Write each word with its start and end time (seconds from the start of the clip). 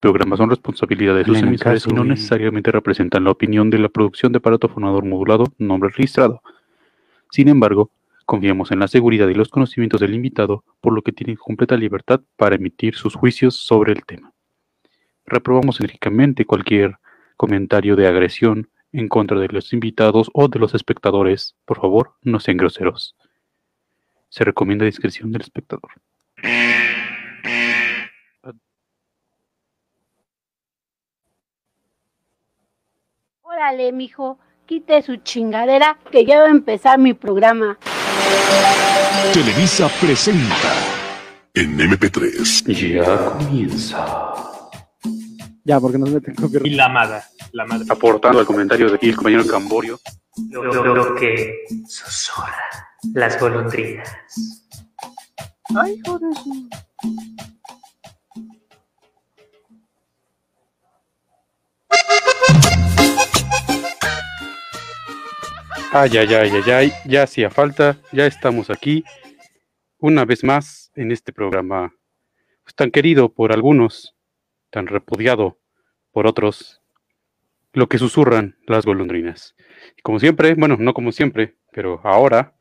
programas 0.00 0.38
son 0.38 0.50
responsabilidad 0.50 1.14
de 1.16 1.24
sus 1.24 1.38
emisores 1.38 1.86
y 1.86 1.92
no 1.92 2.04
necesariamente 2.04 2.70
representan 2.70 3.24
la 3.24 3.30
opinión 3.30 3.70
de 3.70 3.78
la 3.78 3.88
producción 3.88 4.32
de 4.32 4.38
aparato 4.38 4.68
fonador 4.68 5.04
modulado, 5.04 5.46
nombre 5.58 5.90
registrado. 5.90 6.42
Sin 7.30 7.48
embargo, 7.48 7.90
confiamos 8.24 8.70
en 8.70 8.78
la 8.78 8.88
seguridad 8.88 9.28
y 9.28 9.34
los 9.34 9.48
conocimientos 9.48 10.00
del 10.00 10.14
invitado, 10.14 10.64
por 10.80 10.92
lo 10.92 11.02
que 11.02 11.12
tienen 11.12 11.36
completa 11.36 11.76
libertad 11.76 12.20
para 12.36 12.56
emitir 12.56 12.94
sus 12.94 13.14
juicios 13.14 13.56
sobre 13.56 13.92
el 13.92 14.04
tema. 14.04 14.32
Reprobamos 15.26 15.80
enérgicamente 15.80 16.44
cualquier 16.44 16.96
comentario 17.36 17.96
de 17.96 18.06
agresión 18.06 18.68
en 18.92 19.08
contra 19.08 19.38
de 19.38 19.48
los 19.48 19.72
invitados 19.72 20.30
o 20.32 20.48
de 20.48 20.58
los 20.58 20.74
espectadores. 20.74 21.56
Por 21.64 21.80
favor, 21.80 22.14
no 22.22 22.40
sean 22.40 22.56
groseros. 22.56 23.14
Se 24.28 24.44
recomienda 24.44 24.84
discreción 24.84 25.32
del 25.32 25.42
espectador. 25.42 25.90
Órale, 33.58 33.90
mijo, 33.90 34.38
quite 34.66 35.02
su 35.02 35.16
chingadera 35.16 35.98
que 36.12 36.24
ya 36.24 36.38
va 36.38 36.46
a 36.46 36.50
empezar 36.50 36.96
mi 36.96 37.12
programa. 37.12 37.76
Televisa 39.34 39.90
presenta 40.00 40.54
en 41.54 41.76
MP3. 41.76 42.94
Ya 42.94 43.16
comienza. 43.32 44.28
Ya, 45.64 45.80
porque 45.80 45.98
nos 45.98 46.08
meten 46.08 46.36
copyright. 46.36 46.72
Y 46.72 46.76
la 46.76 46.88
madre, 46.88 47.22
la 47.50 47.66
madre. 47.66 47.86
Aportando 47.90 48.38
al 48.38 48.46
comentario 48.46 48.90
de 48.90 48.94
aquí 48.94 49.08
el 49.08 49.16
compañero 49.16 49.44
Camborio. 49.44 49.98
Lo, 50.50 50.62
lo 50.94 51.16
que 51.16 51.64
susurra 51.88 52.54
las 53.12 53.40
golondrinas. 53.40 54.08
Ay, 55.74 56.00
joder. 56.06 56.30
Ay, 66.00 66.16
ay, 66.16 66.32
ay, 66.32 66.50
ay, 66.54 66.70
ay, 66.70 66.92
ya 67.06 67.24
hacía 67.24 67.50
falta, 67.50 67.98
ya 68.12 68.24
estamos 68.24 68.70
aquí 68.70 69.02
una 69.98 70.24
vez 70.24 70.44
más 70.44 70.92
en 70.94 71.10
este 71.10 71.32
programa 71.32 71.92
pues, 72.62 72.76
tan 72.76 72.92
querido 72.92 73.34
por 73.34 73.52
algunos, 73.52 74.14
tan 74.70 74.86
repudiado 74.86 75.58
por 76.12 76.28
otros, 76.28 76.82
lo 77.72 77.88
que 77.88 77.98
susurran 77.98 78.58
las 78.68 78.86
golondrinas. 78.86 79.56
Como 80.04 80.20
siempre, 80.20 80.54
bueno, 80.54 80.76
no 80.78 80.94
como 80.94 81.10
siempre, 81.10 81.56
pero 81.72 82.00
ahora 82.04 82.54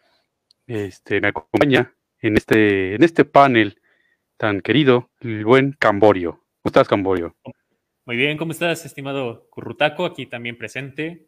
este, 0.66 1.22
me 1.22 1.28
acompaña 1.28 1.94
en 2.20 2.38
este, 2.38 2.96
en 2.96 3.04
este 3.04 3.24
panel 3.24 3.80
tan 4.38 4.62
querido 4.62 5.12
el 5.20 5.46
buen 5.46 5.74
Camborio. 5.74 6.44
¿Cómo 6.64 6.70
estás, 6.70 6.88
Camborio? 6.88 7.36
Muy 8.04 8.18
bien, 8.18 8.36
¿cómo 8.36 8.52
estás, 8.52 8.84
estimado 8.84 9.48
Currutaco? 9.52 10.06
Aquí 10.06 10.26
también 10.26 10.58
presente. 10.58 11.28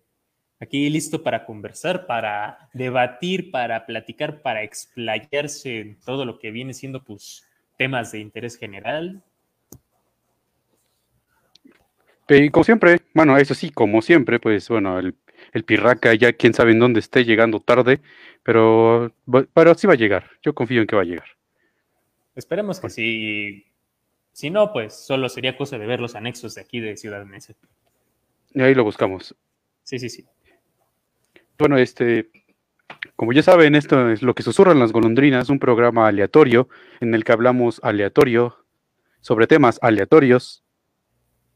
Aquí 0.62 0.90
listo 0.90 1.24
para 1.24 1.46
conversar, 1.46 2.06
para 2.06 2.70
debatir, 2.74 3.50
para 3.50 3.86
platicar, 3.86 4.42
para 4.42 4.64
explayarse 4.64 5.80
en 5.80 6.00
todo 6.02 6.26
lo 6.26 6.38
que 6.38 6.52
viene 6.52 6.74
siendo 6.74 7.04
pues 7.04 7.48
temas 7.78 8.12
de 8.12 8.20
interés 8.20 8.58
general. 8.58 9.24
Y 12.28 12.50
como 12.50 12.64
siempre, 12.64 13.00
bueno, 13.14 13.38
eso 13.38 13.54
sí, 13.56 13.72
como 13.72 14.02
siempre, 14.02 14.40
pues 14.40 14.68
bueno, 14.68 15.00
el, 15.00 15.16
el 15.54 15.64
pirraca 15.64 16.14
ya 16.14 16.34
quién 16.34 16.54
sabe 16.54 16.72
en 16.72 16.80
dónde 16.80 17.00
esté 17.00 17.24
llegando 17.24 17.60
tarde, 17.62 18.02
pero, 18.44 19.14
pero 19.54 19.74
sí 19.76 19.88
va 19.88 19.94
a 19.94 19.98
llegar. 19.98 20.30
Yo 20.42 20.54
confío 20.54 20.82
en 20.82 20.88
que 20.88 20.96
va 20.96 21.04
a 21.04 21.06
llegar. 21.06 21.28
Esperemos 22.36 22.80
que 22.80 22.90
sí. 22.90 23.66
Si 24.34 24.50
no, 24.50 24.72
pues 24.72 24.94
solo 24.94 25.28
sería 25.30 25.58
cosa 25.58 25.78
de 25.78 25.88
ver 25.88 26.00
los 26.00 26.16
anexos 26.16 26.56
de 26.56 26.62
aquí 26.62 26.80
de 26.80 26.98
Ciudad 26.98 27.26
Mesa. 27.26 27.54
Y 28.54 28.62
ahí 28.62 28.74
lo 28.74 28.84
buscamos. 28.84 29.36
Sí, 29.84 30.00
sí, 30.00 30.10
sí. 30.10 30.26
Bueno, 31.60 31.78
este, 31.78 32.30
como 33.18 33.34
ya 33.34 33.44
saben, 33.44 33.76
esto 33.76 34.12
es 34.12 34.22
lo 34.22 34.34
que 34.34 34.44
susurran 34.44 34.80
las 34.80 34.94
golondrinas, 34.94 35.50
un 35.50 35.60
programa 35.60 36.08
aleatorio 36.08 36.70
en 37.02 37.14
el 37.14 37.26
que 37.26 37.34
hablamos 37.34 37.82
aleatorio 37.84 38.66
sobre 39.20 39.46
temas 39.46 39.78
aleatorios 39.82 40.64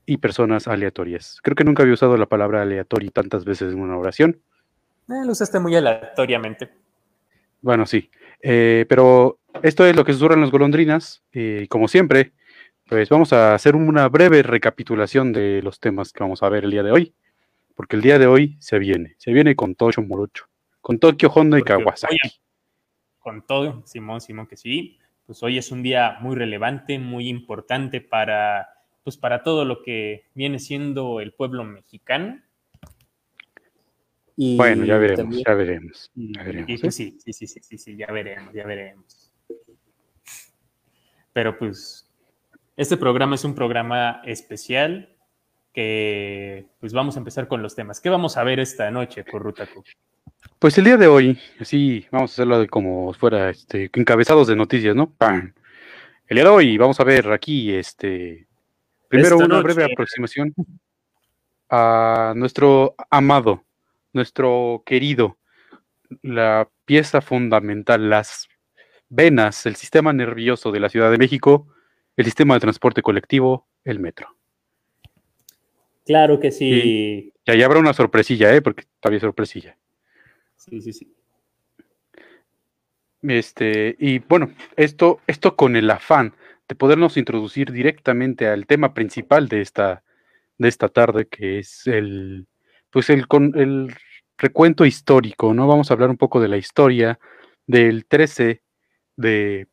y 0.06 0.18
personas 0.18 0.68
aleatorias. 0.68 1.40
Creo 1.42 1.56
que 1.56 1.64
nunca 1.64 1.84
había 1.84 1.94
usado 1.94 2.18
la 2.18 2.26
palabra 2.26 2.64
aleatorio 2.64 3.12
tantas 3.12 3.46
veces 3.46 3.72
en 3.72 3.80
una 3.80 3.98
oración. 3.98 4.42
Eh, 5.08 5.24
lo 5.26 5.32
usaste 5.32 5.62
muy 5.62 5.74
aleatoriamente. 5.74 6.70
Bueno, 7.62 7.86
sí. 7.86 8.12
Eh, 8.42 8.86
pero 8.90 9.40
esto 9.62 9.86
es 9.86 9.96
lo 9.96 10.04
que 10.04 10.12
susurran 10.12 10.42
las 10.42 10.52
golondrinas. 10.52 11.24
Eh, 11.32 11.62
y 11.64 11.68
como 11.70 11.88
siempre, 11.88 12.34
pues 12.90 13.08
vamos 13.08 13.32
a 13.32 13.54
hacer 13.54 13.78
una 13.78 14.10
breve 14.10 14.44
recapitulación 14.44 15.32
de 15.32 15.62
los 15.62 15.80
temas 15.80 16.12
que 16.12 16.26
vamos 16.26 16.44
a 16.44 16.50
ver 16.50 16.66
el 16.66 16.72
día 16.72 16.84
de 16.84 16.92
hoy 16.92 17.16
porque 17.76 17.96
el 17.96 18.02
día 18.02 18.20
de 18.20 18.28
hoy 18.28 18.58
se 18.60 18.80
viene, 18.80 19.16
se 19.18 19.32
viene 19.32 19.56
con 19.56 19.76
Tocho 19.76 20.02
Morocho, 20.02 20.46
con 20.82 21.00
Tokio, 21.00 21.30
Honda 21.30 21.60
y 21.60 21.64
Kawasaki. 21.64 22.18
con 23.20 23.46
todo, 23.46 23.84
Simón, 23.86 24.22
Simón, 24.22 24.48
que 24.48 24.58
sí. 24.58 24.98
Pues 25.26 25.42
hoy 25.42 25.58
es 25.58 25.72
un 25.72 25.82
día 25.82 26.18
muy 26.20 26.36
relevante, 26.36 27.00
muy 27.00 27.30
importante 27.30 28.02
para, 28.02 28.68
pues 29.04 29.18
para 29.18 29.42
todo 29.42 29.64
lo 29.64 29.82
que 29.82 30.26
viene 30.34 30.60
siendo 30.60 31.22
el 31.22 31.34
pueblo 31.34 31.64
mexicano. 31.64 32.42
bueno, 34.36 34.84
ya 34.84 34.98
veremos, 34.98 35.42
ya 35.46 35.54
veremos. 35.54 36.12
¿eh? 36.18 36.66
sí, 36.78 37.18
sí, 37.20 37.34
sí, 37.34 37.48
sí, 37.48 37.78
sí, 37.78 37.96
ya 37.96 38.08
veremos, 38.12 38.54
ya 38.54 38.66
veremos. 38.66 39.32
Pero 41.32 41.58
pues, 41.58 42.12
este 42.76 42.98
programa 42.98 43.36
es 43.36 43.46
un 43.46 43.56
programa 43.56 44.22
especial 44.26 45.13
que 45.74 46.68
pues 46.80 46.94
vamos 46.94 47.16
a 47.16 47.20
empezar 47.20 47.48
con 47.48 47.62
los 47.62 47.76
temas. 47.76 48.00
¿Qué 48.00 48.10
vamos 48.10 48.38
a 48.38 48.44
ver 48.44 48.60
esta 48.60 48.92
noche 48.92 49.24
por 49.24 49.42
Rutaku? 49.42 49.84
Pues 50.60 50.78
el 50.78 50.86
día 50.86 50.98
de 50.98 51.08
hoy, 51.08 51.40
así 51.60 52.06
vamos 52.12 52.32
a 52.32 52.34
hacerlo 52.34 52.68
como 52.68 53.14
fuera 53.14 53.50
este, 53.50 53.90
encabezados 53.94 54.48
de 54.48 54.56
noticias, 54.56 54.96
¿no? 54.96 55.12
¡Pam! 55.12 55.54
El 56.28 56.36
día 56.36 56.44
de 56.46 56.50
hoy 56.50 56.78
vamos 56.78 57.00
a 57.00 57.04
ver 57.04 57.32
aquí, 57.32 57.74
este, 57.74 58.48
primero 59.10 59.38
una 59.38 59.62
breve 59.62 59.84
aproximación 59.84 60.54
a 61.70 62.34
nuestro 62.36 62.96
amado, 63.10 63.64
nuestro 64.14 64.84
querido, 64.86 65.38
la 66.22 66.70
pieza 66.86 67.22
fundamental, 67.22 68.10
las 68.10 68.48
venas, 69.10 69.66
el 69.66 69.76
sistema 69.76 70.14
nervioso 70.14 70.72
de 70.72 70.80
la 70.80 70.90
Ciudad 70.90 71.12
de 71.12 71.18
México, 71.18 71.68
el 72.16 72.26
sistema 72.26 72.54
de 72.54 72.62
transporte 72.62 73.02
colectivo, 73.02 73.68
el 73.84 74.00
metro. 74.00 74.36
Claro 76.06 76.40
que 76.40 76.52
sí. 76.52 77.32
Y 77.46 77.52
ahí 77.52 77.62
habrá 77.62 77.80
una 77.80 77.94
sorpresilla, 77.94 78.54
¿eh? 78.54 78.62
Porque 78.62 78.84
todavía 79.00 79.20
sorpresilla. 79.20 79.78
Sí, 80.56 80.82
sí, 80.82 80.94
sí. 80.94 81.14
Este, 83.22 83.96
y 84.00 84.20
bueno, 84.20 84.52
esto, 84.76 85.22
esto 85.28 85.56
con 85.56 85.76
el 85.78 85.90
afán 85.90 86.34
de 86.68 86.76
podernos 86.76 87.16
introducir 87.16 87.72
directamente 87.72 88.48
al 88.48 88.66
tema 88.66 88.94
principal 88.94 89.48
de 89.48 89.62
esta, 89.62 90.04
de 90.58 90.68
esta 90.68 90.90
tarde, 90.90 91.28
que 91.28 91.60
es 91.60 91.88
el, 91.88 92.48
pues 92.90 93.10
el, 93.10 93.28
con, 93.28 93.58
el 93.58 93.96
recuento 94.38 94.86
histórico, 94.86 95.54
¿no? 95.54 95.68
Vamos 95.68 95.90
a 95.90 95.94
hablar 95.94 96.10
un 96.10 96.18
poco 96.18 96.42
de 96.42 96.50
la 96.50 96.58
historia 96.58 97.18
del 97.66 98.06
13 98.06 98.62
de, 99.16 99.68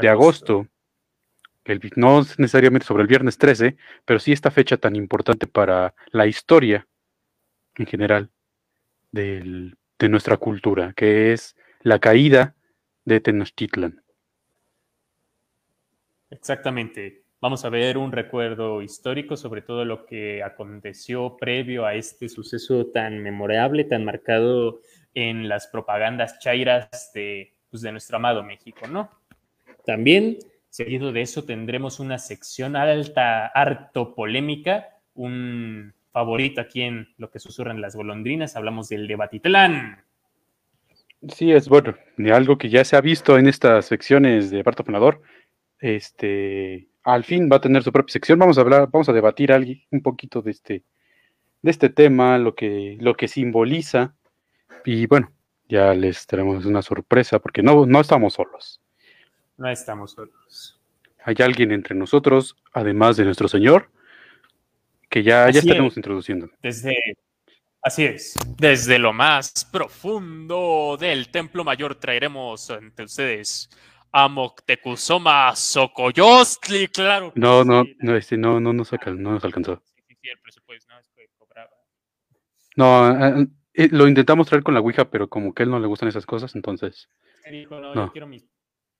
de 0.00 0.08
agosto 0.08 0.66
no 1.96 2.20
necesariamente 2.38 2.86
sobre 2.86 3.02
el 3.02 3.08
viernes 3.08 3.38
13, 3.38 3.76
pero 4.04 4.18
sí 4.18 4.32
esta 4.32 4.50
fecha 4.50 4.76
tan 4.76 4.96
importante 4.96 5.46
para 5.46 5.94
la 6.12 6.26
historia 6.26 6.86
en 7.76 7.86
general 7.86 8.30
de 9.12 9.74
nuestra 10.08 10.36
cultura, 10.36 10.92
que 10.94 11.32
es 11.32 11.56
la 11.82 11.98
caída 11.98 12.54
de 13.04 13.20
Tenochtitlan. 13.20 14.02
Exactamente. 16.30 17.22
Vamos 17.40 17.64
a 17.64 17.70
ver 17.70 17.96
un 17.96 18.12
recuerdo 18.12 18.82
histórico 18.82 19.36
sobre 19.36 19.62
todo 19.62 19.84
lo 19.84 20.04
que 20.04 20.42
aconteció 20.42 21.36
previo 21.38 21.86
a 21.86 21.94
este 21.94 22.28
suceso 22.28 22.86
tan 22.86 23.22
memorable, 23.22 23.84
tan 23.84 24.04
marcado 24.04 24.80
en 25.14 25.48
las 25.48 25.66
propagandas 25.66 26.38
chairas 26.38 27.10
de, 27.14 27.54
pues, 27.70 27.82
de 27.82 27.92
nuestro 27.92 28.18
amado 28.18 28.44
México, 28.44 28.86
¿no? 28.86 29.10
También 29.86 30.38
Seguido 30.70 31.12
de 31.12 31.22
eso 31.22 31.44
tendremos 31.44 31.98
una 31.98 32.18
sección 32.18 32.76
alta, 32.76 33.46
harto 33.46 34.14
polémica, 34.14 35.00
un 35.14 35.92
favorito 36.12 36.60
aquí 36.60 36.82
en 36.82 37.08
lo 37.18 37.30
que 37.30 37.40
susurran 37.40 37.80
las 37.80 37.96
golondrinas, 37.96 38.56
hablamos 38.56 38.88
del 38.88 39.08
debatitlán. 39.08 40.04
Sí, 41.28 41.52
es 41.52 41.68
bueno, 41.68 41.96
de 42.16 42.32
algo 42.32 42.56
que 42.56 42.70
ya 42.70 42.84
se 42.84 42.96
ha 42.96 43.00
visto 43.00 43.36
en 43.36 43.48
estas 43.48 43.86
secciones 43.86 44.50
de 44.50 44.64
Parto 44.64 44.84
Fonador. 44.84 45.20
Este, 45.80 46.88
al 47.02 47.24
fin 47.24 47.48
va 47.50 47.56
a 47.56 47.60
tener 47.60 47.82
su 47.82 47.92
propia 47.92 48.12
sección. 48.12 48.38
Vamos 48.38 48.56
a 48.56 48.62
hablar, 48.62 48.88
vamos 48.90 49.08
a 49.08 49.12
debatir 49.12 49.52
un 49.90 50.02
poquito 50.02 50.40
de 50.40 50.52
este, 50.52 50.84
de 51.62 51.70
este 51.70 51.90
tema, 51.90 52.38
lo 52.38 52.54
que, 52.54 52.96
lo 53.00 53.14
que 53.16 53.28
simboliza. 53.28 54.14
Y 54.84 55.06
bueno, 55.06 55.32
ya 55.68 55.94
les 55.94 56.26
tenemos 56.26 56.64
una 56.64 56.80
sorpresa 56.80 57.38
porque 57.38 57.62
no, 57.62 57.86
no 57.86 58.00
estamos 58.00 58.34
solos. 58.34 58.80
No 59.60 59.68
estamos 59.68 60.12
solos. 60.12 60.80
hay 61.22 61.34
alguien 61.40 61.70
entre 61.70 61.94
nosotros, 61.94 62.56
además 62.72 63.16
de 63.18 63.24
nuestro 63.26 63.46
Señor, 63.46 63.90
que 65.10 65.22
ya, 65.22 65.44
Así 65.44 65.52
ya 65.54 65.58
es. 65.58 65.64
estaremos 65.66 65.96
introduciendo. 65.98 66.48
Desde, 66.62 66.94
así 67.82 68.04
es, 68.06 68.34
desde 68.56 68.98
lo 68.98 69.12
más 69.12 69.66
profundo 69.70 70.96
del 70.98 71.28
Templo 71.30 71.62
Mayor 71.62 71.94
traeremos 71.96 72.70
ante 72.70 73.02
ustedes 73.04 73.68
a 74.12 74.28
Moctezuma 74.28 75.54
Xocoyostli, 75.54 76.88
claro. 76.88 77.32
que 77.34 77.38
No, 77.40 77.64
no, 77.64 77.84
sí. 77.84 77.96
no, 78.00 78.16
este, 78.16 78.36
no, 78.38 78.58
no, 78.60 78.72
nos 78.72 78.90
alca- 78.94 79.12
no 79.14 79.32
nos 79.32 79.44
alcanzó. 79.44 79.82
Sí, 79.84 80.02
sí, 80.08 80.14
sí, 80.22 80.28
el 80.30 80.38
presupuesto 80.40 80.92
no 80.94 81.00
es 81.00 81.08
que 81.14 81.28
cobraba. 81.38 81.70
No, 82.76 83.04
ah, 83.04 83.44
eh, 83.74 83.88
lo 83.92 84.08
intentamos 84.08 84.48
traer 84.48 84.62
con 84.64 84.72
la 84.72 84.80
Ouija, 84.80 85.10
pero 85.10 85.28
como 85.28 85.52
que 85.52 85.62
a 85.62 85.64
él 85.64 85.70
no 85.70 85.78
le 85.78 85.86
gustan 85.86 86.08
esas 86.08 86.24
cosas, 86.24 86.54
entonces. 86.54 87.08
Dijo, 87.50 87.78
no, 87.78 87.94
No. 87.94 88.06
yo 88.06 88.12
quiero 88.12 88.26
mis... 88.26 88.44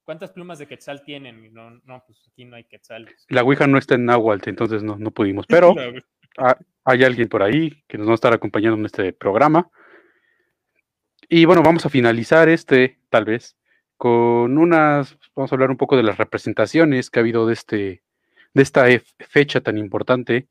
¿Cuántas 0.04 0.30
plumas 0.30 0.58
de 0.58 0.66
quetzal 0.66 1.02
tienen? 1.02 1.52
No, 1.52 1.70
no, 1.84 2.02
pues 2.06 2.20
aquí 2.30 2.44
no 2.44 2.56
hay 2.56 2.64
quetzales. 2.64 3.26
La 3.28 3.42
Ouija 3.42 3.66
no 3.66 3.78
está 3.78 3.94
en 3.94 4.06
Nahuatl, 4.06 4.48
entonces 4.48 4.82
no, 4.82 4.96
no 4.96 5.10
pudimos. 5.10 5.46
Pero 5.48 5.74
hay 6.84 7.04
alguien 7.04 7.28
por 7.28 7.42
ahí 7.42 7.82
que 7.86 7.98
nos 7.98 8.08
va 8.08 8.12
a 8.12 8.14
estar 8.14 8.32
acompañando 8.32 8.78
en 8.78 8.86
este 8.86 9.12
programa. 9.12 9.70
Y 11.28 11.44
bueno, 11.44 11.62
vamos 11.62 11.86
a 11.86 11.90
finalizar 11.90 12.48
este, 12.48 12.98
tal 13.08 13.24
vez, 13.24 13.56
con 13.96 14.58
unas, 14.58 15.16
vamos 15.36 15.52
a 15.52 15.54
hablar 15.54 15.70
un 15.70 15.76
poco 15.76 15.96
de 15.96 16.02
las 16.02 16.18
representaciones 16.18 17.10
que 17.10 17.20
ha 17.20 17.22
habido 17.22 17.46
de 17.46 17.52
este, 17.52 18.02
de 18.54 18.62
esta 18.62 18.90
e- 18.90 19.02
fecha 19.18 19.60
tan 19.60 19.78
importante 19.78 20.48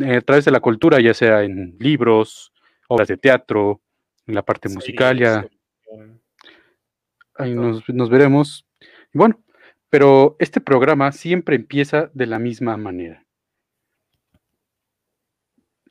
eh, 0.00 0.16
a 0.16 0.20
través 0.20 0.44
de 0.44 0.50
la 0.50 0.60
cultura, 0.60 1.00
ya 1.00 1.14
sea 1.14 1.42
en 1.42 1.76
libros, 1.78 2.52
obras 2.88 3.08
de 3.08 3.18
teatro, 3.18 3.82
en 4.26 4.34
la 4.34 4.42
parte 4.42 4.68
musical, 4.68 5.18
ya 5.18 5.46
ahí 7.36 7.54
nos, 7.54 7.88
nos 7.88 8.10
veremos. 8.10 8.66
Y 9.12 9.18
bueno, 9.18 9.42
pero 9.88 10.36
este 10.38 10.60
programa 10.60 11.12
siempre 11.12 11.56
empieza 11.56 12.10
de 12.14 12.26
la 12.26 12.38
misma 12.38 12.76
manera. 12.76 13.24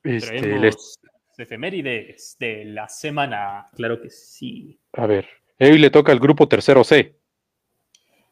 Este, 0.04 0.58
les- 0.60 1.00
efemérides 1.38 2.36
de 2.40 2.66
la 2.66 2.88
semana. 2.90 3.66
Claro 3.76 4.02
que 4.02 4.10
sí. 4.10 4.80
a 4.94 5.06
ver, 5.08 5.28
hoy 5.60 5.78
le 5.78 5.90
toca 5.90 6.12
al 6.12 6.20
grupo 6.20 6.48
tercero 6.48 6.84
C. 6.84 7.16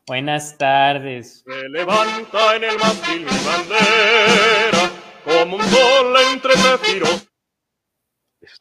Buenas 0.06 0.58
tardes. 0.58 1.44
Se 1.46 1.70
levanta 1.70 2.56
en 2.56 2.64
el 2.64 2.78
mástil 2.78 3.20
mi 3.22 3.26
bandera, 3.46 4.92
como 5.24 5.58
un 5.58 5.64
sol 5.64 6.16
entre 6.34 6.54
zefiros. 6.54 7.30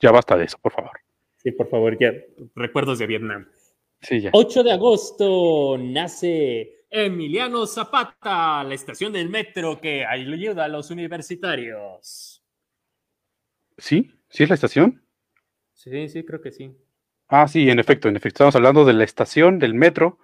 Ya 0.01 0.11
basta 0.11 0.37
de 0.37 0.45
eso, 0.47 0.59
por 0.59 0.73
favor. 0.73 0.91
Sí, 1.37 1.53
por 1.53 1.69
favor, 1.71 1.97
ya. 2.01 2.13
Recuerdos 2.57 2.99
de 2.99 3.07
Vietnam. 3.07 3.49
Sí, 4.07 4.21
ya. 4.21 4.31
8 4.33 4.63
de 4.63 4.71
agosto 4.71 5.77
nace 5.79 6.85
Emiliano 6.89 7.67
Zapata, 7.67 8.63
la 8.63 8.73
estación 8.75 9.13
del 9.13 9.29
metro 9.29 9.81
que 9.81 10.05
ayuda 10.05 10.65
a 10.67 10.69
los 10.69 10.93
universitarios. 10.93 12.41
¿Sí? 13.77 14.13
¿Sí 14.29 14.45
es 14.45 14.49
la 14.49 14.55
estación? 14.55 15.05
Sí, 15.75 16.09
sí, 16.09 16.25
creo 16.25 16.41
que 16.41 16.53
sí. 16.53 16.71
Ah, 17.27 17.49
sí, 17.49 17.69
en 17.69 17.81
efecto, 17.81 18.09
en 18.09 18.15
efecto. 18.15 18.37
Estamos 18.45 18.55
hablando 18.55 18.85
de 18.85 18.93
la 18.93 19.03
estación 19.03 19.59
del 19.59 19.75
metro 19.75 20.19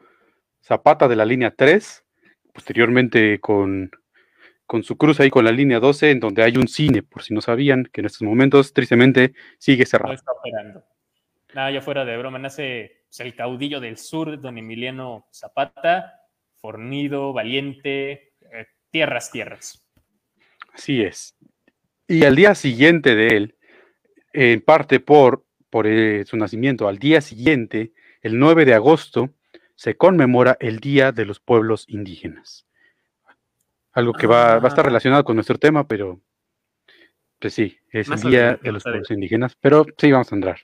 Zapata 0.62 1.08
de 1.08 1.16
la 1.16 1.24
línea 1.24 1.52
3, 1.52 2.04
posteriormente 2.54 3.40
con, 3.40 3.90
con 4.64 4.84
su 4.84 4.96
cruce 4.96 5.24
ahí 5.24 5.30
con 5.30 5.44
la 5.44 5.50
línea 5.50 5.80
12, 5.80 6.12
en 6.12 6.20
donde 6.20 6.44
hay 6.44 6.56
un 6.56 6.68
cine, 6.68 7.02
por 7.02 7.24
si 7.24 7.34
no 7.34 7.40
sabían, 7.40 7.90
que 7.92 8.00
en 8.00 8.06
estos 8.06 8.22
momentos, 8.22 8.72
tristemente, 8.72 9.34
sigue 9.58 9.82
No 9.82 9.86
cerrado. 9.86 10.14
está 10.14 10.30
operando. 10.30 10.84
Nada, 11.54 11.70
ya 11.70 11.82
fuera 11.82 12.04
de 12.04 12.16
broma, 12.16 12.38
nace 12.38 13.02
pues, 13.08 13.20
el 13.20 13.34
caudillo 13.34 13.80
del 13.80 13.98
sur, 13.98 14.40
don 14.40 14.56
Emiliano 14.58 15.26
Zapata, 15.32 16.20
fornido, 16.56 17.32
valiente, 17.32 18.32
eh, 18.52 18.66
tierras, 18.90 19.30
tierras. 19.30 19.86
Así 20.72 21.02
es. 21.02 21.36
Y 22.08 22.24
al 22.24 22.36
día 22.36 22.54
siguiente 22.54 23.14
de 23.14 23.28
él, 23.28 23.56
en 24.32 24.60
parte 24.62 25.00
por, 25.00 25.44
por 25.68 25.86
eh, 25.86 26.24
su 26.24 26.36
nacimiento, 26.36 26.88
al 26.88 26.98
día 26.98 27.20
siguiente, 27.20 27.92
el 28.22 28.38
9 28.38 28.64
de 28.64 28.74
agosto, 28.74 29.30
se 29.74 29.96
conmemora 29.96 30.56
el 30.60 30.78
Día 30.78 31.12
de 31.12 31.24
los 31.24 31.40
Pueblos 31.40 31.84
Indígenas. 31.88 32.66
Algo 33.92 34.12
que 34.14 34.26
va, 34.26 34.58
va 34.58 34.66
a 34.66 34.68
estar 34.68 34.84
Ah. 34.86 34.88
relacionado 34.88 35.24
con 35.24 35.36
nuestro 35.36 35.58
tema, 35.58 35.86
pero 35.86 36.20
pues 37.38 37.52
sí, 37.54 37.76
es 37.90 38.08
Más 38.08 38.24
el 38.24 38.30
Día 38.30 38.56
de 38.62 38.72
los 38.72 38.82
Pueblos. 38.82 39.10
Indígenas, 39.10 39.56
pero 39.60 39.84
sí 39.98 40.12
vamos 40.12 40.30
a 40.32 40.36
entrar. 40.36 40.60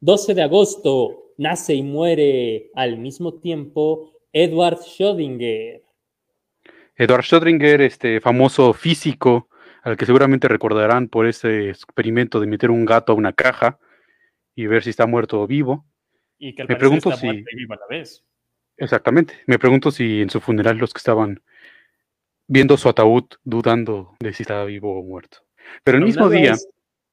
12 0.00 0.34
de 0.34 0.42
agosto 0.42 1.32
nace 1.36 1.74
y 1.74 1.82
muere 1.82 2.70
al 2.74 2.98
mismo 2.98 3.34
tiempo 3.34 4.12
Edward 4.32 4.78
Schrödinger. 4.78 5.82
Edward 6.96 7.22
Schrödinger, 7.22 7.80
este 7.82 8.20
famoso 8.20 8.72
físico, 8.72 9.48
al 9.82 9.96
que 9.96 10.06
seguramente 10.06 10.48
recordarán 10.48 11.08
por 11.08 11.26
ese 11.26 11.70
experimento 11.70 12.40
de 12.40 12.46
meter 12.46 12.70
un 12.70 12.84
gato 12.84 13.12
a 13.12 13.16
una 13.16 13.32
caja 13.32 13.78
y 14.54 14.66
ver 14.66 14.82
si 14.82 14.90
está 14.90 15.06
muerto 15.06 15.40
o 15.40 15.46
vivo. 15.46 15.86
Y 16.38 16.54
que 16.54 16.62
al 16.62 16.68
Me 16.68 16.76
pregunto 16.76 17.10
está 17.10 17.20
si- 17.20 17.44
vivo 17.56 17.74
a 17.74 17.76
la 17.76 17.86
vez. 17.88 18.24
Exactamente. 18.76 19.34
Me 19.46 19.58
pregunto 19.58 19.90
si 19.90 20.22
en 20.22 20.30
su 20.30 20.40
funeral 20.40 20.78
los 20.78 20.92
que 20.92 20.98
estaban 20.98 21.42
viendo 22.46 22.76
su 22.76 22.88
ataúd 22.88 23.24
dudando 23.44 24.16
de 24.20 24.32
si 24.32 24.42
estaba 24.42 24.64
vivo 24.64 24.98
o 24.98 25.02
muerto. 25.02 25.38
Pero 25.84 25.98
el 25.98 26.04
mismo 26.04 26.28
día. 26.28 26.54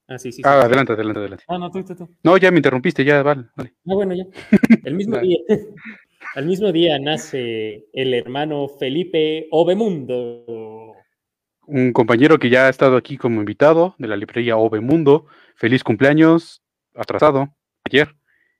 Ah, 0.07 0.18
sí, 0.18 0.31
sí. 0.31 0.38
sí. 0.38 0.42
Ah, 0.45 0.62
adelante, 0.62 0.94
adelante, 0.94 1.19
adelante. 1.19 1.44
Ah, 1.48 1.57
no, 1.57 1.69
tú, 1.69 1.83
tú, 1.83 1.95
tú. 1.95 2.09
No, 2.24 2.38
ya 2.38 2.51
me 2.51 2.57
interrumpiste, 2.57 3.04
ya, 3.04 3.24
vale. 3.24 3.45
vale. 3.56 3.74
Ah, 3.88 3.94
bueno, 3.94 4.13
ya. 4.15 4.25
El 4.86 4.95
mismo 4.95 5.18
día. 5.18 5.39
Al 6.36 6.45
mismo 6.45 6.71
día 6.71 7.00
nace 7.00 7.88
el 7.94 8.13
hermano 8.13 8.68
Felipe 8.68 9.48
Obemundo. 9.51 10.94
Un 11.65 11.94
compañero 11.94 12.38
que 12.38 12.50
ya 12.50 12.68
ha 12.68 12.69
estado 12.69 12.95
aquí 12.95 13.18
como 13.18 13.39
invitado 13.39 13.95
de 13.98 14.07
la 14.07 14.15
librería 14.15 14.57
Ove 14.57 14.80
Mundo. 14.80 15.25
Feliz 15.56 15.83
cumpleaños, 15.83 16.62
atrasado, 16.94 17.56
ayer, 17.83 18.15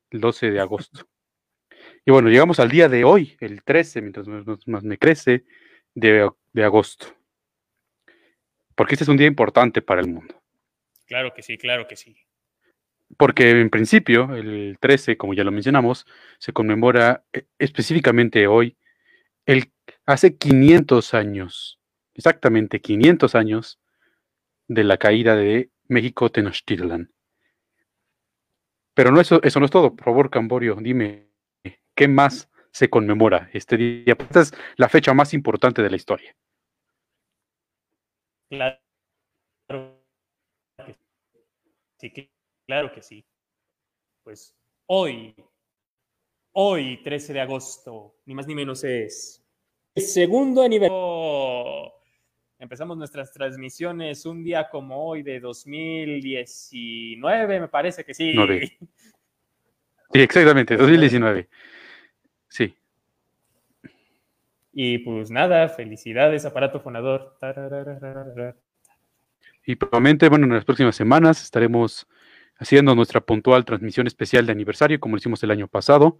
el 0.10 0.22
12 0.22 0.52
de 0.52 0.60
agosto. 0.60 1.08
Y 2.06 2.12
bueno, 2.12 2.30
llegamos 2.30 2.60
al 2.60 2.70
día 2.70 2.90
de 2.90 3.04
hoy, 3.04 3.38
el 3.40 3.64
13, 3.64 4.02
mientras 4.02 4.28
más 4.28 4.84
me 4.84 4.98
crece, 4.98 5.44
de, 5.94 6.30
de 6.54 6.64
agosto. 6.64 7.08
Porque 8.76 8.96
este 8.96 9.04
es 9.04 9.10
un 9.10 9.18
día 9.18 9.28
importante 9.28 9.82
para 9.82 10.02
el 10.02 10.08
mundo. 10.08 10.37
Claro 11.08 11.34
que 11.34 11.42
sí, 11.42 11.58
claro 11.58 11.88
que 11.88 11.96
sí. 11.96 12.18
Porque 13.18 13.50
en 13.50 13.70
principio, 13.70 14.36
el 14.36 14.78
13, 14.80 15.16
como 15.16 15.34
ya 15.34 15.46
lo 15.46 15.52
mencionamos, 15.52 16.06
se 16.38 16.52
conmemora 16.52 17.24
eh, 17.32 17.46
específicamente 17.58 18.48
hoy, 18.48 18.78
el, 19.46 19.72
hace 20.06 20.36
500 20.36 21.14
años, 21.14 21.80
exactamente 22.14 22.82
500 22.82 23.36
años, 23.36 23.80
de 24.68 24.84
la 24.84 24.98
caída 24.98 25.38
de 25.38 25.72
México 25.88 26.30
Tenochtitlan. 26.30 27.14
Pero 28.94 29.12
no 29.12 29.22
eso, 29.22 29.42
eso 29.44 29.60
no 29.62 29.66
es 29.66 29.72
todo. 29.72 29.96
Por 29.96 30.04
favor, 30.04 30.30
Camborio, 30.30 30.76
dime, 30.82 31.30
¿qué 31.96 32.10
más 32.10 32.50
se 32.72 32.90
conmemora 32.90 33.50
este 33.54 33.78
día? 33.78 34.18
Esta 34.20 34.42
es 34.42 34.54
la 34.76 34.90
fecha 34.90 35.14
más 35.14 35.34
importante 35.34 35.82
de 35.82 35.90
la 35.90 35.96
historia. 35.96 36.36
Claro 38.50 38.87
sí, 41.98 42.12
que- 42.12 42.30
claro 42.66 42.92
que 42.92 43.02
sí. 43.02 43.26
Pues 44.24 44.56
hoy, 44.88 45.34
hoy, 46.54 47.02
13 47.04 47.34
de 47.34 47.42
agosto, 47.42 48.16
ni 48.26 48.34
más 48.34 48.48
ni 48.48 48.56
menos 48.56 48.84
es 48.84 49.44
el 49.96 50.04
segundo 50.04 50.64
aniversario. 50.64 51.94
Empezamos 52.60 52.98
nuestras 52.98 53.32
transmisiones 53.32 54.26
un 54.26 54.44
día 54.44 54.68
como 54.70 55.08
hoy 55.08 55.22
de 55.22 55.40
2019, 55.40 57.60
me 57.60 57.68
parece 57.68 58.04
que 58.04 58.14
sí. 58.14 58.34
Sí, 60.14 60.22
exactamente, 60.22 60.78
2019. 60.78 61.50
Sí. 62.48 62.74
Y 64.72 65.00
pues 65.00 65.30
nada, 65.30 65.68
felicidades, 65.68 66.46
aparato 66.46 66.80
fonador. 66.80 67.36
Tararararara. 67.40 68.56
Y 69.68 69.76
probablemente, 69.76 70.30
bueno, 70.30 70.46
en 70.46 70.54
las 70.54 70.64
próximas 70.64 70.96
semanas 70.96 71.44
estaremos 71.44 72.08
haciendo 72.58 72.96
nuestra 72.96 73.20
puntual 73.20 73.66
transmisión 73.66 74.08
especial 74.08 74.46
de 74.46 74.54
aniversario, 74.54 74.98
como 74.98 75.16
lo 75.16 75.20
hicimos 75.20 75.44
el 75.44 75.52
año 75.52 75.68
pasado. 75.68 76.20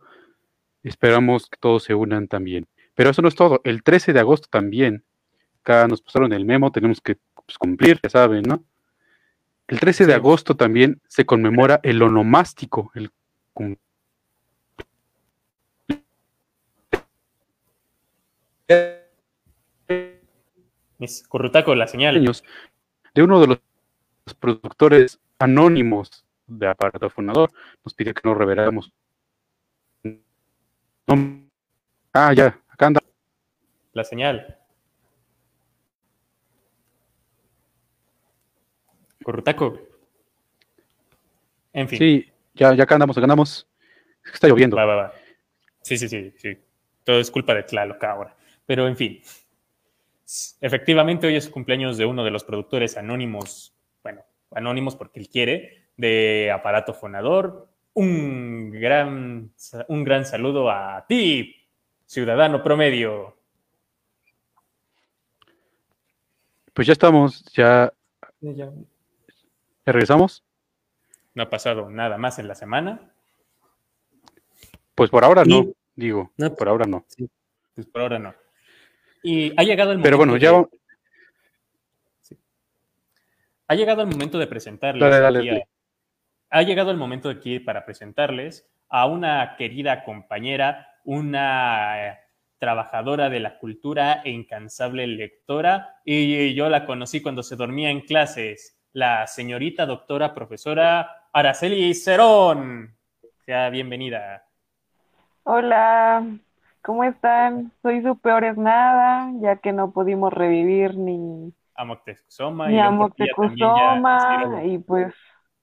Esperamos 0.84 1.50
que 1.50 1.58
todos 1.58 1.84
se 1.84 1.94
unan 1.96 2.28
también. 2.28 2.68
Pero 2.94 3.10
eso 3.10 3.22
no 3.22 3.30
es 3.30 3.36
todo. 3.36 3.62
El 3.64 3.84
13 3.84 4.12
de 4.12 4.20
agosto 4.20 4.50
también, 4.52 5.06
acá 5.62 5.88
nos 5.88 6.02
pasaron 6.02 6.34
el 6.34 6.44
memo, 6.44 6.74
tenemos 6.74 7.00
que 7.00 7.16
pues, 7.46 7.58
cumplir, 7.58 8.02
ya 8.04 8.10
saben, 8.10 8.44
¿no? 8.44 8.66
El 9.70 9.80
13 9.80 10.06
de 10.06 10.14
agosto 10.14 10.58
también 10.58 11.02
se 11.08 11.26
conmemora 11.26 11.80
el 11.84 12.02
onomástico, 12.02 12.92
el 12.96 13.12
cum- 13.54 13.78
Mis 20.98 21.26
currutaco, 21.28 21.76
la 21.76 21.88
señal. 21.88 22.18
años 22.18 22.44
de 23.18 23.24
uno 23.24 23.42
de 23.42 23.48
los 23.48 23.60
productores 24.40 25.20
anónimos 25.40 26.24
de 26.46 26.68
aparato 26.68 27.10
fonador. 27.10 27.52
Nos 27.84 27.96
pidió 27.96 28.14
que 28.14 28.22
no 28.24 28.36
reveláramos. 28.36 28.94
No- 30.04 31.48
Ah, 32.14 32.32
ya, 32.34 32.60
acá 32.70 32.86
anda. 32.88 33.02
la 33.94 34.04
señal. 34.04 34.56
Currutaco. 39.24 39.80
En 41.74 41.90
fin. 41.90 41.98
Sí, 41.98 42.32
ya, 42.54 42.76
ya 42.76 42.84
acá 42.84 42.96
andamos, 42.96 43.18
acá 43.18 43.26
andamos. 43.26 43.68
Es 44.24 44.30
que 44.32 44.36
está 44.36 44.48
lloviendo. 44.48 44.78
Va, 44.78 44.86
va, 44.86 44.96
va. 44.96 45.14
Sí, 45.82 45.98
sí, 45.98 46.08
sí, 46.08 46.32
sí. 46.38 46.56
Todo 47.04 47.20
es 47.20 47.32
culpa 47.32 47.56
de 47.56 47.64
Tlaloc 47.64 48.04
ahora. 48.04 48.36
Pero 48.68 48.88
en 48.88 48.96
fin. 48.96 49.22
Efectivamente, 50.60 51.28
hoy 51.28 51.36
es 51.36 51.48
cumpleaños 51.50 51.98
de 51.98 52.06
uno 52.06 52.24
de 52.24 52.32
los 52.32 52.44
productores 52.44 52.98
anónimos, 52.98 53.74
bueno, 54.04 54.24
anónimos 54.52 54.96
porque 54.96 55.20
él 55.22 55.30
quiere, 55.30 55.86
de 55.96 56.52
Aparato 56.52 56.94
Fonador. 56.94 57.70
Un 57.94 58.72
gran, 58.72 59.52
un 59.88 60.04
gran 60.04 60.26
saludo 60.26 60.70
a 60.70 61.06
ti, 61.08 61.56
ciudadano 62.06 62.62
promedio. 62.62 63.38
Pues 66.74 66.86
ya 66.88 66.94
estamos, 66.94 67.44
ya, 67.54 67.92
Ya 68.42 68.70
regresamos. 69.86 70.44
no 71.34 71.44
ha 71.44 71.50
pasado 71.50 71.90
nada 71.90 72.18
más 72.18 72.38
en 72.38 72.48
la 72.48 72.56
semana. 72.56 73.12
Pues 74.94 75.10
por 75.10 75.24
ahora 75.24 75.44
no, 75.46 75.60
Y- 75.62 75.74
digo, 75.96 76.32
No, 76.38 76.54
por 76.54 76.68
ahora 76.70 76.86
no. 76.86 77.06
Pues 77.76 77.88
por 77.88 78.02
ahora 78.02 78.20
no. 78.20 78.34
Y 79.30 79.52
ha 79.58 79.64
llegado 79.64 79.92
el 79.92 79.98
momento. 79.98 80.04
Pero 80.08 80.18
bueno, 80.18 80.38
ya 80.38 80.52
de- 80.52 80.58
va- 80.58 80.68
Ha 83.68 83.76
llegado 83.76 84.02
el 84.02 84.08
momento 84.08 84.40
de 84.40 84.48
presentarles. 84.48 85.02
Dale, 85.02 85.20
dale, 85.20 85.40
aquí 85.40 85.50
a- 85.50 85.52
dale. 85.54 85.68
ha 86.50 86.62
llegado 86.62 86.92
el 86.92 86.98
momento 86.98 87.28
aquí 87.30 87.60
para 87.60 87.84
presentarles 87.86 88.66
a 88.88 89.06
una 89.06 89.56
querida 89.58 90.06
compañera, 90.06 90.88
una 91.04 92.08
eh, 92.08 92.18
trabajadora 92.58 93.30
de 93.30 93.42
la 93.42 93.58
cultura 93.60 94.22
e 94.24 94.30
incansable 94.32 95.06
lectora. 95.08 96.00
Y 96.06 96.54
yo 96.54 96.70
la 96.70 96.86
conocí 96.86 97.22
cuando 97.22 97.44
se 97.44 97.58
dormía 97.58 97.90
en 97.90 98.00
clases, 98.02 98.80
la 98.94 99.28
señorita 99.28 99.86
doctora 99.86 100.34
profesora 100.34 101.28
Araceli 101.34 101.94
Cerón. 101.94 102.96
Sea 103.46 103.70
bienvenida. 103.70 104.46
Hola, 105.44 106.26
¿cómo 106.84 107.04
están? 107.04 107.72
Soy 107.82 108.02
su 108.02 108.18
peor 108.20 108.44
es 108.44 108.58
nada, 108.58 109.32
ya 109.42 109.58
que 109.58 109.72
no 109.74 109.92
pudimos 109.92 110.34
revivir 110.34 110.98
ni, 110.98 111.54
A 111.76 111.86
Moctezuma. 111.86 112.68
ni 112.68 112.76
y 112.76 112.80
a 112.80 112.86
ya- 112.86 112.92
Moctezuma 112.92 114.64
y 114.66 114.78
pues 114.80 115.14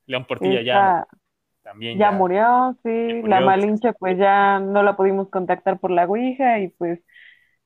León 0.07 0.25
Portilla 0.27 0.63
ya, 0.63 1.07
también 1.63 1.99
ya 1.99 2.11
murió, 2.11 2.77
sí, 2.83 3.23
la 3.23 3.41
murió. 3.41 3.47
Malinche 3.47 3.93
pues 3.95 4.19
ya 4.19 4.59
no 4.61 4.83
la 4.83 4.97
pudimos 4.97 5.29
contactar 5.31 5.79
por 5.79 5.91
la 5.91 6.05
Ouija 6.05 6.59
y 6.61 6.69
pues 6.69 7.01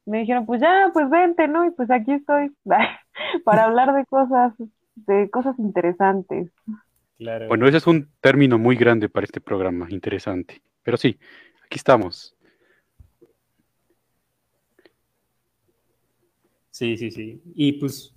me 0.06 0.20
dijeron 0.20 0.46
pues 0.46 0.60
ya, 0.60 0.90
pues 0.92 1.10
vente, 1.10 1.48
¿no? 1.48 1.64
Y 1.66 1.70
pues 1.72 1.90
aquí 1.90 2.12
estoy 2.12 2.50
para 3.44 3.64
hablar 3.64 3.92
de 3.94 4.06
cosas, 4.06 4.54
de 4.94 5.28
cosas 5.30 5.58
interesantes. 5.58 6.50
Claro. 7.18 7.48
Bueno, 7.48 7.66
ese 7.66 7.78
es 7.78 7.86
un 7.86 8.08
término 8.20 8.58
muy 8.58 8.76
grande 8.76 9.08
para 9.08 9.24
este 9.24 9.40
programa, 9.40 9.86
interesante. 9.90 10.62
Pero 10.84 10.96
sí, 10.96 11.18
aquí 11.66 11.76
estamos. 11.76 12.36
Sí, 16.78 16.96
sí, 16.96 17.10
sí. 17.10 17.42
Y 17.56 17.72
pues 17.72 18.14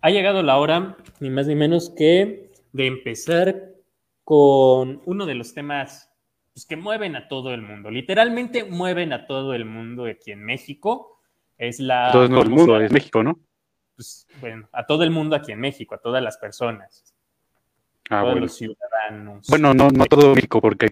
ha 0.00 0.10
llegado 0.10 0.42
la 0.42 0.58
hora, 0.58 0.96
ni 1.20 1.30
más 1.30 1.46
ni 1.46 1.54
menos 1.54 1.88
que 1.96 2.50
de 2.72 2.86
empezar 2.88 3.68
con 4.24 5.00
uno 5.04 5.24
de 5.24 5.36
los 5.36 5.54
temas 5.54 6.10
pues, 6.52 6.66
que 6.66 6.74
mueven 6.76 7.14
a 7.14 7.28
todo 7.28 7.54
el 7.54 7.62
mundo. 7.62 7.92
Literalmente 7.92 8.64
mueven 8.64 9.12
a 9.12 9.28
todo 9.28 9.54
el 9.54 9.64
mundo 9.66 10.06
aquí 10.06 10.32
en 10.32 10.42
México. 10.44 11.20
Es 11.56 11.78
la... 11.78 12.10
Todo 12.12 12.24
el 12.24 12.50
mundo 12.50 12.80
es 12.80 12.90
México, 12.90 13.22
¿no? 13.22 13.38
pues, 13.94 14.26
bueno, 14.40 14.68
a 14.72 14.84
todo 14.84 15.04
el 15.04 15.10
mundo 15.12 15.36
aquí 15.36 15.52
en 15.52 15.60
México, 15.60 15.94
a 15.94 15.98
todas 15.98 16.20
las 16.22 16.38
personas, 16.38 17.14
Ah, 18.10 18.18
todos 18.22 18.24
bueno. 18.32 18.40
los 18.40 18.56
ciudadanos. 18.56 19.46
Bueno, 19.48 19.74
no, 19.74 19.90
no 19.90 20.06
todo 20.06 20.34
México, 20.34 20.60
porque, 20.60 20.88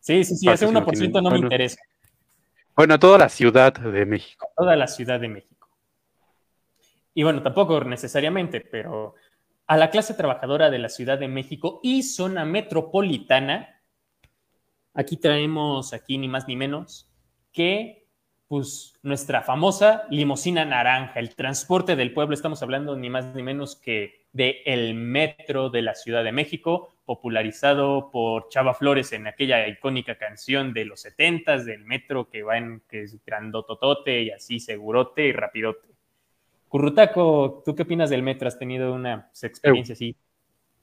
sí, 0.00 0.24
sí, 0.24 0.36
sí, 0.36 0.46
ese 0.50 0.66
que 0.66 0.72
no 0.72 0.80
1% 0.80 0.92
tienen- 0.92 1.12
no 1.12 1.22
me 1.22 1.28
bueno. 1.30 1.46
interesa. 1.46 1.80
bueno, 2.76 2.98
toda 2.98 3.16
la 3.18 3.28
ciudad 3.30 3.72
de 3.72 4.04
México. 4.04 4.46
toda 4.56 4.76
la 4.76 4.86
Ciudad 4.88 5.18
de 5.20 5.28
México. 5.28 5.59
Y 7.14 7.22
bueno, 7.22 7.42
tampoco 7.42 7.82
necesariamente, 7.84 8.60
pero 8.60 9.14
a 9.66 9.76
la 9.76 9.90
clase 9.90 10.14
trabajadora 10.14 10.70
de 10.70 10.78
la 10.78 10.88
Ciudad 10.88 11.18
de 11.18 11.28
México 11.28 11.80
y 11.82 12.02
zona 12.02 12.44
metropolitana, 12.44 13.82
aquí 14.94 15.16
traemos 15.16 15.92
aquí 15.92 16.18
ni 16.18 16.28
más 16.28 16.48
ni 16.48 16.56
menos 16.56 17.10
que 17.52 18.00
pues 18.48 18.98
nuestra 19.04 19.42
famosa 19.42 20.08
limosina 20.10 20.64
naranja, 20.64 21.20
el 21.20 21.36
transporte 21.36 21.94
del 21.94 22.12
pueblo, 22.12 22.34
estamos 22.34 22.60
hablando 22.64 22.96
ni 22.96 23.08
más 23.08 23.32
ni 23.32 23.44
menos 23.44 23.76
que 23.76 24.26
de 24.32 24.62
el 24.66 24.94
metro 24.94 25.70
de 25.70 25.82
la 25.82 25.94
Ciudad 25.94 26.24
de 26.24 26.32
México, 26.32 26.88
popularizado 27.04 28.10
por 28.10 28.48
Chava 28.48 28.74
Flores 28.74 29.12
en 29.12 29.28
aquella 29.28 29.68
icónica 29.68 30.18
canción 30.18 30.72
de 30.72 30.84
los 30.84 31.02
setentas 31.02 31.64
del 31.64 31.84
metro 31.84 32.28
que 32.28 32.42
va 32.42 32.58
en 32.58 32.82
que 32.88 33.02
es 33.02 33.24
grandototote 33.24 34.22
y 34.22 34.30
así 34.30 34.58
segurote 34.58 35.28
y 35.28 35.32
rapidote. 35.32 35.88
Currutaco, 36.70 37.62
¿tú 37.66 37.74
qué 37.74 37.82
opinas 37.82 38.08
del 38.08 38.22
metro? 38.22 38.48
¿Has 38.48 38.58
tenido 38.58 38.94
una 38.94 39.28
experiencia 39.42 39.92
así, 39.92 40.16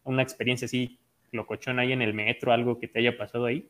una 0.03 0.21
experiencia 0.21 0.65
así 0.65 0.99
locochona 1.31 1.83
ahí 1.83 1.93
en 1.93 2.01
el 2.03 2.13
metro, 2.13 2.51
algo 2.51 2.77
que 2.77 2.87
te 2.89 2.99
haya 2.99 3.17
pasado 3.17 3.45
ahí? 3.45 3.67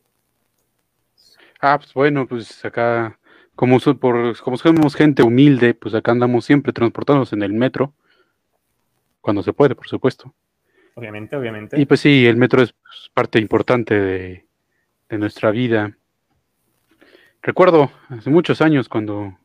Ah, 1.62 1.78
pues 1.78 1.94
bueno, 1.94 2.28
pues 2.28 2.64
acá, 2.66 3.20
como, 3.56 3.80
so- 3.80 3.98
por, 3.98 4.38
como 4.42 4.58
somos 4.58 4.96
gente 4.96 5.24
humilde, 5.24 5.74
pues 5.74 5.94
acá 5.96 6.12
andamos 6.12 6.46
siempre 6.46 6.74
transportándonos 6.74 7.34
en 7.34 7.44
el 7.44 7.54
metro, 7.54 7.94
cuando 9.22 9.44
se 9.44 9.54
puede, 9.54 9.76
por 9.76 9.88
supuesto. 9.88 10.34
Obviamente, 10.96 11.36
obviamente. 11.36 11.80
Y 11.80 11.86
pues 11.86 12.00
sí, 12.00 12.26
el 12.26 12.38
metro 12.38 12.62
es 12.62 12.74
pues, 12.74 13.10
parte 13.14 13.40
importante 13.40 14.00
de, 14.00 14.46
de 15.10 15.18
nuestra 15.18 15.52
vida. 15.52 15.98
Recuerdo 17.42 17.92
hace 18.10 18.30
muchos 18.30 18.62
años 18.62 18.90
cuando, 18.90 19.38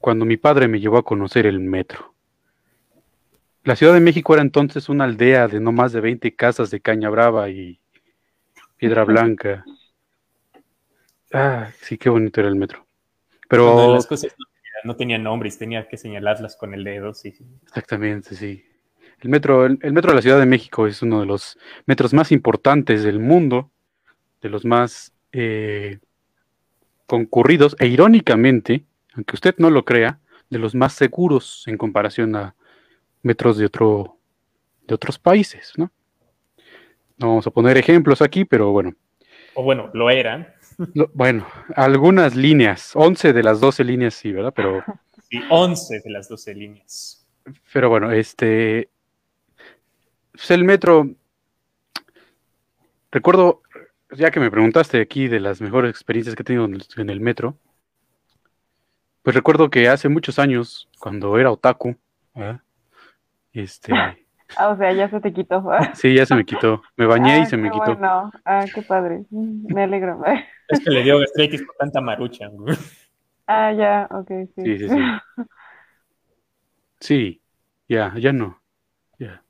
cuando 0.00 0.24
mi 0.24 0.36
padre 0.36 0.68
me 0.68 0.80
llevó 0.80 0.98
a 0.98 1.04
conocer 1.04 1.46
el 1.46 1.60
metro. 1.60 2.14
La 3.64 3.76
Ciudad 3.76 3.92
de 3.92 4.00
México 4.00 4.32
era 4.34 4.42
entonces 4.42 4.88
una 4.88 5.04
aldea 5.04 5.48
de 5.48 5.60
no 5.60 5.72
más 5.72 5.92
de 5.92 6.00
20 6.00 6.34
casas 6.34 6.70
de 6.70 6.80
caña 6.80 7.10
brava 7.10 7.50
y 7.50 7.78
piedra 8.76 9.04
blanca. 9.04 9.64
Ah, 11.32 11.70
sí, 11.80 11.98
qué 11.98 12.08
bonito 12.08 12.40
era 12.40 12.48
el 12.48 12.56
metro. 12.56 12.86
Pero 13.48 13.94
las 13.94 14.06
cosas 14.06 14.34
no 14.38 14.46
tenían, 14.46 14.82
no 14.84 14.96
tenían 14.96 15.22
nombres, 15.22 15.58
tenía 15.58 15.88
que 15.88 15.96
señalarlas 15.96 16.56
con 16.56 16.72
el 16.72 16.84
dedo, 16.84 17.12
sí, 17.12 17.32
sí. 17.32 17.44
Exactamente, 17.64 18.34
sí. 18.34 18.64
El 19.20 19.30
metro, 19.30 19.66
el, 19.66 19.78
el 19.82 19.92
metro 19.92 20.12
de 20.12 20.16
la 20.16 20.22
Ciudad 20.22 20.38
de 20.38 20.46
México 20.46 20.86
es 20.86 21.02
uno 21.02 21.20
de 21.20 21.26
los 21.26 21.58
metros 21.86 22.14
más 22.14 22.30
importantes 22.30 23.02
del 23.02 23.18
mundo, 23.18 23.70
de 24.40 24.48
los 24.48 24.64
más 24.64 25.12
eh, 25.32 25.98
concurridos 27.06 27.76
e 27.78 27.86
irónicamente, 27.86 28.84
aunque 29.14 29.34
usted 29.36 29.54
no 29.58 29.70
lo 29.70 29.84
crea, 29.84 30.20
de 30.50 30.58
los 30.58 30.74
más 30.74 30.94
seguros 30.94 31.64
en 31.66 31.76
comparación 31.76 32.34
a 32.36 32.54
metros 33.22 33.58
de 33.58 33.66
otro 33.66 34.16
de 34.86 34.94
otros 34.94 35.18
países, 35.18 35.72
¿no? 35.76 35.90
No 37.18 37.28
vamos 37.28 37.46
a 37.46 37.50
poner 37.50 37.76
ejemplos 37.76 38.22
aquí, 38.22 38.44
pero 38.46 38.70
bueno, 38.70 38.94
O 39.54 39.62
bueno, 39.62 39.90
lo 39.92 40.08
eran. 40.08 40.48
lo- 40.94 41.10
bueno, 41.12 41.46
algunas 41.76 42.34
líneas, 42.34 42.92
11 42.94 43.32
de 43.34 43.42
las 43.42 43.60
12 43.60 43.84
líneas 43.84 44.14
sí, 44.14 44.32
¿verdad? 44.32 44.52
Pero 44.56 44.82
Sí, 45.30 45.40
11 45.50 46.00
de 46.02 46.10
las 46.10 46.28
12 46.28 46.54
líneas. 46.54 47.26
Pero 47.72 47.90
bueno, 47.90 48.10
este. 48.12 48.88
pues 50.32 50.50
el 50.52 50.64
metro. 50.64 51.10
Recuerdo, 53.10 53.62
ya 54.12 54.30
que 54.30 54.40
me 54.40 54.50
preguntaste 54.50 55.00
aquí 55.00 55.28
de 55.28 55.40
las 55.40 55.60
mejores 55.60 55.90
experiencias 55.90 56.34
que 56.34 56.42
he 56.42 56.44
tenido 56.44 56.64
en 56.66 56.74
el, 56.74 56.84
en 56.96 57.10
el 57.10 57.20
metro. 57.20 57.58
Pues 59.28 59.36
recuerdo 59.36 59.68
que 59.68 59.90
hace 59.90 60.08
muchos 60.08 60.38
años, 60.38 60.88
cuando 60.98 61.36
era 61.38 61.50
otaku, 61.52 61.94
este. 63.52 63.92
Ah, 64.56 64.70
o 64.70 64.76
sea, 64.78 64.90
ya 64.94 65.10
se 65.10 65.20
te 65.20 65.34
quitó. 65.34 65.62
Sí, 65.92 66.14
ya 66.14 66.24
se 66.24 66.34
me 66.34 66.46
quitó. 66.46 66.80
Me 66.96 67.04
bañé 67.04 67.40
y 67.40 67.42
Ah, 67.42 67.44
se 67.44 67.58
me 67.58 67.70
quitó. 67.70 67.84
bueno. 67.84 68.32
Ah, 68.46 68.64
qué 68.74 68.80
padre. 68.80 69.26
Mm, 69.28 69.74
Me 69.74 69.82
alegro. 69.82 70.18
Es 70.68 70.80
que 70.80 70.88
le 70.88 71.02
dio 71.02 71.18
gastritis 71.18 71.62
por 71.62 71.76
tanta 71.76 72.00
marucha. 72.00 72.46
güey. 72.48 72.74
Ah, 73.46 73.70
ya, 73.74 74.08
ok, 74.10 74.28
sí. 74.54 74.62
Sí, 74.64 74.78
sí, 74.78 74.88
sí. 74.88 74.96
Sí, 76.98 77.42
ya, 77.86 78.14
ya 78.16 78.32
no. 78.32 78.62
Ya. 79.18 79.42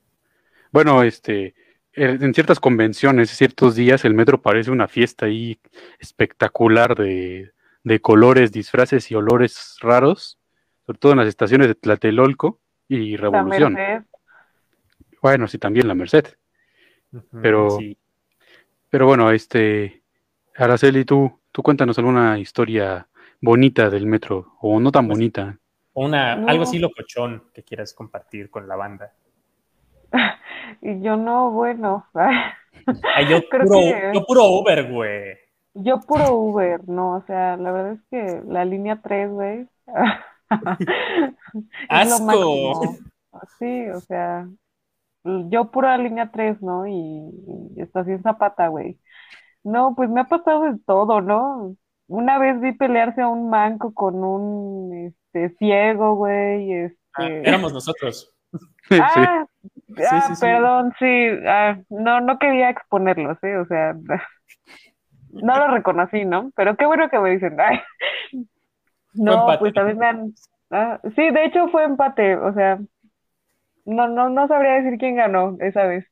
Bueno, 0.73 1.03
este, 1.03 1.55
en 1.93 2.21
en 2.21 2.33
ciertas 2.33 2.59
convenciones, 2.59 3.29
ciertos 3.29 3.75
días, 3.75 4.03
el 4.03 4.13
metro 4.13 4.41
parece 4.41 4.71
una 4.71 4.89
fiesta 4.89 5.27
ahí 5.27 5.57
espectacular 5.99 6.95
de, 6.95 7.53
de 7.89 7.99
colores, 8.01 8.51
disfraces 8.51 9.09
y 9.09 9.15
olores 9.15 9.77
raros, 9.81 10.37
sobre 10.85 10.99
todo 10.99 11.11
en 11.13 11.17
las 11.17 11.27
estaciones 11.27 11.67
de 11.67 11.73
Tlatelolco 11.75 12.59
y 12.87 13.17
La 13.17 13.21
Revolución. 13.23 13.73
Merced. 13.73 14.05
Bueno, 15.23 15.47
sí, 15.47 15.57
también 15.57 15.87
la 15.87 15.95
Merced. 15.95 16.25
Pero- 17.41 17.71
Sí. 17.71 17.97
Pero 18.91 19.05
bueno, 19.07 19.31
este, 19.31 20.03
Araceli, 20.55 21.03
tú, 21.05 21.39
tú 21.51 21.61
cuéntanos 21.63 21.97
alguna 21.97 22.37
historia 22.39 23.07
bonita 23.41 23.89
del 23.89 24.05
metro, 24.05 24.53
o 24.61 24.79
no 24.79 24.91
tan 24.91 25.07
Pues- 25.07 25.17
bonita. 25.17 25.57
O 25.93 26.05
una, 26.05 26.35
No. 26.35 26.47
algo 26.47 26.63
así 26.63 26.77
locochón 26.79 27.45
que 27.53 27.63
quieras 27.63 27.93
compartir 27.93 28.49
con 28.51 28.67
la 28.67 28.75
banda. 28.75 29.13
Y 30.81 31.01
yo 31.01 31.17
no, 31.17 31.49
bueno. 31.51 32.05
Ay, 33.15 33.27
yo, 33.29 33.41
puro, 33.49 33.65
que- 33.69 34.11
yo 34.13 34.23
puro 34.25 34.43
Uber, 34.45 34.91
güey. 34.91 35.37
Yo 35.83 35.99
puro 36.01 36.35
Uber, 36.35 36.87
no, 36.87 37.17
o 37.17 37.21
sea, 37.25 37.57
la 37.57 37.71
verdad 37.71 37.93
es 37.93 38.01
que 38.09 38.41
la 38.47 38.65
línea 38.65 39.01
3, 39.01 39.31
güey. 39.31 39.67
es 41.99 42.09
lo 42.09 42.15
¡Asco! 42.25 42.25
máximo. 42.25 42.97
Sí, 43.59 43.87
o 43.89 43.99
sea, 44.01 44.47
yo 45.23 45.71
pura 45.71 45.97
línea 45.97 46.31
3, 46.31 46.61
¿no? 46.61 46.87
Y, 46.87 46.93
y 47.75 47.81
estación 47.81 48.21
Zapata, 48.23 48.67
güey. 48.67 48.99
No, 49.63 49.93
pues 49.95 50.09
me 50.09 50.21
ha 50.21 50.25
pasado 50.25 50.63
de 50.63 50.79
todo, 50.85 51.21
¿no? 51.21 51.75
Una 52.07 52.39
vez 52.39 52.59
vi 52.59 52.71
pelearse 52.73 53.21
a 53.21 53.27
un 53.27 53.49
manco 53.49 53.93
con 53.93 54.23
un 54.23 55.13
este 55.33 55.55
ciego, 55.57 56.15
güey, 56.15 56.71
Ah, 57.13 57.25
este 57.25 57.49
éramos 57.49 57.73
nosotros. 57.73 58.33
Sí. 58.89 58.97
Ah, 58.99 59.45
ah, 60.09 60.21
sí, 60.27 60.35
sí. 60.35 60.41
perdón, 60.41 60.91
sí, 60.97 61.27
ah, 61.45 61.77
no, 61.89 62.21
no 62.21 62.39
quería 62.39 62.71
exponerlos, 62.71 63.37
¿eh? 63.43 63.57
O 63.57 63.65
sea, 63.67 63.93
no 65.31 65.57
lo 65.57 65.67
reconocí, 65.67 66.25
¿no? 66.25 66.51
Pero 66.55 66.75
qué 66.75 66.85
bueno 66.85 67.09
que 67.09 67.19
me 67.19 67.31
dicen, 67.31 67.57
ay. 67.59 67.79
No, 69.13 69.45
pues 69.59 69.73
mí 69.73 69.93
me 69.95 70.05
han, 70.05 70.33
ah, 70.71 70.99
sí, 71.15 71.29
de 71.31 71.45
hecho 71.45 71.67
fue 71.69 71.83
empate, 71.83 72.35
o 72.37 72.53
sea, 72.53 72.79
no, 73.85 74.07
no, 74.07 74.29
no 74.29 74.47
sabría 74.47 74.73
decir 74.73 74.99
quién 74.99 75.15
ganó 75.15 75.57
esa 75.59 75.85
vez. 75.85 76.05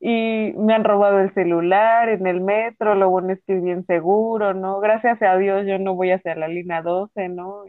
Y 0.00 0.52
me 0.56 0.74
han 0.74 0.84
robado 0.84 1.18
el 1.20 1.34
celular 1.34 2.08
en 2.08 2.26
el 2.26 2.40
metro, 2.40 2.94
lo 2.94 3.10
bueno 3.10 3.32
es 3.32 3.42
que 3.44 3.56
es 3.56 3.62
bien 3.62 3.84
seguro, 3.86 4.54
¿no? 4.54 4.78
Gracias 4.80 5.20
a 5.22 5.36
Dios 5.36 5.66
yo 5.66 5.78
no 5.78 5.94
voy 5.94 6.12
hacia 6.12 6.36
la 6.36 6.48
línea 6.48 6.82
12, 6.82 7.28
¿no? 7.30 7.64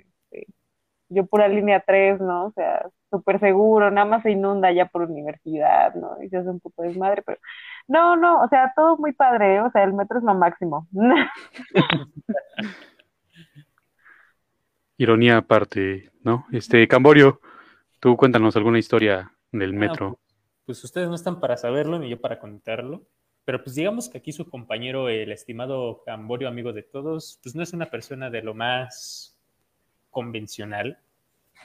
Yo 1.10 1.26
pura 1.26 1.48
línea 1.48 1.84
3, 1.86 2.22
¿no? 2.22 2.46
O 2.46 2.52
sea, 2.52 2.90
súper 3.10 3.40
seguro, 3.40 3.90
nada 3.92 4.06
más 4.06 4.24
se 4.24 4.32
inunda 4.32 4.72
ya 4.72 4.86
por 4.86 5.02
universidad, 5.04 5.94
¿no? 5.96 6.22
Y 6.22 6.30
se 6.30 6.38
hace 6.38 6.50
un 6.50 6.60
poco 6.60 6.84
desmadre, 6.84 7.24
pero 7.26 7.40
no, 7.88 8.16
no, 8.16 8.42
o 8.42 8.48
sea, 8.48 8.72
todo 8.76 8.98
muy 8.98 9.14
padre, 9.14 9.56
¿eh? 9.56 9.62
o 9.62 9.72
sea, 9.72 9.84
el 9.84 9.94
metro 9.94 10.20
es 10.20 10.24
lo 10.24 10.36
máximo. 10.36 10.88
Ironía 14.98 15.38
aparte, 15.38 16.12
¿no? 16.24 16.46
Este, 16.52 16.88
Camborio, 16.88 17.42
tú 18.00 18.16
cuéntanos 18.18 18.56
alguna 18.56 18.80
historia 18.80 19.32
del 19.52 19.74
metro. 19.74 20.20
Pues 20.66 20.84
ustedes 20.84 21.10
no 21.10 21.16
están 21.16 21.40
para 21.40 21.58
saberlo 21.58 21.98
ni 21.98 22.10
yo 22.10 22.22
para 22.22 22.40
contarlo. 22.40 23.08
Pero 23.50 23.64
pues 23.64 23.76
digamos 23.76 24.10
que 24.10 24.20
aquí 24.20 24.32
su 24.32 24.48
compañero, 24.48 25.10
el 25.10 25.32
estimado 25.32 26.04
Camborio, 26.06 26.48
amigo 26.48 26.72
de 26.72 26.84
todos, 26.84 27.40
pues 27.42 27.56
no 27.56 27.64
es 27.64 27.74
una 27.74 27.90
persona 27.90 28.30
de 28.30 28.44
lo 28.44 28.54
más 28.54 29.39
convencional. 30.10 30.98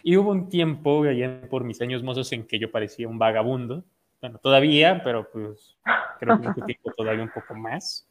Y 0.02 0.16
hubo 0.16 0.30
un 0.30 0.48
tiempo, 0.48 1.04
allá 1.04 1.40
por 1.48 1.64
mis 1.64 1.80
años 1.80 2.02
mozos, 2.02 2.32
en 2.32 2.46
que 2.46 2.58
yo 2.58 2.70
parecía 2.70 3.08
un 3.08 3.18
vagabundo. 3.18 3.84
Bueno, 4.20 4.38
todavía, 4.38 5.02
pero 5.04 5.30
pues 5.30 5.76
creo 6.18 6.40
que 6.40 6.46
en 6.46 6.50
ese 6.52 6.62
tiempo 6.62 6.92
todavía 6.96 7.22
un 7.22 7.30
poco 7.30 7.54
más. 7.54 8.06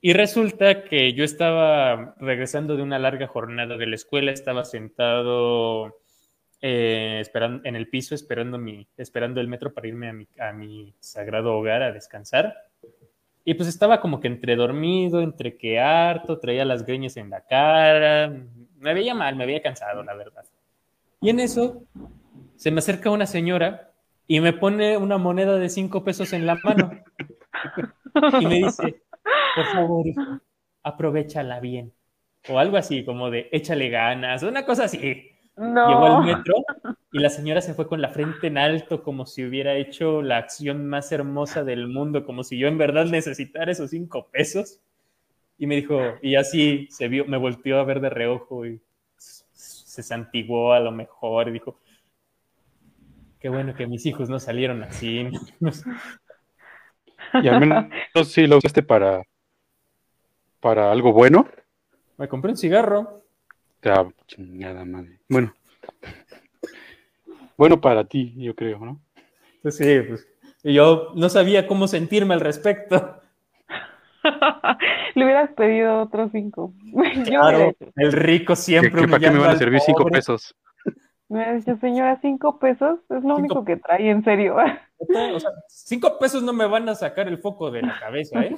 Y 0.00 0.14
resulta 0.14 0.82
que 0.82 1.12
yo 1.12 1.22
estaba 1.22 2.16
regresando 2.18 2.76
de 2.76 2.82
una 2.82 2.98
larga 2.98 3.28
jornada 3.28 3.76
de 3.76 3.86
la 3.86 3.94
escuela, 3.94 4.32
estaba 4.32 4.64
sentado 4.64 6.00
eh, 6.60 7.18
esperando, 7.20 7.60
en 7.64 7.76
el 7.76 7.88
piso 7.88 8.14
esperando, 8.14 8.58
mi, 8.58 8.86
esperando 8.96 9.40
el 9.40 9.46
metro 9.46 9.72
para 9.72 9.86
irme 9.86 10.08
a 10.08 10.12
mi, 10.12 10.26
a 10.40 10.52
mi 10.52 10.92
sagrado 10.98 11.54
hogar 11.56 11.82
a 11.82 11.92
descansar. 11.92 12.54
Y 13.44 13.54
pues 13.54 13.68
estaba 13.68 14.00
como 14.00 14.20
que 14.20 14.28
entre 14.28 14.56
dormido, 14.56 15.20
entre 15.20 15.56
que 15.56 15.80
harto, 15.80 16.38
traía 16.38 16.64
las 16.64 16.86
greñas 16.86 17.16
en 17.16 17.30
la 17.30 17.40
cara, 17.40 18.32
me 18.82 18.94
veía 18.94 19.14
mal, 19.14 19.36
me 19.36 19.46
veía 19.46 19.62
cansado, 19.62 20.02
la 20.02 20.14
verdad. 20.14 20.44
Y 21.20 21.30
en 21.30 21.40
eso 21.40 21.84
se 22.56 22.70
me 22.70 22.80
acerca 22.80 23.10
una 23.10 23.26
señora 23.26 23.92
y 24.26 24.40
me 24.40 24.52
pone 24.52 24.96
una 24.96 25.18
moneda 25.18 25.56
de 25.56 25.68
cinco 25.68 26.04
pesos 26.04 26.32
en 26.32 26.46
la 26.46 26.56
mano 26.56 26.90
y 28.40 28.46
me 28.46 28.56
dice, 28.56 29.02
por 29.54 29.66
favor, 29.66 30.06
hijo, 30.06 30.40
aprovechala 30.82 31.60
bien. 31.60 31.92
O 32.48 32.58
algo 32.58 32.76
así, 32.76 33.04
como 33.04 33.30
de 33.30 33.48
échale 33.52 33.88
ganas, 33.88 34.42
una 34.42 34.66
cosa 34.66 34.84
así. 34.84 35.28
Llegó 35.56 36.06
al 36.06 36.24
metro 36.24 36.54
y 37.12 37.18
la 37.20 37.28
señora 37.28 37.60
se 37.60 37.74
fue 37.74 37.86
con 37.86 38.00
la 38.00 38.08
frente 38.08 38.48
en 38.48 38.58
alto, 38.58 39.02
como 39.04 39.26
si 39.26 39.44
hubiera 39.44 39.74
hecho 39.74 40.22
la 40.22 40.38
acción 40.38 40.88
más 40.88 41.12
hermosa 41.12 41.62
del 41.62 41.86
mundo, 41.86 42.24
como 42.24 42.42
si 42.42 42.58
yo 42.58 42.66
en 42.66 42.78
verdad 42.78 43.04
necesitara 43.04 43.70
esos 43.70 43.90
cinco 43.90 44.28
pesos. 44.32 44.80
Y 45.58 45.66
me 45.66 45.76
dijo, 45.76 46.00
y 46.22 46.36
así 46.36 46.88
se 46.90 47.08
vio, 47.08 47.24
me 47.26 47.36
volteó 47.36 47.78
a 47.78 47.84
ver 47.84 48.00
de 48.00 48.10
reojo 48.10 48.66
y 48.66 48.80
se 49.16 50.02
santiguó 50.02 50.72
a 50.72 50.80
lo 50.80 50.90
mejor 50.90 51.48
y 51.48 51.52
dijo, 51.52 51.78
qué 53.38 53.48
bueno 53.48 53.74
que 53.74 53.86
mis 53.86 54.06
hijos 54.06 54.28
no 54.28 54.40
salieron 54.40 54.82
así. 54.82 55.28
Y 57.34 57.48
al 57.48 57.60
menos 57.60 57.86
sí 58.28 58.46
lo 58.46 58.58
usaste 58.58 58.82
para, 58.82 59.22
para 60.60 60.92
algo 60.92 61.12
bueno. 61.12 61.48
Me 62.18 62.28
compré 62.28 62.50
un 62.50 62.58
cigarro. 62.58 63.24
Ah, 63.84 64.06
chingada 64.26 64.84
madre. 64.84 65.18
Bueno. 65.28 65.54
Bueno 67.56 67.80
para 67.80 68.04
ti, 68.04 68.34
yo 68.36 68.54
creo, 68.54 68.78
¿no? 68.80 69.00
Pues 69.62 69.76
sí, 69.76 70.00
pues, 70.06 70.28
y 70.62 70.74
yo 70.74 71.12
no 71.14 71.28
sabía 71.28 71.66
cómo 71.66 71.88
sentirme 71.88 72.34
al 72.34 72.40
respecto. 72.40 73.21
le 75.14 75.24
hubieras 75.24 75.50
pedido 75.54 76.02
otros 76.02 76.30
cinco. 76.32 76.72
Claro, 77.24 77.72
el 77.96 78.12
rico 78.12 78.54
¿Qué- 78.54 78.60
siempre 78.60 79.02
qué- 79.02 79.08
¿Para 79.08 79.20
qué 79.20 79.30
me 79.30 79.38
van 79.38 79.50
a 79.50 79.56
servir 79.56 79.80
cinco 79.80 80.04
pesos? 80.06 80.54
Me 81.28 81.38
hubiera 81.38 81.54
dicho, 81.54 81.76
señora, 81.78 82.18
cinco 82.20 82.58
pesos 82.58 83.00
es 83.08 83.24
lo 83.24 83.36
único 83.36 83.64
que 83.64 83.76
trae, 83.76 84.10
en 84.10 84.22
serio. 84.24 84.56
O 85.34 85.40
sea, 85.40 85.50
cinco 85.66 86.16
pesos 86.20 86.44
no 86.44 86.52
me 86.52 86.66
van 86.66 86.88
a 86.88 86.94
sacar 86.94 87.26
el 87.26 87.38
foco 87.38 87.72
de 87.72 87.82
la 87.82 87.98
cabeza, 87.98 88.44
¿eh? 88.44 88.56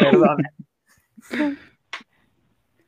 Perdón. 0.00 0.38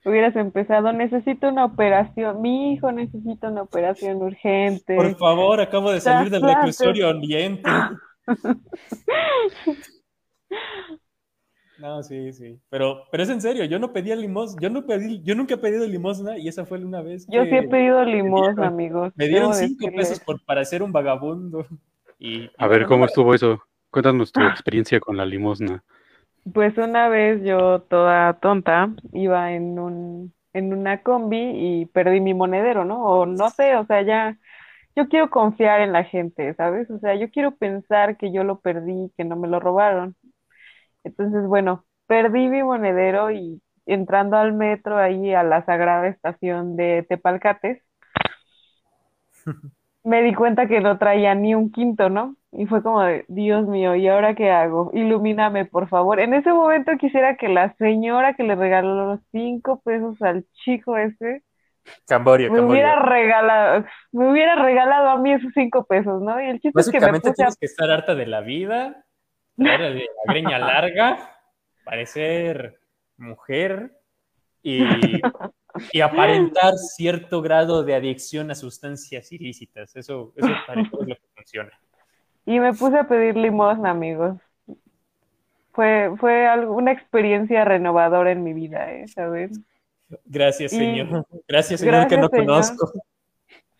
Hubieras 0.02 0.34
empezado, 0.36 0.90
necesito 0.94 1.50
una 1.50 1.66
operación, 1.66 2.40
mi 2.40 2.72
hijo 2.72 2.90
necesita 2.90 3.50
una 3.50 3.62
operación 3.62 4.22
urgente. 4.22 4.94
Por 4.96 5.14
favor, 5.18 5.60
acabo 5.60 5.92
de 5.92 6.00
salir 6.00 6.30
del 6.30 6.40
reclusorio 6.40 7.10
oriente. 7.10 7.68
No, 11.80 12.02
sí, 12.02 12.32
sí. 12.32 12.60
Pero, 12.68 13.04
pero 13.10 13.22
es 13.22 13.30
en 13.30 13.40
serio, 13.40 13.64
yo 13.64 13.78
no 13.78 13.92
pedía 13.92 14.14
limosna, 14.16 14.60
yo 14.60 14.70
no 14.70 14.84
pedí, 14.86 15.22
yo 15.22 15.34
nunca 15.34 15.54
he 15.54 15.58
pedido 15.58 15.86
limosna 15.86 16.36
y 16.38 16.46
esa 16.48 16.66
fue 16.66 16.78
una 16.84 17.00
vez 17.00 17.26
Yo 17.26 17.40
que 17.40 17.46
sí 17.46 17.56
he 17.56 17.62
pedido 17.62 18.04
limosna, 18.04 18.66
dieron- 18.66 18.68
amigos. 18.68 19.14
me 19.14 19.28
dieron 19.28 19.54
cinco 19.54 19.88
decirles. 19.88 19.94
pesos 19.94 20.20
por 20.20 20.44
parecer 20.44 20.82
un 20.82 20.92
vagabundo. 20.92 21.66
Y, 22.22 22.44
y 22.44 22.50
A 22.58 22.66
ver, 22.68 22.84
¿cómo 22.86 23.06
estuvo 23.06 23.34
eso? 23.34 23.62
Cuéntanos 23.90 24.30
tu 24.30 24.46
experiencia 24.46 25.00
con 25.00 25.16
la 25.16 25.24
limosna. 25.24 25.82
Pues 26.54 26.76
una 26.78 27.08
vez 27.08 27.42
yo, 27.44 27.82
toda 27.82 28.34
tonta, 28.40 28.90
iba 29.12 29.52
en 29.52 29.78
un, 29.78 30.34
en 30.54 30.72
una 30.72 31.02
combi 31.02 31.36
y 31.82 31.86
perdí 31.86 32.20
mi 32.20 32.34
monedero, 32.34 32.84
¿no? 32.84 33.04
O 33.04 33.26
no 33.26 33.50
sé, 33.50 33.76
o 33.76 33.84
sea, 33.86 34.02
ya, 34.02 34.38
yo 34.96 35.08
quiero 35.08 35.30
confiar 35.30 35.80
en 35.82 35.92
la 35.92 36.04
gente, 36.04 36.54
¿sabes? 36.54 36.90
O 36.90 36.98
sea, 37.00 37.14
yo 37.16 37.30
quiero 37.30 37.56
pensar 37.56 38.16
que 38.18 38.32
yo 38.32 38.44
lo 38.44 38.60
perdí, 38.60 39.12
que 39.16 39.24
no 39.24 39.36
me 39.36 39.48
lo 39.48 39.60
robaron. 39.60 40.16
Entonces, 41.04 41.46
bueno, 41.46 41.84
perdí 42.06 42.48
mi 42.48 42.62
monedero 42.62 43.30
y 43.30 43.62
entrando 43.86 44.36
al 44.36 44.52
metro 44.52 44.98
ahí 44.98 45.34
a 45.34 45.42
la 45.42 45.64
sagrada 45.64 46.08
estación 46.08 46.76
de 46.76 47.04
Tepalcates, 47.08 47.82
me 50.04 50.22
di 50.22 50.34
cuenta 50.34 50.66
que 50.66 50.80
no 50.80 50.98
traía 50.98 51.34
ni 51.34 51.54
un 51.54 51.70
quinto, 51.70 52.08
¿no? 52.08 52.36
Y 52.52 52.66
fue 52.66 52.82
como 52.82 53.02
de, 53.02 53.24
Dios 53.28 53.66
mío, 53.68 53.94
¿y 53.94 54.08
ahora 54.08 54.34
qué 54.34 54.50
hago? 54.50 54.90
Ilumíname, 54.94 55.66
por 55.66 55.88
favor. 55.88 56.20
En 56.20 56.34
ese 56.34 56.52
momento 56.52 56.92
quisiera 56.98 57.36
que 57.36 57.48
la 57.48 57.74
señora 57.76 58.34
que 58.34 58.42
le 58.42 58.56
regaló 58.56 58.94
los 58.94 59.20
cinco 59.30 59.80
pesos 59.82 60.20
al 60.22 60.44
chico 60.64 60.96
ese 60.96 61.42
Camborio, 62.06 62.50
me 62.50 62.58
Camborio. 62.58 62.72
hubiera 62.72 63.02
regalado, 63.02 63.84
me 64.12 64.30
hubiera 64.30 64.56
regalado 64.56 65.08
a 65.10 65.18
mí 65.18 65.32
esos 65.32 65.52
cinco 65.54 65.84
pesos, 65.84 66.22
¿no? 66.22 66.40
Y 66.40 66.46
el 66.46 66.60
chiste 66.60 66.80
es 66.80 66.88
que 66.88 67.00
me 67.00 67.12
puse 67.20 67.30
a 67.30 67.34
tienes 67.34 67.56
que 67.56 67.66
estar 67.66 67.90
harta 67.90 68.14
de 68.14 68.26
la 68.26 68.40
vida, 68.40 69.04
de 69.64 70.08
la 70.26 70.32
greña 70.32 70.58
larga, 70.58 71.36
parecer 71.84 72.80
mujer 73.16 73.92
y, 74.62 74.82
y 75.92 76.00
aparentar 76.00 76.74
cierto 76.76 77.42
grado 77.42 77.82
de 77.82 77.94
adicción 77.94 78.50
a 78.50 78.54
sustancias 78.54 79.30
ilícitas. 79.32 79.94
Eso, 79.96 80.32
eso 80.36 80.48
parece 80.66 80.88
es 81.00 81.08
lo 81.08 81.14
que 81.16 81.20
funciona. 81.34 81.70
Y 82.46 82.58
me 82.58 82.72
puse 82.72 82.98
a 82.98 83.06
pedir 83.06 83.36
limosna, 83.36 83.90
amigos. 83.90 84.38
Fue, 85.72 86.10
fue 86.18 86.46
algo- 86.48 86.74
una 86.74 86.92
experiencia 86.92 87.64
renovadora 87.64 88.32
en 88.32 88.42
mi 88.42 88.52
vida, 88.54 88.92
¿eh? 88.92 89.06
¿Saben? 89.08 89.50
Gracias, 90.24 90.72
Y- 90.72 90.76
señor. 90.76 91.26
Gracias, 91.46 91.80
señor, 91.80 92.08
que 92.08 92.16
no 92.16 92.28
señor. 92.28 92.46
conozco. 92.46 92.92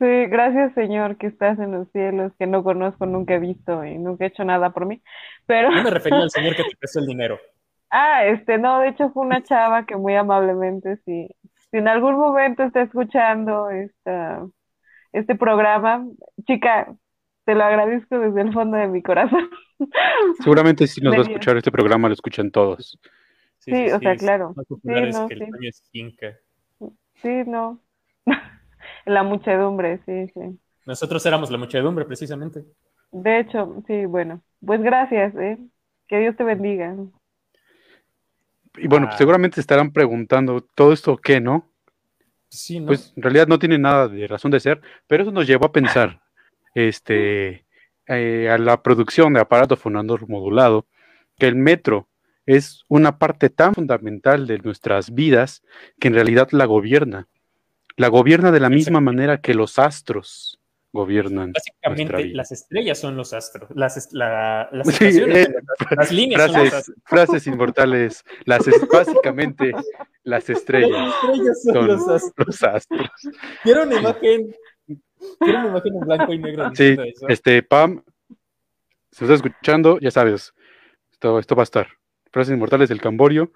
Sí, 0.01 0.27
gracias, 0.29 0.73
Señor, 0.73 1.19
que 1.19 1.27
estás 1.27 1.59
en 1.59 1.73
los 1.73 1.87
cielos, 1.93 2.33
que 2.39 2.47
no 2.47 2.65
conozco, 2.65 3.05
nunca 3.05 3.35
he 3.35 3.39
visto 3.39 3.85
y 3.85 3.99
nunca 3.99 4.25
he 4.25 4.29
hecho 4.29 4.45
nada 4.45 4.71
por 4.71 4.87
mí. 4.87 5.03
Pero, 5.45 5.71
Yo 5.71 5.83
me 5.83 5.91
refería 5.91 6.21
al 6.21 6.31
señor 6.31 6.57
que 6.57 6.65
te 6.65 6.75
prestó 6.81 7.01
el 7.01 7.07
dinero. 7.07 7.39
ah, 7.91 8.25
este, 8.25 8.57
no, 8.57 8.81
de 8.81 8.89
hecho 8.89 9.11
fue 9.11 9.27
una 9.27 9.43
chava 9.43 9.85
que 9.85 9.97
muy 9.97 10.17
amablemente 10.17 10.97
sí, 11.05 11.29
si 11.71 11.77
en 11.77 11.87
algún 11.87 12.15
momento 12.15 12.63
está 12.63 12.81
escuchando 12.81 13.69
esta, 13.69 14.43
este 15.13 15.35
programa, 15.35 16.07
chica, 16.47 16.95
te 17.45 17.55
lo 17.55 17.63
agradezco 17.63 18.19
desde 18.19 18.41
el 18.41 18.55
fondo 18.55 18.79
de 18.79 18.89
mi 18.89 19.03
corazón. 19.03 19.51
Seguramente 20.41 20.87
si 20.87 21.03
nos 21.03 21.13
va 21.13 21.19
a 21.19 21.23
escuchar 21.23 21.59
este 21.59 21.71
programa, 21.71 22.09
lo 22.09 22.15
escuchan 22.15 22.51
todos. 22.51 22.99
Sí, 23.59 23.91
o 23.91 23.99
sea, 23.99 24.17
claro. 24.17 24.55
No, 24.57 25.29
que 25.29 25.35
el 25.35 25.45
es. 25.61 25.83
Sí, 27.17 27.43
no. 27.47 27.79
La 29.11 29.25
muchedumbre, 29.25 29.99
sí, 30.07 30.29
sí. 30.33 30.59
Nosotros 30.87 31.27
éramos 31.27 31.51
la 31.51 31.59
muchedumbre, 31.59 32.05
precisamente. 32.05 32.65
De 33.11 33.41
hecho, 33.41 33.83
sí, 33.89 34.07
bueno. 34.07 34.41
Pues 34.65 34.81
gracias, 34.83 35.35
¿eh? 35.35 35.59
Que 36.07 36.21
Dios 36.21 36.37
te 36.37 36.45
bendiga. 36.45 36.95
Y 38.77 38.87
bueno, 38.87 39.07
Ah. 39.07 39.09
pues 39.11 39.19
seguramente 39.19 39.57
se 39.57 39.63
estarán 39.63 39.93
preguntando, 39.93 40.61
¿todo 40.61 40.93
esto 40.93 41.17
qué, 41.17 41.41
no? 41.41 41.69
Sí, 42.51 42.79
¿no? 42.79 42.87
Pues 42.87 43.13
en 43.17 43.23
realidad 43.25 43.49
no 43.49 43.59
tiene 43.59 43.79
nada 43.79 44.07
de 44.07 44.29
razón 44.29 44.53
de 44.53 44.61
ser, 44.61 44.81
pero 45.09 45.25
eso 45.25 45.33
nos 45.33 45.47
llevó 45.49 45.67
a 45.67 45.73
pensar 45.73 46.21
este, 46.77 47.65
eh, 48.07 48.49
a 48.49 48.59
la 48.59 48.81
producción 48.81 49.33
de 49.33 49.41
aparato 49.41 49.77
fonador 49.77 50.29
modulado, 50.29 50.87
que 51.37 51.47
el 51.49 51.57
metro 51.57 52.07
es 52.47 52.85
una 52.89 53.19
parte 53.19 53.51
tan 53.51 53.75
fundamental 53.75 54.47
de 54.47 54.59
nuestras 54.59 55.13
vidas 55.13 55.63
que 55.99 56.07
en 56.09 56.15
realidad 56.15 56.49
la 56.53 56.65
gobierna. 56.67 57.27
La 57.97 58.09
gobierna 58.09 58.51
de 58.53 58.61
la 58.61 58.71
misma 58.71 59.01
manera 59.01 59.41
que 59.41 59.55
los 59.55 59.79
astros 59.79 60.59
gobiernan. 60.93 61.53
Básicamente, 61.53 62.27
las 62.35 62.51
estrellas 62.51 62.99
son 62.99 63.17
los 63.17 63.33
astros. 63.33 63.71
Las, 63.75 64.09
la- 64.13 64.69
las 64.73 64.89
Sí, 64.89 65.05
eh, 65.07 65.49
las- 65.89 65.91
las 65.97 66.13
líneas 66.13 66.43
son 66.43 66.53
los 66.53 66.55
frases, 66.69 66.75
astros. 66.75 66.97
frases 67.05 67.47
inmortales, 67.47 68.25
las 68.45 68.67
es- 68.67 68.89
básicamente 68.89 69.73
las 70.25 70.51
estrellas 70.51 70.91
Las 70.91 71.15
estrellas 71.15 71.63
son 71.63 71.75
son 71.75 71.87
los 71.87 72.09
astros. 72.09 72.47
los 72.47 72.63
astros. 72.65 73.11
Quiero 73.63 73.83
una 73.85 74.01
imagen. 74.01 74.55
Quiero 75.39 75.59
una 75.61 75.69
imagen 75.69 75.95
en 75.95 76.01
blanco 76.01 76.33
y 76.33 76.39
negro. 76.39 76.71
Sí, 76.75 76.97
eso. 77.05 77.29
este, 77.29 77.63
Pam, 77.63 78.03
si 79.13 79.25
estás 79.25 79.43
escuchando, 79.43 79.99
ya 80.01 80.11
sabes, 80.11 80.55
esto, 81.13 81.39
esto 81.39 81.55
va 81.55 81.63
a 81.63 81.65
estar. 81.65 81.89
Frases 82.33 82.55
inmortales 82.55 82.89
del 82.89 83.01
Camborio, 83.01 83.53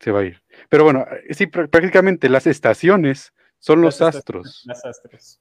se 0.00 0.10
va 0.10 0.20
a 0.20 0.24
ir. 0.24 0.42
Pero 0.68 0.84
bueno, 0.84 1.04
eh, 1.28 1.34
sí, 1.34 1.46
pr- 1.46 1.68
prácticamente 1.68 2.28
las 2.28 2.46
estaciones 2.46 3.32
son 3.60 3.82
los 3.82 4.00
Las 4.00 4.16
astros. 4.16 4.62
Las 4.66 4.84
astros. 4.84 5.40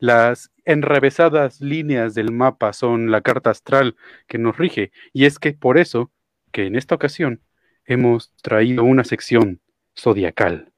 Las 0.00 0.50
enrevesadas 0.64 1.60
líneas 1.60 2.14
del 2.14 2.32
mapa 2.32 2.72
son 2.72 3.10
la 3.10 3.20
carta 3.20 3.50
astral 3.50 3.96
que 4.26 4.38
nos 4.38 4.58
rige. 4.58 4.90
Y 5.12 5.24
es 5.24 5.38
que 5.38 5.52
por 5.52 5.78
eso 5.78 6.10
que 6.52 6.66
en 6.66 6.76
esta 6.76 6.96
ocasión 6.96 7.40
hemos 7.86 8.32
traído 8.42 8.84
una 8.84 9.04
sección 9.04 9.60
zodiacal. 9.96 10.72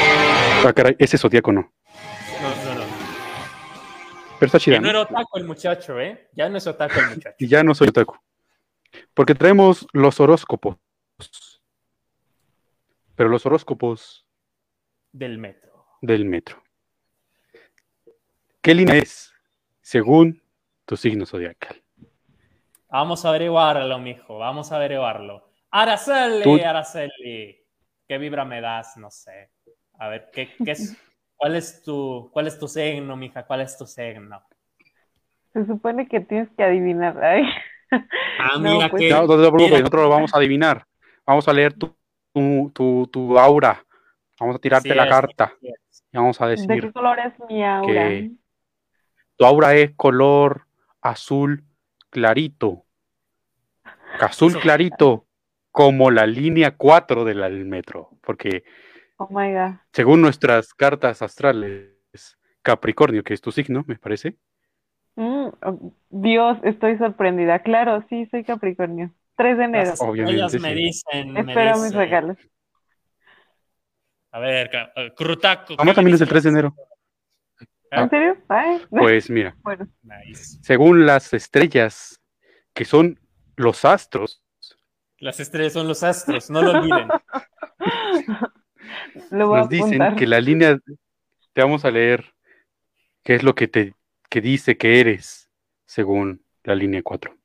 Ah, 0.00 0.72
caray, 0.74 0.96
ese 0.98 1.18
zodiaco 1.18 1.52
no. 1.52 1.72
No, 2.40 2.64
no, 2.64 2.74
no. 2.80 2.86
Pero 4.40 4.46
está 4.46 4.58
chida. 4.58 4.76
Que 4.76 4.80
no 4.80 4.90
era 4.90 5.02
otaku 5.02 5.38
el 5.38 5.44
muchacho, 5.44 6.00
¿eh? 6.00 6.28
Ya 6.32 6.48
no 6.48 6.56
es 6.56 6.66
otaku 6.66 7.00
el 7.00 7.10
muchacho. 7.10 7.36
Ya 7.48 7.62
no 7.62 7.74
soy 7.74 7.88
otaku. 7.88 8.16
Porque 9.14 9.34
traemos 9.34 9.86
los 9.92 10.20
horóscopos. 10.20 10.76
Pero 13.16 13.28
los 13.30 13.44
horóscopos 13.46 14.26
Del 15.12 15.38
metro. 15.38 15.86
del 16.02 16.24
metro. 16.26 16.62
¿Qué 18.60 18.74
línea 18.74 18.96
es? 18.96 19.32
Según 19.80 20.42
tu 20.84 20.96
signo 20.96 21.24
zodiacal. 21.26 21.82
Vamos 22.88 23.24
a 23.24 23.30
averiguarlo, 23.30 23.98
mijo. 23.98 24.38
Vamos 24.38 24.72
a 24.72 24.76
averiguarlo. 24.76 25.48
Araceli, 25.70 26.42
Tú- 26.42 26.60
Araceli. 26.64 27.62
¿Qué 28.08 28.18
vibra 28.18 28.44
me 28.44 28.60
das? 28.60 28.96
No 28.96 29.10
sé. 29.10 29.50
A 29.98 30.08
ver, 30.08 30.30
¿qué, 30.32 30.48
qué 30.64 30.72
es, 30.72 30.96
cuál, 31.36 31.56
es 31.56 31.82
tu, 31.82 32.30
¿cuál 32.32 32.46
es 32.46 32.58
tu 32.58 32.68
signo, 32.68 33.16
mija? 33.16 33.44
¿Cuál 33.46 33.62
es 33.62 33.76
tu 33.76 33.86
signo? 33.86 34.42
Se 35.52 35.64
supone 35.66 36.06
que 36.08 36.20
tienes 36.20 36.48
que 36.56 36.62
adivinar. 36.62 37.22
Ay. 37.22 37.44
Ah, 37.90 38.58
No, 38.60 38.74
mira 38.74 38.88
pues- 38.88 39.00
que. 39.02 39.10
No, 39.10 39.22
no 39.22 39.26
te 39.28 39.34
preocupes, 39.36 39.66
mira- 39.66 39.78
nosotros 39.80 40.02
lo 40.02 40.08
vamos 40.10 40.34
a 40.34 40.38
adivinar. 40.38 40.86
Vamos 41.26 41.48
a 41.48 41.52
leer 41.52 41.72
tu, 41.72 41.94
tu, 42.36 42.70
tu- 42.74 43.06
tu 43.10 43.38
aura. 43.38 43.82
Vamos 44.38 44.56
a 44.56 44.58
tirarte 44.58 44.90
Sí 44.90 44.94
la 44.94 45.04
es, 45.04 45.08
carta. 45.08 45.54
sí. 45.60 45.72
Y 46.12 46.16
vamos 46.18 46.40
a 46.40 46.46
¿De 46.46 46.66
qué 46.66 46.76
decir, 46.76 46.92
color 46.92 47.18
es 47.18 47.32
mi 47.48 47.64
aura? 47.64 47.86
que- 48.10 48.30
tu 49.36 49.44
aura 49.46 49.74
es 49.74 49.92
color 49.96 50.66
azul 51.00 51.64
clarito. 52.10 52.84
Azul 54.20 54.52
clarito, 54.60 55.26
como 55.72 56.10
la 56.10 56.26
línea 56.26 56.76
4 56.76 57.24
del 57.24 57.64
metro. 57.64 58.10
Porque 58.22 58.64
Oh 59.18 59.28
my 59.30 59.52
God. 59.52 59.78
según 59.92 60.20
nuestras 60.20 60.74
cartas 60.74 61.22
astrales, 61.22 61.92
Capricornio, 62.62 63.22
que 63.24 63.34
es 63.34 63.40
tu 63.40 63.52
signo, 63.52 63.84
me 63.86 63.96
parece. 63.96 64.36
Mm, 65.16 65.48
oh, 65.62 65.92
Dios, 66.10 66.58
estoy 66.62 66.98
sorprendida. 66.98 67.62
Claro, 67.62 68.04
sí, 68.08 68.26
soy 68.30 68.44
Capricornio. 68.44 69.12
3 69.36 69.58
de 69.58 69.64
enero. 69.64 69.90
Las 69.90 70.00
Obviamente, 70.00 70.44
estrellas 70.44 70.62
me 70.62 70.68
sí. 70.70 70.74
dicen. 70.74 71.32
me 71.32 71.40
Espero 71.40 71.78
mis 71.78 71.94
regalos. 71.94 72.36
A 74.32 74.38
ver, 74.38 74.70
eh, 74.96 75.12
Crutaco. 75.16 75.76
Vamos 75.76 75.84
¿qué 75.84 75.84
me 75.90 75.94
también 75.94 76.14
es 76.16 76.20
el 76.20 76.26
dices? 76.26 76.42
3 76.42 76.44
de 76.44 76.50
enero. 76.50 76.74
Ah. 77.90 78.02
¿En 78.02 78.10
serio? 78.10 78.36
Ay, 78.48 78.82
Pues 78.90 79.30
mira, 79.30 79.56
bueno. 79.62 79.86
Nice. 80.02 80.58
según 80.62 81.06
las 81.06 81.32
estrellas, 81.32 82.20
que 82.74 82.84
son 82.84 83.18
los 83.56 83.84
astros, 83.84 84.42
Las 85.18 85.40
estrellas 85.40 85.72
son 85.72 85.88
los 85.88 86.02
astros, 86.02 86.50
no 86.50 86.62
lo 86.62 86.72
olviden. 86.72 87.08
Lo 89.30 89.48
voy 89.48 89.56
a 89.58 89.60
nos 89.62 89.68
dicen 89.70 90.16
que 90.16 90.26
la 90.26 90.40
línea, 90.40 90.78
te 91.52 91.62
vamos 91.62 91.84
a 91.84 91.90
leer 91.90 92.34
qué 93.24 93.34
es 93.34 93.42
lo 93.42 93.54
que 93.54 93.66
te 93.66 93.94
que 94.28 94.40
dice 94.40 94.76
que 94.76 95.00
eres, 95.00 95.50
según 95.86 96.44
la 96.64 96.74
línea 96.74 97.02
4. 97.02 97.35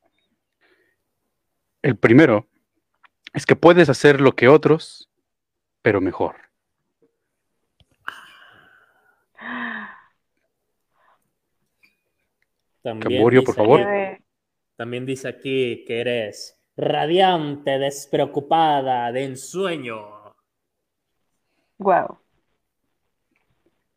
El 1.82 1.98
primero 1.98 2.48
es 3.34 3.46
que 3.46 3.56
puedes 3.56 3.90
hacer 3.90 4.22
lo 4.22 4.34
que 4.34 4.48
otros, 4.48 5.10
pero 5.82 6.02
mejor. 6.02 6.36
También 12.84 13.20
Camborio, 13.20 13.44
por 13.44 13.56
dice 13.56 13.62
favor. 13.62 13.82
También 14.76 15.06
dice 15.06 15.28
aquí 15.28 15.86
que 15.86 16.02
eres 16.02 16.60
radiante, 16.76 17.78
despreocupada, 17.78 19.12
de 19.12 19.24
ensueño. 19.26 20.34
Wow. 21.78 22.20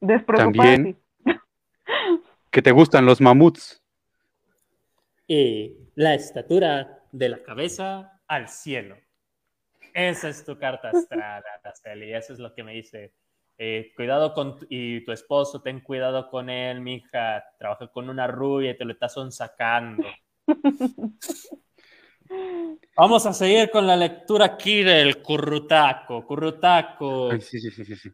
Despreocupada, 0.01 0.71
También-. 0.73 0.99
Que 2.51 2.63
te 2.63 2.71
gustan 2.71 3.05
los 3.05 3.21
mamuts. 3.21 3.83
Y 5.27 5.77
la 5.97 6.15
estatura 6.15 7.04
de 7.15 7.29
la 7.29 7.43
cabeza 7.43 8.21
al 8.27 8.49
cielo. 8.49 8.97
Esa 9.95 10.29
es 10.29 10.45
tu 10.45 10.59
carta 10.59 10.91
astral, 10.91 11.43
Araceli. 11.65 12.13
Eso 12.13 12.33
es 12.33 12.39
lo 12.41 12.55
que 12.55 12.65
me 12.65 12.73
dice. 12.75 13.15
Eh, 13.57 13.93
cuidado 13.97 14.35
con 14.35 14.59
tu- 14.59 14.67
y 14.69 15.05
tu 15.05 15.13
esposo, 15.13 15.63
ten 15.63 15.81
cuidado 15.81 16.29
con 16.29 16.51
él, 16.51 16.81
mija. 16.81 17.45
Trabaja 17.59 17.87
con 17.89 18.09
una 18.09 18.27
rubia 18.27 18.73
y 18.73 18.77
te 18.77 18.85
lo 18.85 18.93
estás 18.93 19.15
sacando. 19.31 20.09
Vamos 22.97 23.27
a 23.27 23.33
seguir 23.33 23.71
con 23.71 23.87
la 23.87 23.97
lectura 23.97 24.47
aquí 24.47 24.83
del 24.83 25.23
currutaco. 25.23 26.27
Currutaco. 26.27 27.31
Ay, 27.31 27.41
sí, 27.41 27.59
sí, 27.61 27.71
sí. 27.71 28.11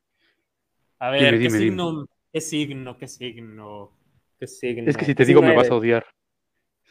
A 1.01 1.11
ver, 1.11 1.33
Dime, 1.33 1.39
¿qué 1.41 1.49
dime, 1.49 1.59
dime. 1.59 1.77
signo? 1.77 2.07
¿Qué 2.33 2.41
signo? 2.41 2.97
¿Qué 2.99 3.09
signo? 3.09 3.91
¿Qué 4.39 4.47
signo? 4.47 4.91
Es 4.91 4.97
que 4.99 5.05
si 5.07 5.15
¿Qué 5.15 5.25
te 5.25 5.25
digo 5.25 5.41
me 5.43 5.53
vas 5.53 5.71
a 5.71 5.77
odiar. 5.77 6.05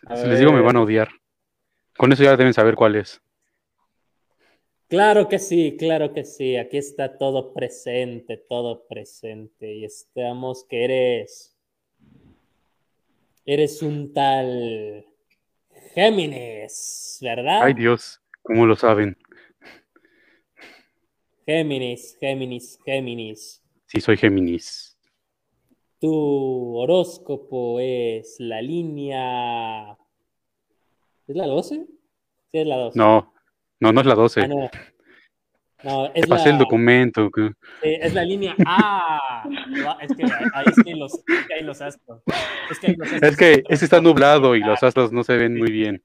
A 0.08 0.16
Si 0.16 0.28
les 0.28 0.40
digo 0.40 0.54
me 0.54 0.62
van 0.62 0.78
a 0.78 0.82
odiar. 0.84 1.10
Con 2.00 2.14
eso 2.14 2.24
ya 2.24 2.38
deben 2.38 2.54
saber 2.54 2.76
cuál 2.76 2.96
es. 2.96 3.22
Claro 4.88 5.28
que 5.28 5.38
sí, 5.38 5.76
claro 5.78 6.14
que 6.14 6.24
sí. 6.24 6.56
Aquí 6.56 6.78
está 6.78 7.18
todo 7.18 7.54
presente, 7.54 8.38
todo 8.38 8.88
presente. 8.88 9.74
Y 9.74 9.84
estamos 9.84 10.64
que 10.64 10.86
eres. 10.86 11.58
Eres 13.46 13.82
un 13.82 14.14
tal 14.14 15.06
Géminis, 15.94 17.20
¿verdad? 17.22 17.64
Ay 17.64 17.74
Dios, 17.74 18.22
¿cómo 18.44 18.66
lo 18.66 18.78
saben? 18.78 19.18
Géminis, 21.46 22.16
Géminis, 22.18 22.80
Géminis. 22.86 23.62
Sí, 23.88 24.00
soy 24.00 24.16
Géminis. 24.16 24.98
Tu 26.00 26.78
horóscopo 26.78 27.82
es 27.82 28.38
la 28.40 28.62
línea. 28.62 29.98
¿Es 31.30 31.36
la 31.36 31.46
12? 31.46 31.86
Sí, 32.52 32.58
es 32.58 32.68
la 32.68 32.76
12. 32.78 32.98
No, 32.98 33.34
no, 33.80 33.94
no 33.94 34.02
es 34.02 34.08
la 34.08 34.16
12. 34.16 34.42
Ah, 34.42 34.48
no. 34.48 34.70
No, 35.82 36.06
es 36.08 36.24
Te 36.24 36.28
pasé 36.28 36.50
el 36.50 36.56
la- 36.56 36.60
documento. 36.60 37.30
que- 37.32 37.52
Sí, 37.82 37.98
es 38.02 38.14
la 38.14 38.24
línea 38.26 38.54
A. 38.66 39.48
Es 40.02 40.14
que 40.18 40.24
ahí, 40.26 40.66
es 40.66 40.84
que 40.84 40.96
los, 40.96 41.14
es 41.14 41.48
que 41.48 41.54
hay 41.54 41.64
los 41.64 41.82
astros. 41.82 42.22
Es 42.70 42.80
que, 42.80 42.88
hay 42.88 42.96
los 42.98 43.08
astros. 43.14 43.32
Es 43.32 43.38
que 43.38 43.64
ese 43.70 43.86
está 43.86 44.02
nublado 44.02 44.56
y 44.56 44.60
los 44.62 44.82
astros 44.84 45.14
no 45.14 45.24
se 45.24 45.38
ven 45.38 45.58
muy 45.58 45.72
bien. 45.72 46.04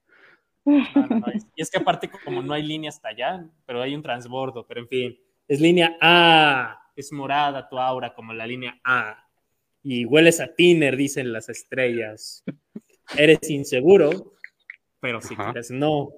No, 0.63 0.77
no, 1.09 1.25
Y 1.55 1.61
es 1.61 1.69
que 1.69 1.77
aparte, 1.79 2.09
como 2.23 2.41
no 2.41 2.53
hay 2.53 2.63
línea 2.63 2.89
hasta 2.89 3.09
allá, 3.09 3.45
pero 3.65 3.81
hay 3.81 3.93
un 3.95 4.01
transbordo, 4.01 4.65
pero 4.65 4.79
en 4.81 4.87
fin, 4.87 5.19
es 5.47 5.59
línea 5.59 5.97
A, 5.99 6.79
es 6.95 7.11
morada 7.11 7.67
tu 7.67 7.77
aura 7.77 8.13
como 8.13 8.31
la 8.33 8.47
línea 8.47 8.79
A. 8.83 9.27
Y 9.83 10.05
hueles 10.05 10.39
a 10.39 10.55
tiner, 10.55 10.95
dicen 10.95 11.33
las 11.33 11.49
estrellas. 11.49 12.43
Eres 13.17 13.47
inseguro, 13.49 14.31
pero 15.05 15.21
si 15.21 15.35
Ajá. 15.35 15.51
quieres 15.51 15.69
no. 15.69 16.13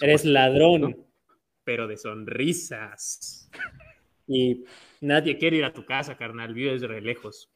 Eres 0.00 0.24
ladrón, 0.24 0.96
pero 1.62 1.86
de 1.86 1.98
sonrisas. 1.98 3.50
Y 4.26 4.64
nadie 5.02 5.36
quiere 5.36 5.58
ir 5.58 5.64
a 5.66 5.74
tu 5.74 5.84
casa, 5.84 6.16
carnal, 6.16 6.54
vives 6.54 6.80
re 6.80 7.02
lejos. 7.02 7.50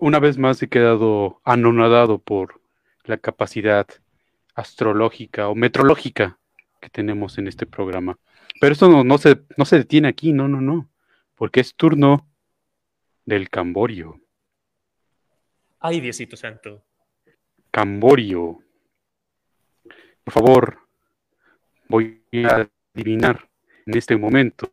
Una 0.00 0.18
vez 0.18 0.38
más 0.38 0.60
he 0.60 0.68
quedado 0.68 1.40
anonadado 1.44 2.18
por 2.18 2.60
la 3.04 3.16
capacidad 3.16 3.86
astrológica 4.56 5.48
o 5.48 5.54
metrológica 5.54 6.40
que 6.80 6.90
tenemos 6.90 7.38
en 7.38 7.46
este 7.46 7.64
programa. 7.64 8.18
Pero 8.60 8.72
esto 8.72 8.88
no, 8.88 9.04
no 9.04 9.18
se, 9.18 9.40
no 9.56 9.64
se 9.64 9.76
detiene 9.78 10.08
aquí, 10.08 10.32
no, 10.32 10.48
no, 10.48 10.60
no. 10.60 10.90
Porque 11.36 11.60
es 11.60 11.76
turno 11.76 12.28
del 13.24 13.50
Camborio. 13.50 14.20
Ay, 15.78 16.00
Diosito 16.00 16.36
Santo. 16.36 16.82
Camborio. 17.70 18.58
Por 20.24 20.34
favor, 20.34 20.78
voy 21.88 22.22
a 22.44 22.68
adivinar 22.94 23.48
en 23.86 23.96
este 23.96 24.16
momento, 24.16 24.72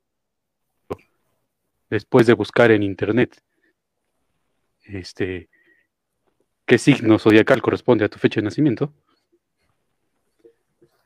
después 1.90 2.28
de 2.28 2.34
buscar 2.34 2.72
en 2.72 2.84
internet, 2.84 3.42
este, 4.84 5.50
qué 6.66 6.78
signo 6.78 7.18
zodiacal 7.20 7.62
corresponde 7.62 8.06
a 8.06 8.10
tu 8.10 8.20
fecha 8.20 8.40
de 8.40 8.46
nacimiento. 8.46 8.94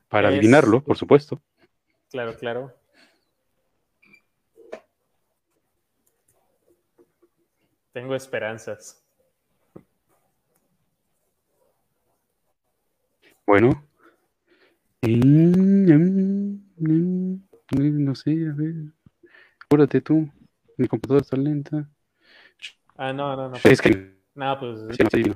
Para 0.09 0.29
Es- 0.29 0.33
adivinarlo, 0.35 0.83
por 0.83 0.97
supuesto. 0.97 1.41
Claro, 2.09 2.35
claro. 2.37 2.75
Tengo 7.93 8.15
esperanzas. 8.15 9.00
Bueno. 13.51 13.83
No 17.61 18.15
sé, 18.15 18.31
a 18.49 18.53
ver. 18.55 18.75
Apúrate 19.65 19.99
tú. 19.99 20.31
Mi 20.77 20.87
computadora 20.87 21.21
está 21.21 21.35
lenta. 21.35 21.85
Ah, 22.95 23.11
no, 23.11 23.35
no, 23.35 23.49
no. 23.49 23.57
Es 23.61 23.81
que 23.81 24.15
No, 24.35 24.57
pues, 24.57 24.79
sí, 25.11 25.23
no 25.23 25.33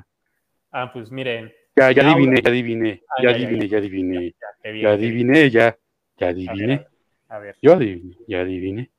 ah, 0.71 0.89
pues 0.93 1.11
miren. 1.11 1.51
Ya, 1.75 1.91
ya 1.91 2.03
Laura. 2.03 2.15
adiviné, 2.15 2.41
ya 2.41 2.49
adiviné, 2.49 3.03
Ah, 3.09 3.21
ya 3.21 3.29
ya, 3.31 3.35
adiviné, 3.35 3.67
ya. 3.67 3.77
adiviné, 3.79 4.15
Ya, 4.15 4.71
bien, 4.71 4.81
ya 4.81 4.89
adiviné, 4.91 5.49
ya, 5.49 5.77
ya 6.17 6.27
A 6.27 6.29
adiviné, 6.29 6.77
ver, 6.77 6.87
a 7.27 7.39
ver. 7.39 7.55
yo 7.61 7.73
adiviné, 7.73 8.15
ya 8.29 8.39
adiviné. 8.39 8.91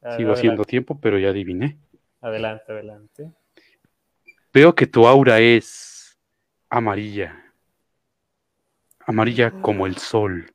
Sigo 0.00 0.08
adelante, 0.10 0.32
haciendo 0.32 0.64
tiempo, 0.64 0.98
pero 1.00 1.16
ya 1.16 1.28
adiviné. 1.28 1.78
Adelante, 2.22 2.72
adelante. 2.72 3.30
Veo 4.52 4.74
que 4.74 4.88
tu 4.88 5.06
aura 5.06 5.38
es 5.38 6.18
amarilla. 6.68 7.37
Amarilla 9.08 9.50
como 9.62 9.86
el 9.86 9.96
sol. 9.96 10.52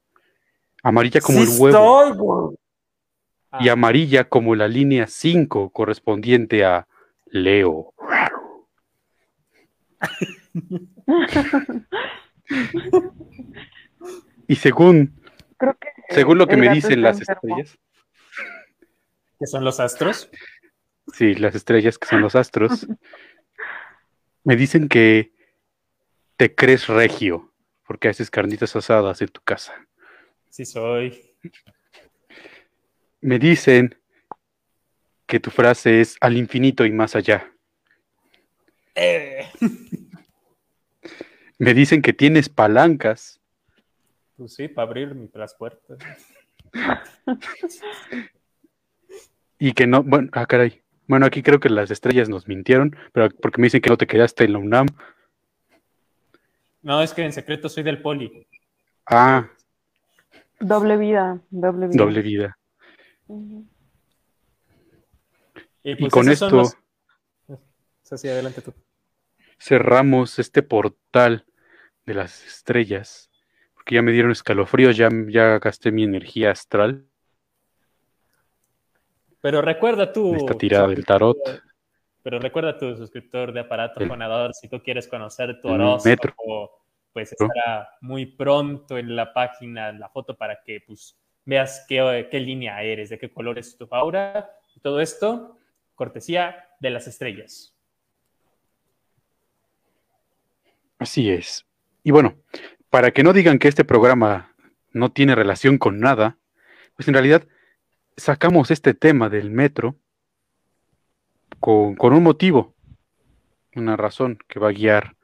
Amarilla 0.84 1.22
como 1.22 1.40
el 1.40 1.50
huevo. 1.58 2.56
Y 3.60 3.70
Ah, 3.70 3.74
amarilla 3.74 4.30
como 4.30 4.56
la 4.56 4.68
línea 4.68 5.08
5 5.08 5.72
correspondiente 5.72 6.64
a 6.66 6.88
Leo. 7.26 7.94
Y 14.48 14.56
según, 14.56 15.22
Creo 15.58 15.76
que. 15.80 15.90
según 16.10 16.38
lo 16.38 16.48
que 16.48 16.58
me 16.58 16.70
dicen 16.70 17.02
las 17.02 17.20
enfermo. 17.20 17.58
estrellas, 17.58 17.80
¿Qué 19.40 19.48
son 19.48 19.64
los 19.64 19.80
astros? 19.80 20.30
sí, 21.14 21.36
las 21.36 21.56
estrellas 21.56 21.98
que 21.98 22.08
son 22.08 22.22
los 22.22 22.36
astros, 22.36 22.88
me 24.44 24.56
dicen 24.56 24.90
que 24.90 25.32
te 26.38 26.54
crees 26.54 26.88
regio 26.88 27.53
porque 27.94 28.10
haces 28.10 28.32
carnitas 28.32 28.76
asadas 28.76 29.22
en 29.22 29.28
tu 29.28 29.40
casa. 29.42 29.72
Sí 30.50 30.66
soy. 30.66 31.22
Me 33.22 33.38
dicen 33.38 33.96
que 35.28 35.40
tu 35.40 35.52
frase 35.52 36.02
es 36.02 36.18
al 36.20 36.36
infinito 36.36 36.86
y 36.86 36.92
más 36.92 37.16
allá. 37.16 37.54
Eh, 38.96 39.46
Me 41.60 41.76
dicen 41.76 42.02
que 42.02 42.14
tienes 42.14 42.50
palancas 42.50 43.40
Pues 44.38 44.56
sí, 44.56 44.68
para 44.68 44.88
abrir 44.88 45.16
las 45.36 45.54
puertas. 45.54 46.00
y 49.60 49.74
que 49.74 49.86
no, 49.86 50.02
bueno, 50.02 50.30
ah, 50.34 50.48
caray. 50.48 50.82
Bueno, 51.08 51.28
aquí 51.28 51.44
creo 51.44 51.60
que 51.60 51.70
las 51.70 51.92
estrellas 51.92 52.28
nos 52.28 52.48
mintieron, 52.48 52.96
pero 53.12 53.30
porque 53.30 53.62
me 53.62 53.68
dicen 53.68 53.82
que 53.82 53.92
no 53.92 53.98
te 53.98 54.08
quedaste 54.08 54.46
en 54.46 54.54
la 54.54 54.58
UNAM. 54.58 54.88
No, 56.84 57.02
es 57.02 57.14
que 57.14 57.24
en 57.24 57.34
secreto 57.34 57.70
soy 57.70 57.84
del 57.84 58.02
poli. 58.02 58.46
Ah, 59.06 59.50
Doble 60.60 60.98
vida, 60.98 61.42
doble 61.50 61.88
vida. 61.88 61.98
doble 62.04 62.22
vida. 62.22 62.58
Y, 65.84 65.96
pues 65.96 66.14
con 66.14 66.30
esto- 66.30 66.50
los- 66.50 66.78
adelante 68.26 68.62
tú. 68.62 68.74
cerramos 69.58 70.38
este 70.40 70.62
portal 70.62 71.46
de 72.06 72.14
las 72.14 72.46
estrellas, 72.46 73.32
porque 73.74 73.96
ya 73.96 74.02
me 74.04 74.12
dieron 74.12 74.32
escalofríos, 74.32 74.96
ya, 74.96 75.10
ya 75.30 75.58
gasté 75.60 75.92
mi 75.92 76.04
energía 76.04 76.52
astral 76.52 77.06
Pero 79.42 79.62
recuerda 79.62 80.14
tú. 80.14 80.36
esta 80.36 80.54
tirada 80.54 80.88
del 80.88 81.04
tarot. 81.06 81.38
Pero 82.24 82.40
recuerda 82.40 82.78
tu 82.78 82.96
suscriptor 82.96 83.52
de 83.52 83.60
aparato 83.60 84.00
El- 84.00 84.08
fonador, 84.08 84.54
si 84.54 84.70
tú 84.70 84.82
quieres 84.82 85.08
conocer 85.08 85.60
tu 85.62 85.68
horóscopo, 85.68 86.82
pues 87.12 87.32
estará 87.34 87.90
muy 88.02 88.26
pronto 88.26 88.98
en 88.98 89.16
la 89.16 89.34
página, 89.34 89.92
la 89.92 90.10
foto 90.10 90.36
para 90.36 90.64
que 90.64 90.82
pues 90.88 91.16
veas 91.46 91.86
qué, 91.88 92.28
qué 92.32 92.40
línea 92.40 92.82
eres, 92.82 93.10
de 93.10 93.20
qué 93.20 93.32
color 93.32 93.60
es 93.60 93.78
tu 93.78 93.88
aura. 93.92 94.50
Y 94.76 94.80
todo 94.80 95.00
esto, 95.02 95.60
cortesía 95.94 96.70
de 96.80 96.90
las 96.90 97.06
estrellas. 97.08 97.76
Así 100.98 101.30
es. 101.30 101.66
Y 102.04 102.12
bueno, 102.12 102.36
para 102.90 103.12
que 103.12 103.24
no 103.24 103.34
digan 103.34 103.60
que 103.60 103.68
este 103.68 103.84
programa 103.84 104.56
no 104.92 105.12
tiene 105.12 105.36
relación 105.36 105.78
con 105.78 106.00
nada, 106.00 106.38
pues 106.96 107.08
en 107.08 107.14
realidad 107.14 107.48
sacamos 108.16 108.72
este 108.72 108.94
tema 108.94 109.30
del 109.30 109.52
metro 109.52 109.96
con, 111.64 112.14
un 112.14 112.24
motivo, 112.24 112.76
una 113.74 113.96
razón 113.96 114.38
que 114.50 114.60
va 114.60 114.68
a 114.68 114.74
guiar 114.74 115.16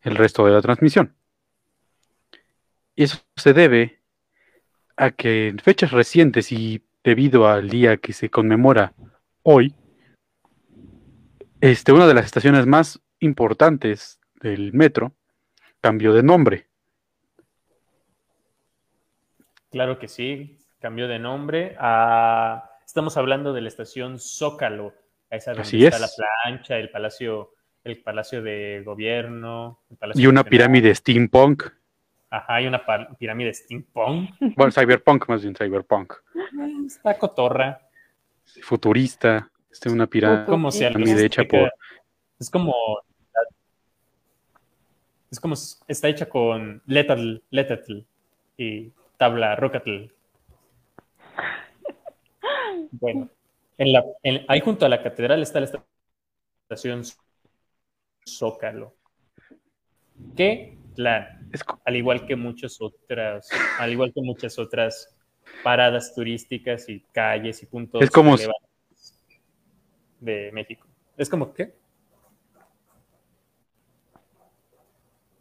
el 0.00 0.16
resto 0.16 0.44
de 0.44 0.50
la 0.50 0.60
transmisión. 0.60 1.14
Y 2.96 3.04
eso 3.04 3.18
se 3.36 3.52
debe 3.52 4.00
a 4.96 5.12
que 5.12 5.46
en 5.46 5.60
fechas 5.60 5.92
recientes 5.92 6.50
y 6.50 6.82
debido 7.04 7.46
al 7.46 7.70
día 7.70 7.98
que 7.98 8.12
se 8.12 8.30
conmemora 8.30 8.94
hoy, 9.44 9.76
este, 11.60 11.92
una 11.92 12.08
de 12.08 12.14
las 12.14 12.24
estaciones 12.24 12.66
más 12.66 13.00
importantes 13.20 14.18
del 14.40 14.72
metro 14.72 15.12
cambió 15.80 16.12
de 16.12 16.24
nombre. 16.24 16.66
Claro 19.70 20.00
que 20.00 20.08
sí, 20.08 20.58
cambió 20.80 21.06
de 21.06 21.20
nombre. 21.20 21.76
Estamos 22.84 23.16
hablando 23.16 23.52
de 23.52 23.60
la 23.60 23.68
estación 23.68 24.18
Zócalo, 24.18 24.92
esa 25.30 25.52
donde 25.52 25.62
Así 25.62 25.84
está 25.84 25.96
es. 25.96 26.02
la 26.02 26.08
plancha, 26.44 26.76
el 26.76 26.90
palacio, 26.90 27.54
el 27.84 28.02
palacio 28.02 28.42
de 28.42 28.82
gobierno, 28.84 29.80
el 29.90 29.96
palacio 29.96 30.22
Y 30.22 30.26
una 30.26 30.44
pirámide 30.44 30.94
steampunk. 30.94 31.64
Ajá, 32.30 32.56
hay 32.56 32.66
una 32.66 32.82
pirámide 33.18 33.52
steampunk. 33.54 34.30
Bueno, 34.56 34.72
cyberpunk, 34.72 35.28
más 35.28 35.42
bien 35.42 35.54
cyberpunk. 35.54 36.14
Está 36.86 37.18
cotorra. 37.18 37.80
Futurista. 38.62 39.50
Este, 39.70 39.90
una 39.90 40.06
pirámide 40.06 40.46
Como 40.46 40.70
si 40.70 40.80
pirámide 40.80 41.26
hecha 41.26 41.44
por. 41.44 41.72
Es 42.38 42.50
como. 42.50 42.74
Es 45.30 45.40
como. 45.40 45.54
Está 45.88 46.08
hecha 46.08 46.28
con 46.28 46.82
Letatl, 46.86 47.38
Letatl 47.50 47.98
y 48.56 48.92
tabla 49.16 49.56
Rockatl. 49.56 50.06
Bueno, 52.92 53.28
en 53.78 53.92
la, 53.92 54.04
en- 54.22 54.44
ahí 54.48 54.60
junto 54.60 54.86
a 54.86 54.88
la 54.88 55.02
catedral 55.02 55.42
está 55.42 55.60
la 55.60 55.70
estación 56.62 57.02
Zócalo. 58.28 58.94
Que, 60.36 60.78
co- 61.64 61.80
al 61.84 61.96
igual 61.96 62.26
que 62.26 62.36
muchas 62.36 62.80
otras, 62.80 63.48
al 63.78 63.92
igual 63.92 64.12
que 64.12 64.22
muchas 64.22 64.58
otras 64.58 65.14
paradas 65.62 66.14
turísticas 66.14 66.88
y 66.88 67.00
calles 67.12 67.62
y 67.62 67.66
puntos 67.66 68.02
Es 68.02 68.10
como 68.10 68.36
de 70.20 70.50
México. 70.52 70.86
Es 71.16 71.28
como 71.28 71.52
que. 71.52 71.74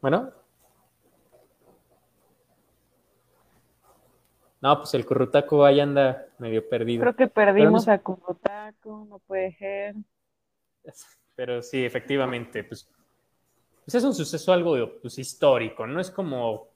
Bueno, 0.02 0.32
No, 4.66 4.80
pues 4.80 4.96
el 4.96 5.06
currutaco 5.06 5.64
ahí 5.64 5.80
anda 5.80 6.26
medio 6.40 6.68
perdido. 6.68 7.02
Creo 7.04 7.16
que 7.16 7.28
perdimos 7.28 7.86
no- 7.86 7.94
a 7.94 8.00
Currotaco, 8.00 9.06
no 9.08 9.20
puede 9.20 9.54
ser. 9.58 9.94
Pero 11.36 11.62
sí, 11.62 11.86
efectivamente, 11.86 12.64
pues, 12.64 12.90
pues 13.84 13.94
es 13.94 14.04
un 14.04 14.16
suceso 14.16 14.52
algo 14.52 14.76
pues, 15.04 15.20
histórico, 15.20 15.86
¿no? 15.86 16.00
Es 16.00 16.10
como, 16.10 16.70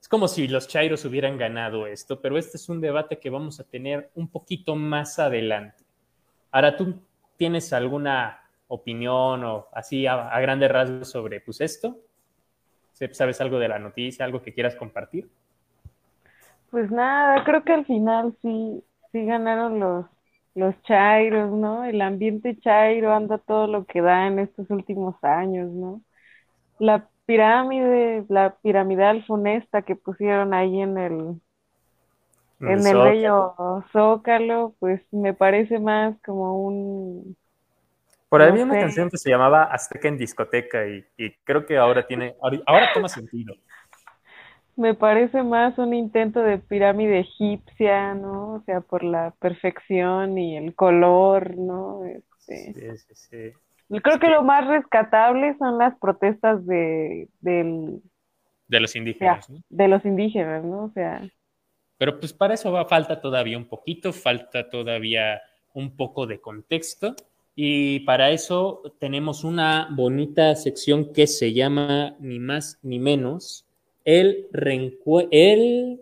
es 0.00 0.08
como 0.08 0.28
si 0.28 0.48
los 0.48 0.66
Chairos 0.66 1.04
hubieran 1.04 1.36
ganado 1.36 1.86
esto, 1.86 2.22
pero 2.22 2.38
este 2.38 2.56
es 2.56 2.66
un 2.70 2.80
debate 2.80 3.18
que 3.18 3.28
vamos 3.28 3.60
a 3.60 3.64
tener 3.64 4.10
un 4.14 4.28
poquito 4.28 4.74
más 4.74 5.18
adelante. 5.18 5.84
Ahora, 6.52 6.74
¿tú 6.74 7.02
tienes 7.36 7.70
alguna 7.74 8.48
opinión 8.68 9.44
o 9.44 9.68
así 9.74 10.06
a, 10.06 10.28
a 10.30 10.40
grandes 10.40 10.70
rasgos 10.70 11.10
sobre 11.10 11.42
pues 11.42 11.60
esto? 11.60 11.98
¿Sabes 12.94 13.42
algo 13.42 13.58
de 13.58 13.68
la 13.68 13.78
noticia, 13.78 14.24
algo 14.24 14.40
que 14.40 14.54
quieras 14.54 14.74
compartir? 14.74 15.28
Pues 16.70 16.90
nada, 16.90 17.44
creo 17.44 17.64
que 17.64 17.72
al 17.72 17.86
final 17.86 18.36
sí, 18.42 18.84
sí 19.12 19.24
ganaron 19.24 19.80
los, 19.80 20.06
los 20.54 20.80
chairos, 20.82 21.50
¿no? 21.50 21.84
El 21.84 22.00
ambiente 22.02 22.58
chairo 22.60 23.12
anda 23.12 23.38
todo 23.38 23.66
lo 23.66 23.86
que 23.86 24.02
da 24.02 24.26
en 24.26 24.38
estos 24.38 24.68
últimos 24.70 25.16
años, 25.22 25.70
¿no? 25.70 26.02
La 26.78 27.08
pirámide, 27.26 28.24
la 28.28 28.56
piramidal 28.62 29.24
funesta 29.26 29.82
que 29.82 29.96
pusieron 29.96 30.54
ahí 30.54 30.80
en 30.80 30.98
el, 30.98 31.40
en 32.60 32.70
el 32.70 32.82
Zócalo. 32.84 33.04
bello 33.04 33.84
Zócalo, 33.92 34.74
pues 34.78 35.00
me 35.12 35.34
parece 35.34 35.78
más 35.78 36.16
como 36.22 36.66
un, 36.66 37.36
Por 38.28 38.42
ahí 38.42 38.48
no 38.48 38.52
había 38.52 38.64
una 38.64 38.78
canción 38.78 39.10
que 39.10 39.16
se 39.16 39.30
llamaba 39.30 39.64
Azteca 39.64 40.08
en 40.08 40.18
discoteca 40.18 40.86
y, 40.86 41.04
y 41.16 41.32
creo 41.44 41.64
que 41.64 41.78
ahora 41.78 42.06
tiene, 42.06 42.34
ahora 42.66 42.90
toma 42.92 43.08
sentido. 43.08 43.54
Me 44.78 44.94
parece 44.94 45.42
más 45.42 45.76
un 45.76 45.92
intento 45.92 46.40
de 46.40 46.58
pirámide 46.58 47.20
egipcia, 47.20 48.14
¿no? 48.14 48.54
O 48.54 48.62
sea, 48.64 48.80
por 48.80 49.02
la 49.04 49.34
perfección 49.40 50.38
y 50.38 50.56
el 50.56 50.74
color, 50.74 51.56
¿no? 51.58 52.04
Este, 52.04 52.28
Sí, 52.48 52.74
sí, 52.96 53.14
sí. 53.14 53.52
Yo 53.90 54.00
Creo 54.00 54.18
que 54.18 54.28
lo 54.28 54.42
más 54.42 54.66
rescatable 54.66 55.56
son 55.58 55.78
las 55.78 55.98
protestas 55.98 56.64
de, 56.66 57.28
del, 57.40 58.02
De 58.68 58.80
los 58.80 58.96
indígenas, 58.96 59.50
¿no? 59.50 59.60
de 59.68 59.88
los 59.88 60.04
indígenas, 60.04 60.64
¿no? 60.64 60.84
O 60.84 60.90
sea, 60.92 61.28
Pero 61.98 62.18
pues 62.20 62.32
para 62.32 62.54
eso 62.54 62.70
va, 62.72 62.86
falta 62.86 63.20
todavía 63.20 63.58
un 63.58 63.66
poquito, 63.66 64.12
falta 64.12 64.70
todavía 64.70 65.40
un 65.74 65.96
poco 65.96 66.26
de 66.26 66.40
contexto. 66.40 67.14
Y 67.54 68.00
para 68.00 68.30
eso 68.30 68.82
tenemos 69.00 69.42
una 69.42 69.88
bonita 69.90 70.54
sección 70.54 71.12
que 71.12 71.26
se 71.26 71.52
llama 71.52 72.14
ni 72.20 72.38
más 72.38 72.78
ni 72.82 72.98
menos 72.98 73.67
el, 74.08 74.48
el 75.30 76.00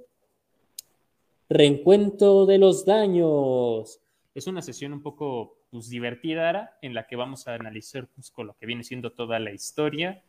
reencuentro 1.49 2.47
de 2.47 2.59
los 2.59 2.85
daños. 2.85 4.01
Es 4.33 4.47
una 4.47 4.62
sesión 4.62 4.92
un 4.92 5.03
poco 5.03 5.57
pues, 5.73 5.88
divertida 5.88 6.79
en 6.83 6.95
la 6.95 7.09
que 7.09 7.16
vamos 7.16 7.49
a 7.49 7.55
analizar 7.55 8.07
pues, 8.14 8.31
con 8.31 8.47
lo 8.47 8.55
que 8.55 8.66
viene 8.66 8.85
siendo 8.85 9.11
toda 9.11 9.40
la 9.40 9.51
historia, 9.51 10.23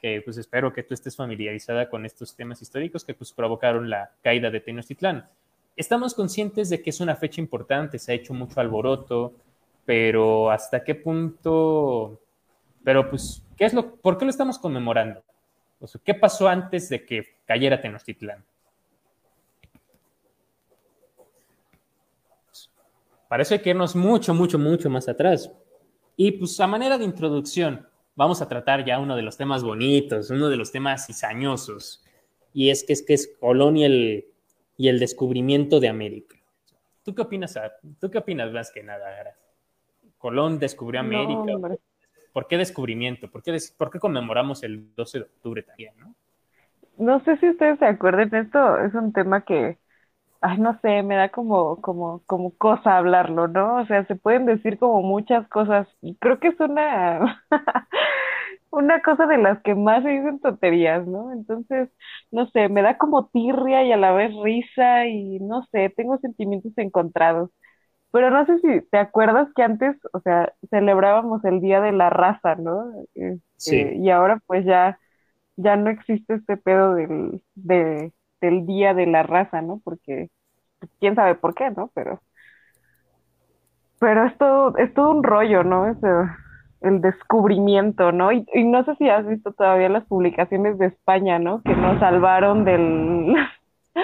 que 0.00 0.22
pues 0.22 0.38
espero 0.38 0.72
que 0.72 0.82
tú 0.82 0.94
estés 0.94 1.14
familiarizada 1.14 1.90
con 1.90 2.06
estos 2.06 2.34
temas 2.34 2.62
históricos 2.62 3.04
que 3.04 3.12
pues 3.12 3.34
provocaron 3.34 3.90
la 3.90 4.12
caída 4.22 4.50
de 4.50 4.60
Tenochtitlán. 4.60 5.28
Estamos 5.76 6.14
conscientes 6.14 6.70
de 6.70 6.80
que 6.80 6.88
es 6.88 7.00
una 7.00 7.16
fecha 7.16 7.38
importante, 7.38 7.98
se 7.98 8.12
ha 8.12 8.14
hecho 8.14 8.32
mucho 8.32 8.60
alboroto, 8.60 9.34
pero 9.84 10.50
hasta 10.50 10.82
qué 10.82 10.94
punto, 10.94 12.18
pero 12.82 13.10
pues, 13.10 13.42
¿qué 13.58 13.66
es 13.66 13.74
lo, 13.74 13.94
¿por 13.96 14.16
qué 14.16 14.24
lo 14.24 14.30
estamos 14.30 14.58
conmemorando? 14.58 15.22
O 15.84 15.86
sea, 15.86 16.00
¿qué 16.02 16.14
pasó 16.14 16.48
antes 16.48 16.88
de 16.88 17.04
que 17.04 17.36
cayera 17.44 17.80
Tenochtitlán? 17.80 18.44
Eso 23.42 23.54
hay 23.54 23.60
que 23.60 23.70
irnos 23.70 23.96
mucho, 23.96 24.32
mucho, 24.32 24.58
mucho 24.58 24.88
más 24.88 25.08
atrás. 25.08 25.50
Y 26.16 26.32
pues 26.32 26.58
a 26.60 26.66
manera 26.66 26.98
de 26.98 27.04
introducción, 27.04 27.86
vamos 28.14 28.40
a 28.40 28.48
tratar 28.48 28.84
ya 28.84 28.98
uno 28.98 29.16
de 29.16 29.22
los 29.22 29.36
temas 29.36 29.64
bonitos, 29.64 30.30
uno 30.30 30.48
de 30.48 30.56
los 30.56 30.70
temas 30.70 31.06
cizañosos, 31.06 32.04
y 32.52 32.70
es 32.70 32.84
que 32.84 32.92
es 32.92 33.02
que 33.02 33.14
es 33.14 33.36
Colón 33.40 33.76
y 33.76 33.84
el, 33.84 34.26
y 34.76 34.88
el 34.88 35.00
descubrimiento 35.00 35.80
de 35.80 35.88
América. 35.88 36.36
¿Tú 37.02 37.14
qué 37.14 37.22
opinas? 37.22 37.56
Ar? 37.56 37.76
¿Tú 38.00 38.10
qué 38.10 38.18
opinas 38.18 38.52
más 38.52 38.70
que 38.70 38.82
nada? 38.82 39.36
Colón 40.18 40.58
descubrió 40.58 41.00
América. 41.00 41.76
¿Por 42.34 42.46
qué 42.48 42.58
descubrimiento? 42.58 43.30
¿Por 43.30 43.42
qué, 43.42 43.52
des- 43.52 43.72
por 43.72 43.90
qué 43.90 43.98
conmemoramos 43.98 44.62
el 44.62 44.94
12 44.94 45.20
de 45.20 45.24
octubre 45.24 45.62
también, 45.62 45.94
no? 45.98 46.14
No 46.98 47.20
sé 47.24 47.36
si 47.38 47.48
ustedes 47.50 47.78
se 47.78 47.86
acuerdan, 47.86 48.34
esto 48.34 48.78
es 48.80 48.94
un 48.94 49.12
tema 49.12 49.42
que, 49.44 49.78
ay, 50.40 50.58
no 50.58 50.78
sé, 50.82 51.02
me 51.04 51.16
da 51.16 51.30
como, 51.30 51.80
como, 51.82 52.22
como 52.26 52.56
cosa 52.58 52.98
hablarlo, 52.98 53.48
¿no? 53.48 53.78
O 53.82 53.86
sea, 53.86 54.06
se 54.06 54.16
pueden 54.16 54.46
decir 54.46 54.78
como 54.78 55.02
muchas 55.02 55.48
cosas, 55.48 55.88
y 56.02 56.16
creo 56.18 56.40
que 56.40 56.48
es 56.48 56.60
una, 56.60 57.44
una 58.70 59.02
cosa 59.02 59.26
de 59.26 59.38
las 59.38 59.62
que 59.62 59.74
más 59.74 60.02
se 60.04 60.10
dicen 60.10 60.40
tonterías, 60.40 61.06
¿no? 61.06 61.32
Entonces, 61.32 61.90
no 62.32 62.48
sé, 62.50 62.68
me 62.68 62.82
da 62.82 62.98
como 62.98 63.28
tirria 63.28 63.84
y 63.84 63.92
a 63.92 63.96
la 63.96 64.12
vez 64.12 64.32
risa 64.42 65.06
y 65.06 65.38
no 65.40 65.64
sé, 65.72 65.90
tengo 65.96 66.18
sentimientos 66.18 66.72
encontrados. 66.78 67.50
Pero 68.14 68.30
no 68.30 68.46
sé 68.46 68.60
si 68.60 68.80
te 68.92 68.98
acuerdas 68.98 69.48
que 69.56 69.64
antes, 69.64 69.96
o 70.12 70.20
sea, 70.20 70.52
celebrábamos 70.70 71.44
el 71.44 71.60
Día 71.60 71.80
de 71.80 71.90
la 71.90 72.10
Raza, 72.10 72.54
¿no? 72.54 72.92
Este, 73.16 73.40
Sí. 73.56 73.76
y 73.96 74.08
ahora 74.10 74.40
pues 74.46 74.64
ya, 74.64 75.00
ya 75.56 75.74
no 75.74 75.90
existe 75.90 76.34
este 76.34 76.56
pedo 76.56 76.94
del, 76.94 77.42
de, 77.56 78.12
del 78.40 78.66
Día 78.66 78.94
de 78.94 79.06
la 79.06 79.24
Raza, 79.24 79.62
¿no? 79.62 79.80
Porque 79.82 80.30
quién 81.00 81.16
sabe 81.16 81.34
por 81.34 81.56
qué, 81.56 81.72
¿no? 81.72 81.90
Pero, 81.92 82.22
pero 83.98 84.26
es 84.26 84.38
todo, 84.38 84.76
es 84.78 84.94
todo 84.94 85.10
un 85.10 85.24
rollo, 85.24 85.64
¿no? 85.64 85.88
Es, 85.88 85.98
el 86.82 87.00
descubrimiento, 87.00 88.12
¿no? 88.12 88.30
Y, 88.30 88.46
y 88.54 88.62
no 88.62 88.84
sé 88.84 88.94
si 88.94 89.08
has 89.08 89.26
visto 89.26 89.52
todavía 89.54 89.88
las 89.88 90.04
publicaciones 90.04 90.78
de 90.78 90.86
España, 90.86 91.40
¿no? 91.40 91.62
Que 91.62 91.74
nos 91.74 91.98
salvaron 91.98 92.64
del... 92.64 93.34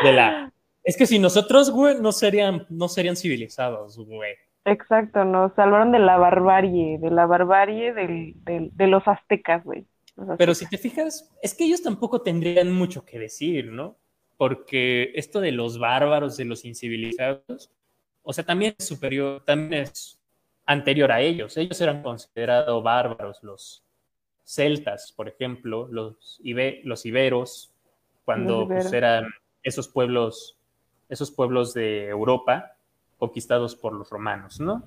De 0.03 0.13
la... 0.13 0.51
Es 0.83 0.97
que 0.97 1.07
si 1.07 1.19
nosotros, 1.19 1.71
güey, 1.71 2.01
no 2.01 2.13
serían, 2.13 2.67
no 2.71 2.89
serían 2.89 3.17
civilizados, 3.17 3.97
güey. 3.99 4.35
Exacto, 4.65 5.25
nos 5.25 5.53
salvaron 5.55 5.93
de 5.93 5.99
la 5.99 6.17
barbarie, 6.19 6.99
de 6.99 7.11
la 7.11 7.27
barbarie 7.27 7.93
del, 7.95 8.35
del- 8.45 8.71
de 8.75 8.87
los 8.87 9.07
aztecas, 9.09 9.65
güey. 9.65 9.87
Los 10.17 10.37
Pero 10.39 10.55
si 10.55 10.67
te 10.69 10.77
fijas, 10.79 11.31
es 11.43 11.55
que 11.55 11.65
ellos 11.65 11.83
tampoco 11.83 12.21
tendrían 12.23 12.71
mucho 12.73 13.05
que 13.05 13.19
decir, 13.19 13.67
¿no? 13.73 13.97
Porque 14.37 15.13
esto 15.15 15.41
de 15.41 15.53
los 15.53 15.79
bárbaros, 15.79 16.37
de 16.37 16.45
los 16.45 16.65
incivilizados, 16.65 17.71
o 18.23 18.33
sea, 18.33 18.45
también 18.45 18.75
es 18.79 18.87
superior, 18.87 19.43
también 19.45 19.83
es 19.85 20.19
anterior 20.67 21.11
a 21.13 21.21
ellos. 21.21 21.57
Ellos 21.57 21.81
eran 21.81 22.03
considerados 22.03 22.83
bárbaros, 22.83 23.43
los 23.43 23.83
celtas, 24.45 25.13
por 25.13 25.29
ejemplo, 25.29 25.89
los, 25.91 26.41
ibe- 26.43 26.81
los 26.85 27.07
iberos, 27.07 27.71
cuando 28.25 28.61
Los 28.61 28.69
pues, 28.69 28.93
eran 28.93 29.27
esos 29.63 29.89
pueblos, 29.89 30.57
esos 31.11 31.31
pueblos 31.31 31.75
de 31.75 32.09
Europa 32.09 32.77
conquistados 33.19 33.77
por 33.77 33.93
los 33.93 34.09
romanos, 34.09 34.61
¿no? 34.61 34.83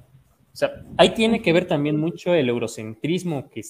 O 0.53 0.55
sea, 0.55 0.83
ahí 0.97 1.13
tiene 1.13 1.41
que 1.41 1.51
ver 1.51 1.67
también 1.67 1.99
mucho 1.99 2.33
el 2.33 2.47
eurocentrismo 2.47 3.49
que 3.49 3.61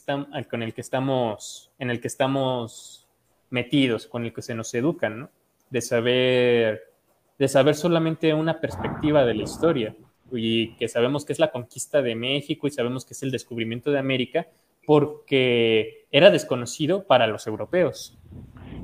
con 0.50 0.64
el 0.64 0.74
que 0.74 0.82
estamos, 0.82 1.72
en 1.80 1.90
el 1.90 2.02
que 2.02 2.08
estamos 2.08 3.08
metidos, 3.50 4.08
con 4.08 4.26
el 4.26 4.34
que 4.34 4.42
se 4.42 4.54
nos 4.54 4.74
educan, 4.74 5.20
¿no? 5.20 5.30
De 5.70 5.82
saber, 5.82 6.92
de 7.40 7.48
saber 7.48 7.76
solamente 7.76 8.34
una 8.34 8.60
perspectiva 8.60 9.26
de 9.26 9.34
la 9.34 9.44
historia 9.44 9.96
y 10.32 10.76
que 10.76 10.88
sabemos 10.88 11.26
que 11.26 11.34
es 11.34 11.40
la 11.40 11.52
conquista 11.52 12.02
de 12.02 12.16
México 12.16 12.68
y 12.68 12.72
sabemos 12.72 13.06
que 13.06 13.14
es 13.14 13.24
el 13.24 13.32
descubrimiento 13.32 13.92
de 13.92 14.00
América 14.00 14.48
porque 14.86 16.06
era 16.12 16.32
desconocido 16.32 17.06
para 17.06 17.28
los 17.28 17.48
europeos. 17.48 18.18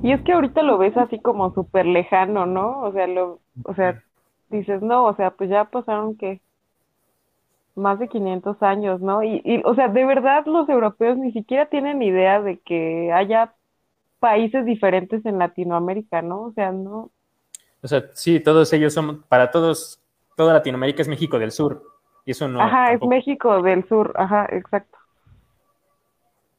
Y 0.02 0.12
es 0.12 0.22
que 0.22 0.32
ahorita 0.32 0.62
lo 0.62 0.78
ves 0.78 0.96
así 0.96 1.18
como 1.18 1.52
súper 1.52 1.84
lejano, 1.84 2.46
¿no? 2.46 2.80
O 2.82 2.92
sea, 2.92 3.06
lo, 3.06 3.40
o 3.64 3.74
sea, 3.74 4.02
dices, 4.50 4.82
no, 4.82 5.06
o 5.06 5.14
sea, 5.16 5.30
pues 5.32 5.50
ya 5.50 5.64
pasaron 5.66 6.16
que 6.16 6.40
más 7.74 7.98
de 7.98 8.08
500 8.08 8.62
años, 8.62 9.00
¿no? 9.00 9.22
Y, 9.22 9.40
y, 9.44 9.62
o 9.64 9.74
sea, 9.74 9.88
de 9.88 10.04
verdad 10.04 10.44
los 10.46 10.68
europeos 10.68 11.16
ni 11.18 11.32
siquiera 11.32 11.66
tienen 11.66 12.02
idea 12.02 12.40
de 12.42 12.58
que 12.60 13.12
haya 13.12 13.54
países 14.20 14.64
diferentes 14.66 15.24
en 15.26 15.38
Latinoamérica, 15.38 16.22
¿no? 16.22 16.42
O 16.42 16.52
sea, 16.52 16.72
no, 16.72 17.10
O 17.82 17.88
sea, 17.88 18.04
sí, 18.14 18.40
todos 18.40 18.72
ellos 18.72 18.92
son, 18.92 19.22
para 19.22 19.50
todos, 19.50 20.00
toda 20.36 20.52
Latinoamérica 20.54 21.02
es 21.02 21.08
México 21.08 21.38
del 21.38 21.52
Sur. 21.52 21.82
Y 22.24 22.32
eso 22.32 22.48
no. 22.48 22.60
ajá, 22.60 22.92
es 22.92 23.02
México 23.02 23.62
del 23.62 23.86
Sur, 23.88 24.14
ajá, 24.16 24.46
exacto. 24.52 24.98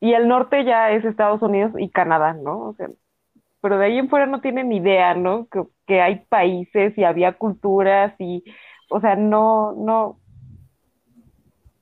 Y 0.01 0.13
el 0.13 0.27
norte 0.27 0.65
ya 0.65 0.91
es 0.91 1.05
Estados 1.05 1.41
Unidos 1.41 1.71
y 1.77 1.89
Canadá, 1.89 2.33
¿no? 2.33 2.69
O 2.69 2.73
sea, 2.75 2.89
pero 3.61 3.77
de 3.77 3.85
ahí 3.87 3.97
en 3.99 4.09
fuera 4.09 4.25
no 4.27 4.41
tienen 4.41 4.71
idea, 4.73 5.13
¿no? 5.15 5.47
Que, 5.49 5.63
que 5.87 6.01
hay 6.01 6.25
países 6.29 6.97
y 6.97 7.03
había 7.03 7.37
culturas 7.37 8.13
y, 8.19 8.43
o 8.89 8.99
sea, 9.01 9.15
no, 9.15 9.73
no, 9.73 10.21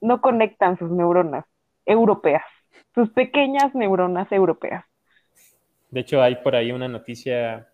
no 0.02 0.22
conectan 0.22 0.78
sus 0.78 0.92
neuronas 0.92 1.46
europeas, 1.86 2.44
sus 2.96 3.10
pequeñas 3.12 3.74
neuronas 3.76 4.32
europeas. 4.32 4.86
De 5.92 6.02
hecho, 6.02 6.22
hay 6.22 6.36
por 6.38 6.56
ahí 6.56 6.72
una 6.72 6.88
noticia 6.88 7.68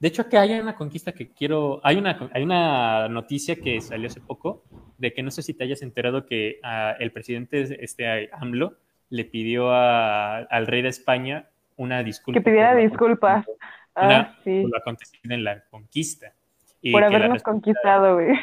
De 0.00 0.08
hecho, 0.08 0.28
que 0.28 0.38
hay 0.38 0.52
una 0.60 0.76
conquista 0.76 1.12
que 1.12 1.32
quiero. 1.32 1.80
Hay 1.84 1.96
una, 1.98 2.30
hay 2.34 2.42
una 2.44 3.08
noticia 3.08 3.56
que 3.56 3.80
salió 3.82 4.08
hace 4.08 4.20
poco 4.20 4.64
de 4.98 5.14
que 5.14 5.22
no 5.24 5.30
sé 5.32 5.42
si 5.42 5.54
te 5.54 5.64
hayas 5.64 5.82
enterado 5.82 6.26
que 6.26 6.60
ah, 6.64 6.94
el 7.00 7.12
presidente 7.12 7.84
este, 7.84 8.30
AMLO 8.34 8.78
le 9.10 9.24
pidió 9.26 9.72
a- 9.72 10.38
al 10.40 10.66
rey 10.68 10.82
de 10.82 10.90
España 10.90 11.50
una 11.76 12.02
disculpa. 12.02 12.38
Que 12.38 12.44
pidiera 12.44 12.74
disculpas. 12.74 13.46
Ah, 13.94 14.34
sí. 14.42 14.62
por 14.62 14.70
lo 14.70 14.78
acontecido 14.78 15.34
en 15.34 15.44
la 15.44 15.64
conquista. 15.70 16.32
Y 16.80 16.92
Por 16.92 17.04
habernos 17.04 17.42
conquistado, 17.42 18.14
güey. 18.14 18.34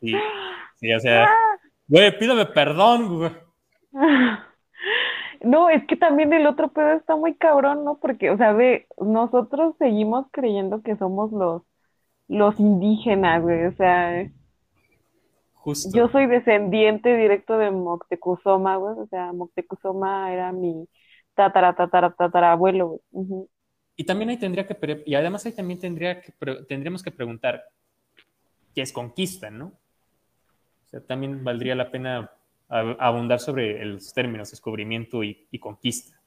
Sí, 0.00 0.14
sí, 0.76 0.92
o 0.92 1.00
sea, 1.00 1.28
güey, 1.88 2.18
pídame 2.18 2.46
perdón, 2.46 3.18
güey. 3.18 3.30
No, 5.42 5.70
es 5.70 5.86
que 5.86 5.96
también 5.96 6.32
el 6.34 6.46
otro 6.46 6.68
pedo 6.68 6.92
está 6.92 7.16
muy 7.16 7.34
cabrón, 7.34 7.82
¿no? 7.84 7.98
Porque, 7.98 8.30
o 8.30 8.36
sea, 8.36 8.52
ve, 8.52 8.86
nosotros 8.98 9.74
seguimos 9.78 10.26
creyendo 10.32 10.82
que 10.82 10.96
somos 10.96 11.32
los, 11.32 11.62
los 12.28 12.60
indígenas, 12.60 13.42
güey. 13.42 13.64
O 13.64 13.72
sea, 13.72 14.30
Justo. 15.54 15.96
yo 15.96 16.08
soy 16.08 16.26
descendiente 16.26 17.16
directo 17.16 17.56
de 17.56 17.70
Moctezuma, 17.70 18.76
güey. 18.76 18.98
O 18.98 19.06
sea, 19.06 19.32
Moctezuma 19.32 20.30
era 20.30 20.52
mi 20.52 20.86
tatara, 21.34 21.74
tatara, 21.74 22.10
tatarabuelo, 22.12 22.86
güey. 22.88 23.00
Ujú. 23.12 23.48
Y 23.96 24.04
también 24.04 24.30
ahí 24.30 24.38
tendría 24.38 24.66
que, 24.66 25.02
y 25.04 25.14
además 25.14 25.44
ahí 25.44 25.52
también 25.52 25.78
tendría 25.78 26.20
que, 26.20 26.32
tendríamos 26.68 27.02
que 27.02 27.10
preguntar 27.10 27.62
qué 28.74 28.82
es 28.82 28.92
conquista, 28.92 29.50
¿no? 29.50 29.66
O 29.66 30.88
sea, 30.90 31.00
también 31.00 31.44
valdría 31.44 31.74
la 31.74 31.90
pena 31.90 32.30
ab- 32.68 32.96
abundar 32.98 33.40
sobre 33.40 33.84
los 33.84 34.12
términos 34.14 34.50
descubrimiento 34.50 35.22
y, 35.22 35.46
y 35.50 35.58
conquista. 35.58 36.18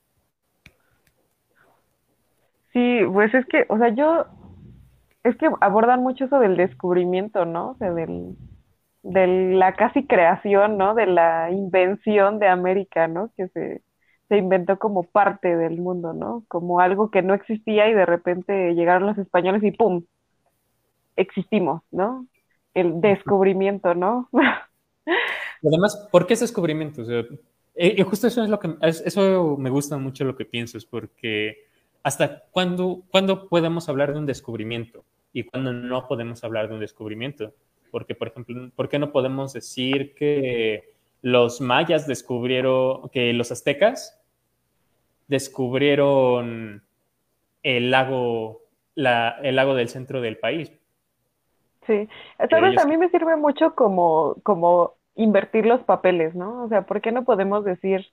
Sí, 2.71 2.99
pues 3.11 3.33
es 3.33 3.45
que, 3.47 3.65
o 3.69 3.77
sea, 3.77 3.89
yo, 3.89 4.25
es 5.23 5.35
que 5.37 5.49
abordan 5.61 6.01
mucho 6.01 6.25
eso 6.25 6.39
del 6.39 6.57
descubrimiento, 6.57 7.45
¿no? 7.45 7.71
O 7.71 7.77
sea, 7.77 7.93
del, 7.93 8.35
de 9.03 9.55
la 9.55 9.73
casi 9.73 10.07
creación, 10.07 10.77
¿no? 10.77 10.95
De 10.95 11.05
la 11.05 11.51
invención 11.51 12.39
de 12.39 12.47
América, 12.47 13.07
¿no? 13.07 13.31
Que 13.35 13.47
se, 13.49 13.81
se 14.33 14.39
inventó 14.39 14.79
como 14.79 15.03
parte 15.03 15.55
del 15.55 15.77
mundo, 15.79 16.11
¿no? 16.13 16.43
Como 16.47 16.79
algo 16.79 17.11
que 17.11 17.21
no 17.21 17.35
existía 17.35 17.87
y 17.87 17.93
de 17.93 18.07
repente 18.07 18.73
llegaron 18.73 19.05
los 19.05 19.19
españoles 19.19 19.63
y 19.63 19.69
¡pum! 19.71 20.05
Existimos, 21.15 21.83
¿no? 21.91 22.27
El 22.73 22.99
descubrimiento, 22.99 23.93
¿no? 23.93 24.29
Además, 25.65 26.07
¿por 26.11 26.27
qué 26.27 26.33
ese 26.33 26.45
descubrimiento? 26.45 27.01
O 27.03 27.05
sea, 27.05 27.23
eh, 27.75 27.95
y 27.97 28.01
justo 28.03 28.27
eso 28.27 28.43
es 28.43 28.49
lo 28.49 28.59
que, 28.59 28.75
es- 28.81 29.01
eso 29.05 29.55
me 29.57 29.69
gusta 29.69 29.97
mucho 29.97 30.25
lo 30.25 30.35
que 30.35 30.45
piensas, 30.45 30.85
porque 30.85 31.65
hasta 32.03 32.43
cuándo, 32.51 33.03
cuándo 33.09 33.47
podemos 33.49 33.87
hablar 33.89 34.13
de 34.13 34.19
un 34.19 34.25
descubrimiento 34.25 35.05
y 35.31 35.43
cuándo 35.43 35.71
no 35.73 36.07
podemos 36.07 36.43
hablar 36.43 36.67
de 36.67 36.75
un 36.75 36.79
descubrimiento. 36.81 37.53
Porque, 37.91 38.15
por 38.15 38.29
ejemplo, 38.29 38.71
¿por 38.75 38.89
qué 38.89 38.99
no 38.99 39.11
podemos 39.11 39.53
decir 39.53 40.15
que 40.15 40.91
los 41.21 41.61
mayas 41.61 42.07
descubrieron, 42.07 43.09
que 43.09 43.31
los 43.33 43.51
aztecas 43.51 44.19
descubrieron 45.27 46.83
el 47.63 47.91
lago, 47.91 48.61
la- 48.95 49.37
el 49.43 49.55
lago 49.57 49.75
del 49.75 49.89
centro 49.89 50.21
del 50.21 50.37
país? 50.39 50.71
Sí, 51.85 52.07
sabes, 52.49 52.77
ellos- 52.77 52.77
a 52.77 52.85
mí 52.85 52.95
me 52.97 53.09
sirve 53.09 53.35
mucho 53.35 53.75
como, 53.75 54.35
como 54.43 54.95
invertir 55.15 55.65
los 55.65 55.83
papeles, 55.83 56.33
¿no? 56.35 56.63
O 56.63 56.69
sea, 56.69 56.85
¿por 56.85 57.01
qué 57.01 57.11
no 57.11 57.25
podemos 57.25 57.65
decir 57.65 58.07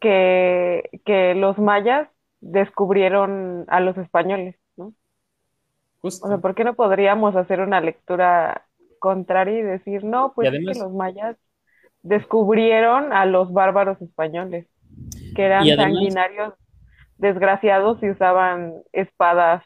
que, 0.00 0.90
que 1.06 1.34
los 1.34 1.58
mayas 1.58 2.08
descubrieron 2.40 3.66
a 3.68 3.80
los 3.80 3.98
españoles, 3.98 4.56
¿no? 4.76 4.94
Justo. 6.02 6.24
O 6.24 6.28
sea, 6.28 6.38
¿por 6.38 6.54
qué 6.54 6.64
no 6.64 6.74
podríamos 6.74 7.34
hacer 7.36 7.60
una 7.60 7.80
lectura 7.80 8.66
contraria 8.98 9.58
y 9.60 9.62
decir, 9.62 10.04
no, 10.04 10.32
pues 10.34 10.50
es 10.52 10.60
que 10.64 10.74
los 10.74 10.92
mayas 10.92 11.36
descubrieron 12.02 13.12
a 13.14 13.26
los 13.26 13.52
bárbaros 13.54 14.02
españoles, 14.02 14.68
que 15.34 15.42
eran 15.44 15.62
además- 15.62 15.84
sanguinarios, 15.84 16.54
desgraciados 17.18 18.02
y 18.02 18.10
usaban 18.10 18.74
espadas. 18.92 19.64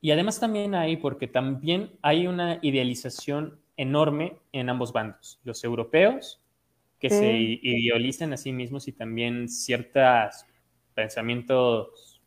Y 0.00 0.10
además 0.12 0.38
también 0.40 0.74
hay, 0.74 0.96
porque 0.96 1.26
también 1.26 1.90
hay 2.02 2.26
una 2.26 2.58
idealización 2.62 3.60
enorme 3.76 4.36
en 4.52 4.68
ambos 4.70 4.92
bandos, 4.92 5.40
los 5.44 5.62
europeos, 5.64 6.40
que 7.00 7.10
Sí. 7.10 7.16
se 7.16 7.32
idealizan 7.62 8.32
a 8.32 8.36
sí 8.36 8.52
mismos 8.52 8.88
y 8.88 8.92
también 8.92 9.48
ciertos 9.48 10.44
pensamientos 10.94 12.20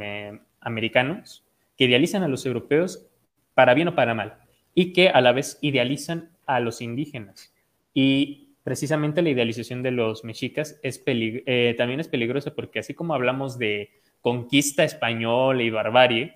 eh, 0.00 0.38
americanos 0.60 1.44
que 1.76 1.84
idealizan 1.84 2.22
a 2.22 2.28
los 2.28 2.44
europeos 2.44 3.06
para 3.54 3.72
bien 3.74 3.88
o 3.88 3.94
para 3.94 4.14
mal, 4.14 4.38
y 4.74 4.92
que 4.92 5.08
a 5.08 5.20
la 5.20 5.32
vez 5.32 5.58
idealizan 5.62 6.30
a 6.46 6.60
los 6.60 6.80
indígenas. 6.82 7.54
Y 7.94 8.45
precisamente 8.66 9.22
la 9.22 9.30
idealización 9.30 9.80
de 9.84 9.92
los 9.92 10.24
mexicas 10.24 10.80
es 10.82 10.98
pelig- 11.06 11.44
eh, 11.46 11.76
también 11.78 12.00
es 12.00 12.08
peligrosa 12.08 12.52
porque 12.52 12.80
así 12.80 12.94
como 12.94 13.14
hablamos 13.14 13.58
de 13.58 14.00
conquista 14.20 14.82
española 14.82 15.62
y 15.62 15.70
barbarie, 15.70 16.34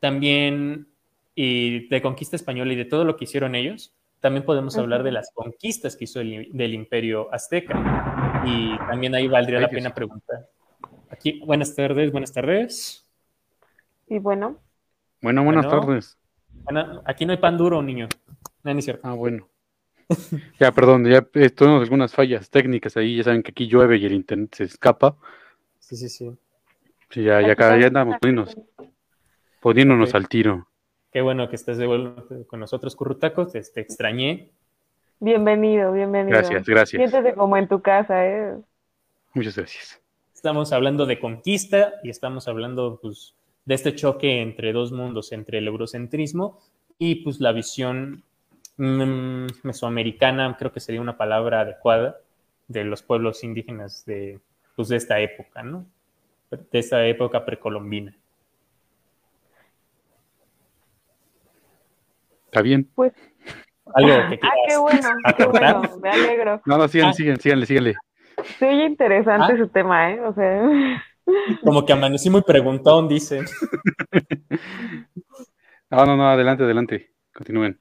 también 0.00 0.88
y 1.34 1.86
de 1.88 2.00
conquista 2.00 2.36
española 2.36 2.72
y 2.72 2.76
de 2.76 2.86
todo 2.86 3.04
lo 3.04 3.16
que 3.16 3.24
hicieron 3.24 3.54
ellos, 3.54 3.92
también 4.20 4.46
podemos 4.46 4.78
hablar 4.78 5.02
de 5.02 5.12
las 5.12 5.32
conquistas 5.34 5.96
que 5.96 6.04
hizo 6.04 6.22
el, 6.22 6.48
del 6.50 6.72
imperio 6.72 7.28
azteca. 7.30 7.74
Y 8.46 8.78
también 8.78 9.14
ahí 9.14 9.28
valdría 9.28 9.60
la 9.60 9.68
pena 9.68 9.92
preguntar. 9.92 10.48
Aquí, 11.10 11.40
buenas 11.44 11.74
tardes, 11.76 12.10
buenas 12.10 12.32
tardes. 12.32 13.06
Y 14.08 14.18
bueno, 14.18 14.60
Bueno, 15.20 15.44
buenas 15.44 15.66
Bueno. 15.66 15.80
tardes. 15.80 16.16
Bueno, 16.64 17.02
aquí 17.04 17.26
no 17.26 17.32
hay 17.32 17.38
pan 17.38 17.58
duro, 17.58 17.82
niño. 17.82 18.08
No, 18.62 18.72
no 18.72 18.78
es 18.78 18.84
cierto. 18.86 19.06
Ah, 19.06 19.12
bueno. 19.12 19.46
Ya, 20.60 20.72
perdón, 20.72 21.04
ya 21.06 21.26
eh, 21.34 21.50
tuvimos 21.50 21.82
algunas 21.82 22.12
fallas 22.14 22.50
técnicas 22.50 22.96
ahí. 22.96 23.16
Ya 23.16 23.24
saben 23.24 23.42
que 23.42 23.50
aquí 23.50 23.66
llueve 23.66 23.96
y 23.96 24.06
el 24.06 24.12
internet 24.12 24.54
se 24.54 24.64
escapa. 24.64 25.16
Sí, 25.78 25.96
sí, 25.96 26.08
sí. 26.08 26.30
Sí, 27.10 27.22
ya, 27.22 27.40
ya, 27.40 27.52
acá- 27.52 27.78
ya 27.78 27.86
andamos 27.88 28.16
poniéndonos, 28.18 28.56
poniéndonos 29.60 30.14
al 30.14 30.28
tiro. 30.28 30.66
Qué 31.12 31.20
bueno 31.20 31.48
que 31.48 31.56
estés 31.56 31.78
de 31.78 31.86
vuelta 31.86 32.22
con 32.46 32.60
nosotros, 32.60 32.96
Currutacos. 32.96 33.52
Te, 33.52 33.62
te 33.62 33.80
extrañé. 33.80 34.50
bienvenido, 35.20 35.92
bienvenido. 35.92 36.36
Gracias, 36.36 36.64
gracias. 36.66 37.10
Siéntete 37.10 37.34
como 37.34 37.56
en 37.56 37.68
tu 37.68 37.80
casa, 37.80 38.26
¿eh? 38.26 38.54
Muchas 39.32 39.56
gracias. 39.56 40.00
Estamos 40.34 40.72
hablando 40.72 41.06
de 41.06 41.18
conquista 41.20 41.94
y 42.02 42.10
estamos 42.10 42.48
hablando 42.48 42.98
pues, 43.00 43.34
de 43.64 43.74
este 43.74 43.94
choque 43.94 44.42
entre 44.42 44.72
dos 44.72 44.92
mundos, 44.92 45.32
entre 45.32 45.58
el 45.58 45.68
eurocentrismo 45.68 46.60
y 46.98 47.16
pues 47.16 47.40
la 47.40 47.52
visión 47.52 48.24
mesoamericana, 48.76 50.56
creo 50.58 50.72
que 50.72 50.80
sería 50.80 51.00
una 51.00 51.16
palabra 51.16 51.60
adecuada, 51.60 52.18
de 52.68 52.84
los 52.84 53.02
pueblos 53.02 53.44
indígenas 53.44 54.04
de, 54.06 54.40
pues, 54.76 54.88
de 54.88 54.96
esta 54.96 55.20
época, 55.20 55.62
¿no? 55.62 55.86
De 56.50 56.78
esta 56.78 57.04
época 57.06 57.44
precolombina. 57.44 58.14
¿Está 62.46 62.62
bien? 62.62 62.88
Pues, 62.94 63.12
Algo 63.94 64.08
que 64.08 64.14
ah, 64.16 64.28
qué 64.30 64.38
quieras 64.38 64.80
bueno, 64.80 65.08
qué 65.36 65.44
bueno, 65.46 65.82
me 66.02 66.10
alegro. 66.10 66.62
No, 66.64 66.78
no, 66.78 66.88
sigan, 66.88 67.10
Ah. 67.10 67.12
sigan, 67.12 67.38
síganle, 67.38 67.66
síganle. 67.66 67.94
Se 68.58 68.66
oye 68.66 68.86
interesante 68.86 69.52
Ah. 69.52 69.56
su 69.58 69.68
tema, 69.68 70.10
¿eh? 70.12 70.20
O 70.20 70.32
sea, 70.32 70.62
Como 71.64 71.84
que 71.84 71.92
amanecí 71.92 72.30
muy 72.30 72.42
preguntón, 72.42 73.08
dice. 73.08 73.42
No, 75.90 76.04
no, 76.06 76.16
no, 76.16 76.28
adelante, 76.28 76.64
adelante. 76.64 77.12
Continúen. 77.32 77.78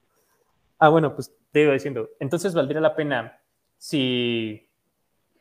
Ah, 0.79 0.89
bueno, 0.89 1.15
pues 1.15 1.33
te 1.51 1.61
iba 1.61 1.73
diciendo, 1.73 2.09
entonces 2.19 2.53
valdría 2.53 2.81
la 2.81 2.95
pena 2.95 3.39
si, 3.77 4.69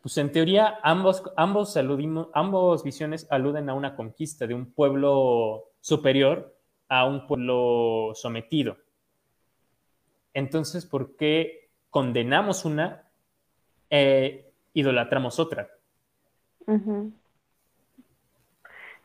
pues 0.01 0.17
en 0.19 0.33
teoría 0.33 0.79
ambos, 0.83 1.23
ambos 1.37 1.77
aludimos, 1.77 2.29
ambos 2.35 2.85
visiones 2.85 3.27
aluden 3.31 3.69
a 3.69 3.75
una 3.75 3.97
conquista 3.97 4.47
de 4.47 4.55
un 4.55 4.73
pueblo 4.73 5.73
superior 5.81 6.55
a 6.89 7.07
un 7.07 7.27
pueblo 7.27 8.13
sometido. 8.15 8.77
Entonces, 10.35 10.85
¿por 10.85 11.17
qué 11.17 11.71
condenamos 11.89 12.67
una, 12.67 13.09
e 13.89 14.53
idolatramos 14.75 15.39
otra? 15.39 15.71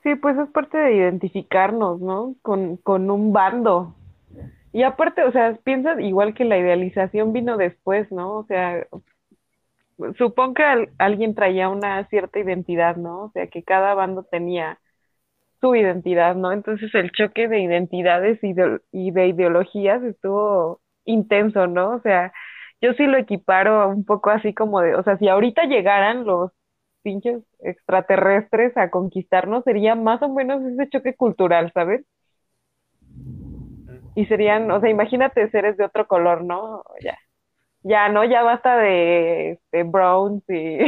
Sí, 0.04 0.16
pues 0.16 0.38
es 0.38 0.50
parte 0.50 0.78
de 0.78 0.96
identificarnos, 0.96 2.02
¿no? 2.02 2.36
Con, 2.42 2.76
con 2.76 3.10
un 3.10 3.32
bando. 3.32 3.96
Y 4.78 4.84
aparte, 4.84 5.24
o 5.26 5.32
sea, 5.32 5.56
piensas 5.64 6.00
igual 6.00 6.34
que 6.36 6.46
la 6.46 6.58
idealización 6.58 7.34
vino 7.34 7.58
después, 7.58 8.12
¿no? 8.12 8.38
O 8.40 8.46
sea, 8.46 8.86
supongo 10.18 10.54
que 10.56 10.64
al- 10.64 10.90
alguien 10.98 11.36
traía 11.36 11.70
una 11.70 12.08
cierta 12.10 12.40
identidad, 12.40 12.96
¿no? 12.98 13.24
O 13.26 13.32
sea, 13.32 13.48
que 13.48 13.64
cada 13.64 13.94
bando 13.94 14.24
tenía 14.24 14.80
su 15.62 15.76
identidad, 15.76 16.36
¿no? 16.36 16.52
Entonces 16.54 16.94
el 16.96 17.12
choque 17.12 17.48
de 17.48 17.62
identidades 17.62 18.44
y 18.44 18.54
de, 18.54 18.82
y 18.92 19.12
de 19.12 19.28
ideologías 19.30 20.04
estuvo 20.04 20.82
intenso, 21.06 21.68
¿no? 21.68 21.92
O 21.96 22.02
sea, 22.02 22.34
yo 22.82 22.94
sí 22.96 23.08
lo 23.08 23.18
equiparo 23.20 23.90
un 23.90 24.06
poco 24.06 24.32
así 24.32 24.54
como 24.54 24.82
de, 24.82 24.96
o 24.96 25.04
sea, 25.04 25.18
si 25.20 25.30
ahorita 25.30 25.66
llegaran 25.66 26.26
los 26.26 26.52
pinches 27.04 27.44
extraterrestres 27.62 28.78
a 28.78 28.92
conquistarnos, 28.92 29.64
sería 29.66 29.96
más 29.96 30.22
o 30.24 30.30
menos 30.34 30.64
ese 30.66 30.90
choque 30.90 31.16
cultural, 31.16 31.72
¿sabes? 31.74 32.06
Y 34.18 34.28
serían, 34.28 34.72
o 34.72 34.82
sea, 34.82 34.92
imagínate 34.92 35.50
seres 35.52 35.78
de 35.78 35.86
otro 35.86 36.08
color, 36.08 36.46
¿no? 36.46 36.84
Ya, 37.00 37.18
ya, 37.84 38.10
¿no? 38.10 38.24
Ya 38.26 38.44
basta 38.44 38.78
de, 38.78 39.52
este, 39.54 39.84
browns 39.84 40.44
y 40.50 40.80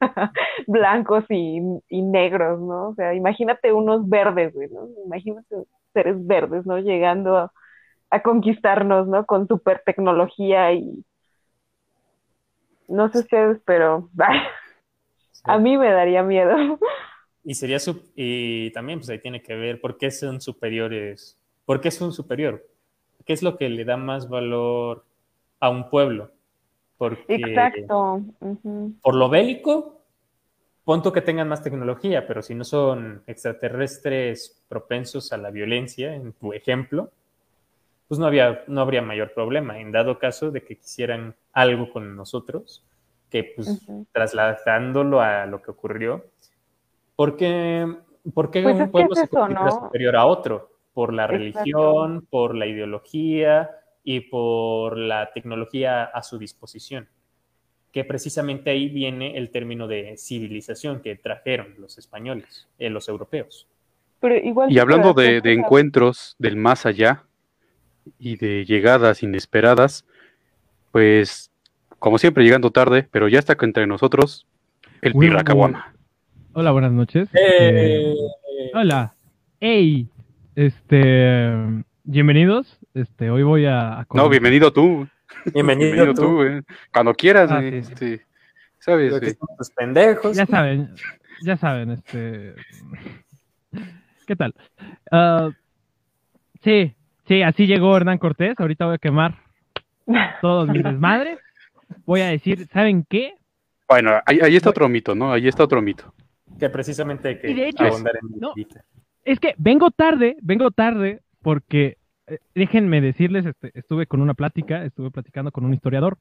blancos 0.66 1.24
y, 1.30 1.60
y 1.88 2.02
negros, 2.02 2.60
¿no? 2.60 2.90
O 2.90 2.94
sea, 2.94 3.14
imagínate 3.14 3.72
unos 3.72 4.08
verdes, 4.08 4.54
güey, 4.54 4.68
¿no? 4.70 4.88
Imagínate 5.06 5.56
seres 5.94 6.26
verdes, 6.26 6.66
¿no? 6.66 6.78
Llegando 6.78 7.36
a, 7.38 7.52
a 8.10 8.22
conquistarnos, 8.22 9.08
¿no? 9.08 9.26
Con 9.26 9.48
super 9.48 9.82
tecnología 9.86 10.72
y 10.74 11.04
no 12.88 13.08
sé 13.10 13.20
ustedes, 13.20 13.60
pero 13.64 14.10
a 15.44 15.58
mí 15.58 15.76
me 15.78 15.90
daría 15.90 16.22
miedo. 16.22 16.78
Y 17.44 17.54
sería 17.54 17.78
su- 17.78 18.12
y 18.14 18.70
también 18.72 18.98
pues 18.98 19.08
ahí 19.10 19.20
tiene 19.20 19.42
que 19.42 19.54
ver 19.54 19.80
por 19.80 19.96
qué 19.98 20.10
son 20.10 20.40
superiores, 20.40 21.38
por 21.64 21.80
qué 21.80 21.88
es 21.88 22.00
un 22.00 22.12
superior, 22.12 22.66
qué 23.28 23.34
es 23.34 23.42
lo 23.42 23.58
que 23.58 23.68
le 23.68 23.84
da 23.84 23.98
más 23.98 24.30
valor 24.30 25.04
a 25.60 25.68
un 25.68 25.90
pueblo, 25.90 26.30
porque 26.96 27.34
Exacto. 27.34 28.22
por 29.02 29.14
lo 29.14 29.28
bélico, 29.28 30.00
punto 30.82 31.12
que 31.12 31.20
tengan 31.20 31.46
más 31.46 31.62
tecnología, 31.62 32.26
pero 32.26 32.40
si 32.40 32.54
no 32.54 32.64
son 32.64 33.22
extraterrestres 33.26 34.64
propensos 34.66 35.30
a 35.34 35.36
la 35.36 35.50
violencia, 35.50 36.14
en 36.14 36.32
tu 36.32 36.54
ejemplo, 36.54 37.10
pues 38.08 38.18
no, 38.18 38.24
había, 38.24 38.64
no 38.66 38.80
habría 38.80 39.02
mayor 39.02 39.34
problema. 39.34 39.78
En 39.78 39.92
dado 39.92 40.18
caso 40.18 40.50
de 40.50 40.64
que 40.64 40.78
quisieran 40.78 41.34
algo 41.52 41.92
con 41.92 42.16
nosotros, 42.16 42.82
que 43.28 43.44
pues 43.54 43.86
trasladándolo 44.10 45.20
a 45.20 45.44
lo 45.44 45.60
que 45.60 45.70
ocurrió, 45.70 46.24
¿por 47.14 47.36
qué, 47.36 47.94
por 48.32 48.50
qué 48.50 48.62
Pues 48.62 48.76
es 48.76 48.80
un 48.80 48.86
que 48.86 48.92
pueblo 48.92 49.12
es 49.12 49.18
se 49.18 49.24
eso, 49.26 49.36
considera 49.36 49.64
¿no? 49.66 49.70
superior 49.70 50.16
a 50.16 50.24
otro? 50.24 50.77
Por 50.98 51.14
la 51.14 51.26
Exacto. 51.26 51.38
religión, 51.38 52.26
por 52.28 52.56
la 52.56 52.66
ideología 52.66 53.70
y 54.02 54.18
por 54.18 54.98
la 54.98 55.30
tecnología 55.32 56.02
a 56.02 56.24
su 56.24 56.38
disposición 56.38 57.06
que 57.92 58.02
precisamente 58.02 58.70
ahí 58.70 58.88
viene 58.88 59.38
el 59.38 59.50
término 59.50 59.86
de 59.86 60.16
civilización 60.16 61.00
que 61.00 61.14
trajeron 61.14 61.74
los 61.78 61.98
españoles, 61.98 62.66
eh, 62.80 62.90
los 62.90 63.08
europeos. 63.08 63.68
Pero 64.18 64.36
igual 64.36 64.72
Y 64.72 64.80
hablando 64.80 65.14
de, 65.14 65.40
encuentros 65.44 66.34
del 66.40 66.56
más 66.56 66.84
allá 66.84 67.22
y 68.18 68.36
de 68.36 68.64
llegadas 68.64 69.22
inesperadas, 69.22 70.04
pues 70.90 71.52
como 72.00 72.18
siempre 72.18 72.42
llegando 72.42 72.72
tarde, 72.72 73.06
pero 73.12 73.28
ya 73.28 73.38
está 73.38 73.56
entre 73.60 73.86
nosotros 73.86 74.48
el 75.00 75.12
Uy, 75.14 75.28
Pirracaguama. 75.28 75.94
Hola, 76.54 76.72
buenas 76.72 76.90
noches. 76.90 77.28
Eh, 77.34 78.16
hola. 78.74 79.14
Hey, 79.60 80.08
este, 80.62 81.52
bienvenidos. 82.02 82.80
Este, 82.92 83.30
hoy 83.30 83.44
voy 83.44 83.66
a, 83.66 84.00
a 84.00 84.06
No, 84.12 84.28
bienvenido 84.28 84.72
tú. 84.72 85.06
Bienvenido, 85.54 85.92
Bienvenido 85.92 86.14
tú. 86.14 86.22
tú, 86.22 86.42
eh. 86.42 86.62
Cuando 86.92 87.14
quieras, 87.14 87.48
Ah, 87.52 87.62
eh, 87.62 87.80
sí, 87.84 87.86
sí. 87.86 87.92
este, 87.92 88.26
¿sabes? 88.80 89.12
Están 89.22 89.48
tus 89.56 89.70
pendejos. 89.70 90.36
Ya 90.36 90.46
saben, 90.46 90.90
ya 91.44 91.56
saben, 91.56 91.90
este, 91.92 92.54
¿qué 94.26 94.34
tal? 94.34 94.52
Ah, 95.12 95.50
sí, 96.64 96.92
sí, 97.28 97.42
así 97.42 97.66
llegó 97.68 97.96
Hernán 97.96 98.18
Cortés. 98.18 98.58
Ahorita 98.58 98.86
voy 98.86 98.96
a 98.96 98.98
quemar 98.98 99.36
todos 100.40 100.68
mis 100.68 100.82
desmadres. 100.82 101.38
Voy 102.04 102.20
a 102.22 102.26
decir, 102.30 102.66
¿saben 102.72 103.06
qué? 103.08 103.34
Bueno, 103.88 104.10
ahí, 104.26 104.40
ahí 104.42 104.56
está 104.56 104.70
otro 104.70 104.88
mito, 104.88 105.14
¿no? 105.14 105.32
Ahí 105.32 105.46
está 105.46 105.62
otro 105.62 105.80
mito. 105.80 106.12
Que 106.58 106.68
precisamente 106.68 107.28
hay 107.28 107.38
que 107.38 107.48
Y 107.48 107.54
de 107.54 107.68
hecho- 107.68 107.84
ahondar 107.84 108.14
en 108.20 108.40
No. 108.40 108.52
Es 109.28 109.40
que 109.40 109.54
vengo 109.58 109.90
tarde, 109.90 110.36
vengo 110.42 110.70
tarde 110.70 111.20
porque 111.42 111.98
eh, 112.26 112.38
déjenme 112.54 113.00
decirles, 113.00 113.44
este, 113.44 113.70
estuve 113.74 114.06
con 114.06 114.22
una 114.22 114.34
plática, 114.34 114.84
estuve 114.84 115.10
platicando 115.10 115.52
con 115.52 115.64
un 115.66 115.74
historiador, 115.74 116.16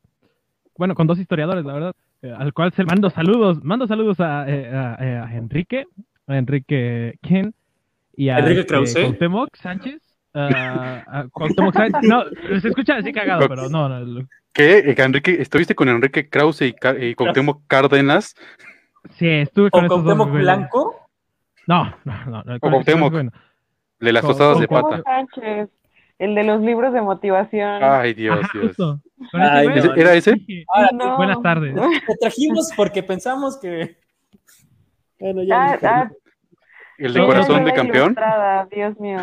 bueno, 0.78 0.94
con 0.94 1.08
dos 1.08 1.18
historiadores, 1.18 1.64
la 1.66 1.74
verdad, 1.74 1.94
eh, 2.22 2.34
al 2.38 2.52
cual 2.54 2.74
se 2.74 2.84
mando 2.84 3.10
saludos, 3.10 3.64
mando 3.64 3.88
saludos 3.88 4.20
a, 4.20 4.46
eh, 4.50 4.68
a- 4.76 4.98
eh, 5.00 5.18
a 5.26 5.36
Enrique, 5.38 5.86
a 6.28 6.38
Enrique 6.38 7.16
Ken 7.22 7.54
y 8.16 8.30
a 8.30 8.40
Enrique 8.40 8.60
este, 8.62 8.74
Krause. 8.74 8.94
Cuauhtémoc 8.96 9.56
Sánchez. 9.56 10.02
a- 10.34 11.04
a 11.08 11.28
Cuauhtémoc 11.30 11.74
Sánchez. 11.76 12.02
No, 12.04 12.24
se 12.60 12.68
escucha 12.68 12.98
así 12.98 13.12
cagado, 13.14 13.48
pero 13.48 13.70
no, 13.70 13.88
no, 13.90 14.00
lo- 14.02 14.28
¿Qué? 14.54 14.94
Enrique, 14.98 15.42
¿Estuviste 15.42 15.76
con 15.76 15.88
Enrique 15.88 16.28
Krause 16.30 16.62
y, 16.64 16.76
y 17.00 17.16
Cuauhtémoc 17.16 17.62
Cárdenas? 17.68 18.36
sí, 19.12 19.28
estuve 19.30 19.72
con 19.72 19.84
¿O 19.84 19.88
esos 19.88 20.04
dos 20.04 20.16
Cuauhtémoc. 20.16 20.40
Blanco? 20.42 21.07
No, 21.68 21.94
no, 22.06 22.26
no, 22.26 22.44
no, 22.44 22.60
con- 22.60 22.72
Cuauhtémoc. 22.72 23.12
bueno. 23.12 23.32
De 24.00 24.12
las 24.14 24.24
tostadas 24.24 24.60
de 24.60 24.68
pata. 24.68 25.02
Sánchez, 25.04 25.70
el 26.20 26.36
de 26.36 26.44
los 26.44 26.62
libros 26.62 26.94
de 26.94 27.02
motivación. 27.02 27.84
Ay, 27.84 28.14
Dios, 28.14 28.40
Ajá, 28.44 28.50
Dios. 28.54 28.76
Ay, 29.34 29.68
no, 29.68 29.96
¿Era 29.96 30.14
ese? 30.14 30.36
Ahora, 30.74 30.90
No. 30.94 31.18
Buenas 31.18 31.42
tardes. 31.42 31.76
Te 31.76 32.16
trajimos 32.22 32.72
porque 32.76 33.04
pensamos 33.04 33.60
que... 33.60 33.98
Bueno, 35.20 35.42
ya. 35.44 35.74
Ah, 35.74 35.80
ah, 35.84 36.12
¿El 37.00 37.14
de 37.14 37.20
No, 37.20 37.26
corazón 37.26 37.60
no, 37.62 37.66
de 37.66 37.74
campeón? 37.74 38.16
Dios 38.72 39.00
mío. 39.00 39.18